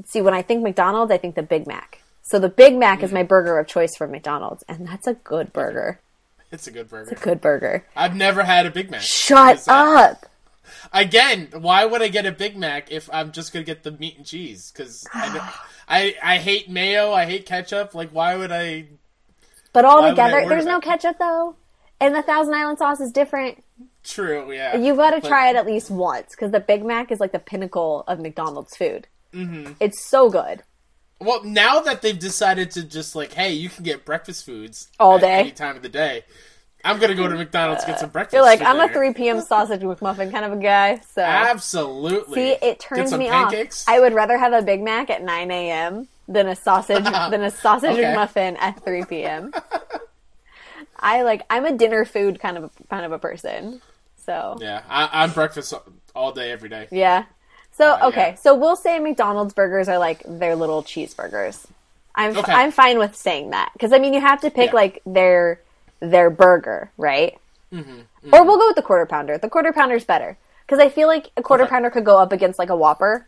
see, 0.04 0.20
when 0.20 0.34
I 0.34 0.42
think 0.42 0.62
McDonald's, 0.62 1.12
I 1.12 1.18
think 1.18 1.34
the 1.36 1.42
Big 1.42 1.66
Mac. 1.66 1.98
So 2.22 2.38
the 2.38 2.48
Big 2.48 2.76
Mac 2.76 2.98
Mm-hmm. 2.98 3.04
is 3.06 3.12
my 3.12 3.22
burger 3.22 3.58
of 3.58 3.66
choice 3.68 3.94
from 3.96 4.10
McDonald's, 4.10 4.64
and 4.68 4.86
that's 4.86 5.06
a 5.06 5.14
good 5.14 5.52
burger. 5.52 6.00
It's 6.52 6.66
a 6.66 6.70
good 6.70 6.88
burger. 6.88 7.10
It's 7.12 7.20
a 7.20 7.24
good 7.24 7.40
burger. 7.40 7.86
I've 7.94 8.16
never 8.16 8.42
had 8.42 8.66
a 8.66 8.70
Big 8.70 8.90
Mac. 8.90 9.02
Shut 9.02 9.64
up. 9.68 10.26
Again, 10.92 11.48
why 11.52 11.84
would 11.84 12.02
I 12.02 12.08
get 12.08 12.26
a 12.26 12.32
Big 12.32 12.56
Mac 12.56 12.90
if 12.90 13.08
I'm 13.12 13.32
just 13.32 13.52
gonna 13.52 13.64
get 13.64 13.82
the 13.82 13.92
meat 13.92 14.16
and 14.16 14.26
cheese? 14.26 14.72
Because 14.72 15.06
I, 15.12 15.54
I 15.88 16.14
I 16.22 16.38
hate 16.38 16.68
mayo. 16.68 17.12
I 17.12 17.26
hate 17.26 17.46
ketchup. 17.46 17.94
Like, 17.94 18.10
why 18.10 18.36
would 18.36 18.52
I? 18.52 18.86
But 19.72 19.84
all 19.84 20.08
together, 20.08 20.48
there's 20.48 20.64
no 20.64 20.80
that? 20.80 20.82
ketchup 20.82 21.18
though, 21.18 21.56
and 22.00 22.14
the 22.14 22.22
Thousand 22.22 22.54
Island 22.54 22.78
sauce 22.78 23.00
is 23.00 23.12
different. 23.12 23.62
True. 24.02 24.52
Yeah. 24.52 24.76
You've 24.76 24.96
got 24.96 25.10
to 25.10 25.20
try 25.20 25.50
it 25.50 25.56
at 25.56 25.66
least 25.66 25.90
once 25.90 26.30
because 26.30 26.50
the 26.50 26.60
Big 26.60 26.84
Mac 26.84 27.12
is 27.12 27.20
like 27.20 27.32
the 27.32 27.38
pinnacle 27.38 28.04
of 28.08 28.18
McDonald's 28.18 28.76
food. 28.76 29.06
Mm-hmm. 29.32 29.74
It's 29.78 30.02
so 30.02 30.30
good. 30.30 30.62
Well, 31.20 31.44
now 31.44 31.80
that 31.80 32.00
they've 32.02 32.18
decided 32.18 32.70
to 32.72 32.82
just 32.82 33.14
like, 33.14 33.34
hey, 33.34 33.52
you 33.52 33.68
can 33.68 33.84
get 33.84 34.04
breakfast 34.04 34.44
foods 34.46 34.88
All 34.98 35.18
day. 35.18 35.40
any 35.40 35.50
time 35.50 35.76
of 35.76 35.82
the 35.82 35.88
day. 35.88 36.24
I'm 36.82 36.98
gonna 36.98 37.14
go 37.14 37.28
to 37.28 37.34
uh, 37.34 37.38
McDonald's 37.38 37.84
get 37.84 37.98
some 38.00 38.08
breakfast. 38.08 38.32
You're 38.34 38.42
like, 38.42 38.62
I'm 38.62 38.80
a 38.80 38.88
3 38.88 39.12
p.m. 39.12 39.40
sausage 39.46 39.82
McMuffin 39.82 40.32
kind 40.32 40.46
of 40.46 40.52
a 40.52 40.56
guy. 40.56 41.00
So 41.14 41.20
Absolutely. 41.20 42.34
see, 42.34 42.66
it 42.66 42.80
turns 42.80 43.12
me 43.12 43.28
pancakes. 43.28 43.86
off. 43.86 43.94
I 43.94 44.00
would 44.00 44.14
rather 44.14 44.38
have 44.38 44.54
a 44.54 44.62
Big 44.62 44.80
Mac 44.80 45.10
at 45.10 45.22
9 45.22 45.50
a.m. 45.50 46.08
than 46.26 46.48
a 46.48 46.56
sausage 46.56 47.04
than 47.30 47.42
a 47.42 47.50
sausage 47.50 47.90
Okay. 47.90 48.02
McMuffin 48.04 48.56
at 48.58 48.82
3 48.82 49.04
p.m. 49.04 49.52
I 50.98 51.22
like. 51.22 51.42
I'm 51.50 51.66
a 51.66 51.76
dinner 51.76 52.06
food 52.06 52.40
kind 52.40 52.56
of 52.56 52.70
kind 52.88 53.04
of 53.04 53.12
a 53.12 53.18
person. 53.18 53.82
So 54.16 54.56
Yeah, 54.60 54.82
I, 54.88 55.08
I'm 55.12 55.32
breakfast 55.32 55.74
all 56.14 56.32
day, 56.32 56.50
every 56.50 56.68
day. 56.70 56.88
Yeah. 56.90 57.24
So 57.80 57.92
Uh, 57.92 58.08
okay, 58.08 58.36
so 58.38 58.54
we'll 58.54 58.76
say 58.76 58.98
McDonald's 58.98 59.54
burgers 59.54 59.88
are 59.88 59.96
like 59.96 60.22
their 60.26 60.54
little 60.54 60.82
cheeseburgers. 60.82 61.64
I'm 62.14 62.36
Okay. 62.36 62.52
I'm 62.52 62.72
fine 62.72 62.98
with 62.98 63.16
saying 63.16 63.50
that 63.50 63.70
because 63.72 63.94
I 63.94 63.98
mean 63.98 64.12
you 64.12 64.20
have 64.20 64.42
to 64.42 64.50
pick 64.50 64.70
Yeah. 64.70 64.76
like 64.76 65.02
their 65.06 65.60
their 66.00 66.28
burger, 66.28 66.90
right? 66.98 67.38
Mm-hmm, 67.72 68.34
Or 68.34 68.44
we'll 68.44 68.58
go 68.58 68.66
with 68.66 68.76
the 68.76 68.82
quarter 68.82 69.06
pounder. 69.06 69.38
The 69.38 69.48
quarter 69.48 69.72
pounder's 69.72 70.04
better 70.04 70.36
because 70.66 70.78
I 70.78 70.90
feel 70.90 71.08
like 71.08 71.30
a 71.38 71.42
quarter 71.42 71.64
Okay. 71.64 71.70
pounder 71.70 71.88
could 71.88 72.04
go 72.04 72.18
up 72.18 72.32
against 72.32 72.58
like 72.58 72.68
a 72.68 72.76
Whopper, 72.76 73.26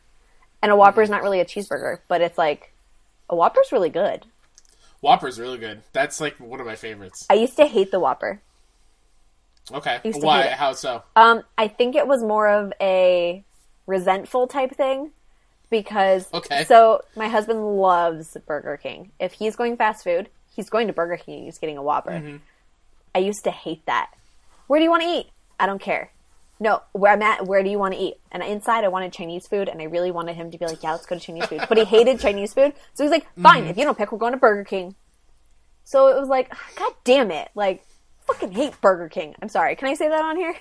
and 0.61 0.71
a 0.71 0.77
Whopper's 0.77 1.09
Mm-hmm. 1.09 1.13
not 1.15 1.23
really 1.23 1.41
a 1.41 1.47
cheeseburger, 1.47 2.01
but 2.09 2.21
it's 2.21 2.37
like 2.37 2.73
a 3.31 3.37
Whopper's 3.37 3.73
really 3.73 3.89
good. 3.89 4.27
Whopper's 5.01 5.41
really 5.41 5.59
good. 5.59 5.81
That's 5.95 6.21
like 6.21 6.39
one 6.39 6.61
of 6.61 6.67
my 6.67 6.77
favorites. 6.77 7.27
I 7.31 7.35
used 7.35 7.57
to 7.57 7.67
hate 7.67 7.91
the 7.91 8.01
Whopper. 8.01 8.41
Okay, 9.73 10.01
why? 10.05 10.49
How 10.49 10.75
so? 10.75 11.05
Um, 11.17 11.43
I 11.57 11.69
think 11.69 11.97
it 11.97 12.07
was 12.07 12.23
more 12.23 12.49
of 12.49 12.73
a 12.81 13.45
resentful 13.87 14.47
type 14.47 14.75
thing 14.75 15.11
because 15.71 16.29
Okay. 16.33 16.65
so 16.65 17.03
my 17.17 17.29
husband 17.29 17.79
loves 17.79 18.37
Burger 18.47 18.77
King. 18.77 19.11
If 19.19 19.33
he's 19.33 19.57
going 19.57 19.77
fast 19.77 20.05
food, 20.05 20.29
he's 20.55 20.69
going 20.71 20.87
to 20.87 20.93
Burger 20.93 21.17
King. 21.17 21.45
He's 21.45 21.59
getting 21.59 21.79
a 21.79 21.83
Whopper. 21.83 22.11
Mm-hmm. 22.13 22.37
I 23.15 23.19
used 23.19 23.45
to 23.45 23.51
hate 23.51 23.85
that. 23.87 24.11
Where 24.67 24.79
do 24.81 24.85
you 24.85 24.91
want 24.91 25.03
to 25.03 25.09
eat? 25.09 25.27
I 25.59 25.67
don't 25.67 25.81
care. 25.81 26.11
No, 26.61 26.81
where 26.93 27.13
I'm 27.13 27.23
at, 27.23 27.47
where 27.47 27.63
do 27.65 27.71
you 27.71 27.79
want 27.79 27.95
to 27.95 28.01
eat? 28.01 28.15
And 28.31 28.41
inside, 28.43 28.85
I 28.85 28.89
wanted 28.89 29.13
Chinese 29.13 29.49
food, 29.49 29.69
and 29.69 29.81
I 29.81 29.85
really 29.85 30.13
wanted 30.13 30.37
him 30.37 30.51
to 30.53 30.59
be 30.59 30.65
like, 30.65 30.81
"Yeah, 30.83 30.93
let's 30.93 31.07
go 31.07 31.17
to 31.17 31.21
Chinese 31.21 31.47
food." 31.47 31.63
But 31.69 31.77
he 31.77 31.85
hated 31.85 32.21
Chinese 32.27 32.55
food, 32.55 32.73
so 32.95 33.03
he's 33.03 33.11
like, 33.11 33.27
"Fine, 33.43 33.67
if 33.67 33.77
you 33.77 33.85
don't 33.85 33.99
pick, 33.99 34.13
we're 34.13 34.19
going 34.19 34.33
to 34.33 34.39
Burger 34.39 34.63
King." 34.65 34.95
So 35.85 36.07
it 36.07 36.21
was 36.21 36.29
like, 36.29 36.53
God 36.77 36.93
damn 37.03 37.33
it! 37.33 37.49
Like, 37.57 37.85
fucking 38.29 38.53
hate 38.53 38.81
Burger 38.81 39.09
King. 39.09 39.35
I'm 39.43 39.49
sorry. 39.49 39.75
Can 39.75 39.89
I 39.89 39.95
say 39.95 40.09
that 40.09 40.23
on 40.23 40.37
here? 40.37 40.55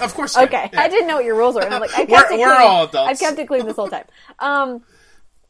Of 0.00 0.14
course. 0.14 0.36
you 0.36 0.42
Okay. 0.42 0.70
Yeah. 0.72 0.80
I 0.80 0.88
didn't 0.88 1.08
know 1.08 1.16
what 1.16 1.24
your 1.24 1.36
rules 1.36 1.54
were, 1.54 1.62
and 1.62 1.74
I'm 1.74 1.80
like, 1.80 1.92
I 1.94 2.04
kept 2.06 2.30
We're- 2.30 2.34
it 2.34 2.40
we're 2.40 2.56
clean. 2.56 2.68
all 2.68 2.84
adults. 2.84 3.10
I've 3.10 3.18
kept 3.18 3.38
it 3.38 3.46
clean 3.46 3.66
this 3.66 3.76
whole 3.76 3.88
time. 3.88 4.04
Um, 4.38 4.82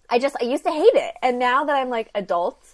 I 0.08 0.18
just 0.18 0.36
I 0.40 0.44
used 0.44 0.64
to 0.64 0.70
hate 0.70 0.94
it, 0.94 1.14
and 1.22 1.38
now 1.38 1.64
that 1.64 1.76
I'm 1.76 1.88
like 1.90 2.10
adult 2.14 2.64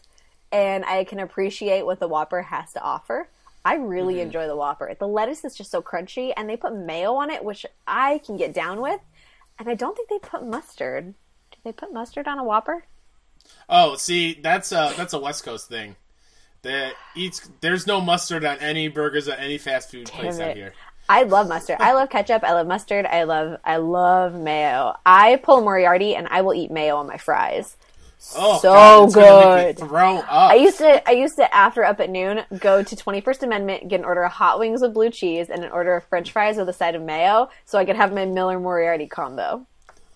and 0.53 0.85
I 0.85 1.05
can 1.05 1.19
appreciate 1.19 1.85
what 1.85 1.99
the 2.01 2.09
Whopper 2.09 2.43
has 2.43 2.73
to 2.75 2.81
offer, 2.83 3.29
I 3.65 3.75
really 3.77 4.15
Mm-hmm. 4.15 4.23
enjoy 4.23 4.47
the 4.47 4.57
Whopper. 4.57 4.95
The 4.99 5.09
lettuce 5.09 5.45
is 5.45 5.55
just 5.55 5.71
so 5.71 5.83
crunchy, 5.83 6.33
and 6.37 6.49
they 6.49 6.57
put 6.57 6.75
mayo 6.75 7.15
on 7.15 7.31
it, 7.31 7.45
which 7.45 7.67
I 7.87 8.19
can 8.25 8.37
get 8.37 8.55
down 8.55 8.81
with. 8.81 9.01
And 9.59 9.69
I 9.69 9.75
don't 9.75 9.97
think 9.97 10.09
they 10.09 10.19
put 10.19 10.47
mustard. 10.47 11.15
Do 11.51 11.59
they 11.65 11.73
put 11.73 11.93
mustard 11.93 12.29
on 12.29 12.39
a 12.39 12.45
Whopper? 12.45 12.85
Oh, 13.69 13.97
see, 13.97 14.35
that's 14.43 14.73
a 14.73 14.93
that's 14.97 15.13
a 15.15 15.19
West 15.19 15.45
Coast 15.45 15.69
thing. 15.69 15.97
That 16.63 16.95
eats. 17.15 17.49
There's 17.61 17.87
no 17.87 18.01
mustard 18.01 18.45
on 18.45 18.59
any 18.59 18.89
burgers 18.89 19.29
at 19.29 19.39
any 19.41 19.57
fast 19.59 19.91
food 19.91 20.07
place 20.07 20.39
Damn 20.39 20.51
out 20.51 20.57
here. 20.57 20.73
I 21.09 21.23
love 21.23 21.49
mustard. 21.49 21.77
I 21.81 21.93
love 21.93 22.11
ketchup. 22.11 22.43
I 22.45 22.53
love 22.53 22.67
mustard. 22.67 23.07
I 23.07 23.23
love 23.25 23.59
I 23.65 23.77
love 23.77 24.35
mayo. 24.35 24.95
I 25.07 25.37
pull 25.37 25.61
Moriarty 25.63 26.15
and 26.17 26.27
I 26.29 26.41
will 26.43 26.55
eat 26.55 26.71
mayo 26.71 26.97
on 26.97 27.07
my 27.07 27.17
fries. 27.17 27.77
Oh, 28.35 28.59
So 28.59 28.73
God, 28.73 29.05
it's 29.05 29.15
gonna 29.15 29.37
make 29.37 29.57
me 29.57 29.73
good. 29.75 29.79
throw 29.89 30.17
up. 30.19 30.51
I 30.51 30.55
used 30.57 30.79
to 30.79 31.09
I 31.09 31.13
used 31.13 31.37
to 31.37 31.55
after 31.55 31.85
up 31.85 32.01
at 32.01 32.11
noon 32.11 32.41
go 32.59 32.83
to 32.83 32.97
21st 32.97 33.43
Amendment, 33.45 33.89
get 33.89 34.01
an 34.01 34.07
order 34.07 34.23
of 34.25 34.33
hot 34.33 34.59
wings 34.59 34.81
with 34.81 34.95
blue 34.95 35.11
cheese 35.11 35.49
and 35.49 35.63
an 35.63 35.71
order 35.71 35.95
of 35.97 36.05
French 36.05 36.33
fries 36.33 36.57
with 36.57 36.69
a 36.69 36.73
side 36.73 36.95
of 36.97 37.03
mayo, 37.03 37.51
so 37.65 37.79
I 37.79 37.85
could 37.85 37.97
have 37.97 38.13
my 38.13 38.25
Miller 38.25 38.59
Moriarty 38.59 39.07
combo. 39.07 39.67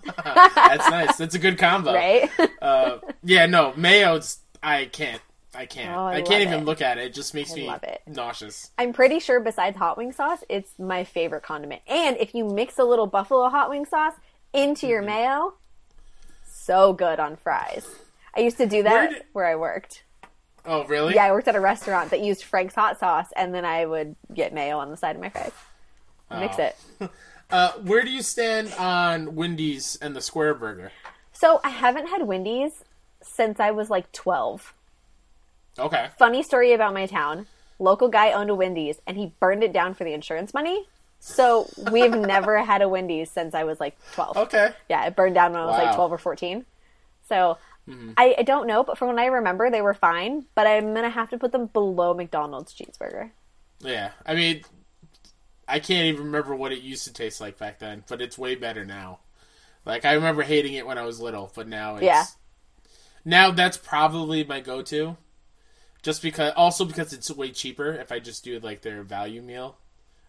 That's 0.25 0.91
nice. 0.91 1.17
That's 1.19 1.35
a 1.35 1.39
good 1.39 1.59
combo. 1.59 1.93
Right? 1.95 2.31
Uh, 2.61 2.99
yeah, 3.23 3.47
no, 3.47 3.75
mayo's. 3.77 4.39
I 4.63 4.87
can't. 4.87 5.21
I 5.55 5.67
can't. 5.67 5.97
Oh, 5.97 6.05
I 6.07 6.17
I, 6.17 6.23
can't 6.23 6.43
even 6.43 6.61
it. 6.61 6.65
look 6.65 6.81
at 6.81 6.99
it. 6.99 7.07
It 7.07 7.15
just 7.15 7.35
makes 7.35 7.53
I 7.53 7.57
me 7.57 7.71
nauseous. 8.07 8.71
I'm 8.79 8.93
pretty 8.93 9.19
sure 9.19 9.41
besides 9.41 9.77
hot 9.77 9.97
wing 9.97 10.13
sauce, 10.13 10.45
it's 10.49 10.79
my 10.79 11.03
favorite 11.05 11.43
condiment. 11.43 11.83
And 11.89 12.17
if 12.19 12.35
you 12.35 12.45
mix 12.45 12.79
a 12.79 12.85
little 12.85 13.07
buffalo 13.09 13.49
hot 13.49 13.69
wing 13.71 13.85
sauce, 13.85 14.15
into 14.53 14.87
your 14.87 15.03
mayo. 15.03 15.55
So 16.49 16.93
good 16.93 17.19
on 17.19 17.37
fries. 17.37 17.87
I 18.37 18.41
used 18.41 18.59
to 18.59 18.67
do 18.67 18.83
that 18.85 18.93
Where 18.93 19.09
did- 19.09 19.25
where 19.33 19.47
I 19.47 19.57
worked. 19.57 20.05
Oh, 20.67 20.85
really? 20.85 21.15
Yeah, 21.15 21.25
I 21.25 21.33
worked 21.33 21.49
at 21.49 21.57
a 21.57 21.61
restaurant 21.61 22.11
that 22.11 22.21
used 22.21 22.45
Frank's 22.45 22.75
hot 22.75 22.99
sauce, 23.01 23.29
and 23.35 23.55
then 23.55 23.65
I 23.65 23.87
would 23.87 24.15
get 24.33 24.53
mayo 24.53 24.79
on 24.79 24.91
the 24.91 24.97
side 24.97 25.17
of 25.17 25.23
my 25.23 25.31
fries. 25.31 25.53
Mix 26.31 26.57
Oh. 26.59 26.63
it. 26.65 27.11
Uh, 27.53 27.73
where 27.83 28.05
do 28.05 28.11
you 28.13 28.23
stand 28.23 28.73
on 28.75 29.35
Wendy's 29.35 29.97
and 30.01 30.15
the 30.15 30.21
Square 30.21 30.55
Burger? 30.55 30.93
So 31.33 31.61
I 31.65 31.71
haven't 31.71 32.07
had 32.07 32.23
Wendy's 32.23 32.85
since 33.25 33.59
I 33.59 33.73
was 33.73 33.91
like 33.91 34.13
12. 34.13 34.73
Okay. 35.81 36.09
Funny 36.19 36.43
story 36.43 36.73
about 36.73 36.95
my 36.95 37.07
town. 37.07 37.47
Local 37.79 38.09
guy 38.09 38.33
owned 38.33 38.51
a 38.51 38.55
Wendy's 38.55 39.01
and 39.07 39.17
he 39.17 39.33
burned 39.41 39.65
it 39.65 39.73
down 39.73 39.95
for 39.95 40.05
the 40.05 40.13
insurance 40.13 40.53
money. 40.53 40.87
So 41.19 41.69
we've 41.91 42.11
never 42.15 42.59
had 42.63 42.83
a 42.83 42.89
Wendy's 42.89 43.31
since 43.31 43.55
I 43.55 43.65
was 43.65 43.81
like 43.81 43.97
12. 44.13 44.37
Okay. 44.37 44.73
Yeah, 44.89 45.07
it 45.07 45.17
burned 45.17 45.35
down 45.35 45.53
when 45.53 45.63
I 45.63 45.67
was 45.67 45.79
Wow. 45.79 45.85
like 45.87 45.95
12 45.95 46.13
or 46.13 46.19
14. 46.19 46.65
So 47.29 47.59
mm-hmm. 47.89 48.13
I, 48.17 48.35
I 48.39 48.43
don't 48.43 48.67
know, 48.67 48.83
but 48.85 48.99
from 48.99 49.09
what 49.09 49.19
I 49.19 49.27
remember, 49.27 49.71
they 49.71 49.83
were 49.83 49.95
fine. 49.95 50.47
But 50.55 50.67
I'm 50.67 50.93
going 50.93 51.03
to 51.05 51.11
have 51.11 51.31
to 51.31 51.39
put 51.39 51.53
them 51.53 51.67
below 51.67 52.15
McDonald's 52.15 52.75
cheeseburger. 52.75 53.31
Yeah. 53.81 54.11
I 54.27 54.35
mean, 54.35 54.63
I 55.71 55.79
can't 55.79 56.07
even 56.07 56.25
remember 56.25 56.55
what 56.55 56.73
it 56.73 56.81
used 56.81 57.05
to 57.05 57.13
taste 57.13 57.41
like 57.41 57.59
back 57.59 57.79
then, 57.79 58.05
but 58.09 58.21
it's 58.21 58.37
way 58.37 58.57
better 58.57 58.85
now. 58.85 59.21
Like 59.87 60.05
I 60.05 60.13
remember 60.13 60.43
hating 60.43 60.75
it 60.75 60.87
when 60.87 60.99
I 60.99 61.03
was 61.03 61.21
little, 61.21 61.51
but 61.55 61.69
now 61.69 61.97
it's 61.97 62.05
Yeah. 62.05 62.25
Now 63.25 63.51
that's 63.51 63.77
probably 63.77 64.45
my 64.45 64.61
go-to. 64.61 65.17
Just 66.03 66.23
because 66.23 66.53
also 66.57 66.85
because 66.85 67.13
it's 67.13 67.31
way 67.31 67.51
cheaper 67.51 67.93
if 67.93 68.11
I 68.11 68.21
just 68.21 68.43
do 68.43 68.59
like 68.61 68.83
their 68.83 69.03
value 69.03 69.43
meal 69.43 69.77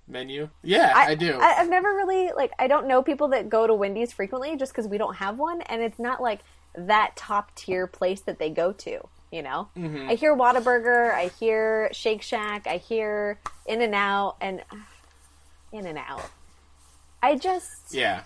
menu. 0.07 0.49
Yeah, 0.63 0.91
I, 0.95 1.15
do. 1.15 1.37
I, 1.39 1.59
I've 1.59 1.69
never 1.69 1.89
really 1.95 2.31
like 2.35 2.51
I 2.59 2.67
don't 2.67 2.87
know 2.87 3.01
people 3.01 3.29
that 3.29 3.49
go 3.49 3.67
to 3.67 3.73
Wendy's 3.73 4.11
frequently 4.11 4.57
just 4.57 4.73
because 4.73 4.87
we 4.87 4.97
don't 4.97 5.15
have 5.15 5.37
one, 5.39 5.61
and 5.61 5.81
it's 5.81 5.99
not 5.99 6.21
like 6.21 6.41
that 6.75 7.15
top 7.15 7.55
tier 7.55 7.87
place 7.87 8.21
that 8.21 8.39
they 8.39 8.49
go 8.49 8.71
to. 8.73 8.99
You 9.31 9.41
know, 9.43 9.69
Mm-hmm. 9.77 10.09
I 10.09 10.15
hear 10.15 10.35
Whataburger, 10.35 11.13
I 11.13 11.27
hear 11.39 11.89
Shake 11.93 12.21
Shack, 12.21 12.67
I 12.67 12.77
hear 12.77 13.39
In 13.65 13.81
and 13.81 13.95
Out, 13.95 14.35
and 14.41 14.61
In 15.71 15.85
and 15.85 15.97
Out. 15.97 16.29
I 17.23 17.37
just 17.37 17.93
yeah. 17.93 18.23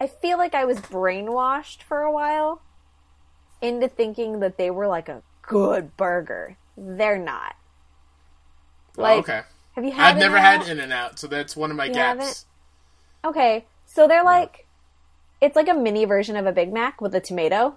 I 0.00 0.06
feel 0.06 0.38
like 0.38 0.54
I 0.54 0.64
was 0.64 0.78
brainwashed 0.78 1.82
for 1.82 2.02
a 2.02 2.12
while 2.12 2.62
into 3.60 3.88
thinking 3.88 4.38
that 4.38 4.58
they 4.58 4.70
were 4.70 4.86
like 4.86 5.08
a 5.08 5.22
good 5.42 5.96
burger. 5.96 6.56
They're 6.78 7.18
not. 7.18 7.54
Like, 8.96 9.16
oh, 9.16 9.18
okay. 9.20 9.42
have 9.74 9.84
you 9.84 9.92
had? 9.92 10.14
I've 10.14 10.18
never 10.18 10.38
had 10.38 10.66
In 10.68 10.80
and 10.80 10.92
Out, 10.92 11.18
so 11.18 11.26
that's 11.26 11.56
one 11.56 11.70
of 11.70 11.76
my 11.76 11.86
You 11.86 11.94
gaps. 11.94 12.18
haven't? 12.20 12.44
Okay, 13.24 13.64
so 13.86 14.06
they're 14.08 14.24
like, 14.24 14.66
it's 15.40 15.56
like 15.56 15.68
a 15.68 15.74
mini 15.74 16.04
version 16.04 16.36
of 16.36 16.46
a 16.46 16.52
Big 16.52 16.72
Mac 16.72 17.00
with 17.00 17.14
a 17.14 17.20
tomato 17.20 17.76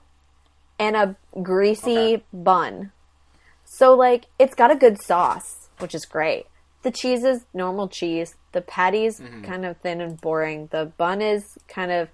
and 0.80 0.96
a 0.96 1.16
greasy 1.42 2.16
Okay. 2.16 2.24
bun. 2.34 2.92
So 3.66 3.94
like, 3.94 4.26
it's 4.40 4.56
got 4.56 4.72
a 4.72 4.76
good 4.76 5.02
sauce, 5.02 5.70
which 5.80 5.96
is 5.96 6.06
great. 6.06 6.46
The 6.84 6.92
cheese 6.92 7.24
is 7.24 7.46
normal 7.54 7.88
cheese. 7.88 8.36
The 8.52 8.62
patty's 8.62 9.20
Mm-hmm. 9.20 9.44
kind 9.44 9.66
of 9.66 9.78
thin 9.78 10.02
and 10.02 10.20
boring. 10.20 10.70
The 10.72 10.92
bun 10.98 11.22
is 11.22 11.58
kind 11.68 11.92
of 11.92 12.10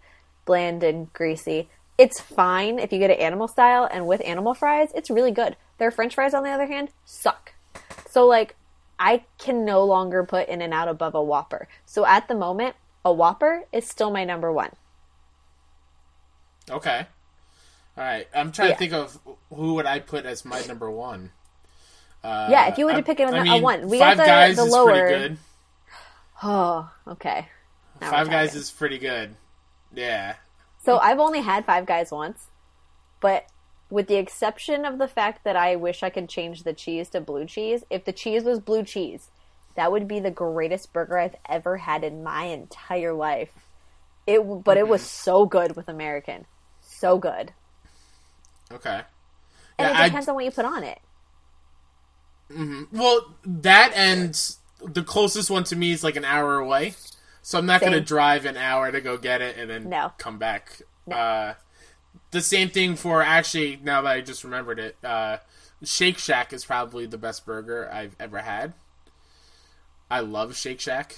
bland 0.45 0.83
and 0.83 1.11
greasy. 1.13 1.69
It's 1.97 2.19
fine 2.19 2.77
if 2.77 2.91
you 2.93 2.99
get 2.99 3.09
it 3.09 3.19
animal 3.19 3.47
style, 3.47 3.88
and 3.89 4.05
with 4.05 4.21
animal 4.23 4.53
fries, 4.53 4.89
it's 4.93 5.09
really 5.09 5.31
good. 5.31 5.55
Their 5.78 5.91
French 5.91 6.15
fries, 6.15 6.34
on 6.34 6.43
the 6.43 6.49
other 6.49 6.65
hand, 6.67 6.89
suck. 7.05 7.53
So 8.09 8.25
like, 8.25 8.55
I 8.99 9.25
can 9.38 9.63
no 9.63 9.84
longer 9.86 10.23
put 10.23 10.47
In 10.49 10.61
and 10.61 10.73
Out 10.73 10.88
above 10.88 11.13
a 11.13 11.21
Whopper. 11.23 11.67
So 11.86 12.05
at 12.05 12.28
the 12.28 12.36
moment, 12.36 12.75
a 13.05 13.11
Whopper 13.13 13.65
is 13.71 13.88
still 13.88 14.09
my 14.11 14.23
number 14.23 14.51
one. 14.51 14.71
Okay. 16.69 17.05
All 17.97 18.03
right. 18.03 18.28
I'm 18.36 18.51
trying 18.51 18.69
Yeah. 18.69 18.73
to 18.75 18.80
think 18.80 18.93
of 18.93 19.19
who 19.53 19.75
would 19.75 19.86
I 19.86 19.99
put 19.99 20.25
as 20.25 20.43
my 20.45 20.61
number 20.61 20.89
one. 20.89 21.32
Uh, 22.23 22.47
Yeah, 22.49 22.67
if 22.67 22.78
you 22.78 22.86
were 22.86 22.93
to 22.93 23.03
pick 23.03 23.19
a- 23.19 23.25
I 23.25 23.38
a 23.38 23.43
mean, 23.43 23.61
one. 23.63 23.88
We 23.88 23.99
got 23.99 24.17
the- 24.17 24.25
Guys 24.25 24.55
the 24.57 24.63
is 24.63 24.71
lower- 24.73 24.91
pretty 24.91 25.17
good. 25.30 25.38
Oh, 26.43 26.89
okay. 27.07 27.49
Now 28.01 28.11
Five 28.11 28.30
Guys 28.30 28.53
is 28.55 28.69
pretty 28.71 28.97
good. 28.99 29.36
Yeah. 29.93 30.36
So 30.84 30.97
I've 30.99 31.19
only 31.19 31.41
had 31.41 31.65
Five 31.65 31.86
Guys 31.86 32.11
once, 32.11 32.47
but 33.19 33.45
with 33.89 34.07
the 34.07 34.15
exception 34.15 34.85
of 34.85 34.97
the 34.97 35.07
fact 35.07 35.43
that 35.43 35.55
I 35.55 35.75
wish 35.75 36.03
I 36.03 36.09
could 36.09 36.27
change 36.29 36.63
the 36.63 36.73
cheese 36.73 37.09
to 37.09 37.21
blue 37.21 37.45
cheese, 37.45 37.83
if 37.89 38.03
the 38.05 38.11
cheese 38.11 38.43
was 38.43 38.59
blue 38.59 38.83
cheese, 38.83 39.29
that 39.75 39.91
would 39.91 40.07
be 40.07 40.19
the 40.19 40.31
greatest 40.31 40.91
burger 40.91 41.17
I've 41.17 41.35
ever 41.47 41.77
had 41.77 42.03
in 42.03 42.23
my 42.23 42.43
entire 42.45 43.13
life. 43.13 43.51
It, 44.25 44.41
but 44.63 44.75
it 44.77 44.88
was 44.88 45.01
Mm-hmm. 45.01 45.07
so 45.07 45.45
good 45.45 45.75
with 45.75 45.88
American, 45.88 46.45
so 46.81 47.17
good, 47.17 47.53
Okay. 48.71 49.01
and 49.79 49.88
Yeah, 49.88 49.91
it 49.91 49.95
I- 50.03 50.07
depends 50.09 50.27
on 50.27 50.35
what 50.35 50.43
you 50.43 50.51
put 50.51 50.65
on 50.65 50.83
it. 50.83 50.99
Well, 52.91 53.35
that 53.45 53.91
and 53.93 54.39
the 54.81 55.03
closest 55.03 55.49
one 55.49 55.63
to 55.65 55.75
me 55.75 55.91
is 55.91 56.03
like 56.03 56.15
an 56.15 56.25
hour 56.25 56.55
away, 56.57 56.93
so 57.41 57.57
I'm 57.59 57.65
not 57.65 57.81
going 57.81 57.93
to 57.93 58.01
drive 58.01 58.45
an 58.45 58.57
hour 58.57 58.91
to 58.91 59.01
go 59.01 59.17
get 59.17 59.41
it 59.41 59.57
and 59.57 59.69
then 59.69 59.89
No. 59.89 60.11
come 60.17 60.38
back. 60.38 60.81
Uh, 61.11 61.53
the 62.32 62.41
same 62.41 62.69
thing 62.69 62.95
for 62.95 63.21
actually 63.21 63.80
now 63.82 64.01
that 64.01 64.09
I 64.09 64.21
just 64.21 64.43
remembered 64.43 64.80
it. 64.80 64.97
Uh, 65.03 65.38
Shake 65.84 66.17
Shack 66.17 66.53
is 66.53 66.65
probably 66.65 67.05
the 67.05 67.17
best 67.17 67.45
burger 67.45 67.89
I've 67.91 68.15
ever 68.19 68.39
had. 68.39 68.73
I 70.09 70.21
love 70.21 70.55
Shake 70.55 70.80
Shack. 70.80 71.17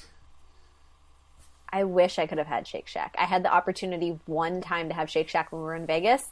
I 1.72 1.84
wish 1.84 2.18
I 2.18 2.26
could 2.26 2.40
have 2.40 2.48
had 2.48 2.68
Shake 2.68 2.88
Shack. 2.88 3.16
I 3.18 3.26
had 3.26 3.44
the 3.44 3.54
opportunity 3.54 4.20
one 4.26 4.60
time 4.60 4.90
to 4.90 4.96
have 4.96 5.10
Shake 5.10 5.30
Shack 5.30 5.52
when 5.52 5.62
we 5.62 5.66
were 5.66 5.76
in 5.76 5.86
Vegas, 5.86 6.32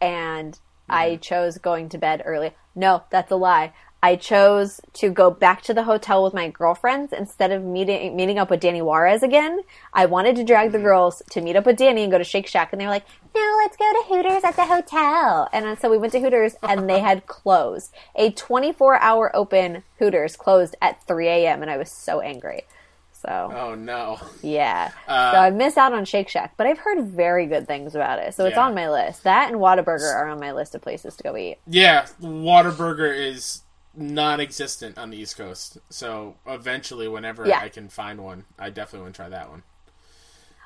and 0.00 0.58
I 0.88 1.16
chose 1.16 1.56
going 1.58 1.88
to 1.90 1.98
bed 1.98 2.22
early. 2.24 2.52
No, 2.74 3.04
that's 3.10 3.32
a 3.32 3.36
lie. 3.36 3.72
I 4.04 4.16
chose 4.16 4.82
to 4.94 5.08
go 5.08 5.30
back 5.30 5.62
to 5.62 5.72
the 5.72 5.84
hotel 5.84 6.22
with 6.22 6.34
my 6.34 6.48
girlfriends 6.50 7.10
instead 7.10 7.50
of 7.50 7.62
meeting 7.64 8.14
meeting 8.14 8.38
up 8.38 8.50
with 8.50 8.60
Danny 8.60 8.82
Juarez 8.82 9.22
again. 9.22 9.60
I 9.94 10.04
wanted 10.04 10.36
to 10.36 10.44
drag 10.44 10.72
the 10.72 10.78
girls 10.78 11.22
to 11.30 11.40
meet 11.40 11.56
up 11.56 11.64
with 11.64 11.78
Danny 11.78 12.02
and 12.02 12.12
go 12.12 12.18
to 12.18 12.24
Shake 12.24 12.46
Shack, 12.46 12.70
and 12.72 12.80
they 12.82 12.84
were 12.84 12.90
like, 12.90 13.06
"No, 13.34 13.56
let's 13.62 13.78
go 13.78 13.90
to 13.90 14.08
Hooters 14.14 14.44
at 14.44 14.56
the 14.56 14.66
hotel." 14.66 15.48
And 15.54 15.78
so 15.78 15.90
we 15.90 15.96
went 15.96 16.12
to 16.12 16.20
Hooters, 16.20 16.54
and 16.62 16.86
they 16.90 17.00
had 17.00 17.24
closed. 17.38 17.94
A 18.14 18.30
24 18.30 19.00
hour 19.00 19.34
open 19.34 19.84
Hooters 19.98 20.36
closed 20.36 20.76
at 20.82 21.02
3 21.06 21.26
a.m., 21.26 21.62
and 21.62 21.70
I 21.70 21.78
was 21.78 21.90
so 21.90 22.20
angry. 22.20 22.64
So 23.10 23.50
Oh 23.56 23.74
no. 23.74 24.18
yeah. 24.42 24.90
Uh, 25.08 25.32
so 25.32 25.38
I 25.38 25.48
missed 25.48 25.78
out 25.78 25.94
on 25.94 26.04
Shake 26.04 26.28
Shack, 26.28 26.52
but 26.58 26.66
I've 26.66 26.80
heard 26.80 27.02
very 27.06 27.46
good 27.46 27.66
things 27.66 27.94
about 27.94 28.18
it. 28.18 28.34
So 28.34 28.44
it's 28.44 28.56
Yeah. 28.56 28.66
on 28.66 28.74
my 28.74 28.90
list. 28.90 29.22
That 29.24 29.50
and 29.50 29.58
Whataburger 29.62 30.14
are 30.14 30.28
on 30.28 30.38
my 30.38 30.52
list 30.52 30.74
of 30.74 30.82
places 30.82 31.16
to 31.16 31.22
go 31.22 31.34
eat. 31.34 31.56
Yeah, 31.66 32.04
Whataburger 32.20 33.10
is 33.16 33.62
non-existent 33.96 34.98
on 34.98 35.10
the 35.10 35.16
East 35.16 35.36
Coast. 35.36 35.78
So 35.90 36.36
eventually, 36.46 37.08
whenever 37.08 37.46
Yeah. 37.46 37.60
I 37.60 37.68
can 37.68 37.88
find 37.88 38.20
one, 38.22 38.44
I 38.58 38.70
definitely 38.70 39.02
want 39.04 39.14
to 39.14 39.18
try 39.22 39.28
that 39.28 39.50
one. 39.50 39.62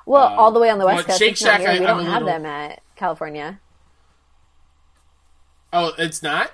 Well, 0.06 0.28
Um, 0.28 0.38
all 0.38 0.50
the 0.52 0.60
way 0.60 0.70
on 0.70 0.78
the 0.78 0.86
West 0.86 1.06
Coast, 1.06 1.18
Shake 1.18 1.36
Shack. 1.36 1.60
I- 1.60 1.74
we 1.74 1.86
don't 1.86 2.06
have 2.06 2.24
them 2.24 2.46
at 2.46 2.80
California. 2.96 3.60
Oh, 5.72 5.92
it's 5.98 6.22
not. 6.22 6.52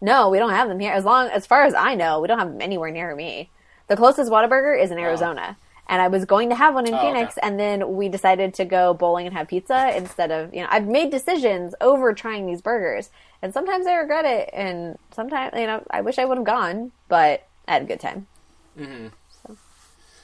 No, 0.00 0.30
we 0.30 0.38
don't 0.38 0.50
have 0.50 0.68
them 0.68 0.80
here. 0.80 0.92
As 0.92 1.04
long 1.04 1.28
as 1.28 1.46
far 1.46 1.64
as 1.64 1.74
I 1.74 1.94
know, 1.94 2.20
we 2.20 2.28
don't 2.28 2.38
have 2.38 2.48
them 2.48 2.62
anywhere 2.62 2.90
near 2.90 3.14
me. 3.14 3.50
The 3.88 3.96
closest 3.96 4.30
Whataburger 4.30 4.80
is 4.80 4.90
in 4.90 4.98
Arizona. 4.98 5.56
And 5.92 6.00
I 6.00 6.08
was 6.08 6.24
going 6.24 6.48
to 6.48 6.54
have 6.54 6.72
one 6.72 6.86
in 6.86 6.94
Oh, 6.94 6.98
Phoenix, 7.02 7.36
okay. 7.36 7.46
and 7.46 7.60
then 7.60 7.96
we 7.96 8.08
decided 8.08 8.54
to 8.54 8.64
go 8.64 8.94
bowling 8.94 9.26
and 9.26 9.36
have 9.36 9.48
pizza 9.48 9.94
instead 9.94 10.30
of, 10.30 10.54
you 10.54 10.62
know, 10.62 10.68
I've 10.70 10.86
made 10.86 11.10
decisions 11.10 11.74
over 11.82 12.14
trying 12.14 12.46
these 12.46 12.62
burgers. 12.62 13.10
And 13.42 13.52
sometimes 13.52 13.86
I 13.86 13.96
regret 13.96 14.24
it, 14.24 14.48
and 14.54 14.98
sometimes, 15.14 15.52
you 15.54 15.66
know, 15.66 15.84
I 15.90 16.00
wish 16.00 16.18
I 16.18 16.24
would 16.24 16.38
have 16.38 16.46
gone, 16.46 16.92
but 17.08 17.46
I 17.68 17.72
had 17.74 17.82
a 17.82 17.84
good 17.84 18.00
time. 18.00 18.26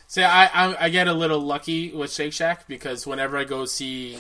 See, 0.07 0.23
I, 0.23 0.47
I 0.47 0.85
I 0.87 0.89
get 0.89 1.07
a 1.07 1.13
little 1.13 1.41
lucky 1.41 1.93
with 1.93 2.11
Shake 2.13 2.33
Shack 2.33 2.67
because 2.67 3.07
whenever 3.07 3.37
I 3.37 3.45
go 3.45 3.67
see 3.67 4.19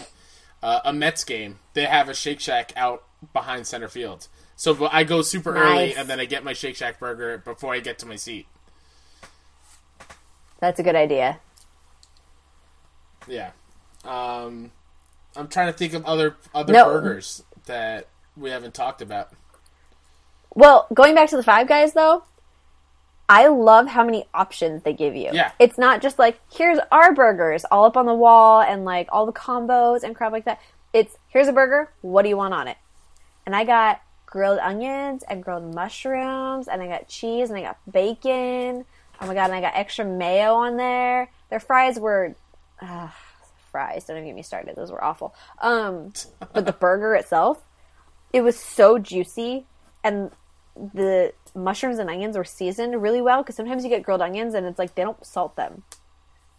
uh, 0.62 0.80
a 0.84 0.92
Mets 0.92 1.24
game, 1.24 1.60
they 1.72 1.86
have 1.86 2.10
a 2.10 2.14
Shake 2.14 2.40
Shack 2.40 2.72
out 2.76 3.04
behind 3.32 3.66
center 3.66 3.88
field. 3.88 4.28
So 4.56 4.86
I 4.92 5.04
go 5.04 5.22
super 5.22 5.56
early 5.56 5.94
and 5.94 6.08
then 6.10 6.20
I 6.20 6.26
get 6.26 6.44
my 6.44 6.52
Shake 6.52 6.76
Shack 6.76 6.98
burger 6.98 7.38
before 7.38 7.72
I 7.72 7.80
get 7.80 7.98
to 8.00 8.06
my 8.06 8.16
seat. 8.16 8.46
That's 10.60 10.80
a 10.80 10.82
good 10.82 10.96
idea. 10.96 11.40
Yeah. 13.26 13.50
Um, 14.04 14.72
I'm 15.36 15.48
trying 15.48 15.68
to 15.68 15.72
think 15.72 15.92
of 15.94 16.04
other 16.04 16.36
other 16.54 16.72
No. 16.72 16.84
burgers 16.86 17.42
that 17.66 18.08
we 18.36 18.50
haven't 18.50 18.74
talked 18.74 19.02
about. 19.02 19.30
Well, 20.54 20.86
going 20.92 21.14
back 21.14 21.28
to 21.30 21.36
the 21.36 21.42
Five 21.42 21.68
Guys 21.68 21.92
though, 21.92 22.24
I 23.28 23.48
love 23.48 23.88
how 23.88 24.04
many 24.04 24.26
options 24.32 24.82
they 24.82 24.94
give 24.94 25.14
you. 25.14 25.30
Yeah. 25.32 25.52
It's 25.58 25.76
not 25.76 26.00
just 26.00 26.18
like, 26.18 26.40
here's 26.50 26.78
our 26.90 27.14
burgers 27.14 27.64
all 27.70 27.84
up 27.84 27.96
on 27.96 28.06
the 28.06 28.14
wall 28.14 28.62
and 28.62 28.84
like 28.84 29.08
all 29.12 29.26
the 29.26 29.32
combos 29.32 30.02
and 30.02 30.16
crap 30.16 30.32
like 30.32 30.46
that. 30.46 30.60
It's 30.92 31.16
here's 31.28 31.48
a 31.48 31.52
burger, 31.52 31.90
what 32.00 32.22
do 32.22 32.30
you 32.30 32.36
want 32.36 32.54
on 32.54 32.68
it? 32.68 32.78
And 33.44 33.54
I 33.54 33.64
got 33.64 34.00
grilled 34.24 34.58
onions 34.58 35.22
and 35.28 35.42
grilled 35.42 35.74
mushrooms 35.74 36.68
and 36.68 36.82
I 36.82 36.86
got 36.86 37.08
cheese 37.08 37.50
and 37.50 37.58
I 37.58 37.62
got 37.62 37.78
bacon. 37.90 38.86
Oh 39.20 39.26
my 39.26 39.34
god, 39.34 39.46
and 39.46 39.54
I 39.54 39.60
got 39.60 39.74
extra 39.74 40.04
mayo 40.04 40.54
on 40.54 40.76
there. 40.76 41.30
Their 41.50 41.60
fries 41.60 41.98
were 41.98 42.36
uh, 42.80 43.08
fries. 43.72 44.04
Don't 44.04 44.16
even 44.16 44.28
get 44.28 44.36
me 44.36 44.42
started; 44.42 44.76
those 44.76 44.90
were 44.90 45.02
awful. 45.02 45.34
Um, 45.60 46.12
but 46.52 46.66
the 46.66 46.72
burger 46.72 47.14
itself, 47.14 47.64
it 48.32 48.42
was 48.42 48.58
so 48.58 48.98
juicy, 48.98 49.66
and 50.04 50.30
the 50.76 51.32
mushrooms 51.54 51.98
and 51.98 52.08
onions 52.08 52.36
were 52.36 52.44
seasoned 52.44 53.00
really 53.02 53.20
well. 53.20 53.42
Because 53.42 53.56
sometimes 53.56 53.82
you 53.82 53.90
get 53.90 54.02
grilled 54.02 54.22
onions, 54.22 54.54
and 54.54 54.66
it's 54.66 54.78
like 54.78 54.94
they 54.94 55.02
don't 55.02 55.24
salt 55.26 55.56
them. 55.56 55.82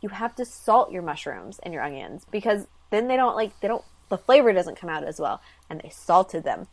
You 0.02 0.10
have 0.10 0.36
to 0.36 0.46
salt 0.46 0.92
your 0.92 1.02
mushrooms 1.02 1.60
and 1.64 1.74
your 1.74 1.84
onions 1.84 2.26
because 2.32 2.68
then 2.90 3.08
they 3.08 3.18
don't 3.18 3.36
like 3.36 3.58
they 3.60 3.68
don't 3.68 3.84
the 4.10 4.18
flavor 4.18 4.52
doesn't 4.52 4.76
come 4.78 4.90
out 4.90 5.04
as 5.04 5.20
well, 5.20 5.42
and 5.70 5.80
they 5.82 5.90
salted 5.90 6.44
them. 6.44 6.68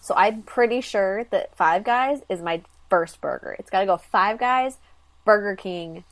So 0.00 0.14
I'm 0.16 0.42
pretty 0.42 0.80
sure 0.80 1.24
that 1.24 1.56
Five 1.56 1.82
Guys 1.84 2.20
is 2.28 2.40
my 2.40 2.62
first 2.88 3.20
burger. 3.20 3.56
It's 3.58 3.70
got 3.70 3.80
to 3.80 3.86
go 3.86 3.96
Five 3.96 4.38
Guys, 4.38 4.78
Burger 5.28 5.56
King. 5.56 6.04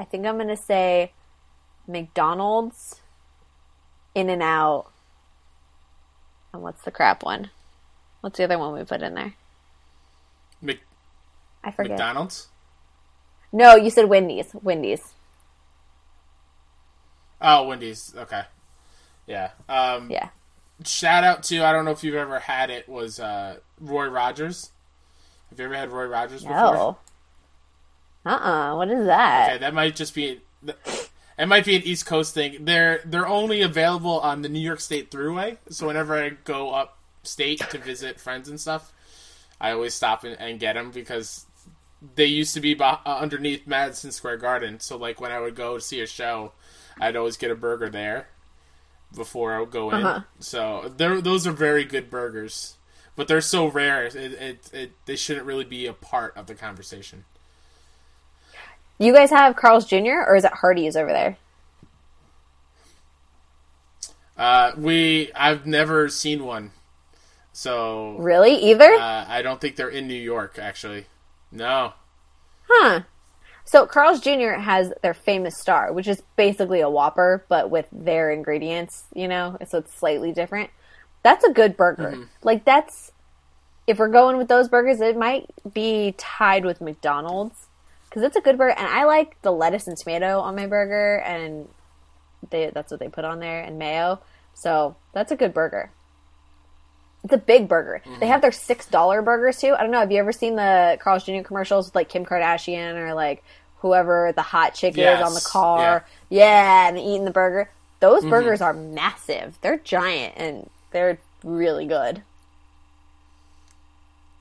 I 0.00 0.04
think 0.04 0.24
I'm 0.24 0.36
going 0.36 0.48
to 0.48 0.56
say 0.56 1.12
McDonald's, 1.86 3.02
In 4.14 4.30
and 4.30 4.42
Out, 4.42 4.86
and 6.54 6.62
what's 6.62 6.80
the 6.84 6.90
crap 6.90 7.22
one? 7.22 7.50
What's 8.22 8.38
the 8.38 8.44
other 8.44 8.58
one 8.58 8.72
we 8.72 8.82
put 8.84 9.02
in 9.02 9.12
there? 9.12 9.34
Mc- 10.62 10.80
I 11.62 11.70
forget. 11.70 11.90
McDonald's. 11.90 12.48
No, 13.52 13.76
you 13.76 13.90
said 13.90 14.08
Wendy's. 14.08 14.48
Wendy's. 14.54 15.12
Oh, 17.42 17.68
Wendy's. 17.68 18.14
Okay. 18.16 18.44
Yeah. 19.26 19.50
Um, 19.68 20.10
Yeah. 20.10 20.30
Shout 20.82 21.24
out 21.24 21.42
to 21.42 21.62
I 21.62 21.72
don't 21.72 21.84
know 21.84 21.90
if 21.90 22.02
you've 22.02 22.14
ever 22.14 22.38
had 22.38 22.70
it 22.70 22.88
was 22.88 23.20
uh, 23.20 23.58
Roy 23.78 24.06
Rogers. 24.06 24.70
Have 25.50 25.58
you 25.58 25.64
ever 25.64 25.74
had 25.74 25.90
Roy 25.90 26.06
Rogers 26.06 26.42
before? 26.42 26.56
No. 26.56 26.98
Uh 28.26 28.30
uh 28.30 28.76
What 28.76 28.90
is 28.90 29.06
that? 29.06 29.50
Okay, 29.50 29.58
that 29.58 29.74
might 29.74 29.96
just 29.96 30.14
be 30.14 30.40
it 31.38 31.46
might 31.46 31.64
be 31.64 31.76
an 31.76 31.82
East 31.82 32.04
Coast 32.06 32.34
thing. 32.34 32.64
They're 32.64 33.00
they're 33.04 33.28
only 33.28 33.62
available 33.62 34.20
on 34.20 34.42
the 34.42 34.48
New 34.48 34.60
York 34.60 34.80
State 34.80 35.10
Thruway. 35.10 35.58
So 35.70 35.86
whenever 35.86 36.14
I 36.14 36.30
go 36.30 36.72
up 36.74 36.98
state 37.22 37.60
to 37.70 37.78
visit 37.78 38.18
friends 38.20 38.48
and 38.48 38.60
stuff, 38.60 38.92
I 39.60 39.70
always 39.70 39.94
stop 39.94 40.24
and, 40.24 40.38
and 40.40 40.58
get 40.58 40.74
them 40.74 40.90
because 40.90 41.46
they 42.14 42.26
used 42.26 42.54
to 42.54 42.60
be 42.60 42.78
uh, 42.78 42.96
underneath 43.06 43.66
Madison 43.66 44.10
Square 44.12 44.38
Garden. 44.38 44.80
So 44.80 44.96
like 44.96 45.20
when 45.20 45.30
I 45.30 45.40
would 45.40 45.54
go 45.54 45.78
see 45.78 46.00
a 46.00 46.06
show, 46.06 46.52
I'd 47.00 47.16
always 47.16 47.36
get 47.36 47.50
a 47.50 47.56
burger 47.56 47.88
there 47.88 48.28
before 49.14 49.54
I 49.54 49.60
would 49.60 49.70
go 49.70 49.90
in. 49.90 50.04
Uh-huh. 50.04 50.20
So 50.40 50.92
those 50.96 51.46
are 51.46 51.52
very 51.52 51.84
good 51.84 52.10
burgers, 52.10 52.77
but 53.18 53.26
they're 53.26 53.40
so 53.40 53.66
rare. 53.66 54.04
It, 54.06 54.14
it, 54.14 54.70
it 54.72 54.92
they 55.04 55.16
shouldn't 55.16 55.44
really 55.44 55.64
be 55.64 55.86
a 55.86 55.92
part 55.92 56.36
of 56.36 56.46
the 56.46 56.54
conversation. 56.54 57.24
You 58.96 59.12
guys 59.12 59.30
have 59.30 59.56
Carl's 59.56 59.84
Jr. 59.84 60.22
or 60.24 60.36
is 60.36 60.44
it 60.44 60.52
Hardee's 60.52 60.96
over 60.96 61.10
there? 61.10 61.36
Uh, 64.36 64.70
we 64.78 65.32
I've 65.34 65.66
never 65.66 66.08
seen 66.08 66.44
one, 66.44 66.70
so 67.52 68.14
Really? 68.20 68.54
Either? 68.70 68.92
uh, 68.92 69.24
I 69.28 69.42
don't 69.42 69.60
think 69.60 69.74
they're 69.74 69.88
in 69.88 70.06
New 70.06 70.14
York. 70.14 70.56
Actually, 70.60 71.06
no. 71.50 71.94
Huh. 72.68 73.00
So 73.64 73.84
Carl's 73.84 74.20
Jr. 74.20 74.52
has 74.60 74.92
their 75.02 75.12
famous 75.12 75.58
star, 75.58 75.92
which 75.92 76.06
is 76.06 76.22
basically 76.36 76.80
a 76.82 76.88
Whopper, 76.88 77.44
but 77.48 77.68
with 77.68 77.88
their 77.90 78.30
ingredients, 78.30 79.06
you 79.12 79.26
know, 79.26 79.58
so 79.66 79.78
it's 79.78 79.98
slightly 79.98 80.30
different. 80.30 80.70
That's 81.22 81.44
a 81.44 81.52
good 81.52 81.76
burger. 81.76 82.12
Mm-hmm. 82.12 82.22
Like 82.42 82.64
that's 82.64 83.12
if 83.86 83.98
we're 83.98 84.08
going 84.08 84.36
with 84.36 84.48
those 84.48 84.68
burgers, 84.68 85.00
it 85.00 85.16
might 85.16 85.46
be 85.72 86.14
tied 86.18 86.64
with 86.64 86.80
McDonald's 86.80 87.68
because 88.08 88.22
it's 88.22 88.36
a 88.36 88.40
good 88.40 88.58
burger, 88.58 88.74
and 88.76 88.86
I 88.86 89.04
like 89.04 89.40
the 89.42 89.50
lettuce 89.50 89.86
and 89.86 89.96
tomato 89.96 90.40
on 90.40 90.56
my 90.56 90.66
burger, 90.66 91.16
and 91.20 91.68
they 92.50 92.70
that's 92.72 92.90
what 92.90 93.00
they 93.00 93.08
put 93.08 93.24
on 93.24 93.40
there, 93.40 93.62
and 93.62 93.78
mayo. 93.78 94.20
So 94.54 94.96
that's 95.12 95.32
a 95.32 95.36
good 95.36 95.54
burger. 95.54 95.90
It's 97.24 97.32
a 97.32 97.38
big 97.38 97.66
burger. 97.66 98.00
They 98.04 98.10
mm-hmm. 98.10 98.24
have 98.24 98.42
their 98.42 98.52
six 98.52 98.86
dollar 98.86 99.22
burgers 99.22 99.58
too. 99.58 99.74
I 99.74 99.82
don't 99.82 99.90
know. 99.90 100.00
Have 100.00 100.12
you 100.12 100.18
ever 100.18 100.32
seen 100.32 100.56
the 100.56 100.98
Carl's 101.00 101.24
Jr. 101.24 101.40
commercials 101.42 101.86
with 101.86 101.94
like 101.94 102.08
Kim 102.08 102.24
Kardashian 102.24 102.94
or 102.94 103.14
like 103.14 103.42
whoever 103.78 104.32
the 104.36 104.42
hot 104.42 104.74
chick 104.74 104.96
is 104.98 105.20
on 105.20 105.34
the 105.34 105.46
car? 105.46 106.04
Yeah, 106.28 106.88
and 106.88 106.98
eating 106.98 107.24
the 107.24 107.30
burger. 107.30 107.70
Those 108.00 108.20
mm-hmm. 108.20 108.30
burgers 108.30 108.60
are 108.60 108.72
massive. 108.72 109.58
They're 109.62 109.78
giant 109.78 110.34
and 110.36 110.70
they're 110.90 111.18
really 111.44 111.86
good. 111.86 112.22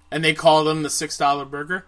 And 0.09 0.23
they 0.23 0.33
call 0.33 0.63
them 0.63 0.83
the 0.83 0.89
six 0.89 1.17
dollar 1.17 1.45
burger. 1.45 1.85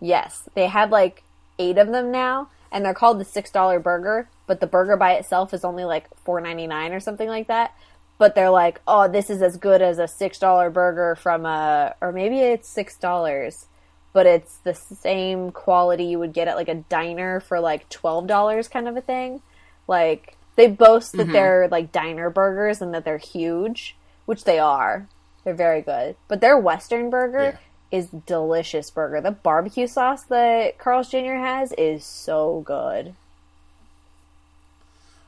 Yes, 0.00 0.48
they 0.54 0.68
have 0.68 0.90
like 0.92 1.22
eight 1.58 1.76
of 1.76 1.88
them 1.88 2.12
now, 2.12 2.48
and 2.70 2.84
they're 2.84 2.94
called 2.94 3.18
the 3.18 3.24
six 3.24 3.50
dollar 3.50 3.80
burger. 3.80 4.28
But 4.46 4.60
the 4.60 4.66
burger 4.66 4.96
by 4.96 5.12
itself 5.14 5.52
is 5.52 5.64
only 5.64 5.84
like 5.84 6.06
four 6.24 6.40
ninety 6.40 6.66
nine 6.66 6.92
or 6.92 7.00
something 7.00 7.28
like 7.28 7.48
that. 7.48 7.74
But 8.16 8.34
they're 8.34 8.50
like, 8.50 8.80
oh, 8.86 9.08
this 9.08 9.28
is 9.28 9.42
as 9.42 9.56
good 9.56 9.82
as 9.82 9.98
a 9.98 10.08
six 10.08 10.38
dollar 10.38 10.70
burger 10.70 11.14
from 11.14 11.44
a, 11.46 11.94
or 12.00 12.12
maybe 12.12 12.40
it's 12.40 12.68
six 12.68 12.96
dollars, 12.96 13.66
but 14.12 14.26
it's 14.26 14.56
the 14.58 14.74
same 14.74 15.50
quality 15.50 16.04
you 16.04 16.18
would 16.18 16.32
get 16.32 16.48
at 16.48 16.56
like 16.56 16.68
a 16.68 16.76
diner 16.88 17.40
for 17.40 17.60
like 17.60 17.88
twelve 17.88 18.26
dollars, 18.26 18.68
kind 18.68 18.88
of 18.88 18.96
a 18.96 19.00
thing. 19.00 19.42
Like 19.86 20.37
they 20.58 20.66
boast 20.66 21.12
that 21.12 21.30
they're 21.30 21.68
like 21.68 21.92
diner 21.92 22.30
burgers 22.30 22.82
and 22.82 22.92
that 22.92 23.04
they're 23.04 23.16
huge, 23.16 23.96
which 24.26 24.42
they 24.42 24.58
are. 24.58 25.06
They're 25.44 25.54
very 25.54 25.82
good, 25.82 26.16
but 26.26 26.40
their 26.40 26.58
Western 26.58 27.10
burger 27.10 27.60
is 27.92 28.08
delicious 28.08 28.90
burger. 28.90 29.20
The 29.20 29.30
barbecue 29.30 29.86
sauce 29.86 30.24
that 30.24 30.76
Carl's 30.76 31.10
Jr. 31.10 31.36
has 31.36 31.72
is 31.78 32.04
so 32.04 32.64
good. 32.66 33.14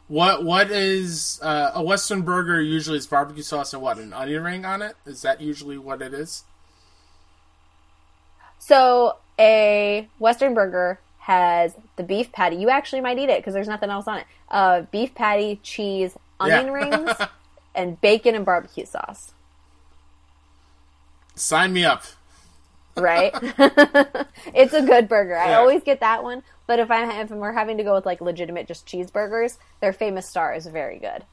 What 0.09 0.45
what 0.45 0.73
is 0.73 1.39
uh, 1.45 1.71
a 1.77 1.83
Western 1.85 2.23
burger? 2.23 2.61
Usually 2.61 2.99
is 2.99 3.07
barbecue 3.07 3.45
sauce 3.45 3.73
and 3.73 3.81
what 3.81 3.99
an 3.99 4.13
onion 4.13 4.43
ring 4.43 4.65
on 4.65 4.83
it. 4.83 4.97
Is 5.07 5.23
that 5.23 5.41
usually 5.41 5.79
what 5.79 6.03
it 6.03 6.13
is? 6.13 6.43
So 8.59 9.19
a 9.39 10.09
Western 10.19 10.55
burger 10.55 10.99
has 11.21 11.75
the 11.97 12.03
beef 12.03 12.33
patty. 12.33 12.57
You 12.57 12.71
actually 12.71 13.01
might 13.01 13.19
eat 13.19 13.29
it 13.29 13.39
because 13.39 13.55
there's 13.55 13.69
nothing 13.69 13.91
else 13.91 14.09
on 14.09 14.19
it. 14.19 14.27
Uh, 14.49 14.83
beef 14.91 15.15
patty, 15.15 15.61
cheese, 15.63 16.17
onion 16.39 16.67
Yeah. 16.67 16.73
rings, 16.73 17.13
and 17.75 18.01
bacon 18.01 18.35
and 18.35 18.45
barbecue 18.45 18.87
sauce. 18.87 19.33
Sign 21.35 21.73
me 21.73 21.85
up. 21.85 22.05
Right? 22.97 23.33
it's 24.55 24.75
a 24.75 24.83
good 24.83 25.09
burger. 25.09 25.37
I 25.37 25.55
always 25.55 25.83
get 25.83 26.01
that 26.01 26.23
one. 26.23 26.43
But 26.67 26.79
if 26.79 26.91
I 26.91 27.21
if 27.21 27.31
we're 27.31 27.53
having 27.53 27.79
to 27.79 27.85
go 27.85 27.95
with 27.95 28.07
like 28.07 28.21
legitimate 28.21 28.67
just 28.69 28.87
cheeseburgers, 28.87 29.59
their 29.81 29.93
famous 29.93 30.29
star 30.29 30.55
is 30.55 30.67
very 30.67 30.99
good. 30.99 31.25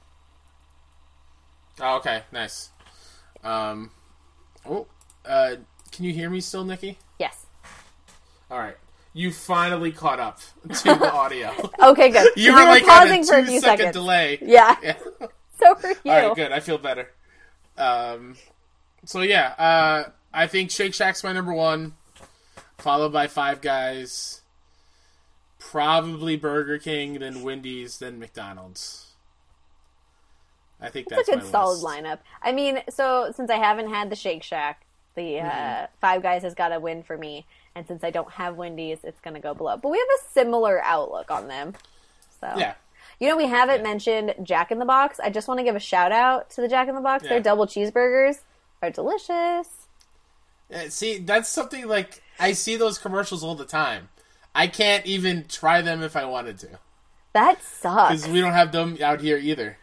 Oh, 1.79 1.97
okay, 1.97 2.23
nice. 2.31 2.71
Um, 3.43 3.91
oh, 4.65 4.87
uh, 5.25 5.57
can 5.91 6.05
you 6.05 6.13
hear 6.13 6.29
me 6.29 6.41
still, 6.41 6.63
Nikki? 6.63 6.97
Yes. 7.19 7.45
All 8.49 8.57
right, 8.57 8.77
you 9.17 9.31
finally 9.31 9.91
caught 9.91 10.19
up 10.19 10.39
to 10.69 10.83
the 10.83 11.11
audio. 11.13 11.51
Okay, 11.81 12.09
good. 12.11 12.29
You 12.35 12.53
We 12.53 12.59
were 12.61 12.65
like 12.67 12.85
pausing 12.85 13.23
for 13.23 13.35
a 13.35 13.41
a 13.41 13.45
few 13.45 13.59
second 13.59 13.77
seconds. 13.77 13.93
delay. 13.95 14.37
Yeah. 14.41 14.75
Yeah. 14.83 14.95
So 15.59 15.73
are 15.73 15.81
you. 15.89 16.11
All 16.11 16.27
right, 16.27 16.35
good. 16.35 16.51
I 16.51 16.59
feel 16.59 16.77
better. 16.77 17.09
Um, 17.79 18.35
so 19.05 19.21
yeah, 19.21 19.55
uh, 19.57 20.11
I 20.31 20.45
think 20.45 20.69
Shake 20.69 20.93
Shack's 20.93 21.23
my 21.23 21.33
number 21.33 21.51
one, 21.51 21.95
followed 22.77 23.11
by 23.11 23.25
Five 23.25 23.61
Guys, 23.61 24.41
probably 25.57 26.35
Burger 26.37 26.77
King, 26.77 27.17
then 27.17 27.41
Wendy's, 27.41 27.97
then 27.97 28.19
McDonald's. 28.19 29.15
I 30.79 30.89
think 30.89 31.09
that's, 31.09 31.21
It's 31.21 31.29
a 31.29 31.31
good 31.33 31.43
my 31.45 31.49
solid 31.49 31.79
list. 31.79 31.85
lineup. 31.85 32.19
I 32.43 32.51
mean, 32.51 32.81
so 32.89 33.31
since 33.35 33.49
I 33.49 33.55
haven't 33.57 33.89
had 33.89 34.11
the 34.11 34.15
Shake 34.15 34.43
Shack, 34.43 34.85
the 35.15 35.39
uh, 35.39 35.43
Mm-hmm. 35.43 35.85
Five 36.01 36.21
Guys 36.21 36.43
has 36.43 36.53
got 36.53 36.67
to 36.69 36.79
win 36.79 37.01
for 37.01 37.17
me. 37.17 37.47
And 37.77 37.85
since 37.87 38.03
I 38.03 38.09
don't 38.09 38.31
have 38.31 38.55
Wendy's, 38.55 38.97
it's 39.03 39.19
going 39.21 39.35
to 39.35 39.39
go 39.39 39.53
below. 39.53 39.77
But 39.77 39.89
we 39.89 39.99
have 39.99 40.07
a 40.19 40.31
similar 40.31 40.83
outlook 40.83 41.29
on 41.29 41.47
them. 41.47 41.75
So 42.41 42.51
Yeah, 42.57 42.73
You 43.19 43.29
know, 43.29 43.37
we 43.37 43.45
haven't 43.45 43.83
mentioned 43.83 44.33
Jack 44.41 44.71
in 44.71 44.79
the 44.79 44.85
Box. 44.85 45.19
I 45.19 45.29
just 45.29 45.47
want 45.47 45.59
to 45.59 45.63
give 45.63 45.75
a 45.75 45.79
shout 45.79 46.11
out 46.11 46.49
to 46.51 46.61
the 46.61 46.67
Jack 46.67 46.87
in 46.87 46.95
the 46.95 47.01
Box. 47.01 47.23
Yeah. 47.23 47.29
Their 47.29 47.41
double 47.41 47.67
cheeseburgers 47.67 48.39
are 48.81 48.89
delicious. 48.89 49.87
Uh, 50.73 50.89
see, 50.89 51.19
that's 51.19 51.49
something 51.49 51.87
like 51.87 52.23
I 52.39 52.53
see 52.53 52.77
those 52.77 52.97
commercials 52.97 53.43
all 53.43 53.53
the 53.53 53.63
time. 53.63 54.09
I 54.55 54.65
can't 54.65 55.05
even 55.05 55.45
try 55.47 55.83
them 55.83 56.01
if 56.01 56.15
I 56.15 56.25
wanted 56.25 56.57
to 56.61 56.79
That 57.33 57.61
sucks. 57.61 58.21
because 58.23 58.33
we 58.33 58.41
don't 58.41 58.53
have 58.53 58.71
them 58.71 58.97
out 59.03 59.21
here 59.21 59.37
either. 59.37 59.77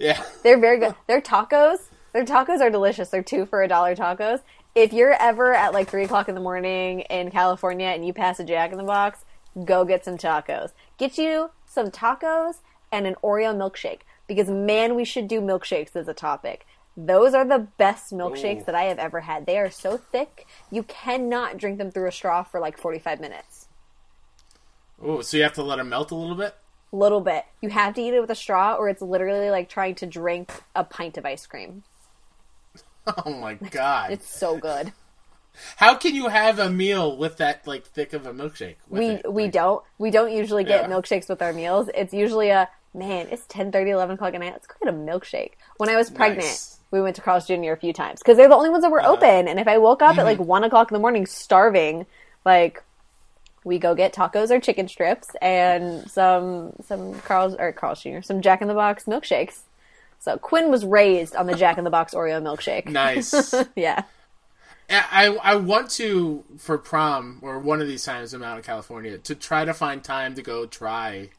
Yeah. 0.00 0.20
They're 0.42 0.58
very 0.58 0.80
good. 0.80 0.96
Their 1.06 1.20
tacos, 1.20 1.78
their 2.12 2.24
tacos 2.24 2.60
are 2.60 2.70
delicious. 2.70 3.08
They're 3.10 3.22
two 3.22 3.46
for 3.46 3.62
a 3.62 3.68
dollar 3.68 3.94
tacos. 3.94 4.40
If 4.76 4.92
you're 4.92 5.14
ever 5.14 5.54
at 5.54 5.72
like 5.72 5.88
three 5.88 6.04
o'clock 6.04 6.28
in 6.28 6.34
the 6.34 6.40
morning 6.42 7.00
in 7.00 7.30
California 7.30 7.86
and 7.86 8.06
you 8.06 8.12
pass 8.12 8.38
a 8.38 8.44
Jack 8.44 8.72
in 8.72 8.76
the 8.76 8.84
Box, 8.84 9.24
go 9.64 9.86
get 9.86 10.04
some 10.04 10.18
tacos. 10.18 10.72
Get 10.98 11.16
you 11.16 11.50
some 11.64 11.90
tacos 11.90 12.56
and 12.92 13.06
an 13.06 13.14
Oreo 13.24 13.56
milkshake 13.56 14.00
because 14.26 14.50
man, 14.50 14.94
we 14.94 15.02
should 15.02 15.28
do 15.28 15.40
milkshakes 15.40 15.96
as 15.96 16.08
a 16.08 16.12
topic. 16.12 16.66
Those 16.94 17.32
are 17.32 17.46
the 17.46 17.68
best 17.78 18.12
milkshakes 18.12 18.60
Ooh. 18.60 18.64
that 18.64 18.74
I 18.74 18.82
have 18.82 18.98
ever 18.98 19.20
had. 19.20 19.46
They 19.46 19.56
are 19.56 19.70
so 19.70 19.96
thick, 19.96 20.46
you 20.70 20.82
cannot 20.82 21.56
drink 21.56 21.78
them 21.78 21.90
through 21.90 22.08
a 22.08 22.12
straw 22.12 22.42
for 22.42 22.60
like 22.60 22.76
45 22.76 23.18
minutes. 23.18 23.68
Oh, 25.00 25.22
so 25.22 25.38
you 25.38 25.42
have 25.42 25.54
to 25.54 25.62
let 25.62 25.76
them 25.76 25.88
melt 25.88 26.10
a 26.10 26.14
little 26.14 26.36
bit. 26.36 26.54
A 26.92 26.96
little 26.96 27.22
bit. 27.22 27.46
You 27.62 27.70
have 27.70 27.94
to 27.94 28.02
eat 28.02 28.12
it 28.12 28.20
with 28.20 28.30
a 28.30 28.34
straw, 28.34 28.74
or 28.74 28.90
it's 28.90 29.00
literally 29.00 29.48
like 29.48 29.70
trying 29.70 29.94
to 29.94 30.06
drink 30.06 30.52
a 30.74 30.84
pint 30.84 31.16
of 31.16 31.24
ice 31.24 31.46
cream. 31.46 31.82
Oh 33.24 33.32
my 33.32 33.54
god! 33.54 34.10
It's 34.10 34.28
so 34.28 34.56
good. 34.58 34.92
How 35.76 35.94
can 35.94 36.14
you 36.14 36.28
have 36.28 36.58
a 36.58 36.68
meal 36.68 37.16
with 37.16 37.38
that 37.38 37.66
like 37.66 37.84
thick 37.86 38.12
of 38.12 38.26
a 38.26 38.32
milkshake? 38.32 38.76
We 38.88 39.06
it? 39.10 39.32
we 39.32 39.44
Like, 39.44 39.52
don't 39.52 39.82
we 39.98 40.10
don't 40.10 40.32
usually 40.32 40.64
get 40.64 40.82
Yeah. 40.88 40.94
milkshakes 40.94 41.28
with 41.28 41.40
our 41.40 41.52
meals. 41.52 41.88
It's 41.94 42.12
usually 42.12 42.50
a 42.50 42.68
man. 42.92 43.28
It's 43.30 43.44
10, 43.48 43.72
30, 43.72 43.90
11 43.90 44.14
o'clock 44.16 44.34
at 44.34 44.40
night. 44.40 44.52
Let's 44.52 44.66
go 44.66 44.74
get 44.84 44.92
a 44.92 44.96
milkshake. 44.96 45.52
When 45.78 45.88
I 45.88 45.96
was 45.96 46.10
pregnant, 46.10 46.44
Nice. 46.46 46.78
we 46.90 47.00
went 47.00 47.16
to 47.16 47.22
Carl's 47.22 47.46
Jr. 47.46 47.72
a 47.72 47.76
few 47.76 47.92
times 47.92 48.20
because 48.20 48.36
they're 48.36 48.48
the 48.48 48.54
only 48.56 48.70
ones 48.70 48.82
that 48.82 48.90
were 48.90 49.00
Uh-huh. 49.00 49.12
open. 49.12 49.48
And 49.48 49.58
if 49.60 49.68
I 49.68 49.78
woke 49.78 50.02
up 50.02 50.10
at 50.12 50.16
Mm-hmm. 50.16 50.24
like 50.26 50.38
one 50.40 50.64
o'clock 50.64 50.90
in 50.90 50.94
the 50.94 51.00
morning 51.00 51.24
starving, 51.26 52.06
like 52.44 52.82
we 53.64 53.78
go 53.78 53.94
get 53.94 54.12
tacos 54.14 54.50
or 54.50 54.60
chicken 54.60 54.88
strips 54.88 55.28
and 55.40 56.08
some 56.10 56.72
some 56.86 57.18
Carl's 57.20 57.54
or 57.54 57.72
Carl's 57.72 58.02
Jr. 58.02 58.20
some 58.20 58.42
Jack 58.42 58.60
in 58.62 58.68
the 58.68 58.74
Box 58.74 59.04
milkshakes. 59.04 59.60
So 60.18 60.36
Quinn 60.38 60.70
was 60.70 60.84
raised 60.84 61.36
on 61.36 61.46
the 61.46 61.54
Jack 61.54 61.78
in 61.78 61.84
the 61.84 61.90
Box 61.90 62.14
Oreo 62.14 62.42
milkshake. 62.42 62.86
Nice. 62.86 63.54
yeah. 63.76 64.02
I 64.88 65.36
I 65.42 65.56
want 65.56 65.90
to 65.92 66.44
for 66.58 66.78
prom 66.78 67.40
or 67.42 67.58
one 67.58 67.80
of 67.80 67.88
these 67.88 68.04
times 68.04 68.32
I'm 68.32 68.42
out 68.42 68.56
in 68.56 68.62
California 68.62 69.18
to 69.18 69.34
try 69.34 69.64
to 69.64 69.74
find 69.74 70.02
time 70.02 70.34
to 70.36 70.42
go 70.42 70.66
try 70.66 71.30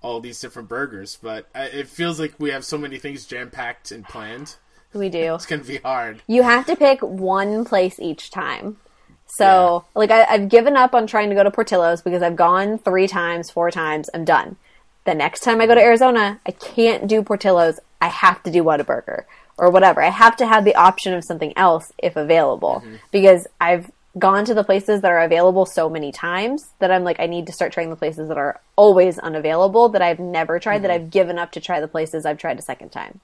all 0.00 0.20
these 0.20 0.40
different 0.40 0.68
burgers, 0.68 1.18
but 1.22 1.48
I, 1.54 1.64
it 1.66 1.88
feels 1.88 2.18
like 2.18 2.34
we 2.38 2.50
have 2.50 2.64
so 2.64 2.76
many 2.76 2.98
things 2.98 3.24
jam 3.24 3.50
packed 3.50 3.92
and 3.92 4.04
planned. 4.04 4.56
We 4.92 5.08
do. 5.08 5.34
It's 5.34 5.46
gonna 5.46 5.64
be 5.64 5.78
hard. 5.78 6.22
You 6.26 6.42
have 6.42 6.66
to 6.66 6.76
pick 6.76 7.00
one 7.00 7.64
place 7.64 7.98
each 8.00 8.30
time. 8.30 8.78
So, 9.26 9.86
like, 9.94 10.10
I, 10.10 10.24
I've 10.24 10.50
given 10.50 10.76
up 10.76 10.94
on 10.94 11.06
trying 11.06 11.30
to 11.30 11.34
go 11.34 11.42
to 11.42 11.50
Portillo's 11.50 12.02
because 12.02 12.20
I've 12.20 12.36
gone 12.36 12.78
three 12.78 13.08
times, 13.08 13.48
four 13.50 13.70
times. 13.70 14.10
I'm 14.12 14.26
done. 14.26 14.56
The 15.04 15.14
next 15.14 15.40
time 15.40 15.60
I 15.60 15.66
go 15.66 15.74
to 15.74 15.80
Arizona, 15.80 16.40
I 16.46 16.52
can't 16.52 17.08
do 17.08 17.22
Portillo's. 17.22 17.80
I 18.00 18.08
have 18.08 18.42
to 18.44 18.50
do 18.50 18.62
Whataburger 18.62 19.24
or 19.56 19.70
whatever. 19.70 20.02
I 20.02 20.10
have 20.10 20.36
to 20.36 20.46
have 20.46 20.64
the 20.64 20.74
option 20.74 21.12
of 21.14 21.24
something 21.24 21.52
else 21.56 21.92
if 21.98 22.16
available 22.16 22.82
because 23.10 23.46
I've 23.60 23.90
gone 24.18 24.44
to 24.44 24.54
the 24.54 24.64
places 24.64 25.00
that 25.00 25.10
are 25.10 25.20
available 25.20 25.64
so 25.64 25.88
many 25.88 26.12
times 26.12 26.70
that 26.78 26.90
I'm 26.90 27.04
like, 27.04 27.18
I 27.18 27.26
need 27.26 27.46
to 27.46 27.52
start 27.52 27.72
trying 27.72 27.90
the 27.90 27.96
places 27.96 28.28
that 28.28 28.36
are 28.36 28.60
always 28.76 29.18
unavailable 29.18 29.88
that 29.90 30.02
I've 30.02 30.18
never 30.18 30.58
tried, 30.58 30.82
that 30.82 30.90
I've 30.90 31.10
given 31.10 31.38
up 31.38 31.52
to 31.52 31.60
try 31.60 31.80
the 31.80 31.88
places 31.88 32.26
I've 32.26 32.38
tried 32.38 32.58
a 32.58 32.62
second 32.62 32.90
time. 32.90 33.20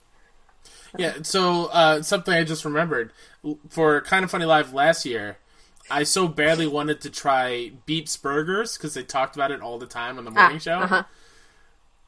Yeah. 0.97 1.15
So 1.23 1.67
uh, 1.67 2.03
something 2.03 2.33
I 2.33 2.45
just 2.45 2.65
remembered 2.65 3.13
for 3.69 4.01
kind 4.03 4.25
of 4.25 4.31
funny 4.31 4.47
live 4.47 4.73
last 4.73 5.05
year. 5.05 5.37
I 5.91 6.03
so 6.03 6.29
badly 6.29 6.67
wanted 6.67 7.01
to 7.03 7.11
try 7.11 7.73
Beep's 7.87 8.17
Burgers 8.17 8.77
because 8.77 8.95
they 8.95 9.03
talked 9.03 9.37
about 9.37 9.51
it 9.51 9.61
all 9.61 9.79
the 9.79 9.87
time 9.87 10.19
on 10.19 10.25
the 10.25 10.31
morning 10.31 10.59
show. 10.59 10.79
uh-huh. 10.81 11.03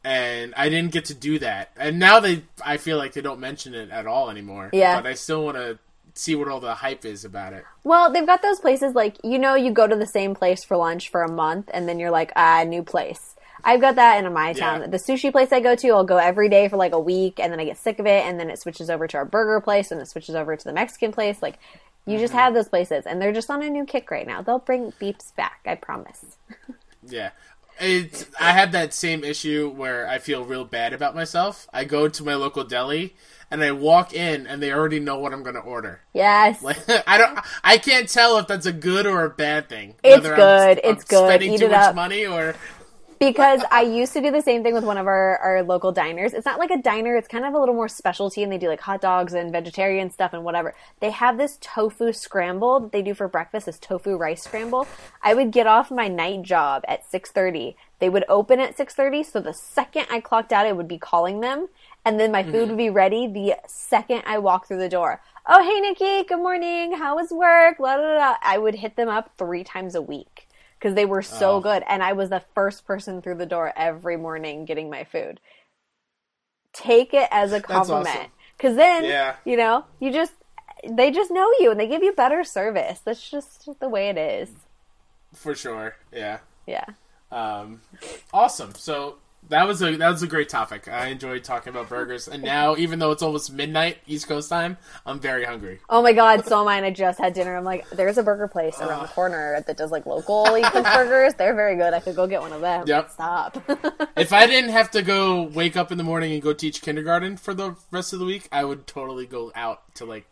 And 0.04 0.54
I 0.56 0.68
didn't 0.68 0.92
get 0.92 1.06
to 1.06 1.14
do 1.14 1.38
that. 1.40 1.70
And 1.76 1.98
now 1.98 2.20
they, 2.20 2.42
I 2.64 2.76
feel 2.78 2.96
like 2.96 3.12
they 3.12 3.20
don't 3.20 3.40
mention 3.40 3.74
it 3.74 3.90
at 3.90 4.06
all 4.06 4.30
anymore. 4.30 4.70
Yeah. 4.72 5.00
but 5.00 5.06
I 5.08 5.14
still 5.14 5.44
want 5.44 5.56
to 5.56 5.78
see 6.14 6.34
what 6.34 6.48
all 6.48 6.60
the 6.60 6.74
hype 6.74 7.04
is 7.04 7.24
about 7.24 7.52
it. 7.52 7.64
Well, 7.84 8.12
they've 8.12 8.26
got 8.26 8.42
those 8.42 8.60
places 8.60 8.94
like 8.94 9.16
you 9.22 9.38
know 9.38 9.54
you 9.54 9.72
go 9.72 9.86
to 9.86 9.96
the 9.96 10.06
same 10.06 10.34
place 10.34 10.64
for 10.64 10.76
lunch 10.76 11.08
for 11.10 11.22
a 11.22 11.30
month 11.30 11.70
and 11.72 11.88
then 11.88 11.98
you're 11.98 12.10
like 12.10 12.32
ah 12.36 12.64
new 12.64 12.82
place. 12.82 13.36
I've 13.62 13.80
got 13.80 13.96
that 13.96 14.24
in 14.24 14.32
my 14.32 14.54
town. 14.54 14.80
Yeah. 14.80 14.86
The 14.86 14.96
sushi 14.96 15.30
place 15.30 15.52
I 15.52 15.60
go 15.60 15.74
to, 15.74 15.88
I'll 15.90 16.04
go 16.04 16.16
every 16.16 16.48
day 16.48 16.68
for 16.68 16.78
like 16.78 16.92
a 16.92 16.98
week 16.98 17.38
and 17.38 17.52
then 17.52 17.60
I 17.60 17.66
get 17.66 17.76
sick 17.76 17.98
of 17.98 18.06
it 18.06 18.24
and 18.24 18.40
then 18.40 18.48
it 18.50 18.58
switches 18.58 18.88
over 18.88 19.06
to 19.06 19.18
our 19.18 19.26
burger 19.26 19.60
place 19.60 19.90
and 19.90 20.00
it 20.00 20.08
switches 20.08 20.34
over 20.34 20.56
to 20.56 20.64
the 20.64 20.72
Mexican 20.72 21.12
place. 21.12 21.42
Like 21.42 21.58
you 22.06 22.18
just 22.18 22.32
have 22.32 22.54
those 22.54 22.68
places 22.68 23.04
and 23.06 23.20
they're 23.20 23.34
just 23.34 23.50
on 23.50 23.62
a 23.62 23.68
new 23.68 23.84
kick 23.84 24.10
right 24.10 24.26
now. 24.26 24.40
They'll 24.40 24.60
bring 24.60 24.92
beeps 24.92 25.34
back, 25.36 25.60
I 25.66 25.74
promise. 25.74 26.36
Yeah. 27.08 27.30
It's, 27.80 28.26
I 28.38 28.52
have 28.52 28.72
that 28.72 28.92
same 28.92 29.24
issue 29.24 29.70
where 29.70 30.06
I 30.06 30.18
feel 30.18 30.44
real 30.44 30.64
bad 30.64 30.92
about 30.92 31.14
myself. 31.14 31.66
I 31.72 31.84
go 31.84 32.08
to 32.08 32.24
my 32.24 32.34
local 32.34 32.64
deli 32.64 33.14
and 33.50 33.62
I 33.62 33.72
walk 33.72 34.12
in 34.14 34.46
and 34.46 34.62
they 34.62 34.72
already 34.72 35.00
know 35.00 35.18
what 35.18 35.32
I'm 35.32 35.42
going 35.42 35.56
to 35.56 35.60
order. 35.60 36.02
Yes. 36.12 36.62
Like 36.62 36.78
I 37.06 37.18
don't, 37.18 37.38
I 37.64 37.78
can't 37.78 38.08
tell 38.08 38.38
if 38.38 38.46
that's 38.46 38.66
a 38.66 38.72
good 38.72 39.06
or 39.06 39.24
a 39.24 39.30
bad 39.30 39.68
thing. 39.68 39.94
It's 40.04 40.26
good, 40.26 40.80
I'm, 40.84 40.92
it's 40.92 41.04
good. 41.04 41.28
Spending 41.28 41.54
Eat 41.54 41.60
too 41.60 41.68
much 41.68 41.76
up. 41.78 41.94
money 41.94 42.26
or 42.26 42.54
because 43.20 43.60
I 43.70 43.82
used 43.82 44.14
to 44.14 44.22
do 44.22 44.30
the 44.30 44.40
same 44.40 44.62
thing 44.62 44.72
with 44.72 44.82
one 44.82 44.96
of 44.96 45.06
our, 45.06 45.36
our 45.36 45.62
local 45.62 45.92
diners. 45.92 46.32
It's 46.32 46.46
not 46.46 46.58
like 46.58 46.70
a 46.70 46.78
diner, 46.78 47.16
it's 47.16 47.28
kind 47.28 47.44
of 47.44 47.52
a 47.52 47.58
little 47.58 47.74
more 47.74 47.86
specialty 47.86 48.42
and 48.42 48.50
they 48.50 48.56
do 48.56 48.68
like 48.68 48.80
hot 48.80 49.02
dogs 49.02 49.34
and 49.34 49.52
vegetarian 49.52 50.10
stuff 50.10 50.32
and 50.32 50.42
whatever. 50.42 50.74
They 51.00 51.10
have 51.10 51.36
this 51.36 51.58
tofu 51.60 52.14
scramble 52.14 52.80
that 52.80 52.92
they 52.92 53.02
do 53.02 53.12
for 53.12 53.28
breakfast, 53.28 53.66
this 53.66 53.78
tofu 53.78 54.16
rice 54.16 54.42
scramble. 54.42 54.88
I 55.22 55.34
would 55.34 55.52
get 55.52 55.66
off 55.66 55.90
my 55.90 56.08
night 56.08 56.42
job 56.42 56.82
at 56.88 57.04
6:30. 57.12 57.74
They 57.98 58.08
would 58.08 58.24
open 58.26 58.58
at 58.58 58.78
6:30, 58.78 59.26
so 59.26 59.38
the 59.38 59.52
second 59.52 60.06
I 60.10 60.20
clocked 60.20 60.50
out 60.50 60.64
I 60.64 60.72
would 60.72 60.88
be 60.88 60.98
calling 60.98 61.40
them 61.40 61.68
and 62.06 62.18
then 62.18 62.32
my 62.32 62.42
food 62.42 62.54
mm-hmm. 62.54 62.68
would 62.70 62.78
be 62.78 62.88
ready 62.88 63.26
the 63.26 63.56
second 63.66 64.22
I 64.24 64.38
walked 64.38 64.68
through 64.68 64.78
the 64.78 64.88
door. 64.88 65.20
Oh, 65.46 65.62
hey 65.62 65.78
Nikki, 65.80 66.26
good 66.26 66.38
morning. 66.38 66.96
How 66.96 67.16
was 67.16 67.30
work? 67.30 67.80
La, 67.80 67.96
la, 67.96 68.16
la. 68.16 68.36
I 68.40 68.56
would 68.56 68.76
hit 68.76 68.96
them 68.96 69.10
up 69.10 69.36
3 69.36 69.62
times 69.62 69.94
a 69.94 70.00
week 70.00 70.48
because 70.80 70.94
they 70.94 71.04
were 71.04 71.22
so 71.22 71.56
Oh. 71.56 71.60
good 71.60 71.84
and 71.86 72.02
i 72.02 72.12
was 72.14 72.30
the 72.30 72.42
first 72.54 72.86
person 72.86 73.20
through 73.22 73.36
the 73.36 73.46
door 73.46 73.72
every 73.76 74.16
morning 74.16 74.64
getting 74.64 74.88
my 74.90 75.04
food 75.04 75.38
take 76.72 77.12
it 77.14 77.28
as 77.30 77.52
a 77.52 77.60
compliment 77.60 78.08
awesome. 78.16 78.30
because 78.56 78.76
then 78.76 79.04
Yeah. 79.04 79.36
you 79.44 79.56
know 79.56 79.84
you 80.00 80.12
just 80.12 80.32
they 80.88 81.10
just 81.10 81.30
know 81.30 81.50
you 81.60 81.70
and 81.70 81.78
they 81.78 81.86
give 81.86 82.02
you 82.02 82.12
better 82.12 82.42
service 82.44 83.00
that's 83.04 83.30
just 83.30 83.68
the 83.80 83.88
way 83.88 84.08
it 84.08 84.16
is 84.18 84.50
for 85.34 85.54
sure. 85.54 85.94
Yeah. 86.12 86.38
yeah 86.66 86.86
Um, 87.30 87.82
awesome. 88.32 88.74
So 88.74 89.18
that 89.48 89.66
was 89.66 89.82
a 89.82 89.96
that 89.96 90.10
was 90.10 90.22
a 90.22 90.26
great 90.28 90.48
topic. 90.48 90.86
I 90.86 91.08
enjoyed 91.08 91.42
talking 91.42 91.70
about 91.70 91.88
burgers, 91.88 92.28
and 92.28 92.42
now 92.42 92.76
even 92.76 92.98
though 93.00 93.10
it's 93.10 93.22
almost 93.22 93.52
midnight 93.52 93.98
East 94.06 94.28
Coast 94.28 94.48
time, 94.48 94.76
I'm 95.04 95.18
very 95.18 95.44
hungry. 95.44 95.80
oh 95.88 96.02
my 96.02 96.12
god 96.12 96.44
so 96.46 96.60
am 96.60 96.68
I 96.68 96.76
and 96.76 96.86
i 96.86 96.90
just 96.90 97.18
had 97.18 97.32
dinner 97.34 97.56
i'm 97.56 97.64
like 97.64 97.88
there's 97.90 98.16
a 98.18 98.22
burger 98.22 98.46
place 98.48 98.80
around 98.80 99.02
the 99.02 99.08
corner 99.08 99.62
that 99.66 99.76
does 99.76 99.90
like 99.90 100.06
local 100.06 100.56
East 100.56 100.72
burgers 100.74 101.34
they're 101.34 101.54
very 101.54 101.74
good 101.76 101.92
i 101.94 102.00
could 102.00 102.14
go 102.14 102.26
get 102.26 102.40
one 102.40 102.52
of 102.52 102.60
them 102.60 102.84
Yep. 102.86 103.10
stop 103.10 103.56
If 104.16 104.32
I 104.32 104.46
didn't 104.46 104.70
have 104.70 104.90
to 104.92 105.02
go 105.02 105.42
wake 105.42 105.76
up 105.76 105.90
in 105.90 105.98
the 105.98 106.04
morning 106.04 106.32
and 106.32 106.42
go 106.42 106.52
teach 106.52 106.82
kindergarten 106.82 107.36
for 107.36 107.54
the 107.54 107.74
rest 107.90 108.12
of 108.12 108.18
the 108.18 108.24
week, 108.26 108.48
I 108.52 108.64
would 108.64 108.86
totally 108.86 109.26
go 109.26 109.50
out 109.54 109.82
to 109.96 110.04
like 110.04 110.26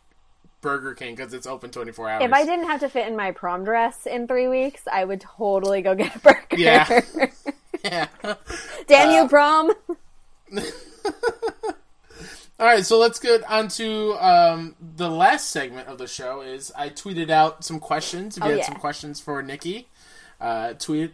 Burger 0.61 0.93
King 0.93 1.15
because 1.15 1.33
it's 1.33 1.47
open 1.47 1.71
24 1.71 2.09
hours. 2.09 2.23
if 2.23 2.33
i 2.33 2.43
didn't 2.45 2.65
have 2.67 2.81
to 2.81 2.89
fit 2.89 3.07
in 3.07 3.15
my 3.15 3.31
prom 3.31 3.63
dress 3.63 4.05
in 4.05 4.27
three 4.27 4.47
weeks 4.49 4.83
i 4.91 5.03
would 5.05 5.21
totally 5.21 5.81
go 5.81 5.95
get 5.95 6.13
a 6.15 6.19
burger 6.19 6.45
Yeah. 6.57 6.99
yeah. 7.83 8.07
damn 8.87 9.11
you 9.11 9.27
prom 9.27 9.71
All 12.59 12.65
right, 12.65 12.85
so 12.85 12.97
let's 12.99 13.19
get 13.19 13.49
on 13.49 13.69
to 13.69 14.15
um, 14.15 14.75
the 14.97 15.09
last 15.09 15.49
segment 15.49 15.87
of 15.87 15.97
the 15.97 16.07
show. 16.07 16.41
Is 16.41 16.73
I 16.75 16.89
tweeted 16.89 17.29
out 17.29 17.63
some 17.63 17.79
questions. 17.79 18.35
If 18.35 18.43
you 18.43 18.47
Oh, 18.49 18.51
had 18.51 18.59
yeah. 18.59 18.65
some 18.65 18.75
questions 18.75 19.21
for 19.21 19.41
Nikki, 19.41 19.87
uh, 20.41 20.73
tweet 20.73 21.13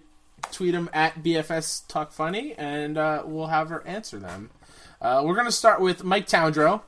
tweet 0.51 0.71
them 0.73 0.89
at 0.91 1.21
BFS 1.23 1.87
Talk 1.87 2.11
Funny, 2.11 2.55
and 2.57 2.97
uh, 2.97 3.21
we'll 3.25 3.45
have 3.47 3.69
her 3.69 3.85
answer 3.85 4.17
them. 4.17 4.49
Uh, 4.99 5.21
we're 5.23 5.35
gonna 5.35 5.51
start 5.51 5.81
with 5.81 6.03
Mike 6.03 6.25
Towndrow, 6.27 6.81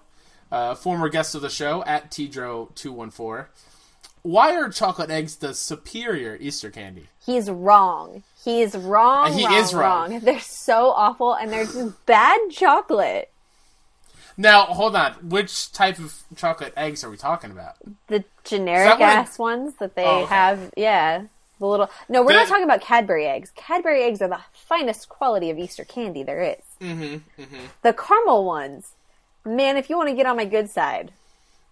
uh, 0.52 0.74
former 0.74 1.08
guest 1.10 1.36
of 1.36 1.42
the 1.44 1.52
show 1.52 1.84
at 1.84 2.10
Tdro 2.10 2.74
two 2.74 2.92
one 2.92 3.12
four. 3.12 3.50
Why 4.28 4.56
are 4.58 4.70
chocolate 4.70 5.10
eggs 5.10 5.38
the 5.38 5.54
superior 5.54 6.38
Easter 6.42 6.70
candy? 6.70 7.08
He's 7.26 7.50
wrong. 7.50 8.24
He's 8.44 8.76
wrong. 8.76 9.32
He 9.32 9.46
wrong, 9.46 9.54
is 9.54 9.74
wrong. 9.74 10.12
wrong. 10.12 10.20
They're 10.20 10.40
so 10.42 10.90
awful, 10.92 11.34
and 11.34 11.50
they're 11.52 11.64
just 11.66 12.06
bad 12.06 12.40
chocolate. 12.52 13.32
Now, 14.36 14.64
hold 14.66 14.98
on. 14.98 15.14
Which 15.30 15.72
type 15.72 15.98
of 15.98 16.14
chocolate 16.36 16.74
eggs 16.76 17.06
are 17.06 17.10
we 17.10 17.16
talking 17.16 17.52
about? 17.52 17.76
The 18.08 18.26
generic 18.44 19.00
I- 19.00 19.14
ass 19.14 19.40
ones 19.40 19.76
that 19.80 19.96
they 19.96 20.04
Oh, 20.04 20.24
okay. 20.24 20.36
have, 20.36 20.74
yeah. 20.76 21.24
The 21.60 21.66
little. 21.66 21.90
No, 22.10 22.22
we're 22.22 22.34
not 22.34 22.48
talking 22.50 22.66
about 22.66 22.82
Cadbury 22.82 23.26
eggs. 23.26 23.52
Cadbury 23.56 24.04
eggs 24.04 24.22
are 24.22 24.28
the 24.28 24.42
finest 24.54 25.08
quality 25.10 25.50
of 25.50 25.58
Easter 25.58 25.86
candy 25.86 26.22
there 26.22 26.42
is. 26.44 26.64
Mm-hmm, 26.82 27.56
The 27.82 27.94
caramel 27.94 28.44
ones, 28.46 28.92
man. 29.46 29.78
If 29.78 29.90
you 29.90 29.96
want 29.98 30.10
to 30.10 30.16
get 30.16 30.26
on 30.28 30.36
my 30.38 30.46
good 30.46 30.70
side, 30.70 31.14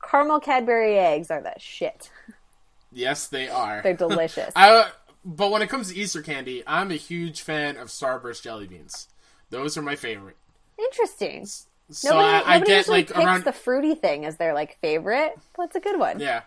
caramel 0.02 0.40
Cadbury 0.40 0.98
eggs 0.98 1.30
are 1.30 1.42
the 1.42 1.54
shit. 1.60 2.10
Yes, 2.96 3.28
they 3.28 3.50
are. 3.50 3.82
They're 3.84 3.94
delicious. 3.94 4.52
I, 4.56 4.90
but 5.24 5.52
when 5.52 5.62
it 5.62 5.70
comes 5.70 5.92
to 5.92 6.00
Easter 6.00 6.22
candy, 6.22 6.64
I'm 6.66 6.92
a 6.92 6.96
huge 6.96 7.42
fan 7.42 7.76
of 7.76 7.90
Starburst 7.90 8.42
jelly 8.42 8.68
beans. 8.68 9.10
Those 9.50 9.78
are 9.78 9.82
my 9.82 9.96
favorite. 9.96 10.38
Interesting. 10.80 11.46
So 11.92 12.10
Nobody, 12.10 12.28
I, 12.28 12.38
I 12.38 12.54
nobody 12.56 12.72
get 12.72 12.78
usually 12.78 12.98
like 12.98 13.08
picks 13.08 13.20
around. 13.20 13.44
the 13.44 13.52
fruity 13.52 13.96
thing 13.96 14.26
as 14.26 14.38
their 14.38 14.54
like 14.54 14.78
favorite, 14.80 15.38
it's 15.60 15.76
a 15.76 15.80
good 15.80 16.00
one. 16.00 16.20
Yeah. 16.20 16.44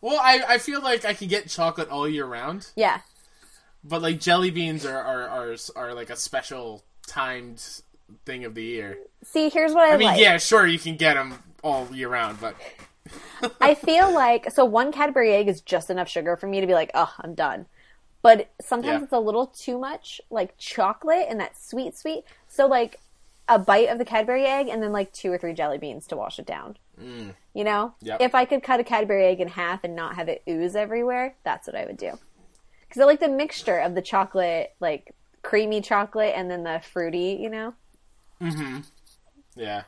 Well, 0.00 0.18
I, 0.18 0.42
I 0.48 0.58
feel 0.58 0.80
like 0.80 1.04
I 1.04 1.12
can 1.12 1.28
get 1.28 1.48
chocolate 1.48 1.90
all 1.90 2.08
year 2.08 2.24
round, 2.24 2.70
yeah. 2.74 3.00
but 3.84 4.00
like 4.00 4.18
jelly 4.18 4.50
beans 4.50 4.86
are 4.86 4.98
are, 4.98 5.28
are, 5.28 5.56
are 5.76 5.94
like 5.94 6.08
a 6.08 6.16
special 6.16 6.82
timed 7.06 7.82
thing 8.24 8.46
of 8.46 8.54
the 8.54 8.62
year. 8.62 8.98
See, 9.24 9.50
here's 9.50 9.74
what 9.74 9.90
I, 9.90 9.94
I 9.94 9.96
mean, 9.98 10.08
like. 10.08 10.20
yeah, 10.20 10.38
sure, 10.38 10.66
you 10.66 10.78
can 10.78 10.96
get 10.96 11.14
them 11.14 11.34
all 11.62 11.86
year 11.92 12.08
round, 12.08 12.40
but 12.40 12.54
I 13.60 13.74
feel 13.74 14.12
like 14.12 14.50
so 14.52 14.64
one 14.64 14.92
Cadbury 14.92 15.32
egg 15.32 15.48
is 15.48 15.60
just 15.60 15.90
enough 15.90 16.08
sugar 16.08 16.36
for 16.36 16.46
me 16.46 16.60
to 16.60 16.66
be 16.66 16.74
like, 16.74 16.90
oh, 16.94 17.12
I'm 17.20 17.34
done. 17.34 17.66
but 18.22 18.50
sometimes 18.60 18.98
Yeah. 19.00 19.04
it's 19.04 19.12
a 19.12 19.18
little 19.18 19.46
too 19.46 19.78
much 19.78 20.20
like 20.30 20.56
chocolate 20.58 21.26
and 21.28 21.40
that 21.40 21.56
sweet 21.60 21.96
sweet. 21.96 22.24
So 22.48 22.66
like 22.66 23.00
a 23.48 23.58
bite 23.58 23.88
of 23.88 23.98
the 23.98 24.04
Cadbury 24.04 24.44
egg 24.44 24.68
and 24.68 24.82
then 24.82 24.92
like 24.92 25.12
two 25.12 25.32
or 25.32 25.38
three 25.38 25.54
jelly 25.54 25.78
beans 25.78 26.06
to 26.08 26.16
wash 26.16 26.38
it 26.38 26.46
down. 26.46 26.76
You 27.54 27.64
know, 27.64 27.94
Yep. 28.02 28.20
if 28.20 28.34
I 28.34 28.44
could 28.44 28.62
cut 28.62 28.78
a 28.78 28.84
Cadbury 28.84 29.24
egg 29.24 29.40
in 29.40 29.48
half 29.48 29.84
and 29.84 29.96
not 29.96 30.16
have 30.16 30.28
it 30.28 30.42
ooze 30.46 30.76
everywhere, 30.76 31.34
that's 31.44 31.66
what 31.66 31.74
I 31.74 31.86
would 31.86 31.96
do. 31.96 32.18
Because 32.86 33.00
I 33.00 33.06
like 33.06 33.20
the 33.20 33.28
mixture 33.28 33.78
of 33.78 33.94
the 33.94 34.02
chocolate, 34.02 34.74
like 34.80 35.14
creamy 35.42 35.80
chocolate, 35.80 36.34
and 36.36 36.50
then 36.50 36.62
the 36.62 36.80
fruity. 36.92 37.38
You 37.40 37.48
know, 37.48 37.74
Mhm. 38.40 38.84
Yeah. 39.56 39.84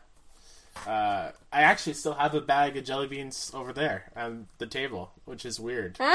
Uh, 0.87 1.31
I 1.53 1.63
actually 1.63 1.95
still 1.95 2.15
have 2.15 2.35
a 2.35 2.41
bag 2.41 2.77
of 2.77 2.85
jelly 2.85 3.07
beans 3.07 3.51
over 3.55 3.73
there 3.73 4.11
on 4.17 4.49
the 4.59 4.67
table, 4.67 5.13
which 5.25 5.45
is 5.45 5.61
weird. 5.61 5.99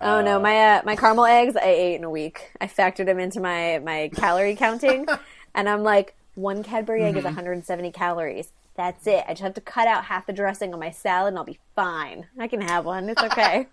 Oh 0.00 0.22
no, 0.22 0.38
my 0.38 0.76
uh, 0.76 0.82
my 0.84 0.94
caramel 0.94 1.24
eggs 1.24 1.56
I 1.56 1.64
ate 1.64 1.96
in 1.96 2.04
a 2.04 2.10
week. 2.10 2.52
I 2.60 2.68
factored 2.68 3.06
them 3.06 3.18
into 3.18 3.40
my 3.40 3.80
my 3.80 4.10
calorie 4.14 4.54
counting, 4.54 5.08
and 5.56 5.68
I'm 5.68 5.82
like, 5.82 6.14
one 6.36 6.62
Cadbury 6.62 7.02
egg 7.02 7.16
is 7.16 7.24
170 7.24 7.90
calories. 7.90 8.52
That's 8.76 9.08
it. 9.08 9.24
I 9.26 9.32
just 9.32 9.42
have 9.42 9.54
to 9.54 9.60
cut 9.60 9.88
out 9.88 10.04
half 10.04 10.26
the 10.26 10.32
dressing 10.32 10.72
on 10.72 10.78
my 10.78 10.92
salad, 10.92 11.32
and 11.32 11.38
I'll 11.38 11.44
be 11.44 11.58
fine. 11.74 12.28
I 12.38 12.46
can 12.46 12.60
have 12.60 12.84
one. 12.84 13.08
It's 13.08 13.20
okay. 13.20 13.66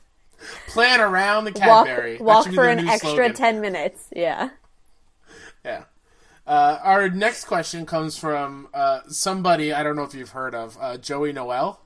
Plan 0.68 1.00
around 1.00 1.44
the 1.44 1.52
walk 1.52 1.86
Cadbury. 1.86 2.16
That 2.16 2.24
walk 2.24 2.46
for 2.52 2.66
an 2.66 2.88
extra 2.88 3.10
slogan. 3.10 3.34
10 3.34 3.60
minutes. 3.60 4.08
Yeah. 4.16 4.50
Yeah. 5.62 5.84
Uh, 6.46 6.78
our 6.82 7.08
next 7.08 7.44
question 7.44 7.84
comes 7.86 8.16
from 8.16 8.68
uh, 8.72 9.00
somebody 9.08 9.72
I 9.72 9.82
don't 9.82 9.96
know 9.96 10.04
if 10.04 10.14
you've 10.14 10.30
heard 10.30 10.54
of, 10.54 10.76
uh, 10.80 10.96
Joey 10.96 11.32
Noelle. 11.32 11.80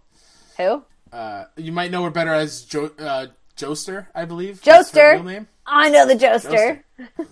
Who? 0.59 0.83
Uh, 1.13 1.45
you 1.57 1.73
might 1.73 1.91
know 1.91 2.05
her 2.05 2.11
better 2.11 2.33
as 2.35 2.63
jo- 2.63 2.91
uh, 2.99 3.27
Joester, 3.57 4.07
I 4.15 4.25
believe. 4.27 4.63
That's 4.63 4.91
her 4.93 4.99
Joester. 5.01 5.13
real 5.15 5.23
name. 5.25 5.49
I 5.67 5.89
know 5.89 6.07
the 6.07 6.15
Joester. 6.15 6.83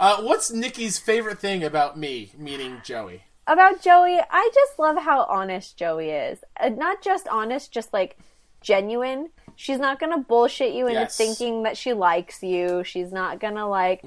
Uh, 0.00 0.22
what's 0.22 0.50
Nikki's 0.50 0.98
favorite 0.98 1.38
thing 1.38 1.62
about 1.62 1.96
me, 1.96 2.32
meaning 2.36 2.80
Joey? 2.82 3.22
About 3.46 3.80
Joey, 3.80 4.18
I 4.28 4.50
just 4.52 4.76
love 4.76 4.98
how 4.98 5.22
honest 5.22 5.76
Joey 5.76 6.10
is. 6.10 6.40
Uh, 6.58 6.70
not 6.70 7.00
just 7.00 7.28
honest, 7.28 7.70
just 7.70 7.92
like 7.92 8.18
genuine. 8.60 9.28
She's 9.54 9.78
not 9.78 10.00
gonna 10.00 10.18
bullshit 10.18 10.74
you 10.74 10.88
into 10.88 10.98
Yes. 11.02 11.16
thinking 11.16 11.62
that 11.62 11.76
she 11.76 11.92
likes 11.92 12.42
you. 12.42 12.82
She's 12.82 13.12
not 13.12 13.38
gonna 13.38 13.68
like 13.68 14.02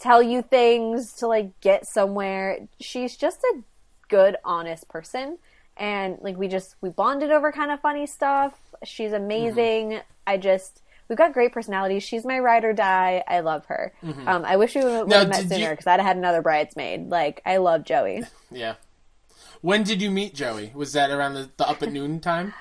tell 0.00 0.22
you 0.22 0.42
things 0.42 1.12
to 1.14 1.26
like 1.26 1.58
get 1.60 1.86
somewhere. 1.86 2.58
She's 2.80 3.16
just 3.16 3.40
a 3.54 3.62
good, 4.08 4.36
honest 4.44 4.88
person. 4.88 5.38
And 5.76 6.18
like 6.20 6.36
we 6.36 6.48
just 6.48 6.76
we 6.80 6.88
bonded 6.90 7.30
over 7.30 7.52
kind 7.52 7.70
of 7.70 7.80
funny 7.80 8.06
stuff. 8.06 8.54
She's 8.84 9.12
amazing. 9.12 10.00
I 10.26 10.36
just 10.36 10.82
we've 11.08 11.18
got 11.18 11.32
great 11.32 11.52
personalities. 11.52 12.02
She's 12.02 12.24
my 12.24 12.38
ride 12.38 12.64
or 12.64 12.72
die. 12.72 13.22
I 13.26 13.40
love 13.40 13.66
her. 13.66 13.92
Um, 14.26 14.44
I 14.44 14.56
wish 14.56 14.74
we 14.74 14.84
would 14.84 15.12
have 15.12 15.28
met 15.28 15.48
sooner 15.48 15.70
because 15.70 15.86
I'd 15.86 16.00
have 16.00 16.06
had 16.06 16.16
another 16.16 16.42
bridesmaid. 16.42 17.08
Like 17.08 17.42
I 17.46 17.58
love 17.58 17.84
Joey. 17.84 18.24
Yeah. 18.52 18.74
When 19.60 19.84
did 19.84 20.02
you 20.02 20.10
meet 20.10 20.34
Joey? 20.34 20.72
Was 20.74 20.92
that 20.94 21.10
around 21.10 21.34
the, 21.34 21.50
the 21.56 21.68
up 21.68 21.82
at 21.82 21.92
noon 21.92 22.18
time? 22.18 22.52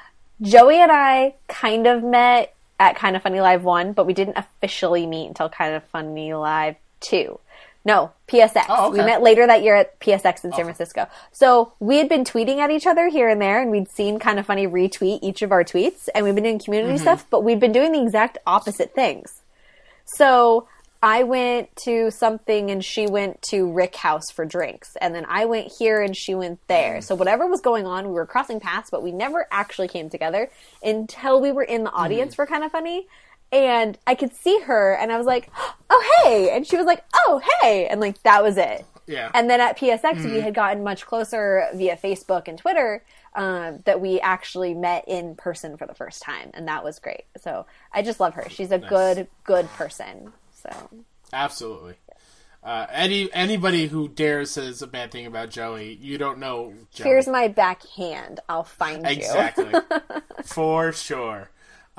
Joey 0.41 0.78
and 0.78 0.91
I 0.91 1.36
kind 1.48 1.88
of 1.88 2.03
met 2.03 2.53
at 2.80 2.95
Kind 2.95 3.16
of 3.16 3.24
Funny 3.24 3.41
Live 3.41 3.64
1, 3.64 3.94
but 3.94 4.06
we 4.06 4.14
didn't 4.14 4.38
officially 4.38 5.07
meet 5.07 5.28
until 5.28 5.49
Kind 5.49 5.74
of 5.74 5.84
Funny 5.86 6.34
Live 6.34 6.76
2. 7.02 7.40
No, 7.86 8.12
PSX. 8.28 8.66
Oh, 8.68 8.92
We 8.92 8.98
met 8.98 9.22
later 9.22 9.48
that 9.48 9.64
year 9.64 9.74
at 9.76 10.00
PSX 10.02 10.44
in 10.44 10.52
San 10.52 10.66
Francisco. 10.66 11.08
So 11.32 11.72
we 11.80 11.98
had 11.98 12.10
been 12.10 12.26
tweeting 12.26 12.58
at 12.58 12.72
each 12.72 12.86
other 12.86 13.08
here 13.08 13.30
and 13.30 13.42
there, 13.42 13.62
and 13.62 13.72
we'd 13.72 13.90
seen 13.90 14.20
Kind 14.20 14.38
of 14.38 14.46
Funny 14.46 14.68
retweet 14.68 15.20
each 15.22 15.42
of 15.42 15.52
our 15.54 15.64
tweets, 15.64 16.10
and 16.14 16.26
we've 16.26 16.36
been 16.36 16.44
doing 16.44 16.60
community 16.60 16.96
Mm-hmm. 16.96 17.02
stuff, 17.02 17.26
but 17.30 17.44
we'd 17.44 17.60
been 17.60 17.72
doing 17.72 17.94
the 17.94 18.02
exact 18.02 18.38
opposite 18.46 18.94
things. 18.94 19.42
So 20.18 20.68
I 21.02 21.24
went 21.24 21.70
to 21.86 22.12
something 22.12 22.70
and 22.70 22.84
she 22.84 23.08
went 23.08 23.42
to 23.44 23.66
Rickhouse 23.68 24.34
for 24.36 24.44
drinks. 24.44 24.90
And 25.00 25.16
then 25.16 25.26
I 25.30 25.46
went 25.46 25.72
here 25.80 26.02
and 26.02 26.16
she 26.16 26.36
went 26.36 26.60
there. 26.68 27.02
So 27.02 27.16
whatever 27.16 27.48
was 27.48 27.62
going 27.62 27.86
on, 27.88 28.08
we 28.08 28.14
were 28.14 28.26
crossing 28.26 28.60
paths, 28.60 28.90
but 28.90 29.02
we 29.02 29.14
never 29.14 29.48
actually 29.52 29.88
came 29.88 30.10
together 30.10 30.50
until 30.84 31.40
we 31.40 31.54
were 31.54 31.64
in 31.64 31.86
the 31.86 31.92
audience 31.92 32.36
for 32.36 32.46
Kind 32.46 32.66
of 32.66 32.72
Funny. 32.74 33.08
And 33.52 33.98
I 34.06 34.16
could 34.16 34.34
see 34.36 34.60
her 34.62 34.94
and 34.94 35.12
I 35.12 35.18
was 35.18 35.26
like, 35.26 35.50
oh, 35.90 36.22
hey. 36.24 36.56
And 36.56 36.68
she 36.68 36.78
was 36.78 36.86
like, 36.86 37.04
oh, 37.16 37.42
hey. 37.62 37.88
And 37.88 38.00
like, 38.00 38.22
that 38.24 38.44
was 38.44 38.58
it. 38.58 38.86
Yeah. 39.08 39.32
And 39.34 39.50
then 39.50 39.60
at 39.60 39.78
PSX, 39.78 40.24
we 40.24 40.40
had 40.40 40.54
gotten 40.54 40.84
much 40.84 41.06
closer 41.06 41.68
via 41.74 41.98
Facebook 41.98 42.48
and 42.48 42.60
Twitter 42.60 43.04
um, 43.34 43.80
that 43.86 44.00
we 44.00 44.20
actually 44.20 44.76
met 44.76 45.06
in 45.08 45.36
person 45.36 45.78
for 45.78 45.88
the 45.88 45.96
first 45.96 46.22
time, 46.22 46.52
and 46.54 46.68
that 46.68 46.84
was 46.84 47.00
great. 47.00 47.24
So 47.42 47.66
I 47.92 48.04
just 48.04 48.20
love 48.20 48.36
her. 48.36 48.48
She's 48.50 48.72
a 48.72 48.78
good, 48.78 49.28
good 49.44 49.68
person. 49.70 50.32
So 50.54 50.90
Absolutely. 51.34 51.96
Uh, 52.62 52.86
any 52.92 53.32
anybody 53.34 53.88
who 53.88 54.10
dares 54.10 54.52
says 54.52 54.82
a 54.82 54.88
bad 54.88 55.12
thing 55.12 55.26
about 55.26 55.50
Joey, 55.50 55.98
you 56.02 56.18
don't 56.18 56.40
know. 56.40 56.74
Joey. 56.94 57.08
here's 57.08 57.28
my 57.28 57.48
backhand. 57.48 58.42
I'll 58.50 58.66
find 58.66 59.06
you. 59.06 59.12
exactly 59.12 59.72
for 60.44 60.92
sure. 60.92 61.50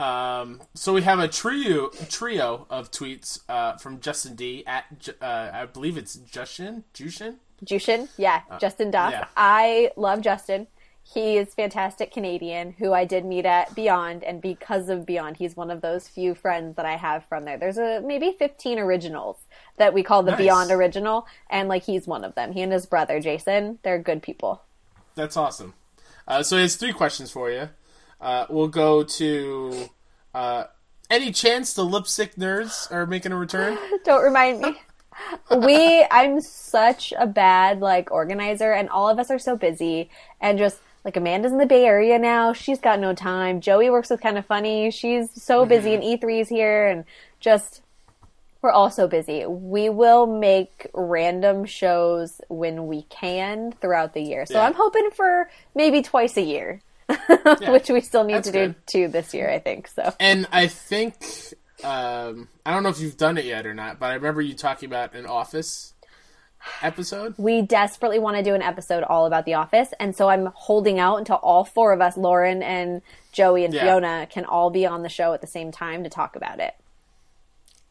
Um, 0.01 0.63
so 0.75 0.95
we 0.95 1.03
have 1.03 1.19
a 1.19 1.29
trio 1.29 1.89
trio 2.09 2.67
of 2.71 2.91
tweets 2.91 3.41
uh, 3.51 3.77
from 3.77 4.01
Justin 4.01 4.35
D 4.35 4.65
at 4.67 5.09
uh, 5.21 5.51
I 5.53 5.67
believe 5.67 5.99
it's 5.99 6.15
Justin 6.15 6.85
Jushin. 6.95 7.37
Jushin, 7.65 8.09
yeah, 8.17 8.41
Justin 8.59 8.91
Duff. 8.91 9.13
Uh, 9.13 9.17
yeah. 9.19 9.25
I 9.37 9.93
love 9.97 10.23
Justin. 10.23 10.67
He 11.03 11.37
is 11.37 11.53
fantastic 11.53 12.13
Canadian 12.13 12.73
who 12.73 12.95
I 12.95 13.05
did 13.05 13.27
meet 13.27 13.45
at 13.45 13.75
Beyond, 13.75 14.25
and 14.25 14.41
because 14.41 14.89
of 14.89 15.05
Beyond, 15.05 15.37
he's 15.37 15.57
one 15.57 15.71
of 15.71 15.83
those 15.83 16.09
few 16.09 16.35
friends 16.35 16.77
that 16.77 16.87
I 16.87 16.97
have 16.97 17.25
from 17.25 17.45
there. 17.45 17.59
There's 17.59 17.79
a 17.79 18.01
maybe 18.01 18.35
15 18.39 18.79
originals 18.79 19.37
that 19.77 19.93
we 19.93 20.03
call 20.03 20.23
the 20.23 20.31
Nice. 20.31 20.39
Beyond 20.39 20.71
original, 20.71 21.27
and 21.51 21.69
like 21.69 21.83
he's 21.83 22.07
one 22.07 22.25
of 22.25 22.35
them. 22.37 22.53
He 22.53 22.63
and 22.63 22.73
his 22.73 22.87
brother 22.87 23.21
Jason, 23.21 23.81
they're 23.83 23.99
good 23.99 24.23
people. 24.23 24.63
That's 25.15 25.37
awesome. 25.37 25.75
Uh, 26.27 26.43
so 26.43 26.57
he 26.57 26.63
has 26.63 26.77
three 26.77 26.93
questions 26.93 27.31
for 27.31 27.51
you. 27.51 27.69
Uh, 28.21 28.47
we'll 28.51 28.69
go 28.69 29.03
to 29.03 29.89
uh, 30.35 30.65
any 31.09 31.33
chance 31.33 31.73
the 31.73 31.85
lipstick 31.85 32.37
nerds 32.37 32.91
are 32.93 33.07
making 33.07 33.33
a 33.33 33.37
return? 33.37 33.79
Don't 34.05 34.23
remind 34.23 34.61
me. 34.61 34.77
we 35.57 36.07
I'm 36.11 36.41
such 36.41 37.13
a 37.19 37.27
bad 37.27 37.81
like 37.81 38.11
organizer 38.11 38.73
and 38.73 38.89
all 38.89 39.09
of 39.09 39.19
us 39.19 39.31
are 39.31 39.39
so 39.39 39.57
busy 39.57 40.09
and 40.41 40.59
just 40.59 40.81
like 41.05 41.17
Amanda's 41.17 41.53
in 41.53 41.59
the 41.59 41.67
Bay 41.67 41.85
Area 41.85 42.19
now. 42.19 42.53
She's 42.53 42.79
got 42.79 43.01
no 43.01 43.15
time. 43.15 43.61
Joey 43.61 43.91
works 43.91 44.11
with 44.11 44.21
kind 44.21 44.39
of 44.39 44.47
funny. 44.47 44.91
She's 44.91 45.31
so 45.43 45.65
busy 45.67 45.95
and 45.95 46.03
E3's 46.03 46.49
here 46.49 46.87
and 46.87 47.05
just 47.41 47.83
we're 48.63 48.71
all 48.71 48.91
so 48.91 49.09
busy. 49.09 49.47
We 49.47 49.89
will 49.89 50.27
make 50.27 50.87
random 50.93 51.65
shows 51.65 52.41
when 52.49 52.87
we 52.87 53.03
can 53.03 53.73
throughout 53.81 54.13
the 54.13 54.21
year. 54.21 54.45
So 54.45 54.55
Yeah. 54.55 54.67
I'm 54.67 54.75
hoping 54.75 55.11
for 55.11 55.51
maybe 55.75 56.03
twice 56.03 56.37
a 56.37 56.43
year. 56.43 56.83
Which 57.73 57.89
we 57.89 58.01
still 58.01 58.25
need 58.25 58.35
That's 58.37 58.49
to 58.49 58.53
do 58.53 58.67
good. 58.69 58.75
two 58.87 59.09
this 59.09 59.33
year, 59.35 59.51
I 59.51 59.59
think. 59.59 59.89
So 59.89 60.13
And 60.21 60.47
I 60.53 60.67
think 60.67 61.17
um, 61.85 62.49
I 62.65 62.73
don't 62.73 62.83
know 62.83 62.89
if 62.91 63.01
you've 63.01 63.17
done 63.17 63.39
it 63.39 63.45
yet 63.45 63.67
or 63.67 63.75
not, 63.75 63.99
but 63.99 64.07
I 64.07 64.15
remember 64.15 64.41
you 64.43 64.55
talking 64.55 64.89
about 64.89 65.15
an 65.15 65.27
Office 65.27 65.95
episode. 66.83 67.35
we 67.39 67.63
desperately 67.63 68.19
want 68.19 68.37
to 68.37 68.43
do 68.43 68.55
an 68.55 68.63
episode 68.63 69.03
all 69.03 69.25
about 69.27 69.47
The 69.47 69.55
Office, 69.55 69.89
and 69.99 70.15
so 70.15 70.29
I'm 70.29 70.51
holding 70.55 70.99
out 70.99 71.17
until 71.17 71.37
all 71.37 71.65
four 71.65 71.93
of 71.93 72.01
us, 72.01 72.17
Lauren 72.19 72.63
and 72.63 73.01
Joey 73.33 73.65
and 73.65 73.73
Yeah. 73.73 73.85
Fiona, 73.85 74.27
can 74.31 74.45
all 74.45 74.71
be 74.71 74.85
on 74.87 75.03
the 75.03 75.09
show 75.09 75.33
at 75.33 75.41
the 75.41 75.47
same 75.47 75.73
time 75.73 76.05
to 76.05 76.11
talk 76.11 76.37
about 76.37 76.61
it. 76.61 76.75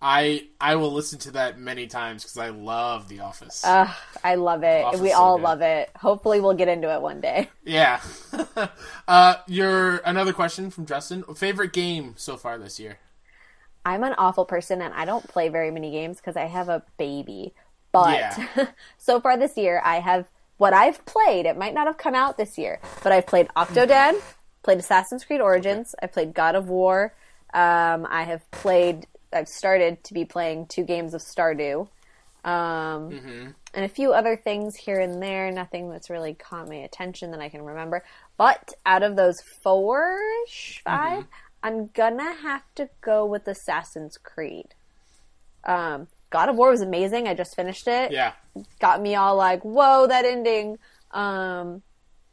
I 0.02 0.48
I 0.62 0.76
will 0.76 0.94
listen 0.94 1.20
to 1.20 1.32
that 1.32 1.60
many 1.60 1.88
times 1.88 2.24
because 2.24 2.38
I 2.38 2.50
love 2.50 3.10
The 3.10 3.20
Office. 3.20 3.66
I 3.66 4.36
love 4.36 4.64
it. 4.64 5.00
We 5.00 5.10
so 5.10 5.18
all 5.18 5.38
good. 5.38 5.44
love 5.44 5.62
it. 5.62 5.90
Hopefully, 5.96 6.40
we'll 6.40 6.54
get 6.54 6.70
into 6.70 6.94
it 6.94 7.02
one 7.02 7.20
day. 7.20 7.50
yeah. 7.66 8.02
uh, 9.08 9.36
your 9.48 9.98
another 9.98 10.32
question 10.32 10.70
from 10.72 10.86
Justin. 10.86 11.24
Favorite 11.36 11.74
game 11.74 12.14
so 12.18 12.38
far 12.38 12.58
this 12.58 12.80
year? 12.80 13.00
I'm 13.86 14.04
an 14.04 14.14
awful 14.18 14.46
person, 14.46 14.82
and 14.82 14.94
I 14.94 15.06
don't 15.06 15.28
play 15.28 15.50
very 15.50 15.72
many 15.72 15.92
games 15.92 16.18
because 16.18 16.38
I 16.38 16.46
have 16.46 16.70
a 16.70 16.84
baby. 16.98 17.54
But 17.92 18.18
Yeah. 18.18 18.68
so 18.98 19.20
far 19.20 19.38
this 19.38 19.58
year, 19.58 19.82
I 19.84 20.00
have 20.00 20.28
what 20.58 20.74
I've 20.74 21.04
played. 21.06 21.46
It 21.46 21.58
might 21.58 21.74
not 21.74 21.88
have 21.88 21.98
come 21.98 22.16
out 22.16 22.38
this 22.38 22.58
year, 22.58 22.80
but 23.04 23.12
I've 23.12 23.26
played 23.26 23.48
Octodad, 23.56 24.16
played 24.64 24.78
Assassin's 24.80 25.26
Creed 25.26 25.42
Origins, 25.42 25.96
I've 26.02 26.12
played 26.12 26.34
God 26.34 26.56
of 26.56 26.70
War. 26.70 27.14
Um, 27.54 28.08
I 28.10 28.24
have 28.24 28.50
played. 28.52 29.08
I've 29.32 29.48
started 29.48 30.04
to 30.06 30.14
be 30.14 30.26
playing 30.26 30.68
two 30.68 30.84
games 30.84 31.14
of 31.14 31.22
Stardew, 31.22 31.88
um, 32.44 33.12
and 33.74 33.86
a 33.86 33.90
few 33.90 34.14
other 34.14 34.36
things 34.36 34.76
here 34.76 35.00
and 35.00 35.22
there. 35.22 35.52
Nothing 35.52 35.90
that's 35.90 36.10
really 36.10 36.34
caught 36.34 36.68
my 36.68 36.76
attention 36.76 37.32
that 37.32 37.40
I 37.40 37.50
can 37.50 37.62
remember. 37.64 38.04
But 38.38 38.74
out 38.86 39.04
of 39.04 39.16
those 39.16 39.36
four, 39.64 40.18
5 40.84 41.24
I'm 41.62 41.88
gonna 41.94 42.34
have 42.34 42.64
to 42.76 42.90
go 43.02 43.26
with 43.26 43.48
Assassin's 43.48 44.18
Creed. 44.18 44.74
Um, 45.66 46.08
God 46.30 46.48
of 46.50 46.56
War 46.56 46.70
was 46.72 46.82
amazing. 46.82 47.28
I 47.28 47.34
just 47.34 47.56
finished 47.56 47.88
it 47.88 48.12
Yeah. 48.12 48.34
got 48.80 49.02
me 49.02 49.16
all 49.16 49.36
like, 49.36 49.64
whoa, 49.64 50.08
that 50.08 50.26
ending. 50.26 50.78
Um, 51.12 51.82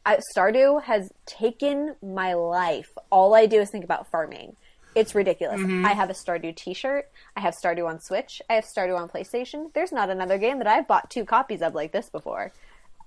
I, 0.05 0.19
Stardew 0.33 0.83
has 0.83 1.11
taken 1.25 1.95
my 2.01 2.33
life. 2.33 2.87
All 3.09 3.35
I 3.35 3.45
do 3.45 3.59
is 3.59 3.69
think 3.69 3.83
about 3.83 4.09
farming. 4.09 4.55
It's 4.97 5.15
ridiculous. 5.15 5.59
Mm-hmm. 5.59 5.85
I 5.85 5.93
have 5.93 6.09
a 6.09 6.13
Stardew 6.13 6.55
T-shirt. 6.55 7.09
I 7.35 7.39
have 7.41 7.53
Stardew 7.55 7.87
on 7.87 7.99
Switch. 7.99 8.41
I 8.49 8.53
have 8.53 8.65
Stardew 8.65 8.97
on 8.97 9.07
PlayStation. 9.09 9.71
There's 9.73 9.91
not 9.91 10.09
another 10.09 10.37
game 10.37 10.57
that 10.59 10.67
I've 10.67 10.87
bought 10.87 11.09
two 11.09 11.23
copies 11.25 11.61
of 11.61 11.75
like 11.75 11.91
this 11.91 12.09
before. 12.09 12.51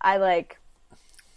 I 0.00 0.16
like. 0.16 0.58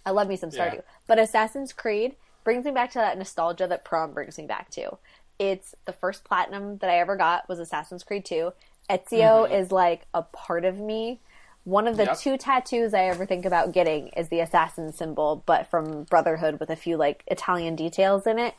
I 0.05 0.11
love 0.11 0.27
me 0.27 0.35
some 0.35 0.49
Stardew, 0.51 0.75
Yeah. 0.75 0.81
but 1.07 1.17
Assassin's 1.19 1.71
Creed 1.73 2.15
brings 2.43 2.65
me 2.65 2.71
back 2.71 2.91
to 2.91 2.97
that 2.99 3.17
nostalgia 3.17 3.67
that 3.67 3.85
prom 3.85 4.11
brings 4.13 4.37
me 4.37 4.45
back 4.45 4.69
to. 4.71 4.97
It's 5.39 5.75
the 5.85 5.93
first 5.93 6.23
platinum 6.25 6.77
that 6.79 6.89
I 6.89 6.99
ever 6.99 7.15
got 7.15 7.47
was 7.47 7.57
Assassin's 7.59 8.03
Creed 8.03 8.25
2. 8.25 8.51
Ezio 8.89 9.49
is 9.49 9.71
like 9.71 10.05
a 10.13 10.23
part 10.23 10.65
of 10.65 10.77
me. 10.77 11.19
One 11.63 11.87
of 11.87 11.95
the 11.95 12.03
Mm-hmm. 12.03 12.09
Yep. 12.11 12.19
two 12.19 12.37
tattoos 12.37 12.93
I 12.93 13.05
ever 13.05 13.25
think 13.25 13.45
about 13.45 13.71
getting 13.71 14.09
is 14.09 14.27
the 14.27 14.41
assassin 14.41 14.91
symbol, 14.91 15.41
but 15.45 15.67
from 15.69 16.03
Brotherhood 16.03 16.59
with 16.59 16.69
a 16.69 16.75
few 16.75 16.97
like 16.97 17.23
Italian 17.27 17.77
details 17.77 18.27
in 18.27 18.37
it. 18.39 18.53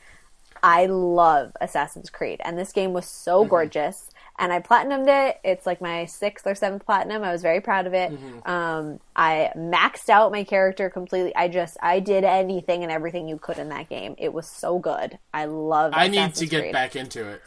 I 0.65 0.87
love 0.87 1.53
Assassin's 1.61 2.11
Creed, 2.11 2.41
and 2.45 2.59
this 2.59 2.73
game 2.73 2.93
was 2.93 3.07
so 3.07 3.43
Mm-hmm. 3.43 3.51
gorgeous. 3.51 4.11
And 4.37 4.53
I 4.53 4.59
platinumed 4.59 5.07
it. 5.07 5.39
It's 5.45 5.65
like 5.65 5.81
my 5.81 6.07
sixth 6.07 6.45
or 6.45 6.57
seventh 6.57 6.85
platinum. 6.85 7.23
I 7.23 7.31
was 7.31 7.41
very 7.41 7.61
proud 7.61 7.87
of 7.87 7.95
it. 7.95 8.11
Mm-hmm. 8.11 8.51
Um, 8.51 8.99
I 9.15 9.53
maxed 9.57 10.09
out 10.09 10.33
my 10.33 10.43
character 10.43 10.91
completely. 10.91 11.33
I 11.37 11.47
just 11.47 11.77
I 11.81 12.01
did 12.01 12.25
anything 12.25 12.83
and 12.83 12.91
everything 12.91 13.29
you 13.29 13.39
could 13.39 13.59
in 13.59 13.69
that 13.69 13.89
game. 13.89 14.17
It 14.19 14.33
was 14.33 14.49
so 14.49 14.81
good. 14.81 15.21
I 15.33 15.45
love. 15.45 15.93
It. 15.93 15.99
I 15.99 16.09
need 16.09 16.19
Assassin's 16.19 16.39
to 16.41 16.47
get 16.47 16.61
Creed. 16.63 16.73
back 16.73 16.97
into 16.97 17.29
it. 17.29 17.43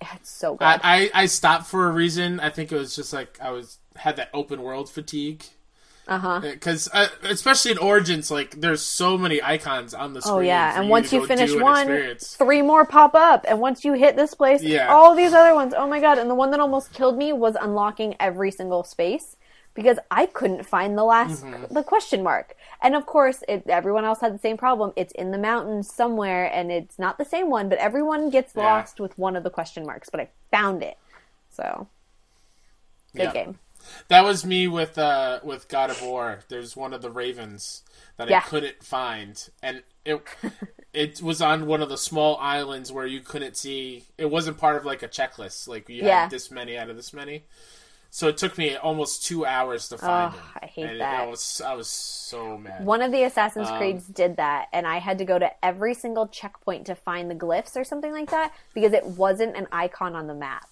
It's 0.00 0.30
so 0.30 0.54
good. 0.54 0.64
I, 0.64 0.80
I 0.82 1.10
I 1.22 1.26
stopped 1.26 1.66
for 1.66 1.86
a 1.86 1.90
reason. 1.92 2.40
I 2.40 2.48
think 2.50 2.72
it 2.72 2.76
was 2.78 2.96
just 2.96 3.12
like 3.12 3.38
I 3.42 3.50
was 3.50 3.78
had 3.96 4.16
that 4.16 4.30
open 4.32 4.62
world 4.62 4.88
fatigue. 4.88 5.44
Uh 6.08 6.18
huh. 6.18 6.40
Because 6.40 6.88
uh, 6.94 7.08
especially 7.24 7.70
in 7.72 7.78
Origins, 7.78 8.30
like 8.30 8.60
there's 8.60 8.80
so 8.82 9.18
many 9.18 9.42
icons 9.42 9.92
on 9.92 10.14
the 10.14 10.22
screen. 10.22 10.34
Oh 10.36 10.40
yeah, 10.40 10.74
and 10.76 10.86
you 10.86 10.90
once 10.90 11.10
to 11.10 11.16
you 11.16 11.26
finish 11.26 11.54
one, 11.54 11.82
experience. 11.82 12.34
three 12.36 12.62
more 12.62 12.86
pop 12.86 13.14
up, 13.14 13.44
and 13.46 13.60
once 13.60 13.84
you 13.84 13.92
hit 13.92 14.16
this 14.16 14.32
place, 14.32 14.62
Yeah. 14.62 14.88
all 14.88 15.14
these 15.14 15.34
other 15.34 15.54
ones. 15.54 15.74
Oh 15.76 15.86
my 15.86 16.00
god! 16.00 16.16
And 16.16 16.30
the 16.30 16.34
one 16.34 16.50
that 16.52 16.60
almost 16.60 16.94
killed 16.94 17.18
me 17.18 17.34
was 17.34 17.56
unlocking 17.60 18.16
every 18.18 18.50
single 18.50 18.84
space 18.84 19.36
because 19.74 19.98
I 20.10 20.24
couldn't 20.26 20.64
find 20.64 20.96
the 20.96 21.04
last 21.04 21.44
Mm-hmm. 21.44 21.74
the 21.74 21.82
question 21.84 22.22
mark. 22.22 22.56
And 22.80 22.94
of 22.96 23.04
course, 23.04 23.44
it, 23.46 23.64
everyone 23.68 24.04
else 24.06 24.20
had 24.20 24.32
the 24.34 24.38
same 24.38 24.56
problem. 24.56 24.92
It's 24.96 25.12
in 25.12 25.30
the 25.30 25.38
mountains 25.38 25.92
somewhere, 25.92 26.46
and 26.52 26.72
it's 26.72 26.98
not 26.98 27.18
the 27.18 27.24
same 27.26 27.50
one, 27.50 27.68
but 27.68 27.76
everyone 27.78 28.30
gets 28.30 28.54
Yeah. 28.56 28.64
lost 28.64 28.98
with 28.98 29.18
one 29.18 29.36
of 29.36 29.42
the 29.44 29.50
question 29.50 29.84
marks. 29.84 30.08
But 30.08 30.20
I 30.20 30.28
found 30.50 30.82
it, 30.82 30.96
so 31.50 31.86
good 33.14 33.24
Yeah. 33.24 33.32
game. 33.32 33.58
That 34.08 34.24
was 34.24 34.44
me 34.44 34.68
with 34.68 34.98
uh 34.98 35.40
with 35.42 35.68
God 35.68 35.90
of 35.90 36.02
War. 36.02 36.40
There's 36.48 36.76
one 36.76 36.92
of 36.92 37.02
the 37.02 37.10
ravens 37.10 37.82
that 38.16 38.28
Yeah. 38.28 38.38
I 38.38 38.40
couldn't 38.48 38.82
find, 38.82 39.48
and 39.62 39.82
it 40.04 40.22
it 40.92 41.22
was 41.22 41.40
on 41.42 41.66
one 41.66 41.82
of 41.82 41.88
the 41.88 41.98
small 41.98 42.36
islands 42.38 42.90
where 42.92 43.06
you 43.06 43.20
couldn't 43.20 43.56
see. 43.56 44.04
It 44.16 44.30
wasn't 44.30 44.58
part 44.58 44.76
of 44.76 44.84
like 44.84 45.02
a 45.02 45.08
checklist. 45.08 45.68
Like 45.68 45.88
you 45.88 46.04
Yeah. 46.04 46.22
had 46.22 46.30
this 46.30 46.50
many 46.50 46.76
out 46.76 46.90
of 46.90 46.96
this 46.96 47.12
many. 47.12 47.44
So 48.10 48.26
it 48.28 48.38
took 48.38 48.56
me 48.56 48.74
almost 48.74 49.26
two 49.26 49.44
hours 49.44 49.88
to 49.90 49.98
find 49.98 50.32
Oh, 50.34 50.38
him. 50.38 50.44
I 50.62 50.66
hate 50.66 50.84
and 50.86 51.00
that. 51.02 51.20
I 51.20 51.26
was 51.26 51.60
I 51.60 51.74
was 51.74 51.88
so 51.88 52.56
mad. 52.56 52.82
One 52.84 53.02
of 53.02 53.12
the 53.12 53.22
Assassin's 53.24 53.68
Um, 53.68 53.76
Creeds 53.76 54.06
did 54.06 54.36
that, 54.38 54.68
and 54.72 54.86
I 54.86 54.96
had 54.98 55.18
to 55.18 55.26
go 55.26 55.38
to 55.38 55.50
every 55.62 55.92
single 55.92 56.26
checkpoint 56.26 56.86
to 56.86 56.94
find 56.94 57.30
the 57.30 57.34
glyphs 57.34 57.76
or 57.76 57.84
something 57.84 58.10
like 58.12 58.30
that 58.30 58.52
because 58.72 58.94
it 58.94 59.04
wasn't 59.04 59.56
an 59.56 59.68
icon 59.70 60.16
on 60.16 60.26
the 60.26 60.34
map. 60.34 60.66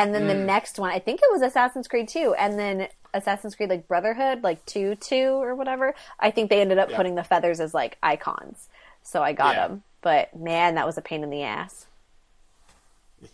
And 0.00 0.14
then 0.14 0.26
the 0.26 0.34
Mm. 0.34 0.46
next 0.46 0.78
one, 0.78 0.90
I 0.90 0.98
think 0.98 1.20
it 1.22 1.30
was 1.30 1.42
Assassin's 1.42 1.88
Creed 1.88 2.08
2, 2.08 2.34
and 2.34 2.58
then 2.58 2.88
Assassin's 3.12 3.54
Creed 3.54 3.70
like 3.70 3.88
Brotherhood, 3.88 4.42
like 4.42 4.64
2 4.66 4.94
2 4.96 5.42
or 5.42 5.54
whatever. 5.54 5.94
I 6.18 6.30
think 6.30 6.48
they 6.50 6.60
ended 6.62 6.78
up 6.78 6.90
Yeah. 6.90 6.94
putting 6.94 7.16
the 7.16 7.24
feathers 7.24 7.60
as 7.60 7.74
like 7.74 7.98
icons. 8.02 8.68
So 9.02 9.22
I 9.22 9.32
got 9.32 9.56
Yeah. 9.56 9.56
them. 9.56 9.84
But 10.02 10.34
man, 10.34 10.76
that 10.76 10.86
was 10.86 10.96
a 10.98 11.02
pain 11.02 11.22
in 11.22 11.30
the 11.30 11.42
ass. 11.42 11.86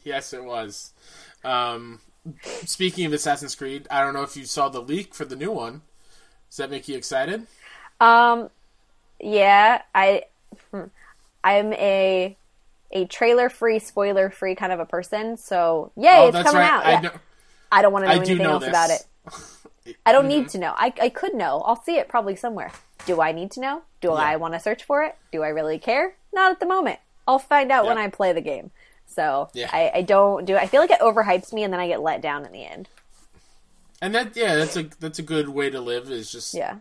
Yes, 0.05 0.33
it 0.33 0.45
was. 0.45 0.93
Um, 1.45 2.01
speaking 2.65 3.07
of 3.07 3.13
Assassin's 3.13 3.55
Creed, 3.55 3.87
I 3.91 4.03
don't 4.03 4.15
know 4.15 4.23
if 4.23 4.37
you 4.37 4.45
saw 4.45 4.69
the 4.69 4.83
leak 4.83 5.15
for 5.15 5.25
the 5.25 5.37
new 5.37 5.53
one. 5.53 5.83
Does 6.51 6.59
that 6.59 6.71
make 6.71 6.89
you 6.89 6.97
excited? 6.97 7.47
Um, 8.01 8.51
yeah, 9.21 9.83
I, 9.95 10.25
hmm, 10.73 10.85
I'm 11.45 11.73
a 11.75 12.39
a 12.97 13.05
trailer 13.07 13.49
free, 13.49 13.79
spoiler 13.79 14.31
free 14.31 14.55
kind 14.55 14.73
of 14.73 14.81
a 14.81 14.87
person. 14.87 15.37
So 15.37 15.93
yay, 15.97 16.09
oh, 16.13 16.29
it's 16.29 16.43
coming 16.43 16.61
right. 16.63 16.71
out. 16.71 16.87
I 16.87 16.91
Yeah. 16.93 17.01
know. 17.01 17.11
I 17.71 17.83
don't 17.83 17.93
want 17.93 18.05
to 18.05 18.09
know 18.09 18.15
I 18.15 18.17
anything 18.17 18.39
know 18.39 18.51
else 18.53 18.61
this. 18.65 18.69
about 18.71 18.91
it. 18.91 19.07
I 20.07 20.13
don't 20.13 20.25
Mm-hmm. 20.29 20.29
need 20.29 20.49
to 20.51 20.59
know. 20.59 20.73
I, 20.77 20.93
I 21.01 21.09
could 21.11 21.35
know. 21.35 21.61
I'll 21.67 21.83
see 21.83 21.97
it 21.99 22.09
probably 22.09 22.37
somewhere. 22.37 22.73
Do 23.07 23.21
I 23.21 23.33
need 23.33 23.51
to 23.53 23.61
know? 23.61 23.83
Do 24.01 24.13
I 24.13 24.37
want 24.37 24.55
to 24.55 24.61
search 24.61 24.85
for 24.85 25.03
it? 25.05 25.17
Do 25.33 25.43
I 25.43 25.49
really 25.49 25.79
care? 25.79 26.15
Not 26.33 26.51
at 26.53 26.61
the 26.61 26.67
moment. 26.67 26.99
I'll 27.29 27.39
find 27.39 27.71
out 27.73 27.87
when 27.87 27.99
I 27.99 28.09
play 28.09 28.33
the 28.33 28.41
game. 28.41 28.71
So 29.07 29.51
Yeah. 29.53 29.69
I, 29.73 29.91
I 29.97 30.03
don't 30.03 30.45
do. 30.45 30.57
I 30.57 30.67
feel 30.67 30.81
like 30.81 30.91
it 30.91 31.01
overhypes 31.01 31.53
me, 31.53 31.63
and 31.65 31.73
then 31.73 31.81
I 31.81 31.87
get 31.89 32.01
let 32.03 32.21
down 32.21 32.45
in 32.47 32.53
the 32.53 32.65
end. 32.65 32.89
And 34.03 34.15
that 34.15 34.37
yeah, 34.37 34.57
that's 34.57 34.77
a 34.77 34.85
that's 35.01 35.19
a 35.19 35.23
good 35.23 35.49
way 35.49 35.71
to 35.71 35.81
live. 35.81 36.11
Is 36.11 36.31
just 36.31 36.55
Yeah. 36.55 36.77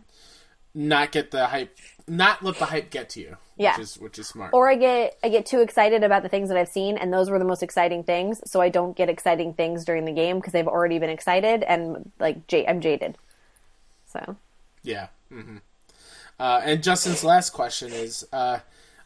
not 0.74 1.12
get 1.12 1.30
the 1.30 1.46
hype, 1.46 1.76
not 2.08 2.42
let 2.42 2.58
the 2.58 2.66
hype 2.66 2.90
get 2.90 3.10
to 3.10 3.20
you. 3.20 3.36
Yeah. 3.58 3.76
which 3.76 3.82
is 3.82 3.98
which 3.98 4.18
is 4.18 4.26
smart. 4.28 4.52
Or 4.52 4.68
I 4.68 4.74
get 4.74 5.18
I 5.24 5.28
get 5.30 5.46
too 5.46 5.60
excited 5.60 6.04
about 6.04 6.22
the 6.22 6.28
things 6.28 6.48
that 6.50 6.58
I've 6.58 6.68
seen, 6.68 6.98
and 6.98 7.12
those 7.12 7.30
were 7.30 7.38
the 7.38 7.44
most 7.44 7.62
exciting 7.62 8.04
things. 8.04 8.40
So 8.44 8.60
I 8.60 8.68
don't 8.68 8.96
get 8.96 9.08
exciting 9.08 9.54
things 9.54 9.84
during 9.84 10.04
the 10.04 10.12
game 10.12 10.36
because 10.36 10.52
they've 10.52 10.68
already 10.68 10.98
been 10.98 11.10
excited, 11.10 11.62
and 11.62 12.12
like 12.18 12.46
j- 12.48 12.66
I'm 12.66 12.80
jaded. 12.80 13.16
So 14.06 14.36
Yeah. 14.82 15.08
Mm-hmm. 15.32 15.58
Uh, 16.38 16.60
and 16.64 16.82
Justin's 16.82 17.24
last 17.24 17.50
question 17.50 17.92
is 17.92 18.26
uh, 18.30 18.58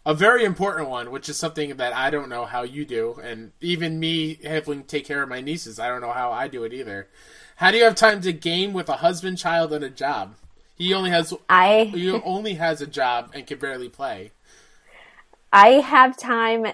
a 0.05 0.15
very 0.15 0.45
important 0.45 0.89
one, 0.89 1.13
which 1.13 1.29
is 1.29 1.37
something 1.37 1.77
that 1.77 1.95
I 1.95 2.11
don't 2.11 2.29
know 2.29 2.45
how 2.45 2.63
you 2.63 2.85
do, 2.85 3.21
and 3.23 3.53
even 3.61 4.01
me 4.01 4.41
having 4.43 4.83
to 4.83 4.87
take 4.87 5.07
care 5.07 5.23
of 5.23 5.29
my 5.29 5.41
nieces, 5.41 5.79
I 5.79 5.89
don't 5.89 6.01
know 6.01 6.13
how 6.13 6.33
I 6.33 6.49
do 6.49 6.65
it 6.65 6.73
either. 6.73 7.09
How 7.57 7.71
do 7.71 7.77
you 7.77 7.85
have 7.85 7.95
time 7.95 8.21
to 8.23 8.33
game 8.33 8.73
with 8.73 8.89
a 8.89 8.97
husband, 8.97 9.39
child, 9.39 9.73
and 9.73 9.85
a 9.85 9.91
job? 9.91 10.35
He 10.81 10.95
only 10.95 11.11
has 11.11 11.35
I 11.51 11.91
he 11.93 12.11
only 12.11 12.55
has 12.55 12.81
a 12.81 12.87
job 12.87 13.33
and 13.35 13.47
can 13.47 13.59
barely 13.59 13.91
play. 13.91 14.33
I 15.53 15.73
have 15.73 16.17
time 16.17 16.69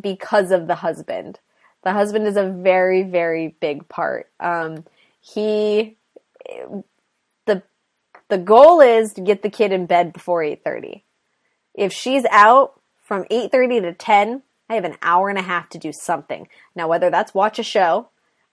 because 0.00 0.50
of 0.50 0.66
the 0.66 0.74
husband. 0.74 1.38
The 1.84 1.92
husband 1.92 2.26
is 2.26 2.36
a 2.36 2.48
very, 2.48 3.04
very 3.04 3.54
big 3.60 3.88
part. 3.88 4.28
Um, 4.40 4.84
he, 5.20 5.96
the, 7.46 7.62
the 8.28 8.38
goal 8.38 8.80
is 8.80 9.12
to 9.12 9.20
get 9.20 9.42
the 9.42 9.50
kid 9.50 9.70
in 9.70 9.86
bed 9.86 10.12
before 10.12 10.42
eight 10.42 10.64
thirty. 10.64 11.04
If 11.74 11.92
she's 11.92 12.24
out 12.32 12.80
from 13.04 13.24
eight 13.30 13.52
thirty 13.52 13.80
to 13.80 13.92
ten, 13.92 14.42
I 14.68 14.74
have 14.74 14.84
an 14.84 14.96
hour 15.00 15.28
and 15.28 15.38
a 15.38 15.42
half 15.42 15.68
to 15.68 15.78
do 15.78 15.92
something. 15.92 16.48
Now, 16.74 16.88
whether 16.88 17.08
that's 17.08 17.34
watch 17.34 17.60
a 17.60 17.62
show, 17.62 18.08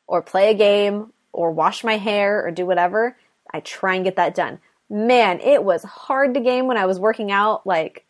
or 0.06 0.22
play 0.22 0.52
a 0.52 0.54
game, 0.54 1.12
or 1.34 1.52
wash 1.52 1.84
my 1.84 1.98
hair, 1.98 2.46
or 2.46 2.52
do 2.52 2.68
whatever, 2.68 3.18
I 3.52 3.62
try 3.62 3.96
and 3.96 4.04
get 4.04 4.18
that 4.18 4.36
done. 4.36 4.60
Man, 4.92 5.40
it 5.40 5.64
was 5.64 5.84
hard 5.84 6.34
to 6.34 6.42
game 6.42 6.68
when 6.68 6.76
I 6.76 6.86
was 6.86 7.00
working 7.00 7.32
out, 7.32 7.66
like 7.66 8.06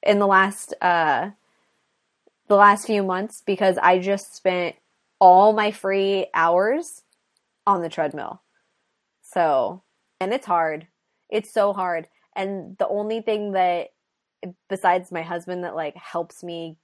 in 0.00 0.20
the 0.20 0.28
last 0.28 0.72
uh 0.80 1.30
the 2.46 2.54
last 2.54 2.86
few 2.86 3.02
months 3.02 3.42
because 3.44 3.76
I 3.78 3.98
just 3.98 4.32
spent 4.32 4.76
all 5.18 5.52
my 5.52 5.72
free 5.72 6.28
hours 6.32 7.02
on 7.66 7.82
the 7.82 7.88
treadmill. 7.88 8.42
So, 9.22 9.82
and 10.20 10.32
it's 10.32 10.46
hard. 10.46 10.86
It's 11.30 11.52
so 11.52 11.72
hard. 11.72 12.06
And 12.36 12.78
the 12.78 12.86
only 12.86 13.20
thing 13.20 13.50
that 13.52 13.88
besides 14.68 15.10
my 15.10 15.22
husband 15.22 15.64
that 15.64 15.74
like 15.74 15.96
helps 15.96 16.44
me 16.44 16.76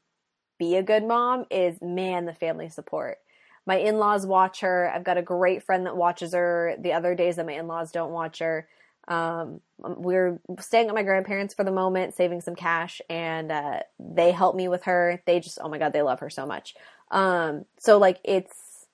be 0.59 0.75
a 0.75 0.83
good 0.83 1.05
mom 1.05 1.45
is 1.53 1.81
man 1.81 2.25
the 2.25 2.35
family 2.35 2.69
support. 2.69 3.19
My 3.65 3.77
in-laws 3.77 4.27
watch 4.27 4.59
her. 4.63 4.91
I've 4.93 5.05
got 5.05 5.19
a 5.19 5.23
great 5.23 5.63
friend 5.63 5.87
that 5.87 5.97
watches 5.97 6.35
her 6.35 6.75
the 6.81 6.95
other 6.95 7.15
days 7.15 7.37
that 7.37 7.47
my 7.47 7.53
in-laws 7.53 7.93
don't 7.93 8.11
watch 8.11 8.41
her 8.41 8.67
um, 9.09 9.61
we're 9.79 10.41
staying 10.61 10.89
at 10.89 10.95
my 10.95 11.03
grandparents 11.03 11.55
for 11.55 11.65
the 11.65 11.73
moment, 11.73 12.15
saving 12.15 12.41
some 12.41 12.55
cash, 12.55 13.01
and 13.11 13.53
uh, 13.53 13.81
they 13.99 14.33
help 14.33 14.57
me 14.57 14.69
with 14.69 14.85
her. 14.85 15.23
They 15.27 15.41
just, 15.41 15.59
oh 15.61 15.69
my 15.69 15.79
god, 15.79 15.93
they 15.93 16.03
love 16.03 16.21
her 16.21 16.31
so 16.31 16.47
much. 16.47 16.75
Um, 17.11 17.67
so 17.79 17.99
like 17.99 18.19
it's 18.25 18.87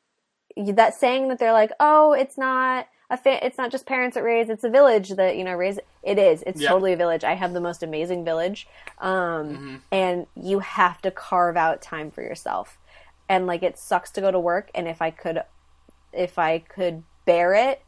that 0.56 0.94
saying 0.94 1.28
that 1.28 1.38
they're 1.38 1.52
like, 1.52 1.70
oh, 1.78 2.12
it's 2.12 2.36
not 2.36 2.88
a 3.08 3.16
fa- 3.16 3.44
it's 3.44 3.58
not 3.58 3.70
just 3.70 3.86
parents 3.86 4.14
that 4.14 4.22
raise, 4.22 4.48
it's 4.48 4.64
a 4.64 4.70
village 4.70 5.10
that 5.10 5.36
you 5.36 5.44
know 5.44 5.54
raise. 5.54 5.78
It 6.02 6.18
is. 6.18 6.42
It's 6.46 6.60
Yeah. 6.60 6.70
totally 6.70 6.92
a 6.92 6.96
village. 6.96 7.24
I 7.24 7.34
have 7.34 7.52
the 7.52 7.60
most 7.60 7.82
amazing 7.82 8.24
village, 8.24 8.66
um, 8.98 9.82
and 9.92 10.26
you 10.34 10.60
have 10.60 11.00
to 11.02 11.10
carve 11.10 11.56
out 11.56 11.82
time 11.82 12.10
for 12.10 12.22
yourself. 12.22 12.78
And 13.28 13.46
like 13.46 13.62
it 13.62 13.78
sucks 13.78 14.10
to 14.12 14.20
go 14.20 14.30
to 14.30 14.40
work, 14.40 14.70
and 14.74 14.88
if 14.88 15.00
I 15.00 15.10
could, 15.10 15.42
if 16.12 16.38
I 16.38 16.58
could 16.58 17.04
bear 17.26 17.54
it 17.54 17.82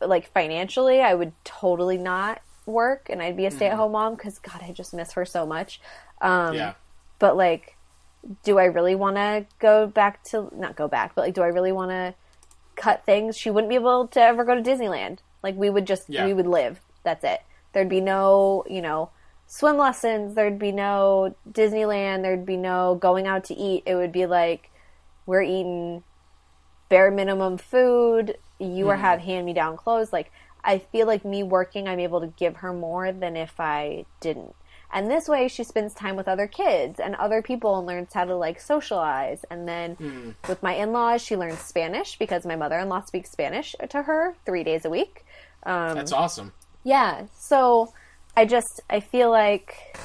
like 0.00 0.32
financially, 0.32 1.00
I 1.00 1.14
would 1.14 1.32
totally 1.44 1.98
not 1.98 2.40
work 2.66 3.08
and 3.10 3.22
I'd 3.22 3.36
be 3.36 3.46
a 3.46 3.50
stay 3.50 3.66
at 3.66 3.76
home 3.76 3.92
mom 3.92 4.14
because 4.14 4.38
God, 4.38 4.60
I 4.62 4.72
just 4.72 4.92
miss 4.94 5.12
her 5.12 5.24
so 5.24 5.46
much. 5.46 5.80
Um, 6.20 6.54
Yeah. 6.54 6.74
But 7.18 7.36
like, 7.36 7.76
do 8.44 8.58
I 8.58 8.64
really 8.66 8.94
want 8.94 9.16
to 9.16 9.46
go 9.58 9.86
back 9.86 10.22
to 10.24 10.50
not 10.54 10.76
go 10.76 10.86
back, 10.88 11.14
but 11.14 11.22
like, 11.22 11.34
do 11.34 11.42
I 11.42 11.46
really 11.48 11.72
want 11.72 11.90
to 11.90 12.14
cut 12.76 13.04
things? 13.04 13.36
She 13.36 13.50
wouldn't 13.50 13.68
be 13.70 13.74
able 13.76 14.06
to 14.08 14.20
ever 14.20 14.44
go 14.44 14.54
to 14.54 14.62
Disneyland. 14.62 15.18
Like, 15.42 15.56
we 15.56 15.70
would 15.70 15.86
just 15.86 16.08
Yeah. 16.08 16.26
we 16.26 16.34
would 16.34 16.46
live. 16.46 16.80
That's 17.04 17.24
it. 17.24 17.40
There'd 17.72 17.88
be 17.88 18.00
no, 18.00 18.64
you 18.68 18.82
know, 18.82 19.10
swim 19.46 19.78
lessons, 19.78 20.34
there'd 20.34 20.58
be 20.58 20.72
no 20.72 21.34
Disneyland, 21.50 22.22
there'd 22.22 22.46
be 22.46 22.56
no 22.56 22.96
going 22.96 23.26
out 23.26 23.44
to 23.44 23.54
eat. 23.54 23.82
It 23.86 23.94
would 23.94 24.12
be 24.12 24.26
like 24.26 24.70
we're 25.26 25.42
eating 25.42 26.02
bare 26.88 27.10
minimum 27.10 27.58
food, 27.58 28.36
you 28.58 28.88
are 28.88 28.96
have 28.96 29.20
hand 29.20 29.46
me 29.46 29.52
down 29.52 29.76
clothes. 29.76 30.12
Like 30.12 30.32
I 30.64 30.78
feel 30.78 31.06
like 31.06 31.24
me 31.24 31.42
working, 31.42 31.88
I'm 31.88 32.00
able 32.00 32.20
to 32.20 32.26
give 32.26 32.56
her 32.56 32.72
more 32.72 33.12
than 33.12 33.36
if 33.36 33.58
I 33.60 34.04
didn't. 34.20 34.54
And 34.90 35.10
this 35.10 35.28
way, 35.28 35.48
she 35.48 35.64
spends 35.64 35.92
time 35.92 36.16
with 36.16 36.26
other 36.28 36.46
kids 36.46 36.98
and 36.98 37.14
other 37.16 37.42
people 37.42 37.76
and 37.78 37.86
learns 37.86 38.14
how 38.14 38.24
to 38.24 38.34
like 38.34 38.58
socialize. 38.58 39.44
And 39.50 39.68
then 39.68 40.34
with 40.48 40.62
my 40.62 40.74
in 40.74 40.92
laws, 40.92 41.22
she 41.22 41.36
learns 41.36 41.58
Spanish 41.58 42.18
because 42.18 42.46
my 42.46 42.56
mother 42.56 42.78
in 42.78 42.88
law 42.88 43.02
speaks 43.02 43.30
Spanish 43.30 43.76
to 43.90 44.02
her 44.02 44.34
three 44.46 44.64
days 44.64 44.86
a 44.86 44.90
week. 44.90 45.26
Um, 45.64 45.94
That's 45.94 46.12
awesome. 46.12 46.52
yeah. 46.84 47.26
So 47.36 47.92
I 48.34 48.46
just 48.46 48.80
I 48.88 49.00
feel 49.00 49.30
like 49.30 49.98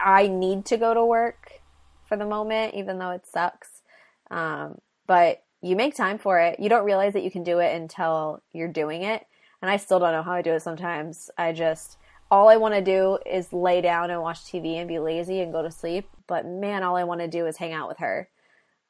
I 0.00 0.28
need 0.28 0.64
to 0.66 0.76
go 0.78 0.94
to 0.94 1.04
work 1.04 1.60
for 2.06 2.16
the 2.16 2.26
moment, 2.26 2.74
even 2.74 2.98
though 2.98 3.10
it 3.10 3.26
sucks. 3.26 3.82
Um, 4.30 4.80
but 5.06 5.43
you 5.64 5.76
make 5.76 5.96
time 5.96 6.18
for 6.18 6.38
it. 6.38 6.60
You 6.60 6.68
don't 6.68 6.84
realize 6.84 7.14
that 7.14 7.22
you 7.22 7.30
can 7.30 7.42
do 7.42 7.58
it 7.58 7.74
until 7.74 8.42
you're 8.52 8.68
doing 8.68 9.02
it. 9.02 9.26
And 9.62 9.70
I 9.70 9.78
still 9.78 9.98
don't 9.98 10.12
know 10.12 10.22
how 10.22 10.32
I 10.32 10.42
do 10.42 10.52
it 10.52 10.60
sometimes. 10.60 11.30
I 11.38 11.52
just 11.52 11.96
all 12.30 12.50
I 12.50 12.56
want 12.56 12.74
to 12.74 12.82
do 12.82 13.18
is 13.24 13.50
lay 13.50 13.80
down 13.80 14.10
and 14.10 14.20
watch 14.20 14.40
TV 14.40 14.74
and 14.74 14.86
be 14.86 14.98
lazy 14.98 15.40
and 15.40 15.52
go 15.52 15.62
to 15.62 15.70
sleep. 15.70 16.06
But 16.26 16.44
man, 16.44 16.82
all 16.82 16.96
I 16.96 17.04
want 17.04 17.22
to 17.22 17.28
do 17.28 17.46
is 17.46 17.56
hang 17.56 17.72
out 17.72 17.88
with 17.88 17.98
her. 17.98 18.28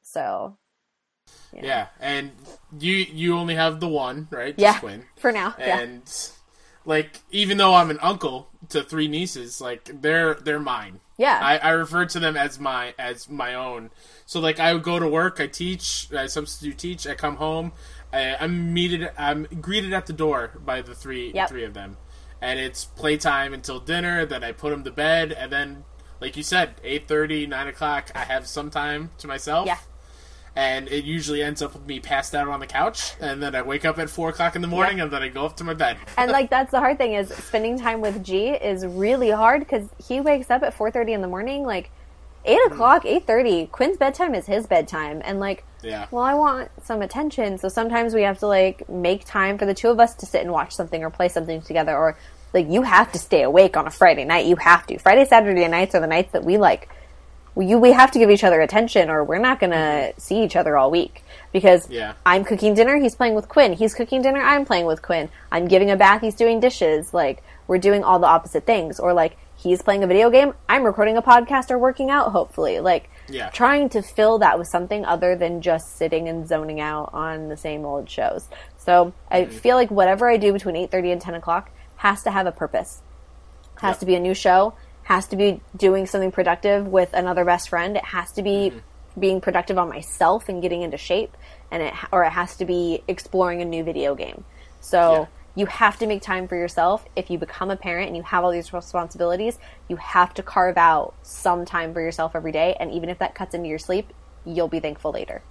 So 0.01 0.57
Yeah, 1.53 1.87
and 2.01 2.31
you 2.77 2.93
you 2.93 3.37
only 3.37 3.55
have 3.55 3.79
the 3.79 3.87
one, 3.87 4.27
right? 4.29 4.57
Just 4.57 4.59
yeah, 4.59 4.79
Quinn. 4.79 5.05
for 5.15 5.31
now, 5.31 5.55
yeah. 5.57 5.79
And 5.79 6.03
like, 6.83 7.21
even 7.31 7.57
though 7.57 7.73
I'm 7.73 7.89
an 7.89 7.99
uncle 8.01 8.49
to 8.69 8.83
three 8.83 9.07
nieces, 9.07 9.61
like 9.61 10.01
they're 10.01 10.33
they're 10.33 10.59
mine. 10.59 10.99
Yeah. 11.17 11.39
I, 11.41 11.57
I 11.57 11.69
refer 11.71 12.05
to 12.05 12.19
them 12.19 12.35
as 12.35 12.59
my 12.59 12.93
as 12.99 13.29
my 13.29 13.53
own. 13.53 13.89
So 14.25 14.39
like, 14.39 14.59
I 14.59 14.73
would 14.73 14.83
go 14.83 14.99
to 14.99 15.07
work, 15.07 15.39
I 15.39 15.47
teach, 15.47 16.07
I 16.13 16.27
substitute 16.27 16.77
teach, 16.77 17.07
I 17.07 17.15
come 17.15 17.37
home, 17.37 17.71
I, 18.11 18.35
I'm 18.39 18.73
meted, 18.73 19.09
I'm 19.17 19.43
greeted 19.61 19.93
at 19.93 20.05
the 20.07 20.13
door 20.13 20.51
by 20.65 20.81
the 20.81 20.93
three 20.95 21.31
Yep. 21.33 21.49
three 21.49 21.63
of 21.63 21.73
them, 21.73 21.97
and 22.41 22.59
it's 22.59 22.85
playtime 22.85 23.53
until 23.53 23.79
dinner. 23.79 24.25
Then 24.25 24.43
I 24.43 24.51
put 24.51 24.71
them 24.71 24.83
to 24.83 24.91
bed, 24.91 25.31
and 25.31 25.51
then, 25.51 25.83
like 26.19 26.35
you 26.35 26.43
said, 26.43 26.81
8.30, 26.83 27.47
9 27.49 27.67
o'clock, 27.67 28.11
I 28.15 28.25
have 28.25 28.47
some 28.47 28.69
time 28.69 29.11
to 29.19 29.27
myself 29.27 29.67
Yeah. 29.67 29.77
And 30.55 30.87
it 30.87 31.03
usually 31.03 31.43
ends 31.43 31.61
up 31.61 31.73
with 31.73 31.85
me 31.85 31.99
passed 31.99 32.33
out 32.33 32.47
on 32.47 32.59
the 32.59 32.67
couch, 32.67 33.13
and 33.19 33.43
then 33.43 33.55
I 33.55 33.61
wake 33.61 33.83
up 33.83 33.99
at 33.99 34.09
four 34.09 34.29
o'clock 34.29 34.55
in 34.55 34.61
the 34.61 34.67
morning, 34.67 35.01
and 35.01 35.11
then 35.11 35.21
I 35.21 35.27
go 35.27 35.45
up 35.45 35.57
to 35.57 35.63
my 35.63 35.73
bed. 35.73 35.97
and 36.17 36.31
like 36.31 36.49
that's 36.49 36.71
the 36.71 36.79
hard 36.79 36.97
thing 36.97 37.13
is 37.13 37.29
spending 37.29 37.77
time 37.79 38.01
with 38.01 38.23
G 38.23 38.49
is 38.49 38.85
really 38.85 39.29
hard 39.29 39.59
because 39.59 39.89
he 40.05 40.21
wakes 40.21 40.49
up 40.49 40.63
at 40.63 40.73
four 40.73 40.91
thirty 40.91 41.13
in 41.13 41.21
the 41.21 41.27
morning. 41.27 41.63
Like 41.63 41.91
eight 42.45 42.59
mm. 42.59 42.71
o'clock, 42.71 43.05
eight 43.05 43.27
thirty. 43.27 43.67
Quinn's 43.67 43.97
bedtime 43.97 44.33
is 44.33 44.45
his 44.45 44.65
bedtime, 44.65 45.21
and 45.25 45.39
like, 45.39 45.65
Yeah. 45.83 46.07
well, 46.11 46.23
I 46.23 46.35
want 46.35 46.71
some 46.83 47.01
attention, 47.01 47.57
so 47.57 47.67
sometimes 47.67 48.13
we 48.13 48.21
have 48.21 48.39
to 48.39 48.47
like 48.47 48.87
make 48.87 49.25
time 49.25 49.57
for 49.57 49.65
the 49.65 49.73
two 49.73 49.89
of 49.89 49.99
us 49.99 50.15
to 50.15 50.25
sit 50.25 50.41
and 50.41 50.51
watch 50.51 50.73
something 50.73 51.03
or 51.03 51.09
play 51.09 51.27
something 51.27 51.61
together, 51.61 51.95
or 51.95 52.17
like 52.53 52.69
you 52.69 52.83
have 52.83 53.11
to 53.11 53.19
stay 53.19 53.41
awake 53.41 53.75
on 53.75 53.87
a 53.87 53.91
Friday 53.91 54.23
night. 54.23 54.45
You 54.45 54.55
have 54.55 54.87
to. 54.87 54.97
Friday, 54.99 55.25
Saturday 55.25 55.67
nights 55.67 55.95
are 55.95 55.99
the 55.99 56.07
nights 56.07 56.31
that 56.31 56.45
we 56.45 56.57
like. 56.57 56.89
We, 57.55 57.67
you, 57.67 57.77
we 57.79 57.93
have 57.93 58.11
to 58.11 58.19
give 58.19 58.29
each 58.29 58.43
other 58.43 58.61
attention, 58.61 59.09
or 59.09 59.23
we're 59.23 59.39
not 59.39 59.59
gonna 59.59 60.11
see 60.17 60.43
each 60.43 60.55
other 60.55 60.77
all 60.77 60.91
week 60.91 61.23
because 61.53 61.89
Yeah. 61.89 62.13
I'm 62.25 62.43
cooking 62.43 62.73
dinner, 62.73 62.97
he's 62.97 63.15
playing 63.15 63.33
with 63.33 63.47
Quinn. 63.47 63.73
He's 63.73 63.93
cooking 63.95 64.21
dinner, 64.21 64.41
I'm 64.41 64.65
playing 64.65 64.85
with 64.85 65.01
Quinn. 65.01 65.29
I'm 65.51 65.67
giving 65.67 65.89
a 65.89 65.95
bath, 65.95 66.21
he's 66.21 66.35
doing 66.35 66.59
dishes. 66.59 67.13
Like, 67.13 67.41
we're 67.67 67.77
doing 67.77 68.03
all 68.03 68.19
the 68.19 68.27
opposite 68.27 68.65
things. 68.65 68.99
Or, 68.99 69.13
like, 69.13 69.37
he's 69.55 69.81
playing 69.81 70.03
a 70.03 70.07
video 70.07 70.29
game, 70.29 70.53
I'm 70.67 70.83
recording 70.83 71.15
a 71.17 71.21
podcast 71.21 71.71
or 71.71 71.77
working 71.79 72.09
out, 72.09 72.31
hopefully. 72.33 72.81
Like, 72.81 73.09
Yeah. 73.29 73.49
trying 73.49 73.87
to 73.89 74.01
fill 74.01 74.37
that 74.39 74.59
with 74.59 74.67
something 74.67 75.05
other 75.05 75.35
than 75.35 75.61
just 75.61 75.95
sitting 75.97 76.27
and 76.27 76.45
zoning 76.47 76.79
out 76.81 77.09
on 77.13 77.47
the 77.47 77.57
same 77.57 77.85
old 77.85 78.09
shows. 78.09 78.49
So, 78.77 79.13
I 79.31 79.43
mm-hmm. 79.43 79.51
feel 79.51 79.77
like 79.77 79.89
whatever 79.89 80.29
I 80.29 80.35
do 80.37 80.51
between 80.51 80.75
8.30 80.75 81.13
and 81.13 81.21
10 81.21 81.35
o'clock 81.35 81.71
has 81.97 82.21
to 82.23 82.31
have 82.31 82.45
a 82.45 82.51
purpose. 82.51 83.01
Has 83.81 83.93
Yep. 83.93 83.99
to 83.99 84.05
be 84.05 84.15
a 84.15 84.19
new 84.19 84.33
show, 84.33 84.73
has 85.05 85.27
to 85.27 85.35
be 85.35 85.61
doing 85.75 86.05
something 86.05 86.31
productive 86.31 86.87
with 86.87 87.13
another 87.13 87.45
best 87.45 87.69
friend. 87.69 87.95
It 87.95 88.05
has 88.05 88.31
to 88.33 88.43
be 88.43 88.73
being 89.17 89.39
productive 89.39 89.77
on 89.77 89.87
myself 89.87 90.49
and 90.49 90.61
getting 90.61 90.81
into 90.81 90.97
shape, 90.97 91.35
and 91.71 91.81
it 91.81 91.93
or 92.11 92.23
it 92.23 92.31
has 92.31 92.57
to 92.57 92.65
be 92.65 93.01
exploring 93.07 93.61
a 93.61 93.65
new 93.65 93.83
video 93.83 94.13
game. 94.15 94.43
So 94.81 95.11
Yeah. 95.11 95.25
you 95.55 95.65
have 95.67 95.97
to 95.99 96.07
make 96.07 96.21
time 96.21 96.47
for 96.47 96.55
yourself. 96.55 97.05
If 97.15 97.29
you 97.29 97.37
become 97.37 97.71
a 97.71 97.77
parent 97.77 98.07
and 98.07 98.17
you 98.17 98.23
have 98.23 98.43
all 98.43 98.51
these 98.51 98.73
responsibilities, 98.73 99.57
you 99.87 99.95
have 99.97 100.33
to 100.33 100.43
carve 100.43 100.77
out 100.77 101.13
some 101.21 101.65
time 101.65 101.93
for 101.93 102.01
yourself 102.01 102.35
every 102.35 102.51
day. 102.51 102.75
And 102.79 102.91
even 102.91 103.09
if 103.09 103.19
that 103.19 103.35
cuts 103.35 103.53
into 103.55 103.69
your 103.69 103.79
sleep, 103.79 104.11
you'll 104.43 104.67
be 104.67 104.79
thankful 104.79 105.11
later. 105.11 105.43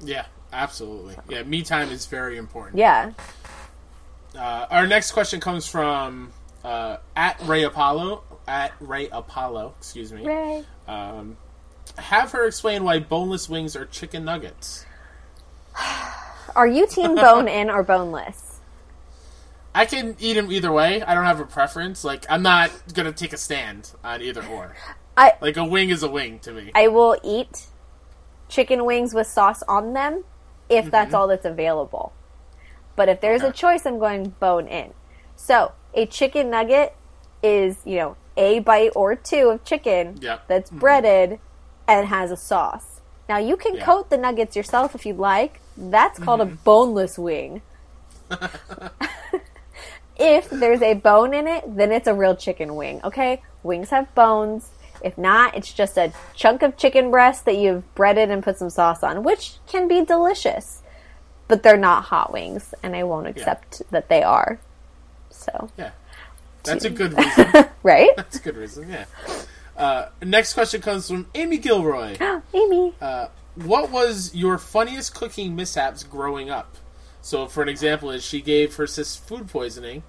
Yeah, 0.00 0.26
absolutely. 0.52 1.16
Yeah, 1.28 1.42
me 1.42 1.62
time 1.62 1.90
is 1.90 2.06
very 2.06 2.36
important. 2.36 2.78
Yeah. 2.78 3.12
Uh, 4.36 4.66
our 4.70 4.86
next 4.86 5.12
question 5.12 5.40
comes 5.40 5.66
from 5.66 6.32
uh, 6.64 6.98
at 7.16 7.40
Ray 7.42 7.64
Apollo. 7.64 8.22
At 8.46 8.72
Ray 8.80 9.08
Apollo, 9.08 9.74
excuse 9.78 10.12
me. 10.12 10.24
Ray. 10.26 10.64
Um, 10.86 11.36
have 11.98 12.32
her 12.32 12.46
explain 12.46 12.84
why 12.84 12.98
boneless 12.98 13.48
wings 13.48 13.76
are 13.76 13.86
chicken 13.86 14.24
nuggets. 14.24 14.84
Are 16.56 16.66
you 16.66 16.86
team 16.86 17.14
bone 17.16 17.48
in 17.48 17.68
or 17.68 17.82
boneless? 17.82 18.60
I 19.74 19.86
can 19.86 20.14
eat 20.20 20.34
them 20.34 20.52
either 20.52 20.70
way. 20.70 21.02
I 21.02 21.14
don't 21.14 21.24
have 21.24 21.40
a 21.40 21.46
preference. 21.46 22.04
Like, 22.04 22.24
I'm 22.30 22.42
not 22.42 22.70
gonna 22.92 23.12
take 23.12 23.32
a 23.32 23.36
stand 23.36 23.90
on 24.04 24.22
either 24.22 24.44
or. 24.46 24.76
I 25.16 25.32
Like, 25.40 25.56
a 25.56 25.64
wing 25.64 25.90
is 25.90 26.02
a 26.02 26.08
wing 26.08 26.38
to 26.40 26.52
me. 26.52 26.70
I 26.74 26.88
will 26.88 27.16
eat 27.22 27.66
chicken 28.48 28.84
wings 28.84 29.14
with 29.14 29.26
sauce 29.26 29.62
on 29.66 29.94
them 29.94 30.24
if 30.68 30.90
that's 30.90 31.14
all 31.14 31.28
that's 31.28 31.44
available. 31.44 32.12
But 32.96 33.08
if 33.08 33.20
there's 33.20 33.42
a 33.42 33.52
choice, 33.52 33.86
I'm 33.86 33.98
going 33.98 34.30
bone 34.40 34.66
in. 34.66 34.92
So 35.36 35.72
a 35.94 36.06
chicken 36.06 36.50
nugget 36.50 36.94
is, 37.42 37.76
you 37.84 37.96
know, 37.96 38.16
a 38.36 38.58
bite 38.60 38.92
or 38.94 39.14
two 39.14 39.50
of 39.50 39.64
chicken 39.64 40.18
Yep. 40.20 40.38
Mm-hmm. 40.38 40.44
that's 40.48 40.70
breaded 40.70 41.38
and 41.86 42.08
has 42.08 42.30
a 42.30 42.36
sauce. 42.36 43.00
Now 43.28 43.38
you 43.38 43.56
can 43.56 43.74
Yeah. 43.76 43.84
coat 43.84 44.10
the 44.10 44.16
nuggets 44.16 44.56
yourself 44.56 44.94
if 44.94 45.06
you'd 45.06 45.18
like. 45.18 45.60
That's 45.76 46.18
called 46.18 46.40
a 46.40 46.44
mm-hmm. 46.44 46.62
boneless 46.64 47.18
wing. 47.18 47.62
if 50.16 50.48
there's 50.50 50.82
a 50.82 50.94
bone 50.94 51.34
in 51.34 51.46
it, 51.46 51.64
then 51.76 51.92
it's 51.92 52.06
a 52.06 52.14
real 52.14 52.36
chicken 52.36 52.74
wing. 52.76 53.00
Okay, 53.04 53.42
wings 53.62 53.90
have 53.90 54.14
bones. 54.14 54.70
If 55.02 55.18
not, 55.18 55.56
it's 55.56 55.72
just 55.72 55.98
a 55.98 56.12
chunk 56.34 56.62
of 56.62 56.76
chicken 56.76 57.10
breast 57.10 57.44
that 57.44 57.56
you've 57.56 57.92
breaded 57.94 58.30
and 58.30 58.42
put 58.42 58.58
some 58.58 58.70
sauce 58.70 59.02
on, 59.02 59.22
which 59.22 59.56
can 59.66 59.86
be 59.88 60.04
delicious. 60.04 60.82
But 61.46 61.62
they're 61.62 61.76
not 61.76 62.04
hot 62.04 62.32
wings, 62.32 62.72
and 62.82 62.96
I 62.96 63.02
won't 63.02 63.26
accept 63.26 63.82
that 63.90 64.08
they 64.08 64.22
are. 64.22 64.58
So, 65.30 65.68
Yeah. 65.76 65.90
That's 66.64 66.84
a 66.84 66.90
good 66.90 67.12
reason. 67.18 67.66
right? 67.82 68.10
That's 68.16 68.36
a 68.36 68.40
good 68.40 68.56
reason, 68.56 68.90
yeah. 68.90 69.04
Uh, 69.76 70.08
next 70.22 70.54
question 70.54 70.80
comes 70.80 71.08
from 71.08 71.26
Amy 71.34 71.58
Gilroy. 71.58 72.16
Amy. 72.54 72.94
Uh, 73.00 73.28
what 73.56 73.90
was 73.90 74.34
your 74.34 74.58
funniest 74.58 75.14
cooking 75.14 75.54
mishaps 75.54 76.02
growing 76.04 76.50
up? 76.50 76.76
So, 77.22 77.46
for 77.46 77.62
an 77.62 77.68
example, 77.68 78.10
is 78.10 78.24
she 78.24 78.40
gave 78.42 78.74
her 78.76 78.86
sis 78.86 79.16
food 79.16 79.48
poisoning 79.48 80.02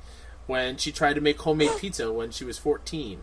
when 0.48 0.78
she 0.78 0.92
tried 0.92 1.14
to 1.14 1.22
make 1.22 1.40
homemade 1.40 1.72
pizza 1.80 2.12
when 2.12 2.32
she 2.32 2.44
was 2.44 2.58
14. 2.58 3.22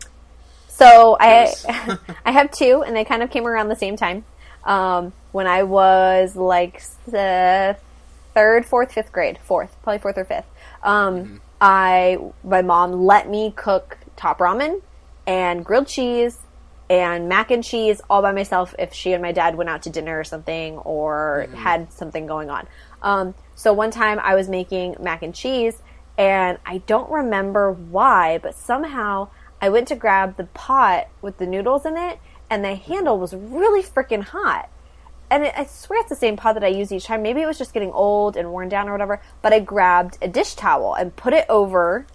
So 0.67 1.15
I 1.19 1.27
Yes. 1.27 1.65
I 2.25 2.31
have 2.31 2.51
two, 2.51 2.83
and 2.85 2.95
they 2.95 3.05
kind 3.05 3.21
of 3.21 3.29
came 3.29 3.45
around 3.45 3.69
the 3.69 3.75
same 3.75 3.95
time. 3.95 4.25
Um, 4.63 5.13
when 5.31 5.45
I 5.45 5.63
was 5.63 6.35
like 6.35 6.81
the 7.05 7.77
third, 8.33 8.65
fourth, 8.65 8.91
fifth 8.93 9.11
grade, 9.11 9.37
fourth, 9.43 9.75
probably 9.83 9.99
fourth 9.99 10.17
or 10.17 10.25
fifth. 10.25 10.47
Um, 10.81 11.41
I 11.63 12.17
my 12.43 12.61
mom 12.61 12.91
let 12.91 13.29
me 13.29 13.53
cook 13.55 13.97
top 14.17 14.39
ramen 14.39 14.81
and 15.25 15.63
grilled 15.63 15.87
cheese 15.87 16.39
and 16.89 17.29
mac 17.29 17.51
and 17.51 17.63
cheese 17.63 18.01
all 18.09 18.21
by 18.21 18.33
myself 18.33 18.75
if 18.77 18.93
she 18.93 19.13
and 19.13 19.21
my 19.21 19.31
dad 19.31 19.55
went 19.55 19.69
out 19.69 19.81
to 19.83 19.89
dinner 19.89 20.19
or 20.19 20.25
something 20.25 20.77
or 20.79 21.47
had 21.55 21.93
something 21.93 22.27
going 22.27 22.49
on. 22.49 22.67
Um, 23.01 23.33
so 23.55 23.71
one 23.71 23.91
time 23.91 24.19
I 24.19 24.35
was 24.35 24.49
making 24.49 24.97
mac 24.99 25.23
and 25.23 25.33
cheese 25.33 25.81
and 26.17 26.57
I 26.65 26.79
don't 26.79 27.09
remember 27.09 27.71
why, 27.71 28.39
but 28.39 28.55
somehow 28.55 29.29
I 29.61 29.69
went 29.69 29.87
to 29.87 29.95
grab 29.95 30.35
the 30.35 30.47
pot 30.47 31.07
with 31.21 31.37
the 31.37 31.47
noodles 31.47 31.85
in 31.85 31.95
it 31.95 32.19
and 32.49 32.65
the 32.65 32.75
handle 32.75 33.17
was 33.17 33.33
really 33.33 33.81
freaking 33.81 34.21
hot. 34.21 34.69
And 35.33 35.45
I 35.45 35.65
swear 35.65 35.99
it's 35.99 36.09
the 36.09 36.15
same 36.15 36.37
pot 36.37 36.53
that 36.53 36.63
I 36.63 36.67
use 36.67 36.91
each 36.91 37.05
time. 37.05 37.23
Maybe 37.23 37.41
it 37.41 37.47
was 37.47 37.57
just 37.57 37.73
getting 37.73 37.91
old 37.91 38.37
and 38.37 38.51
worn 38.51 38.69
down 38.69 38.87
or 38.87 38.91
whatever. 38.91 39.19
But 39.41 39.51
I 39.51 39.59
grabbed 39.59 40.19
a 40.21 40.27
dish 40.27 40.53
towel 40.53 40.93
and 40.93 41.15
put 41.15 41.33
it 41.33 41.47
over 41.49 42.05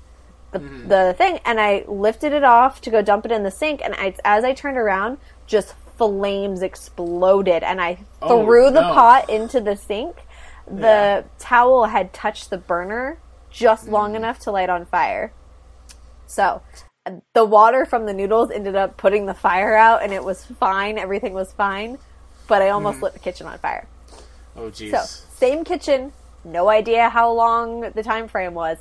the, 0.53 0.61
mm-hmm. 0.61 0.87
the 0.87 1.15
thing 1.19 1.41
and 1.45 1.59
I 1.61 1.85
lifted 1.89 2.33
it 2.33 2.45
off 2.45 2.81
to 2.83 2.91
go 2.91 3.03
dump 3.03 3.27
it 3.27 3.33
in 3.33 3.43
the 3.43 3.51
sink 3.51 3.81
and 3.83 3.93
I, 3.97 4.15
as 4.25 4.45
I 4.45 4.55
turned 4.55 4.79
around 4.79 5.19
just 5.49 5.75
flames 5.97 6.63
exploded 6.63 7.65
and 7.65 7.81
I 7.81 7.99
Oh, 8.23 8.45
threw 8.45 8.71
the 8.71 8.83
no. 8.83 8.95
pot 8.95 9.29
into 9.29 9.61
the 9.61 9.77
sink 9.77 10.17
the 10.67 10.81
Yeah. 10.81 11.23
towel 11.39 11.87
had 11.87 12.13
touched 12.15 12.51
the 12.51 12.57
burner 12.57 13.19
just 13.51 13.89
long 13.89 14.13
mm. 14.13 14.17
enough 14.17 14.39
to 14.41 14.51
light 14.53 14.71
on 14.71 14.87
fire 14.87 15.33
so 16.27 16.63
the 17.33 17.45
water 17.45 17.85
from 17.85 18.07
the 18.07 18.13
noodles 18.13 18.51
ended 18.51 18.77
up 18.77 18.97
putting 18.97 19.27
the 19.27 19.35
fire 19.35 19.75
out, 19.75 20.03
and 20.03 20.13
it 20.13 20.25
was 20.25 20.45
fine. 20.45 20.99
Everything 20.99 21.33
was 21.33 21.53
fine, 21.53 21.99
but 22.49 22.61
I 22.61 22.71
almost 22.71 23.01
lit 23.01 23.13
the 23.13 23.21
kitchen 23.21 23.47
on 23.47 23.59
fire. 23.59 23.87
Oh, 24.57 24.71
jeez. 24.71 24.91
So 24.91 25.05
same 25.33 25.65
kitchen, 25.65 26.13
no 26.45 26.69
idea 26.69 27.09
how 27.09 27.31
long 27.33 27.93
the 27.93 28.03
time 28.03 28.27
frame 28.27 28.55
was. 28.55 28.79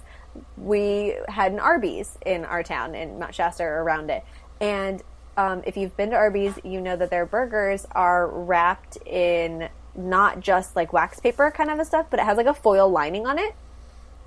We 0.56 1.16
had 1.28 1.52
an 1.52 1.60
Arby's 1.60 2.18
in 2.26 2.46
our 2.46 2.64
town 2.64 2.96
in 2.96 3.20
Mount 3.20 3.36
Shasta 3.36 3.64
or 3.64 3.84
around 3.84 4.10
it, 4.10 4.24
and 4.60 5.04
um, 5.38 5.62
if 5.66 5.78
you've 5.78 5.96
been 5.96 6.10
to 6.10 6.16
Arby's, 6.16 6.60
you 6.64 6.82
know 6.82 6.96
that 6.96 7.12
their 7.12 7.26
burgers 7.26 7.86
are 7.92 8.28
wrapped 8.28 8.98
in 9.06 9.70
not 9.96 10.40
just 10.40 10.76
like 10.76 10.94
wax 10.94 11.20
paper 11.20 11.52
kind 11.52 11.70
of 11.70 11.80
a 11.80 11.86
stuff, 11.86 12.08
but 12.10 12.20
it 12.20 12.24
has 12.24 12.38
like 12.38 12.48
a 12.48 12.54
foil 12.54 12.90
lining 12.90 13.28
on 13.28 13.38
it. 13.38 13.56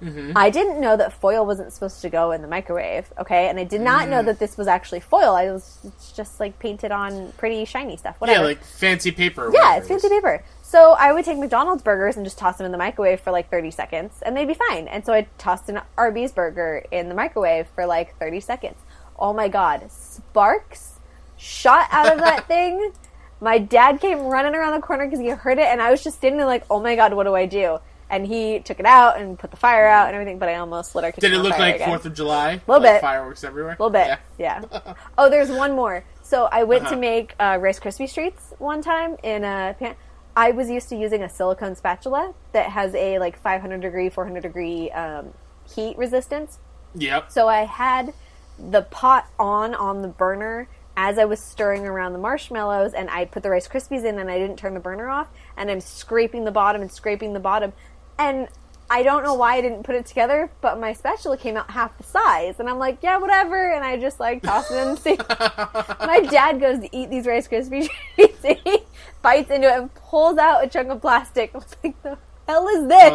Mm-hmm. 0.03 0.33
I 0.35 0.51
didn't 0.51 0.81
know 0.81 0.97
that 0.97 1.13
foil 1.13 1.45
wasn't 1.45 1.73
supposed 1.73 2.01
to 2.03 2.09
go 2.09 2.31
in 2.33 2.41
the 2.41 2.49
microwave, 2.49 3.13
okay? 3.19 3.49
And 3.49 3.59
I 3.59 3.65
did 3.65 3.81
not 3.81 4.09
know 4.09 4.23
mm. 4.23 4.27
that 4.27 4.39
this 4.39 4.57
was 4.57 4.67
actually 4.67 5.01
foil. 5.01 5.35
I 5.35 5.53
was 5.53 5.79
it's 5.85 6.13
just 6.13 6.41
like 6.41 6.59
painted 6.59 6.91
on 6.91 7.33
pretty 7.33 7.65
shiny 7.65 7.97
stuff. 7.97 8.15
yeah, 8.17 8.21
Whatever. 8.21 8.45
like 8.45 8.65
fancy 8.65 9.11
paper. 9.11 9.51
Yeah, 9.53 9.77
it's 9.77 9.89
fancy 9.89 10.09
paper. 10.09 10.43
So 10.63 10.93
I 10.93 11.13
would 11.13 11.25
take 11.25 11.39
McDonald's 11.39 11.83
burgers 11.83 12.17
and 12.17 12.25
just 12.25 12.39
toss 12.39 12.57
them 12.57 12.65
in 12.65 12.73
the 12.73 12.79
microwave 12.79 13.21
for 13.21 13.31
like 13.31 13.51
30 13.51 13.71
seconds, 13.73 14.23
and 14.23 14.37
they'd 14.37 14.47
be 14.47 14.55
fine. 14.55 14.89
And 14.89 15.05
so 15.05 15.13
I 15.13 15.27
tossed 15.37 15.69
an 15.69 15.81
Arby's 15.99 16.33
burger 16.33 16.85
in 16.91 17.09
the 17.09 17.15
microwave 17.15 17.67
for 17.75 17.87
like 17.87 18.17
30 18.19 18.41
seconds. 18.41 18.77
Oh 19.19 19.33
my 19.33 19.49
god, 19.49 19.91
sparks 19.91 21.01
shot 21.37 21.89
out 21.91 22.13
of 22.13 22.19
that 22.21 22.47
thing. 22.49 22.93
My 23.41 23.59
dad 23.59 24.01
came 24.01 24.21
running 24.21 24.55
around 24.55 24.75
the 24.75 24.87
corner 24.87 25.07
because 25.07 25.21
he 25.21 25.29
heard 25.29 25.59
it, 25.59 25.67
and 25.67 25.83
I 25.83 25.91
was 25.91 26.05
just 26.05 26.19
standing 26.19 26.39
there 26.39 26.47
like, 26.47 26.65
oh 26.71 26.81
my 26.81 26.95
god, 26.95 27.15
what 27.15 27.25
do 27.25 27.35
I 27.35 27.47
do? 27.47 27.79
And 28.11 28.27
he 28.27 28.59
took 28.59 28.81
it 28.81 28.87
out 28.87 29.19
and 29.21 29.39
put 29.39 29.51
the 29.53 29.57
fire 29.57 29.87
out 29.87 30.09
and 30.09 30.15
everything, 30.17 30.39
but 30.39 30.49
I 30.49 30.57
almost 30.57 30.95
lit 30.97 31.05
our 31.05 31.13
kitchen 31.13 31.31
Did 31.31 31.39
it 31.39 31.43
look 31.43 31.59
like. 31.59 31.81
Fourth 31.81 32.05
of 32.05 32.13
July? 32.15 32.55
A 32.55 32.61
Little 32.67 32.83
bit. 32.83 33.01
Fireworks 33.01 33.45
everywhere. 33.45 33.73
A 33.79 33.83
little 33.83 33.91
bit, 33.91 34.19
Yeah. 34.37 34.63
yeah. 34.73 34.95
oh, 35.17 35.31
there's 35.31 35.49
one 35.51 35.73
more. 35.77 36.05
So 36.23 36.49
I 36.51 36.65
went 36.65 36.83
Uh-huh. 36.83 36.95
to 36.95 37.01
make 37.01 37.35
uh, 37.39 37.59
Rice 37.61 37.79
Krispie 37.79 38.13
treats 38.13 38.53
one 38.59 38.83
time 38.83 39.17
in 39.23 39.45
a 39.45 39.77
pan. 39.79 39.95
I 40.37 40.51
was 40.51 40.69
used 40.69 40.89
to 40.91 40.97
using 40.97 41.23
a 41.23 41.29
silicone 41.29 41.75
spatula 41.77 42.35
that 42.53 42.71
has 42.71 42.95
a 42.95 43.19
like 43.21 43.39
500 43.41 43.81
degree, 43.81 44.09
400 44.11 44.43
degree 44.43 44.91
um, 44.91 45.33
heat 45.75 45.97
resistance. 45.97 46.59
Yep. 46.97 47.31
So 47.31 47.47
I 47.49 47.63
had 47.65 48.13
the 48.59 48.83
pot 48.83 49.27
on 49.39 49.75
on 49.75 50.03
the 50.03 50.09
burner 50.09 50.69
as 50.97 51.19
I 51.19 51.25
was 51.25 51.41
stirring 51.41 51.87
around 51.87 52.13
the 52.13 52.19
marshmallows, 52.19 52.93
and 52.93 53.09
I 53.09 53.25
put 53.25 53.43
the 53.43 53.51
Rice 53.51 53.67
Krispies 53.69 54.05
in, 54.05 54.19
and 54.19 54.31
I 54.31 54.39
didn't 54.39 54.57
turn 54.57 54.75
the 54.75 54.81
burner 54.81 55.09
off, 55.09 55.29
and 55.57 55.71
I'm 55.71 55.81
scraping 55.81 56.45
the 56.45 56.51
bottom 56.51 56.83
and 56.83 56.91
scraping 56.93 57.33
the 57.33 57.41
bottom, 57.41 57.73
and 58.21 58.49
I 58.93 59.03
don't 59.05 59.23
know 59.23 59.35
why 59.35 59.55
I 59.57 59.61
didn't 59.61 59.85
put 59.85 59.95
it 59.95 60.07
together, 60.07 60.51
but 60.61 60.81
my 60.81 60.93
spatula 60.95 61.37
came 61.37 61.57
out 61.57 61.71
half 61.71 61.97
the 61.97 62.03
size, 62.05 62.59
and 62.59 62.69
I'm 62.69 62.79
like, 62.79 62.99
yeah, 63.03 63.19
whatever, 63.19 63.73
and 63.73 63.85
I 63.85 63.97
just 63.99 64.19
like 64.21 64.43
tossed 64.43 64.71
it 64.73 64.77
in 64.79 64.95
the 64.95 65.01
sink. 65.01 65.29
my 66.01 66.21
dad 66.29 66.61
goes 66.61 66.81
to 66.81 66.97
eat 66.97 67.09
these 67.11 67.27
Rice 67.27 67.47
Krispie 67.49 67.89
treats, 68.17 68.45
and 68.45 68.59
he 68.65 68.79
bites 69.23 69.51
into 69.51 69.69
it 69.69 69.79
and 69.79 69.95
pulls 69.95 70.39
out 70.39 70.65
a 70.65 70.69
chunk 70.69 70.89
of 70.91 71.01
plastic. 71.01 71.53
I 71.55 71.59
was 71.59 71.77
like, 71.85 72.03
the 72.03 72.19
hell 72.49 72.67
is 72.69 72.89
this? 72.89 73.11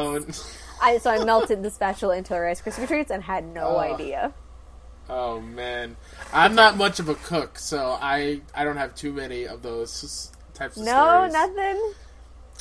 Oh, 0.48 0.56
I, 0.82 0.98
so 0.98 1.10
I 1.10 1.24
melted 1.26 1.62
the 1.64 1.70
spatula 1.70 2.18
into 2.18 2.34
a 2.36 2.40
Rice 2.40 2.62
Krispie 2.62 2.88
treats 2.88 3.12
and 3.12 3.24
had 3.24 3.44
no 3.54 3.68
Oh. 3.76 3.80
idea. 3.80 4.34
oh 5.10 5.42
man, 5.42 5.98
I'm 6.34 6.56
not 6.56 6.78
much 6.78 7.00
of 7.02 7.10
a 7.10 7.16
cook, 7.16 7.60
so 7.60 7.98
I 8.02 8.42
I 8.56 8.64
don't 8.64 8.78
have 8.78 8.96
too 8.96 9.12
many 9.12 9.46
of 9.46 9.62
those 9.62 10.32
types 10.54 10.78
of 10.78 10.86
No, 10.86 11.28
stories. 11.28 11.34
nothing. 11.34 11.94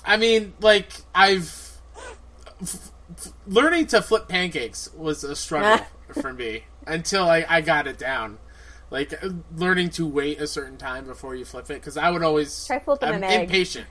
I 0.04 0.16
mean, 0.16 0.52
like 0.60 0.90
I've 1.14 1.63
f- 2.64 2.90
f- 3.16 3.32
learning 3.46 3.86
to 3.88 4.02
flip 4.02 4.28
pancakes 4.28 4.90
was 4.94 5.22
a 5.24 5.36
struggle 5.36 5.84
for 6.20 6.32
me 6.32 6.64
until 6.86 7.28
I, 7.28 7.44
I 7.48 7.60
got 7.60 7.86
it 7.86 7.98
down. 7.98 8.38
Like 8.90 9.12
uh, 9.24 9.30
learning 9.56 9.90
to 9.90 10.06
wait 10.06 10.40
a 10.40 10.46
certain 10.46 10.76
time 10.76 11.04
before 11.06 11.34
you 11.34 11.44
flip 11.44 11.70
it 11.70 11.74
because 11.74 11.96
I 11.96 12.10
would 12.10 12.22
always 12.22 12.66
Try 12.66 12.78
flipping 12.78 13.08
I'm 13.08 13.14
an 13.16 13.24
egg. 13.24 13.40
impatient. 13.44 13.86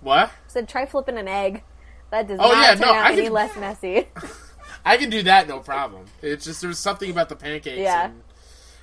what? 0.00 0.30
Said 0.48 0.68
try 0.68 0.86
flipping 0.86 1.16
an 1.18 1.28
egg. 1.28 1.62
That 2.10 2.28
does 2.28 2.38
Oh, 2.40 2.52
not 2.52 2.60
yeah, 2.62 2.70
turn 2.74 2.80
no, 2.80 2.88
out 2.94 3.06
I 3.06 3.12
any 3.12 3.22
can- 3.24 3.32
less 3.32 3.56
messy. 3.56 4.08
I 4.84 4.96
can 4.96 5.10
do 5.10 5.22
that 5.24 5.48
no 5.48 5.58
problem. 5.60 6.04
It's 6.22 6.44
just 6.44 6.60
there's 6.62 6.78
something 6.78 7.10
about 7.10 7.28
the 7.28 7.36
pancakes. 7.36 7.78
Yeah. 7.78 8.06
And, 8.06 8.22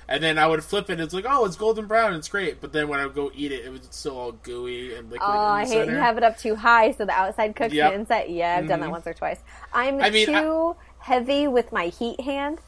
and 0.08 0.22
then 0.22 0.38
I 0.38 0.46
would 0.46 0.62
flip 0.64 0.90
it. 0.90 0.94
And 0.94 1.02
it's 1.02 1.14
like, 1.14 1.24
oh, 1.28 1.44
it's 1.44 1.56
golden 1.56 1.86
brown. 1.86 2.14
It's 2.14 2.28
great. 2.28 2.60
But 2.60 2.72
then 2.72 2.88
when 2.88 3.00
I 3.00 3.06
would 3.06 3.14
go 3.14 3.30
eat 3.34 3.52
it, 3.52 3.64
it 3.64 3.70
was 3.70 3.80
still 3.90 4.16
all 4.16 4.32
gooey 4.32 4.94
and 4.94 5.10
liquid. 5.10 5.28
Oh, 5.32 5.32
in 5.32 5.38
the 5.38 5.50
I 5.52 5.66
hate 5.66 5.88
you 5.88 5.96
have 5.96 6.16
it 6.18 6.22
up 6.24 6.36
too 6.38 6.54
high 6.56 6.92
so 6.92 7.04
the 7.04 7.12
outside 7.12 7.54
cooks 7.56 7.72
Yep. 7.74 7.90
the 7.90 7.98
inside. 7.98 8.24
Yeah, 8.30 8.56
I've 8.58 8.68
done 8.68 8.80
that 8.80 8.88
Mhm. 8.88 8.92
once 8.92 9.06
or 9.06 9.14
twice. 9.14 9.40
I'm 9.72 10.00
I 10.00 10.10
mean, 10.10 10.26
too 10.26 10.76
heavy 10.98 11.48
with 11.48 11.72
my 11.72 11.86
heat 11.86 12.20
hand. 12.20 12.58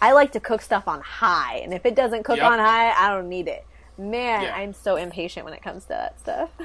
I 0.00 0.12
like 0.12 0.32
to 0.32 0.40
cook 0.40 0.60
stuff 0.62 0.86
on 0.88 1.00
high, 1.00 1.56
and 1.64 1.72
if 1.72 1.86
it 1.86 1.94
doesn't 1.94 2.24
cook 2.24 2.36
Yep. 2.36 2.50
on 2.52 2.58
high, 2.58 2.92
I 2.92 3.08
don't 3.08 3.28
need 3.28 3.48
it. 3.48 3.64
Man, 3.98 4.42
Yeah. 4.42 4.54
I'm 4.54 4.74
so 4.74 4.96
impatient 4.96 5.44
when 5.46 5.54
it 5.54 5.62
comes 5.62 5.84
to 5.84 5.88
that 5.90 6.20
stuff. 6.20 6.50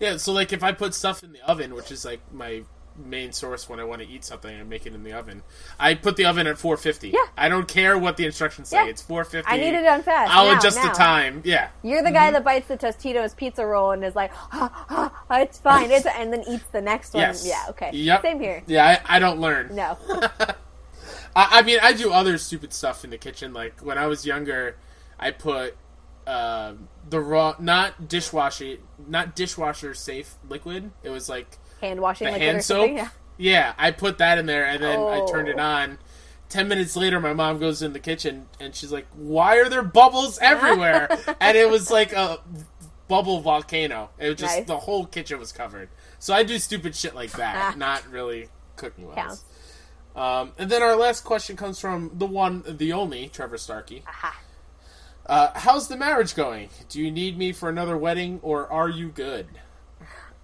Yeah, 0.00 0.16
so 0.16 0.32
like 0.32 0.52
if 0.52 0.64
I 0.64 0.72
put 0.72 0.94
stuff 0.94 1.22
in 1.22 1.32
the 1.32 1.40
oven, 1.48 1.74
which 1.76 1.92
is 1.92 2.04
like 2.04 2.18
my 2.32 2.64
main 2.96 3.32
source 3.32 3.68
when 3.68 3.80
I 3.80 3.84
want 3.84 4.02
to 4.02 4.08
eat 4.08 4.24
something 4.24 4.54
and 4.54 4.68
make 4.68 4.86
it 4.86 4.94
in 4.94 5.02
the 5.02 5.12
oven, 5.12 5.42
I 5.78 5.94
put 5.94 6.16
the 6.16 6.24
oven 6.26 6.46
at 6.46 6.58
450. 6.58 7.10
Yeah. 7.10 7.18
I 7.36 7.48
don't 7.48 7.68
care 7.68 7.98
what 7.98 8.16
the 8.16 8.26
instructions 8.26 8.68
say. 8.68 8.84
Yeah. 8.84 8.90
It's 8.90 9.02
450. 9.02 9.50
I 9.50 9.56
need 9.58 9.76
it 9.76 9.82
done 9.82 10.02
fast. 10.02 10.32
I'll 10.32 10.50
now, 10.50 10.58
adjust 10.58 10.76
now. 10.76 10.88
the 10.88 10.94
time. 10.94 11.42
Yeah. 11.44 11.70
You're 11.82 12.02
the 12.02 12.10
guy 12.10 12.30
that 12.30 12.44
bites 12.44 12.68
the 12.68 12.76
Totino's 12.76 13.34
pizza 13.34 13.64
roll 13.64 13.92
and 13.92 14.04
is 14.04 14.14
like, 14.14 14.32
"Ah, 14.52 14.86
ah, 14.90 15.24
ah, 15.30 15.40
"It's 15.40 15.58
fine," 15.58 15.90
it's, 15.90 16.06
and 16.06 16.32
then 16.32 16.44
eats 16.48 16.64
the 16.72 16.80
next 16.80 17.14
one. 17.14 17.22
Yes. 17.22 17.46
Yeah, 17.46 17.64
okay. 17.70 17.90
Yep. 17.92 18.22
Same 18.22 18.40
here. 18.40 18.62
Yeah, 18.66 19.00
I, 19.06 19.16
I 19.16 19.18
don't 19.18 19.40
learn. 19.40 19.74
No. 19.74 19.98
I, 21.34 21.58
I 21.58 21.62
mean, 21.62 21.78
I 21.82 21.92
do 21.92 22.12
other 22.12 22.38
stupid 22.38 22.72
stuff 22.72 23.04
in 23.04 23.10
the 23.10 23.18
kitchen. 23.18 23.52
Like 23.52 23.80
when 23.80 23.98
I 23.98 24.06
was 24.06 24.26
younger, 24.26 24.76
I 25.18 25.30
put 25.30 25.76
uh, 26.26 26.74
the 27.08 27.20
raw, 27.20 27.54
not 27.58 28.08
dishwasher, 28.08 28.76
not 29.06 29.34
dishwasher 29.34 29.94
safe 29.94 30.34
liquid. 30.48 30.90
It 31.02 31.10
was 31.10 31.28
like 31.28 31.58
hand 31.82 32.00
washing 32.00 32.28
the 32.28 32.34
or 32.34 32.38
hand 32.38 32.64
soap. 32.64 32.90
Yeah. 32.92 33.08
Yeah, 33.38 33.72
I 33.76 33.90
put 33.90 34.18
that 34.18 34.38
in 34.38 34.46
there, 34.46 34.64
and 34.66 34.82
then 34.82 34.98
I 35.00 35.26
turned 35.30 35.48
it 35.48 35.56
Oh. 35.58 35.62
on. 35.62 35.98
Ten 36.48 36.68
minutes 36.68 36.96
later, 36.96 37.18
my 37.18 37.32
mom 37.32 37.58
goes 37.58 37.82
in 37.82 37.92
the 37.92 37.98
kitchen, 37.98 38.46
and 38.60 38.74
she's 38.74 38.92
like, 38.92 39.06
"Why 39.14 39.56
are 39.56 39.68
there 39.68 39.82
bubbles 39.82 40.38
everywhere?" 40.40 41.08
and 41.40 41.56
it 41.56 41.68
was 41.68 41.90
like 41.90 42.12
a 42.12 42.38
bubble 43.08 43.40
volcano. 43.40 44.10
It 44.18 44.28
was 44.28 44.38
just 44.38 44.56
Nice. 44.58 44.66
the 44.66 44.78
whole 44.78 45.06
kitchen 45.06 45.38
was 45.38 45.50
covered. 45.50 45.88
So 46.18 46.32
I 46.34 46.42
do 46.44 46.58
stupid 46.58 46.94
shit 46.94 47.14
like 47.14 47.32
that, 47.32 47.76
not 47.86 48.06
really 48.10 48.48
cooking 48.76 49.08
wise. 49.08 49.42
Um, 50.14 50.52
and 50.58 50.70
then 50.70 50.82
our 50.82 50.94
last 50.94 51.24
question 51.24 51.56
comes 51.56 51.80
from 51.80 52.10
the 52.14 52.26
one, 52.26 52.62
the 52.66 52.92
only 52.92 53.28
Trevor 53.28 53.56
Starkey. 53.58 54.04
Aha. 54.06 54.38
Uh, 55.24 55.48
how's 55.58 55.88
the 55.88 55.96
marriage 55.96 56.34
going? 56.34 56.68
Do 56.90 57.00
you 57.00 57.10
need 57.10 57.38
me 57.38 57.52
for 57.52 57.68
another 57.70 57.96
wedding, 57.96 58.40
or 58.42 58.70
are 58.70 58.88
you 58.90 59.08
good? 59.08 59.46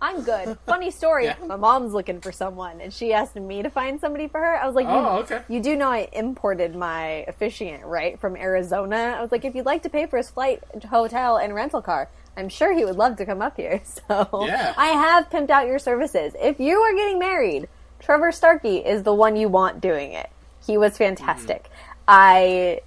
I'm 0.01 0.23
good. 0.23 0.57
Funny 0.66 0.91
story. 0.91 1.25
Yeah. 1.29 1.35
My 1.47 1.57
mom's 1.57 1.93
looking 1.93 2.20
for 2.20 2.31
someone, 2.33 2.81
and 2.81 2.93
she 2.93 3.12
asked 3.12 3.35
me 3.37 3.62
to 3.62 3.70
find 3.70 4.01
somebody 4.01 4.29
for 4.29 4.39
her. 4.41 4.57
I 4.57 4.66
was 4.66 4.75
like, 4.77 4.87
you, 4.87 4.93
Oh, 4.93 5.19
okay. 5.19 5.43
You 5.49 5.61
do 5.61 5.75
know 5.77 5.91
I 5.91 6.09
imported 6.12 6.75
my 6.77 7.25
officiant, 7.27 7.85
right, 7.85 8.19
from 8.20 8.37
Arizona? 8.37 9.16
I 9.19 9.20
was 9.20 9.33
like, 9.33 9.45
if 9.45 9.55
you'd 9.55 9.66
like 9.66 9.83
to 9.83 9.91
pay 9.91 10.07
for 10.07 10.16
his 10.16 10.31
flight, 10.31 10.62
hotel, 10.89 11.37
and 11.37 11.55
rental 11.55 11.83
car, 11.83 12.09
I'm 12.37 12.49
sure 12.49 12.73
he 12.73 12.85
would 12.85 12.97
love 12.97 13.16
to 13.16 13.27
come 13.27 13.43
up 13.43 13.57
here. 13.57 13.83
So 14.09 14.47
Yeah. 14.47 14.73
I 14.77 14.89
have 14.89 15.29
pimped 15.29 15.51
out 15.51 15.66
your 15.66 15.79
services. 15.81 16.35
If 16.41 16.61
you 16.61 16.79
are 16.79 16.95
getting 16.95 17.19
married, 17.19 17.69
Trevor 17.99 18.31
Starkey 18.31 18.77
is 18.79 19.03
the 19.03 19.12
one 19.15 19.35
you 19.37 19.49
want 19.49 19.81
doing 19.81 20.12
it. 20.12 20.31
He 20.65 20.79
was 20.79 20.97
fantastic. 20.97 21.65
Mm-hmm. 21.65 21.93
I 22.07 22.81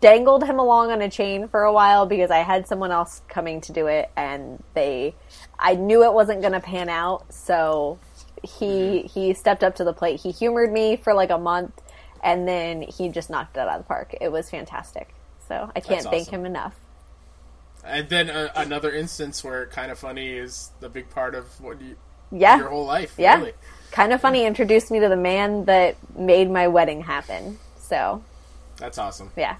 dangled 0.00 0.44
him 0.44 0.58
along 0.58 0.90
on 0.90 1.00
a 1.00 1.08
chain 1.08 1.46
for 1.46 1.62
a 1.62 1.72
while 1.72 2.04
because 2.04 2.30
I 2.30 2.38
had 2.38 2.66
someone 2.66 2.90
else 2.90 3.22
coming 3.28 3.60
to 3.62 3.72
do 3.72 3.86
it 3.86 4.10
and 4.16 4.62
they 4.74 5.14
I 5.60 5.74
knew 5.74 6.04
it 6.04 6.12
wasn't 6.14 6.40
going 6.40 6.54
to 6.54 6.60
pan 6.60 6.88
out 6.88 7.32
so 7.32 7.98
he 8.42 8.66
Mm-hmm. 9.04 9.06
he 9.08 9.34
stepped 9.34 9.62
up 9.62 9.76
to 9.76 9.84
the 9.84 9.92
plate. 9.92 10.20
He 10.20 10.30
humored 10.30 10.72
me 10.72 10.96
for 10.96 11.12
like 11.14 11.30
a 11.30 11.38
month 11.38 11.80
and 12.22 12.48
then 12.48 12.82
he 12.82 13.08
just 13.10 13.28
knocked 13.30 13.56
it 13.56 13.60
out 13.60 13.68
of 13.68 13.78
the 13.82 13.86
park. 13.86 14.14
It 14.20 14.30
was 14.32 14.50
fantastic. 14.50 15.14
So 15.48 15.70
I 15.76 15.80
can't 15.80 16.02
That's 16.02 16.06
thank 16.06 16.28
him 16.28 16.46
enough. 16.46 16.74
And 17.84 18.08
then 18.08 18.30
uh, 18.30 18.50
another 18.56 18.90
instance 18.92 19.42
where 19.42 19.66
kind 19.66 19.90
of 19.90 19.98
funny 19.98 20.32
is 20.32 20.70
the 20.80 20.88
big 20.88 21.10
part 21.10 21.34
of 21.34 21.46
what 21.60 21.80
you, 21.80 21.96
Yeah. 22.30 22.58
your 22.58 22.68
whole 22.68 22.84
life. 22.86 23.14
Yeah. 23.18 23.36
Really. 23.38 23.52
Kind 23.90 24.12
of 24.12 24.20
funny 24.20 24.44
introduced 24.46 24.90
me 24.90 25.00
to 25.00 25.08
the 25.08 25.16
man 25.16 25.64
that 25.64 25.96
made 26.16 26.50
my 26.50 26.68
wedding 26.68 27.00
happen. 27.02 27.58
So, 27.78 28.22
That's 28.76 28.98
awesome. 28.98 29.32
yeah. 29.36 29.56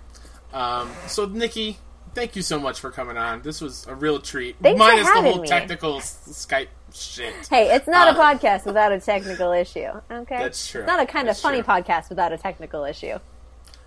Um, 0.52 0.90
so, 1.06 1.24
Nikki, 1.26 1.78
thank 2.14 2.36
you 2.36 2.42
so 2.42 2.58
much 2.58 2.80
for 2.80 2.90
coming 2.90 3.16
on. 3.16 3.42
This 3.42 3.60
was 3.60 3.86
a 3.86 3.94
real 3.94 4.18
treat. 4.20 4.56
Thanks 4.62 4.80
for 4.80 4.86
Minus 4.88 5.06
the 5.06 5.20
whole 5.22 5.40
me. 5.42 5.48
technical 5.48 5.96
s- 5.98 6.18
Skype 6.48 6.68
shit. 6.92 7.34
Hey, 7.48 7.74
it's 7.74 7.86
not 7.88 8.08
a 8.14 8.18
Uh, 8.18 8.34
podcast 8.34 8.64
without 8.66 8.92
a 8.92 9.00
technical 9.00 9.52
issue. 9.52 9.88
Okay, 10.10 10.38
That's 10.38 10.68
true. 10.68 10.80
It's 10.82 10.86
not 10.88 11.00
a 11.00 11.06
kind 11.06 11.28
That's 11.28 11.38
of 11.38 11.42
funny 11.42 11.62
true. 11.62 11.72
podcast 11.74 12.08
without 12.08 12.32
a 12.32 12.38
technical 12.38 12.84
issue. 12.84 13.18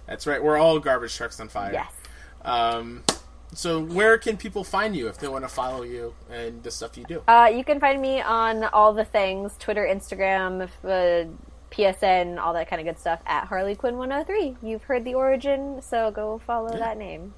That's 0.08 0.28
right. 0.28 0.44
We're 0.44 0.58
all 0.58 0.80
garbage 0.80 1.16
trucks 1.16 1.40
on 1.40 1.48
fire. 1.50 1.72
Yes. 1.74 1.92
Um, 2.44 3.04
so, 3.54 3.80
where 3.82 4.18
can 4.18 4.36
people 4.38 4.64
find 4.64 4.96
you 4.96 5.08
if 5.08 5.18
they 5.20 5.28
want 5.28 5.44
to 5.46 5.48
follow 5.50 5.84
you 5.84 6.14
and 6.32 6.64
the 6.64 6.72
stuff 6.72 6.98
you 6.98 7.06
do? 7.06 7.22
Uh, 7.28 7.50
you 7.54 7.64
can 7.64 7.80
find 7.80 8.02
me 8.02 8.20
on 8.22 8.64
all 8.66 8.94
the 8.94 9.06
things: 9.06 9.56
Twitter, 9.60 9.86
Instagram, 9.86 10.68
uh, 10.84 11.30
PSN, 11.72 12.38
all 12.40 12.54
that 12.54 12.68
kind 12.70 12.80
of 12.80 12.86
good 12.86 13.00
stuff 13.00 13.20
at 13.26 13.46
Harley 13.48 13.76
Quinn 13.76 13.98
103. 13.98 14.58
You've 14.62 14.84
heard 14.84 15.06
the 15.06 15.14
origin, 15.14 15.82
so 15.82 16.12
go 16.12 16.42
follow 16.46 16.78
that 16.78 16.98
name. 16.98 17.34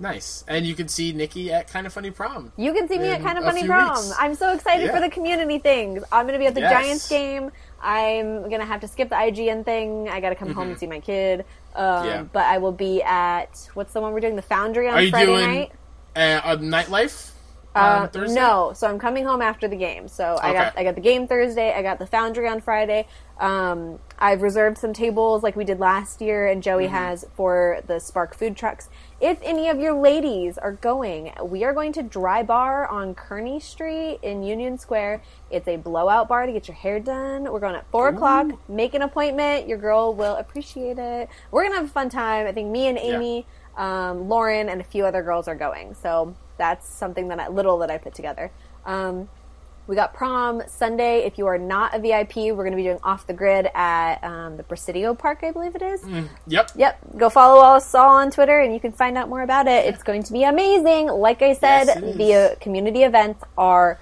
Nice. 0.00 0.44
And 0.48 0.64
you 0.66 0.74
can 0.74 0.88
see 0.88 1.12
Nikki 1.12 1.52
at 1.52 1.68
Kind 1.68 1.86
of 1.86 1.92
Funny 1.92 2.10
Prom. 2.10 2.52
You 2.56 2.72
can 2.72 2.88
see 2.88 2.98
me 2.98 3.08
at 3.10 3.20
Kind 3.22 3.36
of 3.38 3.44
Funny 3.44 3.66
Prom. 3.66 3.90
weeks. 3.96 4.12
I'm 4.18 4.34
so 4.34 4.52
excited 4.54 4.86
Yeah. 4.86 4.94
for 4.94 5.00
the 5.00 5.10
community 5.10 5.58
things. 5.58 6.02
I'm 6.10 6.24
going 6.26 6.32
to 6.32 6.38
be 6.38 6.46
at 6.46 6.54
the 6.54 6.62
Yes. 6.62 6.72
Giants 6.72 7.08
game. 7.08 7.50
I'm 7.82 8.48
going 8.48 8.60
to 8.60 8.66
have 8.66 8.80
to 8.80 8.88
skip 8.88 9.10
the 9.10 9.14
IGN 9.16 9.62
thing. 9.64 10.08
I 10.08 10.20
got 10.20 10.30
to 10.30 10.34
come 10.36 10.52
home 10.54 10.68
and 10.70 10.78
see 10.78 10.86
my 10.86 11.00
kid. 11.00 11.44
Um, 11.76 11.84
Mm-hmm. 11.84 12.06
Yeah. 12.06 12.22
But 12.32 12.44
I 12.46 12.58
will 12.58 12.72
be 12.72 13.02
at, 13.02 13.68
what's 13.74 13.92
the 13.92 14.00
one 14.00 14.12
we're 14.14 14.20
doing? 14.20 14.36
The 14.36 14.42
Foundry 14.42 14.88
on 14.88 14.94
Are 14.94 15.02
you 15.02 15.10
Friday 15.10 15.26
doing 15.26 15.46
night. 15.46 15.72
uh, 16.16 16.40
a 16.44 16.56
nightlife 16.56 17.30
Uh, 17.74 18.06
Thursday? 18.08 18.34
no, 18.40 18.72
so 18.74 18.88
I'm 18.88 18.98
coming 18.98 19.24
home 19.24 19.40
after 19.42 19.68
the 19.68 19.76
game. 19.76 20.08
So 20.08 20.36
I 20.42 20.52
got 20.52 20.76
I 20.78 20.82
got 20.82 20.94
the 20.96 21.00
game 21.00 21.28
Thursday. 21.28 21.72
I 21.72 21.82
got 21.82 21.98
the 22.00 22.06
Foundry 22.06 22.48
on 22.48 22.60
Friday. 22.60 23.06
Um, 23.40 23.98
I've 24.18 24.42
reserved 24.42 24.76
some 24.76 24.92
tables 24.92 25.42
like 25.42 25.56
we 25.56 25.64
did 25.64 25.80
last 25.80 26.20
year, 26.20 26.46
and 26.46 26.62
Joey 26.62 26.84
Mm-hmm. 26.84 26.94
has 26.94 27.24
for 27.34 27.80
the 27.86 27.98
Spark 27.98 28.36
food 28.36 28.54
trucks. 28.54 28.90
If 29.18 29.38
any 29.42 29.68
of 29.68 29.80
your 29.80 29.94
ladies 29.94 30.58
are 30.58 30.72
going, 30.72 31.32
we 31.42 31.64
are 31.64 31.72
going 31.72 31.92
to 31.94 32.02
Dry 32.02 32.42
Bar 32.42 32.86
on 32.86 33.14
Kearny 33.14 33.60
Street 33.62 34.18
in 34.22 34.42
Union 34.42 34.76
Square. 34.76 35.22
It's 35.50 35.66
a 35.66 35.76
blowout 35.76 36.28
bar 36.28 36.44
to 36.44 36.52
get 36.52 36.68
your 36.68 36.74
hair 36.74 37.00
done. 37.00 37.44
We're 37.50 37.60
going 37.60 37.74
at 37.76 37.90
four 37.90 38.08
o'clock. 38.08 38.48
Make 38.68 38.92
an 38.92 39.00
appointment. 39.02 39.66
Your 39.66 39.78
girl 39.78 40.14
will 40.14 40.36
appreciate 40.36 40.98
it. 40.98 41.28
We're 41.50 41.64
gonna 41.64 41.76
have 41.76 41.86
a 41.86 41.88
fun 41.88 42.10
time. 42.10 42.46
I 42.46 42.52
think 42.52 42.70
me 42.70 42.88
and 42.88 42.98
Amy 42.98 43.46
um, 43.76 44.28
Lauren 44.28 44.68
and 44.68 44.82
a 44.82 44.84
few 44.84 45.06
other 45.06 45.22
girls 45.22 45.48
are 45.48 45.54
going. 45.54 45.94
So 45.94 46.34
that's 46.58 46.86
something 46.86 47.28
that 47.28 47.40
I, 47.40 47.48
little 47.48 47.78
that 47.78 47.90
I 47.90 47.96
put 47.96 48.14
together. 48.14 48.50
Um, 48.84 49.30
we 49.86 49.96
got 49.96 50.14
prom 50.14 50.62
Sunday. 50.68 51.24
If 51.24 51.36
you 51.38 51.46
are 51.46 51.58
not 51.58 51.94
a 51.94 51.98
VIP, 51.98 52.36
we're 52.36 52.54
going 52.64 52.70
to 52.72 52.76
be 52.76 52.84
doing 52.84 53.00
off 53.02 53.26
the 53.26 53.32
grid 53.32 53.68
at 53.74 54.22
um, 54.22 54.56
the 54.56 54.62
Presidio 54.62 55.14
Park, 55.14 55.40
I 55.42 55.50
believe 55.50 55.74
it 55.74 55.82
is. 55.82 56.04
Yep. 56.46 56.70
Yep. 56.76 56.98
Go 57.16 57.28
follow 57.28 57.60
us 57.60 57.92
all 57.94 58.10
on 58.10 58.30
Twitter, 58.30 58.60
and 58.60 58.72
you 58.72 58.78
can 58.80 58.92
find 58.92 59.18
out 59.18 59.28
more 59.28 59.42
about 59.42 59.66
it. 59.66 59.86
It's 59.86 60.02
going 60.02 60.22
to 60.24 60.32
be 60.32 60.44
amazing. 60.44 61.08
Like 61.08 61.42
I 61.42 61.54
said, 61.54 61.86
Yes, 61.86 62.16
the 62.16 62.34
uh, 62.34 62.54
community 62.60 63.02
events 63.02 63.42
are 63.58 63.98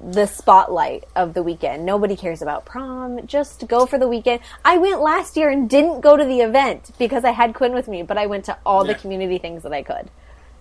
the 0.00 0.26
spotlight 0.26 1.04
of 1.16 1.32
the 1.32 1.42
weekend. 1.42 1.86
Nobody 1.86 2.16
cares 2.16 2.42
about 2.42 2.66
prom. 2.66 3.26
Just 3.26 3.66
go 3.66 3.86
for 3.86 3.98
the 3.98 4.08
weekend. 4.08 4.40
I 4.62 4.76
went 4.76 5.00
last 5.00 5.36
year 5.36 5.48
and 5.48 5.70
didn't 5.70 6.02
go 6.02 6.18
to 6.18 6.24
the 6.24 6.40
event 6.40 6.90
because 6.98 7.24
I 7.24 7.30
had 7.30 7.54
Quinn 7.54 7.72
with 7.72 7.88
me, 7.88 8.02
but 8.02 8.18
I 8.18 8.26
went 8.26 8.44
to 8.46 8.58
all 8.66 8.84
the 8.84 8.94
community 8.94 9.38
things 9.38 9.62
that 9.62 9.72
I 9.72 9.82
could. 9.82 10.10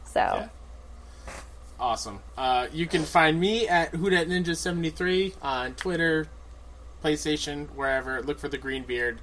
So, 0.06 0.20
Yeah. 0.22 0.48
Awesome. 1.80 2.20
Uh, 2.38 2.68
you 2.72 2.88
can 2.88 3.04
find 3.04 3.40
me 3.40 3.68
at 3.68 3.92
Hoodat 3.92 4.28
Ninja 4.28 4.56
73 4.56 5.34
on 5.42 5.74
Twitter, 5.76 6.28
PlayStation, 7.04 7.68
wherever. 7.76 8.22
Look 8.22 8.40
for 8.40 8.48
the 8.48 8.58
green 8.58 8.84
beard. 8.84 9.20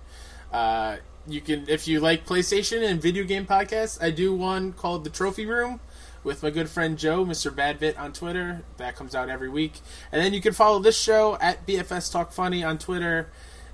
Uh, 0.52 0.97
you 1.27 1.40
can, 1.40 1.64
if 1.68 1.86
you 1.86 2.01
like 2.01 2.27
PlayStation 2.27 2.86
and 2.86 3.01
video 3.01 3.24
game 3.24 3.47
podcasts, 3.47 4.02
I 4.02 4.10
do 4.10 4.35
one 4.35 4.72
called 4.72 5.05
The 5.05 5.10
Trophy 5.10 5.47
Room 5.47 5.81
with 6.22 6.43
my 6.43 6.51
good 6.51 6.68
friend 6.68 6.98
Joe, 6.98 7.24
Mr. 7.24 7.51
Badbit, 7.51 7.98
on 7.98 8.12
Twitter. 8.12 8.62
That 8.77 8.97
comes 8.97 9.14
out 9.14 9.28
every 9.28 9.48
week. 9.48 9.81
And 10.12 10.22
then 10.22 10.35
you 10.35 10.40
can 10.40 10.52
follow 10.52 10.78
this 10.78 10.98
show 10.98 11.39
at 11.40 11.66
BFS 11.66 12.12
Talk 12.12 12.32
Funny 12.32 12.62
on 12.62 12.78
Twitter. 12.78 13.28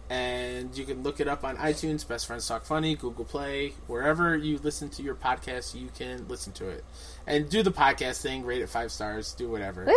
And 0.09 0.77
you 0.78 0.85
can 0.85 1.03
look 1.03 1.19
it 1.19 1.27
up 1.27 1.43
on 1.43 1.57
iTunes, 1.57 2.07
Best 2.07 2.28
Friends 2.28 2.47
Talk 2.47 2.65
Funny, 2.65 2.94
Google 2.94 3.24
Play, 3.24 3.74
wherever 3.89 4.36
you 4.36 4.59
listen 4.59 4.89
to 4.90 5.03
your 5.03 5.16
podcast, 5.16 5.74
you 5.74 5.89
can 5.98 6.28
listen 6.28 6.53
to 6.55 6.69
it. 6.69 6.85
And 7.27 7.48
do 7.51 7.65
the 7.65 7.73
podcast 7.73 8.23
thing, 8.23 8.44
rate 8.44 8.62
it 8.62 8.69
five 8.69 8.93
stars, 8.93 9.32
do 9.32 9.48
whatever. 9.48 9.89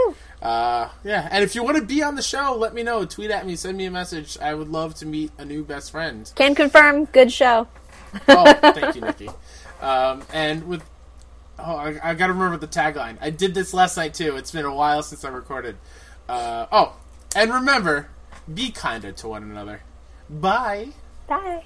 Uh, 0.41 0.89
yeah, 1.03 1.27
and 1.29 1.43
if 1.43 1.53
you 1.53 1.63
want 1.63 1.77
to 1.77 1.83
be 1.83 2.01
on 2.01 2.15
the 2.15 2.23
show, 2.23 2.55
let 2.57 2.73
me 2.73 2.81
know. 2.81 3.05
Tweet 3.05 3.29
at 3.29 3.45
me, 3.45 3.55
send 3.55 3.77
me 3.77 3.85
a 3.85 3.91
message. 3.91 4.37
I 4.39 4.55
would 4.55 4.69
love 4.69 4.95
to 4.95 5.05
meet 5.05 5.31
a 5.37 5.45
new 5.45 5.63
best 5.63 5.91
friend. 5.91 6.31
can 6.35 6.55
confirm. 6.55 7.05
Good 7.05 7.31
show. 7.31 7.67
Oh, 8.27 8.53
thank 8.73 8.95
you, 8.95 9.01
Nikki. 9.01 9.29
Um, 9.79 10.23
and 10.33 10.67
with 10.67 10.83
oh, 11.59 11.75
I, 11.75 11.99
I 12.11 12.13
got 12.15 12.27
to 12.27 12.33
remember 12.33 12.57
the 12.57 12.67
tagline. 12.67 13.17
I 13.21 13.29
did 13.29 13.53
this 13.53 13.73
last 13.73 13.97
night 13.97 14.13
too. 14.13 14.35
It's 14.35 14.51
been 14.51 14.65
a 14.65 14.73
while 14.73 15.03
since 15.03 15.23
I 15.23 15.29
recorded. 15.29 15.77
Uh, 16.27 16.67
oh, 16.71 16.97
and 17.35 17.53
remember, 17.53 18.09
be 18.51 18.71
kinder 18.71 19.11
to 19.11 19.27
one 19.27 19.43
another. 19.43 19.81
Bye. 20.29 20.89
Bye. 21.27 21.63